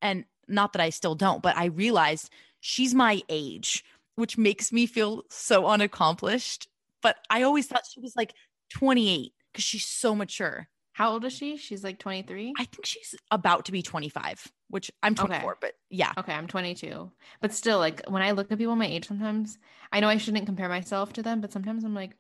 And 0.03 0.25
not 0.49 0.73
that 0.75 0.83
I 0.83 0.91
still 0.91 1.15
don't, 1.15 1.43
but 1.43 1.57
I 1.57 1.67
realized 1.67 2.31
she's 2.61 2.95
my 2.95 3.23
age, 3.29 3.85
which 4.15 4.39
makes 4.39 4.73
me 4.73 4.87
feel 4.87 5.25
so 5.31 5.67
unaccomplished. 5.67 6.69
But 7.03 7.17
I 7.31 7.43
always 7.43 7.67
thought 7.67 7.83
she 7.91 8.01
was 8.01 8.15
like 8.17 8.35
28 8.71 9.33
because 9.53 9.65
she's 9.65 9.87
so 9.87 10.15
mature. 10.15 10.69
How 10.93 11.13
old 11.13 11.25
is 11.27 11.35
she? 11.35 11.59
She's 11.59 11.85
like 11.85 11.99
23. 11.99 12.55
I 12.59 12.65
think 12.65 12.87
she's 12.87 13.15
about 13.31 13.67
to 13.67 13.73
be 13.73 13.83
25, 13.83 14.51
which 14.71 14.91
I'm 15.03 15.13
Okay. 15.13 15.27
24, 15.27 15.59
but 15.61 15.75
yeah. 15.91 16.13
Okay, 16.17 16.33
I'm 16.33 16.47
22. 16.47 17.11
But 17.43 17.53
still, 17.53 17.79
like 17.79 18.03
when 18.09 18.23
I 18.23 18.31
look 18.31 18.51
at 18.51 18.57
people 18.57 18.77
my 18.77 18.87
age, 18.87 19.07
sometimes 19.07 19.59
I 19.93 20.01
know 20.01 20.09
I 20.09 20.17
shouldn't 20.17 20.47
compare 20.47 20.71
myself 20.71 21.13
to 21.15 21.23
them, 21.23 21.43
but 21.43 21.53
sometimes 21.53 21.85
I'm 21.85 21.95
like, 21.95 22.17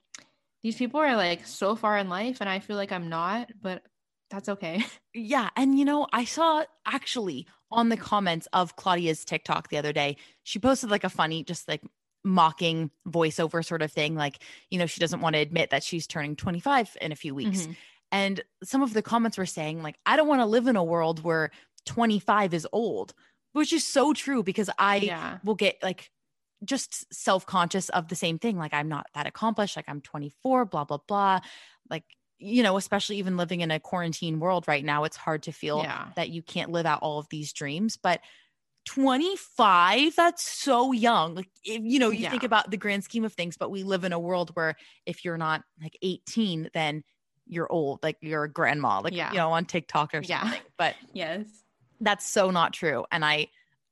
these 0.63 0.77
people 0.77 1.01
are 1.01 1.17
like 1.17 1.47
so 1.47 1.75
far 1.75 1.97
in 1.97 2.11
life, 2.11 2.39
and 2.41 2.51
I 2.51 2.59
feel 2.59 2.77
like 2.77 2.93
I'm 2.93 3.09
not, 3.09 3.51
but 3.63 3.83
that's 4.31 4.49
okay. 4.49 4.85
Yeah. 5.15 5.49
And, 5.57 5.79
you 5.79 5.87
know, 5.87 6.07
I 6.13 6.27
saw 6.27 6.65
actually 6.85 7.47
on 7.71 7.89
the 7.89 7.97
comments 7.97 8.47
of 8.53 8.77
Claudia's 8.77 9.25
TikTok 9.25 9.71
the 9.71 9.79
other 9.79 9.93
day, 9.93 10.19
she 10.43 10.59
posted 10.59 10.91
like 10.91 11.05
a 11.05 11.09
funny, 11.09 11.43
just 11.43 11.67
like 11.69 11.83
mocking 12.23 12.91
voiceover 13.09 13.65
sort 13.65 13.81
of 13.81 13.91
thing. 13.91 14.15
Like, 14.15 14.43
you 14.71 14.79
know, 14.79 14.85
she 14.85 15.01
doesn't 15.01 15.21
want 15.21 15.35
to 15.37 15.41
admit 15.41 15.71
that 15.71 15.83
she's 15.83 16.07
turning 16.07 16.37
25 16.37 16.99
in 17.01 17.13
a 17.13 17.17
few 17.17 17.35
weeks. 17.35 17.67
Mhm. 17.67 17.77
And 18.13 18.45
some 18.63 18.83
of 18.83 18.93
the 18.93 19.01
comments 19.01 19.39
were 19.39 19.47
saying, 19.47 19.83
like, 19.83 19.97
I 20.05 20.17
don't 20.17 20.29
want 20.29 20.41
to 20.43 20.47
live 20.47 20.67
in 20.67 20.77
a 20.77 20.85
world 20.85 21.25
where 21.25 21.51
25 21.87 22.53
is 22.53 22.69
old, 22.73 23.15
which 23.53 23.73
is 23.73 23.87
so 23.87 24.13
true 24.13 24.43
because 24.43 24.69
I 24.79 24.97
Yeah. 24.97 25.39
will 25.45 25.55
get 25.55 25.77
like, 25.83 26.11
just 26.65 27.13
self-conscious 27.13 27.89
of 27.91 28.09
the 28.09 28.15
same 28.17 28.39
thing 28.39 28.57
like 28.57 28.73
i'm 28.73 28.89
not 28.89 29.07
that 29.15 29.27
accomplished 29.27 29.77
like 29.77 29.85
i'm 29.89 30.01
24 30.01 30.65
blah 30.65 30.85
blah 30.85 30.97
blah 31.07 31.39
like 31.91 32.05
you 32.39 32.63
know 32.63 32.77
especially 32.77 33.17
even 33.17 33.37
living 33.37 33.61
in 33.61 33.71
a 33.71 33.81
quarantine 33.81 34.41
world 34.41 34.67
right 34.69 34.85
now 34.85 35.05
it's 35.05 35.17
hard 35.17 35.43
to 35.43 35.53
feel 35.53 35.83
Yeah. 35.83 36.09
that 36.17 36.29
you 36.31 36.43
can't 36.43 36.71
live 36.71 36.87
out 36.87 37.01
all 37.03 37.19
of 37.19 37.29
these 37.31 37.53
dreams 37.53 37.97
but 37.97 38.21
25 38.87 40.15
that's 40.15 40.45
so 40.45 40.93
young 40.93 41.35
like 41.35 41.49
if, 41.65 41.83
you 41.85 41.99
know 41.99 42.11
you 42.11 42.29
think 42.31 42.45
about 42.45 42.71
the 42.71 42.77
grand 42.77 43.03
scheme 43.05 43.25
of 43.25 43.33
things 43.33 43.57
but 43.57 43.71
we 43.71 43.83
live 43.83 44.05
in 44.05 44.13
a 44.13 44.19
world 44.19 44.51
where 44.55 44.77
if 45.07 45.25
you're 45.25 45.37
not 45.37 45.63
like 45.83 45.99
18 46.03 46.71
then 46.73 47.03
you're 47.49 47.71
old 47.71 48.01
like 48.03 48.17
you're 48.21 48.45
a 48.45 48.53
grandma 48.53 49.01
like 49.01 49.15
Yeah. 49.15 49.33
you 49.33 49.39
know 49.39 49.51
on 49.53 49.65
tiktok 49.65 50.15
or 50.15 50.23
Yeah. 50.23 50.41
something 50.43 50.63
but 50.79 50.95
Yes. 51.15 51.47
that's 52.01 52.29
so 52.29 52.51
not 52.51 52.73
true 52.73 53.05
and 53.11 53.25
i 53.25 53.49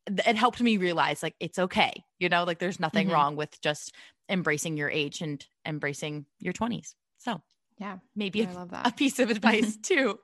it 0.07 0.37
helped 0.37 0.61
me 0.61 0.77
realize 0.77 1.23
like 1.23 1.35
it's 1.41 1.59
okay 1.59 1.93
you 2.19 2.29
know 2.29 2.45
like 2.45 2.59
there's 2.59 2.79
nothing 2.79 3.09
Mhm. 3.09 3.13
wrong 3.13 3.37
with 3.37 3.61
just 3.63 3.95
embracing 4.29 4.77
your 4.77 4.91
age 4.91 5.21
and 5.23 5.45
embracing 5.67 6.27
your 6.39 6.53
20s 6.53 6.95
so 7.19 7.41
Yeah. 7.79 7.99
maybe 8.15 8.47
I 8.47 8.51
a, 8.51 8.55
love 8.55 8.71
that. 8.71 8.87
a 8.87 8.93
piece 8.93 9.19
of 9.19 9.31
advice 9.31 9.77
too 9.83 10.19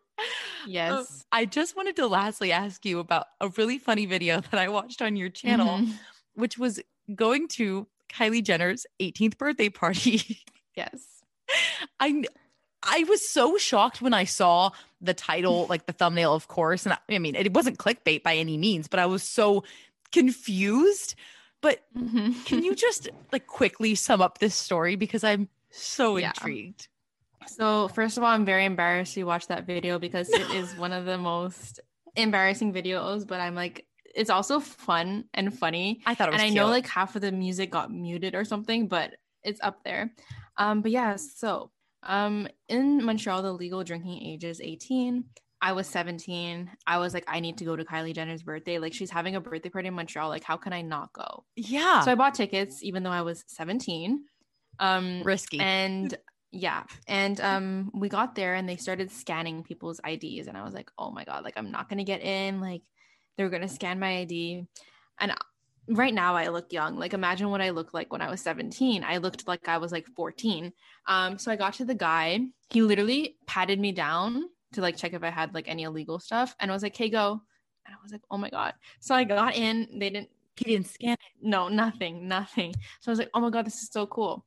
Yes. 0.66 0.92
Uh, 0.92 1.04
i 1.32 1.44
just 1.46 1.74
wanted 1.76 1.96
to 1.96 2.06
lastly 2.06 2.52
ask 2.52 2.84
you 2.84 2.98
about 2.98 3.26
a 3.40 3.48
really 3.50 3.78
funny 3.78 4.06
video 4.06 4.40
that 4.50 4.54
i 4.60 4.68
watched 4.68 5.00
on 5.02 5.16
your 5.16 5.30
channel 5.30 5.78
Mhm. 5.78 5.92
which 6.34 6.58
was 6.58 6.80
going 7.14 7.48
to 7.48 7.86
kylie 8.12 8.42
jenner's 8.44 8.86
18th 9.00 9.38
birthday 9.38 9.68
party 9.68 10.38
Yes. 10.76 11.22
I 11.98 12.24
I 12.82 13.04
was 13.08 13.28
so 13.28 13.58
shocked 13.58 14.00
when 14.00 14.14
I 14.14 14.24
saw 14.24 14.70
the 15.02 15.12
title, 15.12 15.66
like 15.68 15.84
the 15.84 15.92
thumbnail, 15.92 16.32
of 16.32 16.48
course. 16.48 16.86
And 16.86 16.94
I, 16.94 16.98
I 17.14 17.18
mean, 17.18 17.34
it 17.34 17.52
wasn't 17.52 17.76
clickbait 17.76 18.22
by 18.22 18.36
any 18.36 18.56
means, 18.56 18.88
but 18.88 18.98
I 19.00 19.04
was 19.04 19.22
so 19.22 19.64
confused. 20.12 21.14
But 21.60 21.80
Mhm. 21.94 22.42
can 22.46 22.62
you 22.62 22.74
just 22.74 23.10
like 23.32 23.46
quickly 23.46 23.94
sum 23.96 24.22
up 24.22 24.38
this 24.38 24.54
story 24.54 24.96
because 24.96 25.24
I'm 25.24 25.48
so 25.70 26.16
Yeah. 26.16 26.28
intrigued. 26.28 26.88
So 27.46 27.88
first 27.88 28.16
of 28.16 28.22
all, 28.24 28.30
I'm 28.30 28.44
very 28.44 28.64
embarrassed 28.64 29.14
to 29.14 29.24
watch 29.24 29.46
that 29.48 29.66
video 29.66 29.98
because 29.98 30.28
it 30.30 30.50
is 30.52 30.76
one 30.76 30.92
of 30.92 31.04
the 31.04 31.18
most 31.18 31.80
embarrassing 32.16 32.72
videos. 32.72 33.26
But 33.26 33.40
I'm 33.40 33.54
like, 33.54 33.86
it's 34.14 34.30
also 34.30 34.60
fun 34.60 35.24
and 35.34 35.56
funny. 35.56 36.00
I 36.06 36.14
thought 36.14 36.28
it 36.28 36.32
was 36.32 36.42
and 36.42 36.50
I 36.50 36.54
know 36.54 36.66
like 36.68 36.86
half 36.86 37.16
of 37.16 37.22
the 37.22 37.32
music 37.32 37.70
got 37.70 37.92
muted 37.92 38.34
or 38.34 38.44
something, 38.44 38.88
but 38.88 39.14
it's 39.42 39.60
up 39.62 39.84
there. 39.84 40.12
Um, 40.56 40.82
but 40.82 40.90
yeah, 40.90 41.16
so 41.16 41.70
um 42.02 42.48
in 42.68 43.04
Montreal, 43.04 43.42
the 43.42 43.52
legal 43.52 43.84
drinking 43.84 44.22
age 44.22 44.44
is 44.44 44.60
18. 44.60 45.24
I 45.62 45.72
was 45.72 45.86
17. 45.88 46.70
I 46.86 46.98
was 46.98 47.12
like, 47.12 47.24
I 47.28 47.40
need 47.40 47.58
to 47.58 47.64
go 47.66 47.76
to 47.76 47.84
Kylie 47.84 48.14
Jenner's 48.14 48.42
birthday. 48.42 48.78
Like 48.78 48.94
she's 48.94 49.10
having 49.10 49.36
a 49.36 49.40
birthday 49.40 49.68
party 49.68 49.88
in 49.88 49.94
Montreal. 49.94 50.28
Like, 50.30 50.42
how 50.42 50.56
can 50.56 50.72
I 50.72 50.80
not 50.80 51.12
go? 51.12 51.44
yeah, 51.54 52.00
So 52.00 52.10
I 52.12 52.14
bought 52.14 52.34
tickets 52.34 52.82
even 52.82 53.02
though 53.02 53.10
I 53.10 53.20
was 53.22 53.44
17. 53.48 54.24
Um 54.78 55.22
risky. 55.22 55.60
and 55.60 56.16
yeah 56.52 56.82
and 57.06 57.40
um 57.40 57.90
we 57.94 58.08
got 58.08 58.34
there 58.34 58.54
and 58.54 58.68
they 58.68 58.76
started 58.76 59.10
scanning 59.10 59.62
people's 59.62 60.00
ids 60.04 60.48
and 60.48 60.56
i 60.56 60.64
was 60.64 60.74
like 60.74 60.90
oh 60.98 61.10
my 61.10 61.24
god 61.24 61.44
like 61.44 61.54
i'm 61.56 61.70
not 61.70 61.88
gonna 61.88 62.04
get 62.04 62.20
in 62.22 62.60
like 62.60 62.82
they're 63.36 63.48
gonna 63.48 63.68
scan 63.68 64.00
my 64.00 64.18
id 64.18 64.66
and 65.20 65.32
right 65.88 66.14
now 66.14 66.34
i 66.34 66.48
look 66.48 66.72
young 66.72 66.96
like 66.96 67.14
imagine 67.14 67.50
what 67.50 67.60
i 67.60 67.70
looked 67.70 67.94
like 67.94 68.12
when 68.12 68.20
i 68.20 68.30
was 68.30 68.40
17 68.40 69.04
i 69.04 69.18
looked 69.18 69.46
like 69.46 69.68
i 69.68 69.78
was 69.78 69.92
like 69.92 70.06
14 70.16 70.72
um 71.06 71.38
so 71.38 71.52
i 71.52 71.56
got 71.56 71.74
to 71.74 71.84
the 71.84 71.94
guy 71.94 72.40
he 72.70 72.82
literally 72.82 73.36
patted 73.46 73.78
me 73.78 73.92
down 73.92 74.44
to 74.72 74.80
like 74.80 74.96
check 74.96 75.12
if 75.12 75.22
i 75.22 75.30
had 75.30 75.54
like 75.54 75.68
any 75.68 75.84
illegal 75.84 76.18
stuff 76.18 76.54
and 76.60 76.70
I 76.70 76.74
was 76.74 76.82
like 76.82 76.96
hey 76.96 77.10
go. 77.10 77.42
And 77.86 77.94
i 77.94 77.98
was 78.02 78.12
like 78.12 78.22
oh 78.30 78.38
my 78.38 78.50
god. 78.50 78.74
So 79.00 79.14
i 79.14 79.24
got 79.24 79.56
in 79.56 79.88
they 79.98 80.10
didn't 80.10 80.30
he 80.56 80.64
didn't 80.64 80.88
scan 80.88 81.14
it. 81.14 81.18
no 81.42 81.68
nothing 81.68 82.28
nothing. 82.28 82.74
So 83.00 83.10
i 83.10 83.12
was 83.12 83.18
like 83.18 83.30
oh 83.34 83.40
my 83.40 83.50
god 83.50 83.66
this 83.66 83.82
is 83.82 83.90
so 83.90 84.06
cool 84.06 84.44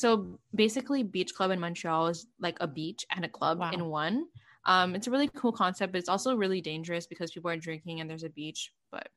so 0.00 0.38
basically 0.54 1.02
beach 1.04 1.32
club 1.34 1.50
in 1.52 1.60
montreal 1.60 2.08
is 2.08 2.26
like 2.40 2.58
a 2.60 2.66
beach 2.66 3.06
and 3.14 3.24
a 3.24 3.28
club 3.28 3.60
Wow. 3.60 3.70
in 3.70 3.86
one. 3.86 4.26
Um 4.66 4.94
it's 4.96 5.06
a 5.06 5.10
really 5.10 5.28
cool 5.40 5.52
concept 5.52 5.92
but 5.92 5.98
it's 6.00 6.08
also 6.08 6.34
really 6.34 6.60
dangerous 6.60 7.06
because 7.06 7.30
people 7.30 7.50
are 7.50 7.56
drinking 7.56 8.00
and 8.00 8.10
there's 8.10 8.24
a 8.24 8.28
beach 8.30 8.72
but 8.90 9.08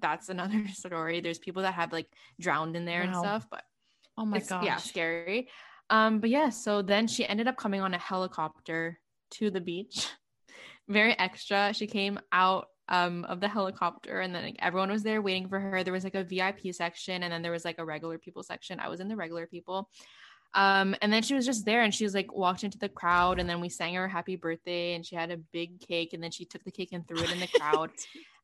that's 0.00 0.28
another 0.34 0.66
story. 0.68 1.20
There's 1.20 1.38
people 1.38 1.62
that 1.62 1.74
have 1.74 1.92
like 1.92 2.08
drowned 2.40 2.74
in 2.74 2.84
there 2.84 3.02
and 3.02 3.14
stuff 3.14 3.46
but 3.50 3.62
Oh 4.16 4.24
my 4.24 4.38
gosh. 4.40 4.64
yeah 4.64 4.76
scary. 4.78 5.48
Um 5.90 6.20
but 6.20 6.30
yeah 6.30 6.48
so 6.50 6.82
then 6.82 7.06
she 7.06 7.26
ended 7.26 7.46
up 7.48 7.56
coming 7.56 7.80
on 7.82 7.92
a 7.94 7.98
helicopter 7.98 8.98
to 9.36 9.50
the 9.50 9.60
beach. 9.60 10.08
Very 10.88 11.18
extra. 11.18 11.72
She 11.74 11.86
came 11.86 12.18
out 12.32 12.68
um 12.88 13.24
of 13.24 13.40
the 13.40 13.48
helicopter 13.48 14.20
and 14.20 14.34
then 14.34 14.44
like, 14.44 14.56
everyone 14.58 14.90
was 14.90 15.02
there 15.02 15.22
waiting 15.22 15.48
for 15.48 15.58
her. 15.58 15.82
There 15.82 15.92
was 15.92 16.04
like 16.04 16.14
a 16.14 16.24
vip 16.24 16.60
section 16.74 17.22
and 17.22 17.32
then 17.32 17.42
there 17.42 17.52
was 17.52 17.64
like 17.64 17.78
a 17.78 17.84
regular 17.84 18.18
people 18.18 18.42
section. 18.42 18.80
I 18.80 18.88
was 18.88 19.00
in 19.00 19.08
the 19.08 19.16
regular 19.16 19.46
people. 19.46 19.88
Um 20.54 20.94
and 21.00 21.12
then 21.12 21.22
she 21.22 21.34
was 21.34 21.46
just 21.46 21.64
there 21.64 21.82
and 21.82 21.94
she 21.94 22.04
was 22.04 22.14
like 22.14 22.32
walked 22.32 22.64
into 22.64 22.78
the 22.78 22.88
crowd 22.88 23.40
and 23.40 23.48
then 23.48 23.60
we 23.60 23.68
sang 23.68 23.94
her 23.94 24.08
happy 24.08 24.36
birthday 24.36 24.94
and 24.94 25.04
she 25.04 25.16
had 25.16 25.30
a 25.30 25.36
big 25.36 25.80
cake 25.80 26.12
and 26.12 26.22
then 26.22 26.30
she 26.30 26.44
took 26.44 26.64
the 26.64 26.70
cake 26.70 26.90
and 26.92 27.06
threw 27.08 27.18
it 27.18 27.32
in 27.32 27.40
the 27.40 27.48
crowd. 27.58 27.90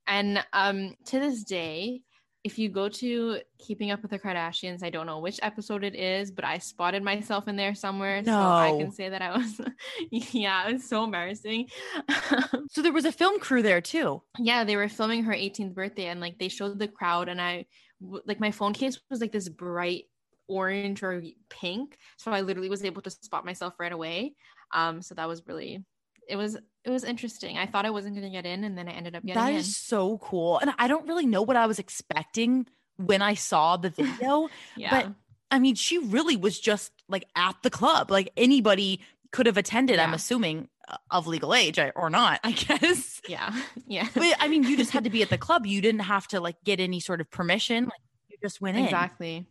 And 0.06 0.44
um 0.52 0.96
to 1.06 1.20
this 1.20 1.44
day 1.44 2.00
if 2.42 2.58
you 2.58 2.70
go 2.70 2.88
to 2.88 3.38
Keeping 3.58 3.90
Up 3.90 4.00
with 4.00 4.10
the 4.10 4.18
Kardashians, 4.18 4.82
I 4.82 4.88
don't 4.88 5.06
know 5.06 5.18
which 5.18 5.38
episode 5.42 5.84
it 5.84 5.94
is, 5.94 6.30
but 6.30 6.44
I 6.44 6.58
spotted 6.58 7.02
myself 7.02 7.48
in 7.48 7.56
there 7.56 7.74
somewhere. 7.74 8.24
So 8.24 8.32
I 8.32 8.76
can 8.78 8.92
say 8.92 9.10
that 9.10 9.20
I 9.20 9.36
was, 9.36 9.60
yeah, 10.10 10.68
it 10.68 10.72
was 10.74 10.88
so 10.88 11.04
embarrassing. 11.04 11.68
So 12.72 12.82
there 12.82 12.92
was 12.92 13.04
a 13.04 13.10
film 13.10 13.40
crew 13.40 13.62
there 13.62 13.80
too. 13.80 14.22
yeah, 14.38 14.62
they 14.62 14.76
were 14.76 14.88
filming 14.88 15.24
her 15.24 15.32
18th 15.32 15.74
birthday 15.74 16.06
and 16.06 16.20
like 16.20 16.38
they 16.38 16.48
showed 16.48 16.78
the 16.78 16.86
crowd, 16.86 17.28
and 17.28 17.40
I, 17.40 17.66
like, 18.00 18.38
my 18.38 18.52
phone 18.52 18.72
case 18.74 19.00
was 19.10 19.20
like 19.20 19.32
this 19.32 19.48
bright 19.48 20.04
orange 20.46 21.02
or 21.02 21.20
pink. 21.48 21.98
So 22.16 22.30
I 22.30 22.42
literally 22.42 22.68
was 22.68 22.84
able 22.84 23.02
to 23.02 23.10
spot 23.10 23.44
myself 23.44 23.74
right 23.80 23.92
away. 23.92 24.34
Um, 24.72 25.02
so 25.02 25.14
that 25.16 25.26
was 25.26 25.42
really, 25.46 25.84
it 26.28 26.36
was, 26.36 26.56
it 26.84 26.90
was 26.90 27.04
interesting. 27.04 27.58
I 27.58 27.66
thought 27.66 27.86
I 27.86 27.90
wasn't 27.90 28.14
going 28.14 28.24
to 28.26 28.30
get 28.30 28.46
in, 28.46 28.64
and 28.64 28.76
then 28.78 28.88
I 28.88 28.92
ended 28.92 29.14
up 29.16 29.24
getting 29.24 29.42
That 29.42 29.50
in. 29.52 29.56
is 29.58 29.76
so 29.76 30.18
cool. 30.18 30.58
And 30.58 30.72
I 30.78 30.88
don't 30.88 31.06
really 31.06 31.26
know 31.26 31.42
what 31.42 31.56
I 31.56 31.66
was 31.66 31.78
expecting 31.78 32.66
when 32.96 33.22
I 33.22 33.34
saw 33.34 33.76
the 33.76 33.90
video. 33.90 34.48
yeah. 34.76 34.90
But 34.90 35.12
I 35.50 35.58
mean, 35.58 35.74
she 35.74 35.98
really 35.98 36.36
was 36.36 36.58
just 36.60 36.92
like 37.08 37.24
at 37.36 37.56
the 37.62 37.70
club. 37.70 38.10
Like 38.10 38.30
anybody 38.36 39.00
could 39.32 39.46
have 39.46 39.56
attended, 39.56 39.98
I'm 39.98 40.14
assuming, 40.14 40.68
uh, 40.88 40.96
of 41.10 41.26
legal 41.26 41.54
age 41.54 41.78
or 41.96 42.10
not, 42.10 42.40
I 42.44 42.52
guess. 42.52 43.20
yeah. 43.28 43.54
Yeah. 43.86 44.08
But 44.14 44.34
I 44.38 44.48
mean, 44.48 44.62
you 44.64 44.76
just 44.76 44.90
had 44.92 45.04
to 45.04 45.10
be 45.10 45.22
at 45.22 45.30
the 45.30 45.38
club. 45.38 45.66
You 45.66 45.80
didn't 45.80 46.00
have 46.02 46.26
to 46.28 46.40
like 46.40 46.56
get 46.64 46.78
any 46.80 47.00
sort 47.00 47.20
of 47.20 47.30
permission. 47.30 47.84
Like 47.84 47.92
you 48.28 48.36
just 48.42 48.60
went 48.60 48.76
in. 48.78 48.84
exactly. 48.84 49.46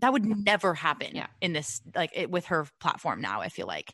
That 0.00 0.12
would 0.12 0.24
never 0.26 0.74
happen 0.74 1.10
Yeah. 1.14 1.28
in 1.40 1.52
this, 1.52 1.80
like 1.94 2.10
it, 2.14 2.30
with 2.30 2.46
her 2.46 2.66
platform 2.80 3.20
now, 3.20 3.40
I 3.40 3.48
feel 3.48 3.66
like. 3.68 3.92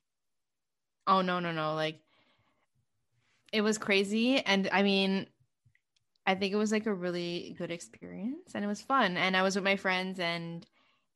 Oh 1.07 1.21
no, 1.23 1.41
no, 1.41 1.53
no. 1.53 1.75
Like 1.75 2.01
it 3.53 3.63
was 3.63 3.79
crazy 3.79 4.39
and 4.39 4.69
I 4.73 4.83
mean 4.83 5.27
I 6.27 6.35
think 6.35 6.53
it 6.53 6.57
was 6.57 6.71
like 6.73 6.87
a 6.87 6.95
really 6.95 7.55
good 7.59 7.71
experience 7.71 8.53
and 8.55 8.65
it 8.65 8.69
was 8.69 8.81
fun 8.83 9.17
and 9.17 9.37
I 9.37 9.43
was 9.43 9.55
with 9.57 9.65
my 9.65 9.77
friends 9.77 10.21
and 10.21 10.65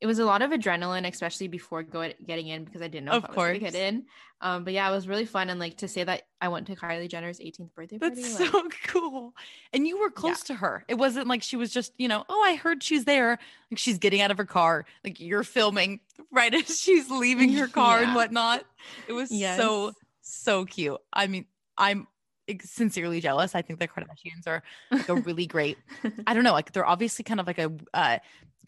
it 0.00 0.06
was 0.06 0.18
a 0.18 0.24
lot 0.24 0.42
of 0.42 0.50
adrenaline 0.50 1.08
especially 1.08 1.48
before 1.48 1.82
go- 1.82 2.12
getting 2.26 2.48
in 2.48 2.64
because 2.64 2.82
I 2.82 2.88
didn't 2.88 3.06
know 3.06 3.12
Of 3.12 3.24
if 3.24 3.30
I 3.30 3.32
was 3.32 3.36
going 3.36 3.54
to 3.54 3.60
course. 3.60 3.72
get 3.72 3.80
in. 3.80 4.04
Um 4.40 4.64
but 4.64 4.72
yeah, 4.72 4.88
it 4.90 4.92
was 4.94 5.06
really 5.06 5.24
fun 5.26 5.48
and 5.50 5.60
like 5.60 5.76
to 5.78 5.88
say 5.88 6.02
that 6.02 6.22
I 6.40 6.48
went 6.48 6.66
to 6.66 6.74
Kylie 6.76 7.08
Jenner's 7.08 7.38
18th 7.38 7.72
birthday 7.74 7.98
party. 7.98 8.20
That's 8.22 8.40
like, 8.40 8.50
so 8.50 8.68
cool. 8.88 9.34
And 9.72 9.86
you 9.86 10.00
were 10.00 10.10
close 10.10 10.42
to 10.44 10.54
her. 10.54 10.84
It 10.88 10.94
wasn't 10.96 11.28
like 11.28 11.42
she 11.42 11.56
was 11.56 11.70
just, 11.70 11.92
you 11.96 12.08
know, 12.08 12.24
oh, 12.28 12.42
I 12.44 12.56
heard 12.56 12.82
she's 12.82 13.04
there. 13.04 13.38
Like 13.70 13.78
she's 13.78 13.98
getting 13.98 14.20
out 14.20 14.30
of 14.32 14.38
her 14.38 14.44
car. 14.44 14.84
Like 15.04 15.20
you're 15.20 15.44
filming 15.44 16.00
right 16.32 16.52
as 16.52 16.80
she's 16.80 17.08
leaving 17.10 17.52
her 17.54 17.68
car 17.68 18.00
and 18.00 18.14
whatnot. 18.14 18.64
It 19.06 19.12
was 19.12 19.28
so, 19.30 19.34
Yes. 19.36 19.94
so 20.22 20.64
cute. 20.64 20.98
I 21.12 21.28
mean, 21.28 21.46
I'm 21.78 22.06
sincerely 22.62 23.20
jealous. 23.20 23.54
I 23.54 23.62
think 23.62 23.78
the 23.80 23.88
Kardashians 23.88 24.46
are 24.46 24.62
like 24.98 25.08
a 25.08 25.16
really 25.16 25.46
great, 25.46 25.78
I 26.26 26.34
don't 26.34 26.44
know, 26.44 26.52
like 26.52 26.72
they're 26.72 26.86
obviously 26.86 27.22
kind 27.24 27.40
of 27.40 27.46
like 27.46 27.58
a, 27.58 27.70
uh, 27.94 28.18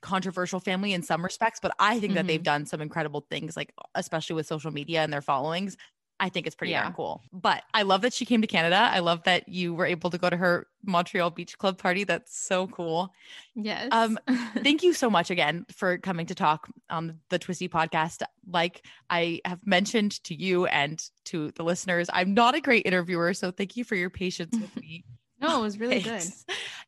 controversial 0.02 0.60
family 0.60 0.92
in 0.92 1.02
some 1.02 1.24
respects 1.24 1.58
but 1.58 1.72
i 1.78 1.98
think 1.98 2.14
that 2.14 2.26
they've 2.26 2.42
Mhm. 2.42 2.44
done 2.44 2.66
some 2.66 2.82
incredible 2.82 3.26
things 3.30 3.56
like 3.56 3.72
especially 3.94 4.36
with 4.36 4.46
social 4.46 4.70
media 4.70 5.02
and 5.02 5.10
their 5.12 5.22
followings 5.22 5.76
I 6.18 6.30
think 6.30 6.46
it's 6.46 6.56
pretty 6.56 6.72
darn 6.72 6.92
cool. 6.94 7.22
But 7.32 7.62
I 7.74 7.82
love 7.82 8.00
that 8.02 8.14
she 8.14 8.24
came 8.24 8.40
to 8.40 8.46
Canada. 8.46 8.76
I 8.76 9.00
love 9.00 9.22
that 9.24 9.48
you 9.48 9.74
were 9.74 9.84
able 9.84 10.10
to 10.10 10.18
go 10.18 10.30
to 10.30 10.36
her 10.36 10.66
Montreal 10.84 11.30
Beach 11.30 11.58
Club 11.58 11.76
party. 11.78 12.04
That's 12.04 12.36
so 12.36 12.66
cool. 12.68 13.12
yes. 13.54 13.88
Um, 13.92 14.18
Thank 14.56 14.82
you 14.82 14.94
so 14.94 15.10
much 15.10 15.30
again 15.30 15.66
for 15.70 15.98
coming 15.98 16.26
to 16.26 16.34
talk 16.34 16.68
on 16.88 17.20
the 17.28 17.38
Twisty 17.38 17.68
podcast. 17.68 18.22
Like 18.48 18.86
I 19.10 19.40
have 19.44 19.66
mentioned 19.66 20.22
to 20.24 20.34
you 20.34 20.66
and 20.66 21.02
to 21.26 21.50
the 21.52 21.64
listeners, 21.64 22.08
I'm 22.12 22.32
not 22.32 22.54
a 22.54 22.60
great 22.60 22.86
interviewer. 22.86 23.34
So 23.34 23.50
thank 23.50 23.76
you 23.76 23.84
for 23.84 23.94
your 23.94 24.10
patience 24.10 24.56
with 24.58 24.74
me. 24.80 25.04
no, 25.40 25.58
it 25.58 25.62
was 25.62 25.78
really 25.78 26.00
good. 26.00 26.24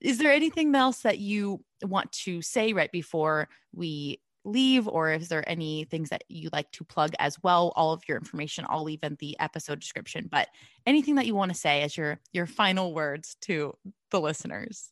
Is 0.00 0.18
there 0.18 0.32
anything 0.32 0.74
else 0.74 1.00
that 1.00 1.18
you 1.18 1.62
want 1.82 2.12
to 2.12 2.40
say 2.40 2.72
right 2.72 2.90
before 2.90 3.48
we 3.74 4.20
leave, 4.48 4.88
or 4.88 5.12
is 5.12 5.28
there 5.28 5.48
any 5.48 5.84
things 5.84 6.10
that 6.10 6.24
you 6.28 6.50
like 6.52 6.70
to 6.72 6.84
plug 6.84 7.12
as 7.18 7.36
well? 7.42 7.72
All 7.76 7.92
of 7.92 8.02
your 8.08 8.16
information 8.18 8.66
I'll 8.68 8.84
leave 8.84 9.00
in 9.02 9.16
the 9.20 9.38
episode 9.40 9.80
description. 9.80 10.28
But 10.30 10.48
anything 10.86 11.16
that 11.16 11.26
you 11.26 11.34
want 11.34 11.52
to 11.52 11.58
say 11.58 11.82
as 11.82 11.96
your 11.96 12.20
your 12.32 12.46
final 12.46 12.94
words 12.94 13.36
to 13.42 13.74
the 14.10 14.20
listeners? 14.20 14.90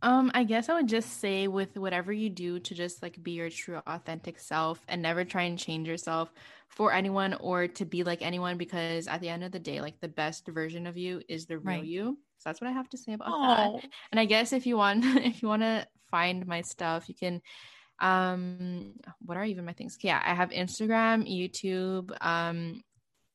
Um, 0.00 0.30
I 0.32 0.44
guess 0.44 0.68
I 0.68 0.74
would 0.74 0.86
just 0.86 1.18
say 1.18 1.48
with 1.48 1.76
whatever 1.76 2.12
you 2.12 2.30
do 2.30 2.60
to 2.60 2.74
just 2.74 3.02
like 3.02 3.20
be 3.20 3.32
your 3.32 3.50
true 3.50 3.80
authentic 3.84 4.38
self 4.38 4.80
and 4.86 5.02
never 5.02 5.24
try 5.24 5.42
and 5.42 5.58
change 5.58 5.88
yourself 5.88 6.32
for 6.68 6.92
anyone 6.92 7.34
or 7.34 7.66
to 7.66 7.84
be 7.84 8.04
like 8.04 8.22
anyone 8.22 8.58
because 8.58 9.08
at 9.08 9.20
the 9.20 9.28
end 9.28 9.42
of 9.42 9.50
the 9.50 9.58
day, 9.58 9.80
like 9.80 9.98
the 10.00 10.06
best 10.06 10.46
version 10.46 10.86
of 10.86 10.96
you 10.96 11.20
is 11.28 11.46
the 11.46 11.58
real 11.58 11.78
Right. 11.78 11.84
you. 11.84 12.18
So 12.38 12.48
that's 12.48 12.60
what 12.60 12.70
I 12.70 12.72
have 12.74 12.88
to 12.90 12.96
say 12.96 13.14
about 13.14 13.28
Oh, 13.32 13.80
that. 13.80 13.90
And 14.12 14.20
I 14.20 14.24
guess 14.24 14.52
if 14.52 14.66
you 14.66 14.76
want 14.76 15.04
if 15.04 15.42
you 15.42 15.48
want 15.48 15.62
to 15.62 15.84
find 16.10 16.46
my 16.46 16.62
stuff, 16.62 17.08
you 17.08 17.14
can 17.14 17.40
um 18.00 18.92
what 19.20 19.36
are 19.36 19.44
even 19.44 19.64
my 19.64 19.72
things? 19.72 19.98
Yeah, 20.00 20.22
I 20.24 20.34
have 20.34 20.50
Instagram, 20.50 21.28
YouTube, 21.28 22.10
um 22.20 22.82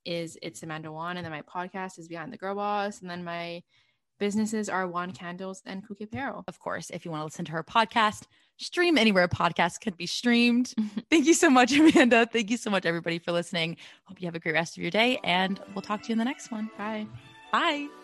is 0.05 0.37
it's 0.41 0.63
Amanda 0.63 0.91
Wan, 0.91 1.17
and 1.17 1.25
then 1.25 1.31
my 1.31 1.41
podcast 1.41 1.99
is 1.99 2.07
Behind 2.07 2.31
the 2.31 2.37
Girl 2.37 2.55
Boss, 2.55 3.01
and 3.01 3.09
then 3.09 3.23
my 3.23 3.63
businesses 4.19 4.69
are 4.69 4.87
Wan 4.87 5.11
Candles 5.11 5.61
and 5.65 5.85
Cookie 5.85 6.05
Apparel. 6.05 6.43
of 6.47 6.59
course, 6.59 6.89
if 6.89 7.05
you 7.05 7.11
want 7.11 7.21
to 7.21 7.25
listen 7.25 7.45
to 7.45 7.51
her 7.51 7.63
podcast, 7.63 8.23
stream 8.57 8.97
anywhere 8.97 9.27
podcasts 9.27 9.79
can 9.79 9.93
be 9.95 10.05
streamed. 10.05 10.73
Thank 11.09 11.25
you 11.25 11.33
so 11.33 11.49
much, 11.49 11.73
Amanda. 11.73 12.25
Thank 12.25 12.49
you 12.49 12.57
so 12.57 12.69
much, 12.69 12.85
everybody, 12.85 13.19
for 13.19 13.31
listening. 13.31 13.77
Hope 14.05 14.21
you 14.21 14.27
have 14.27 14.35
a 14.35 14.39
great 14.39 14.53
rest 14.53 14.77
of 14.77 14.81
your 14.81 14.91
day, 14.91 15.19
and 15.23 15.59
we'll 15.73 15.81
talk 15.81 16.01
to 16.03 16.09
you 16.09 16.13
in 16.13 16.19
the 16.19 16.25
next 16.25 16.51
one. 16.51 16.69
Bye. 16.77 17.07
Bye. 17.51 18.02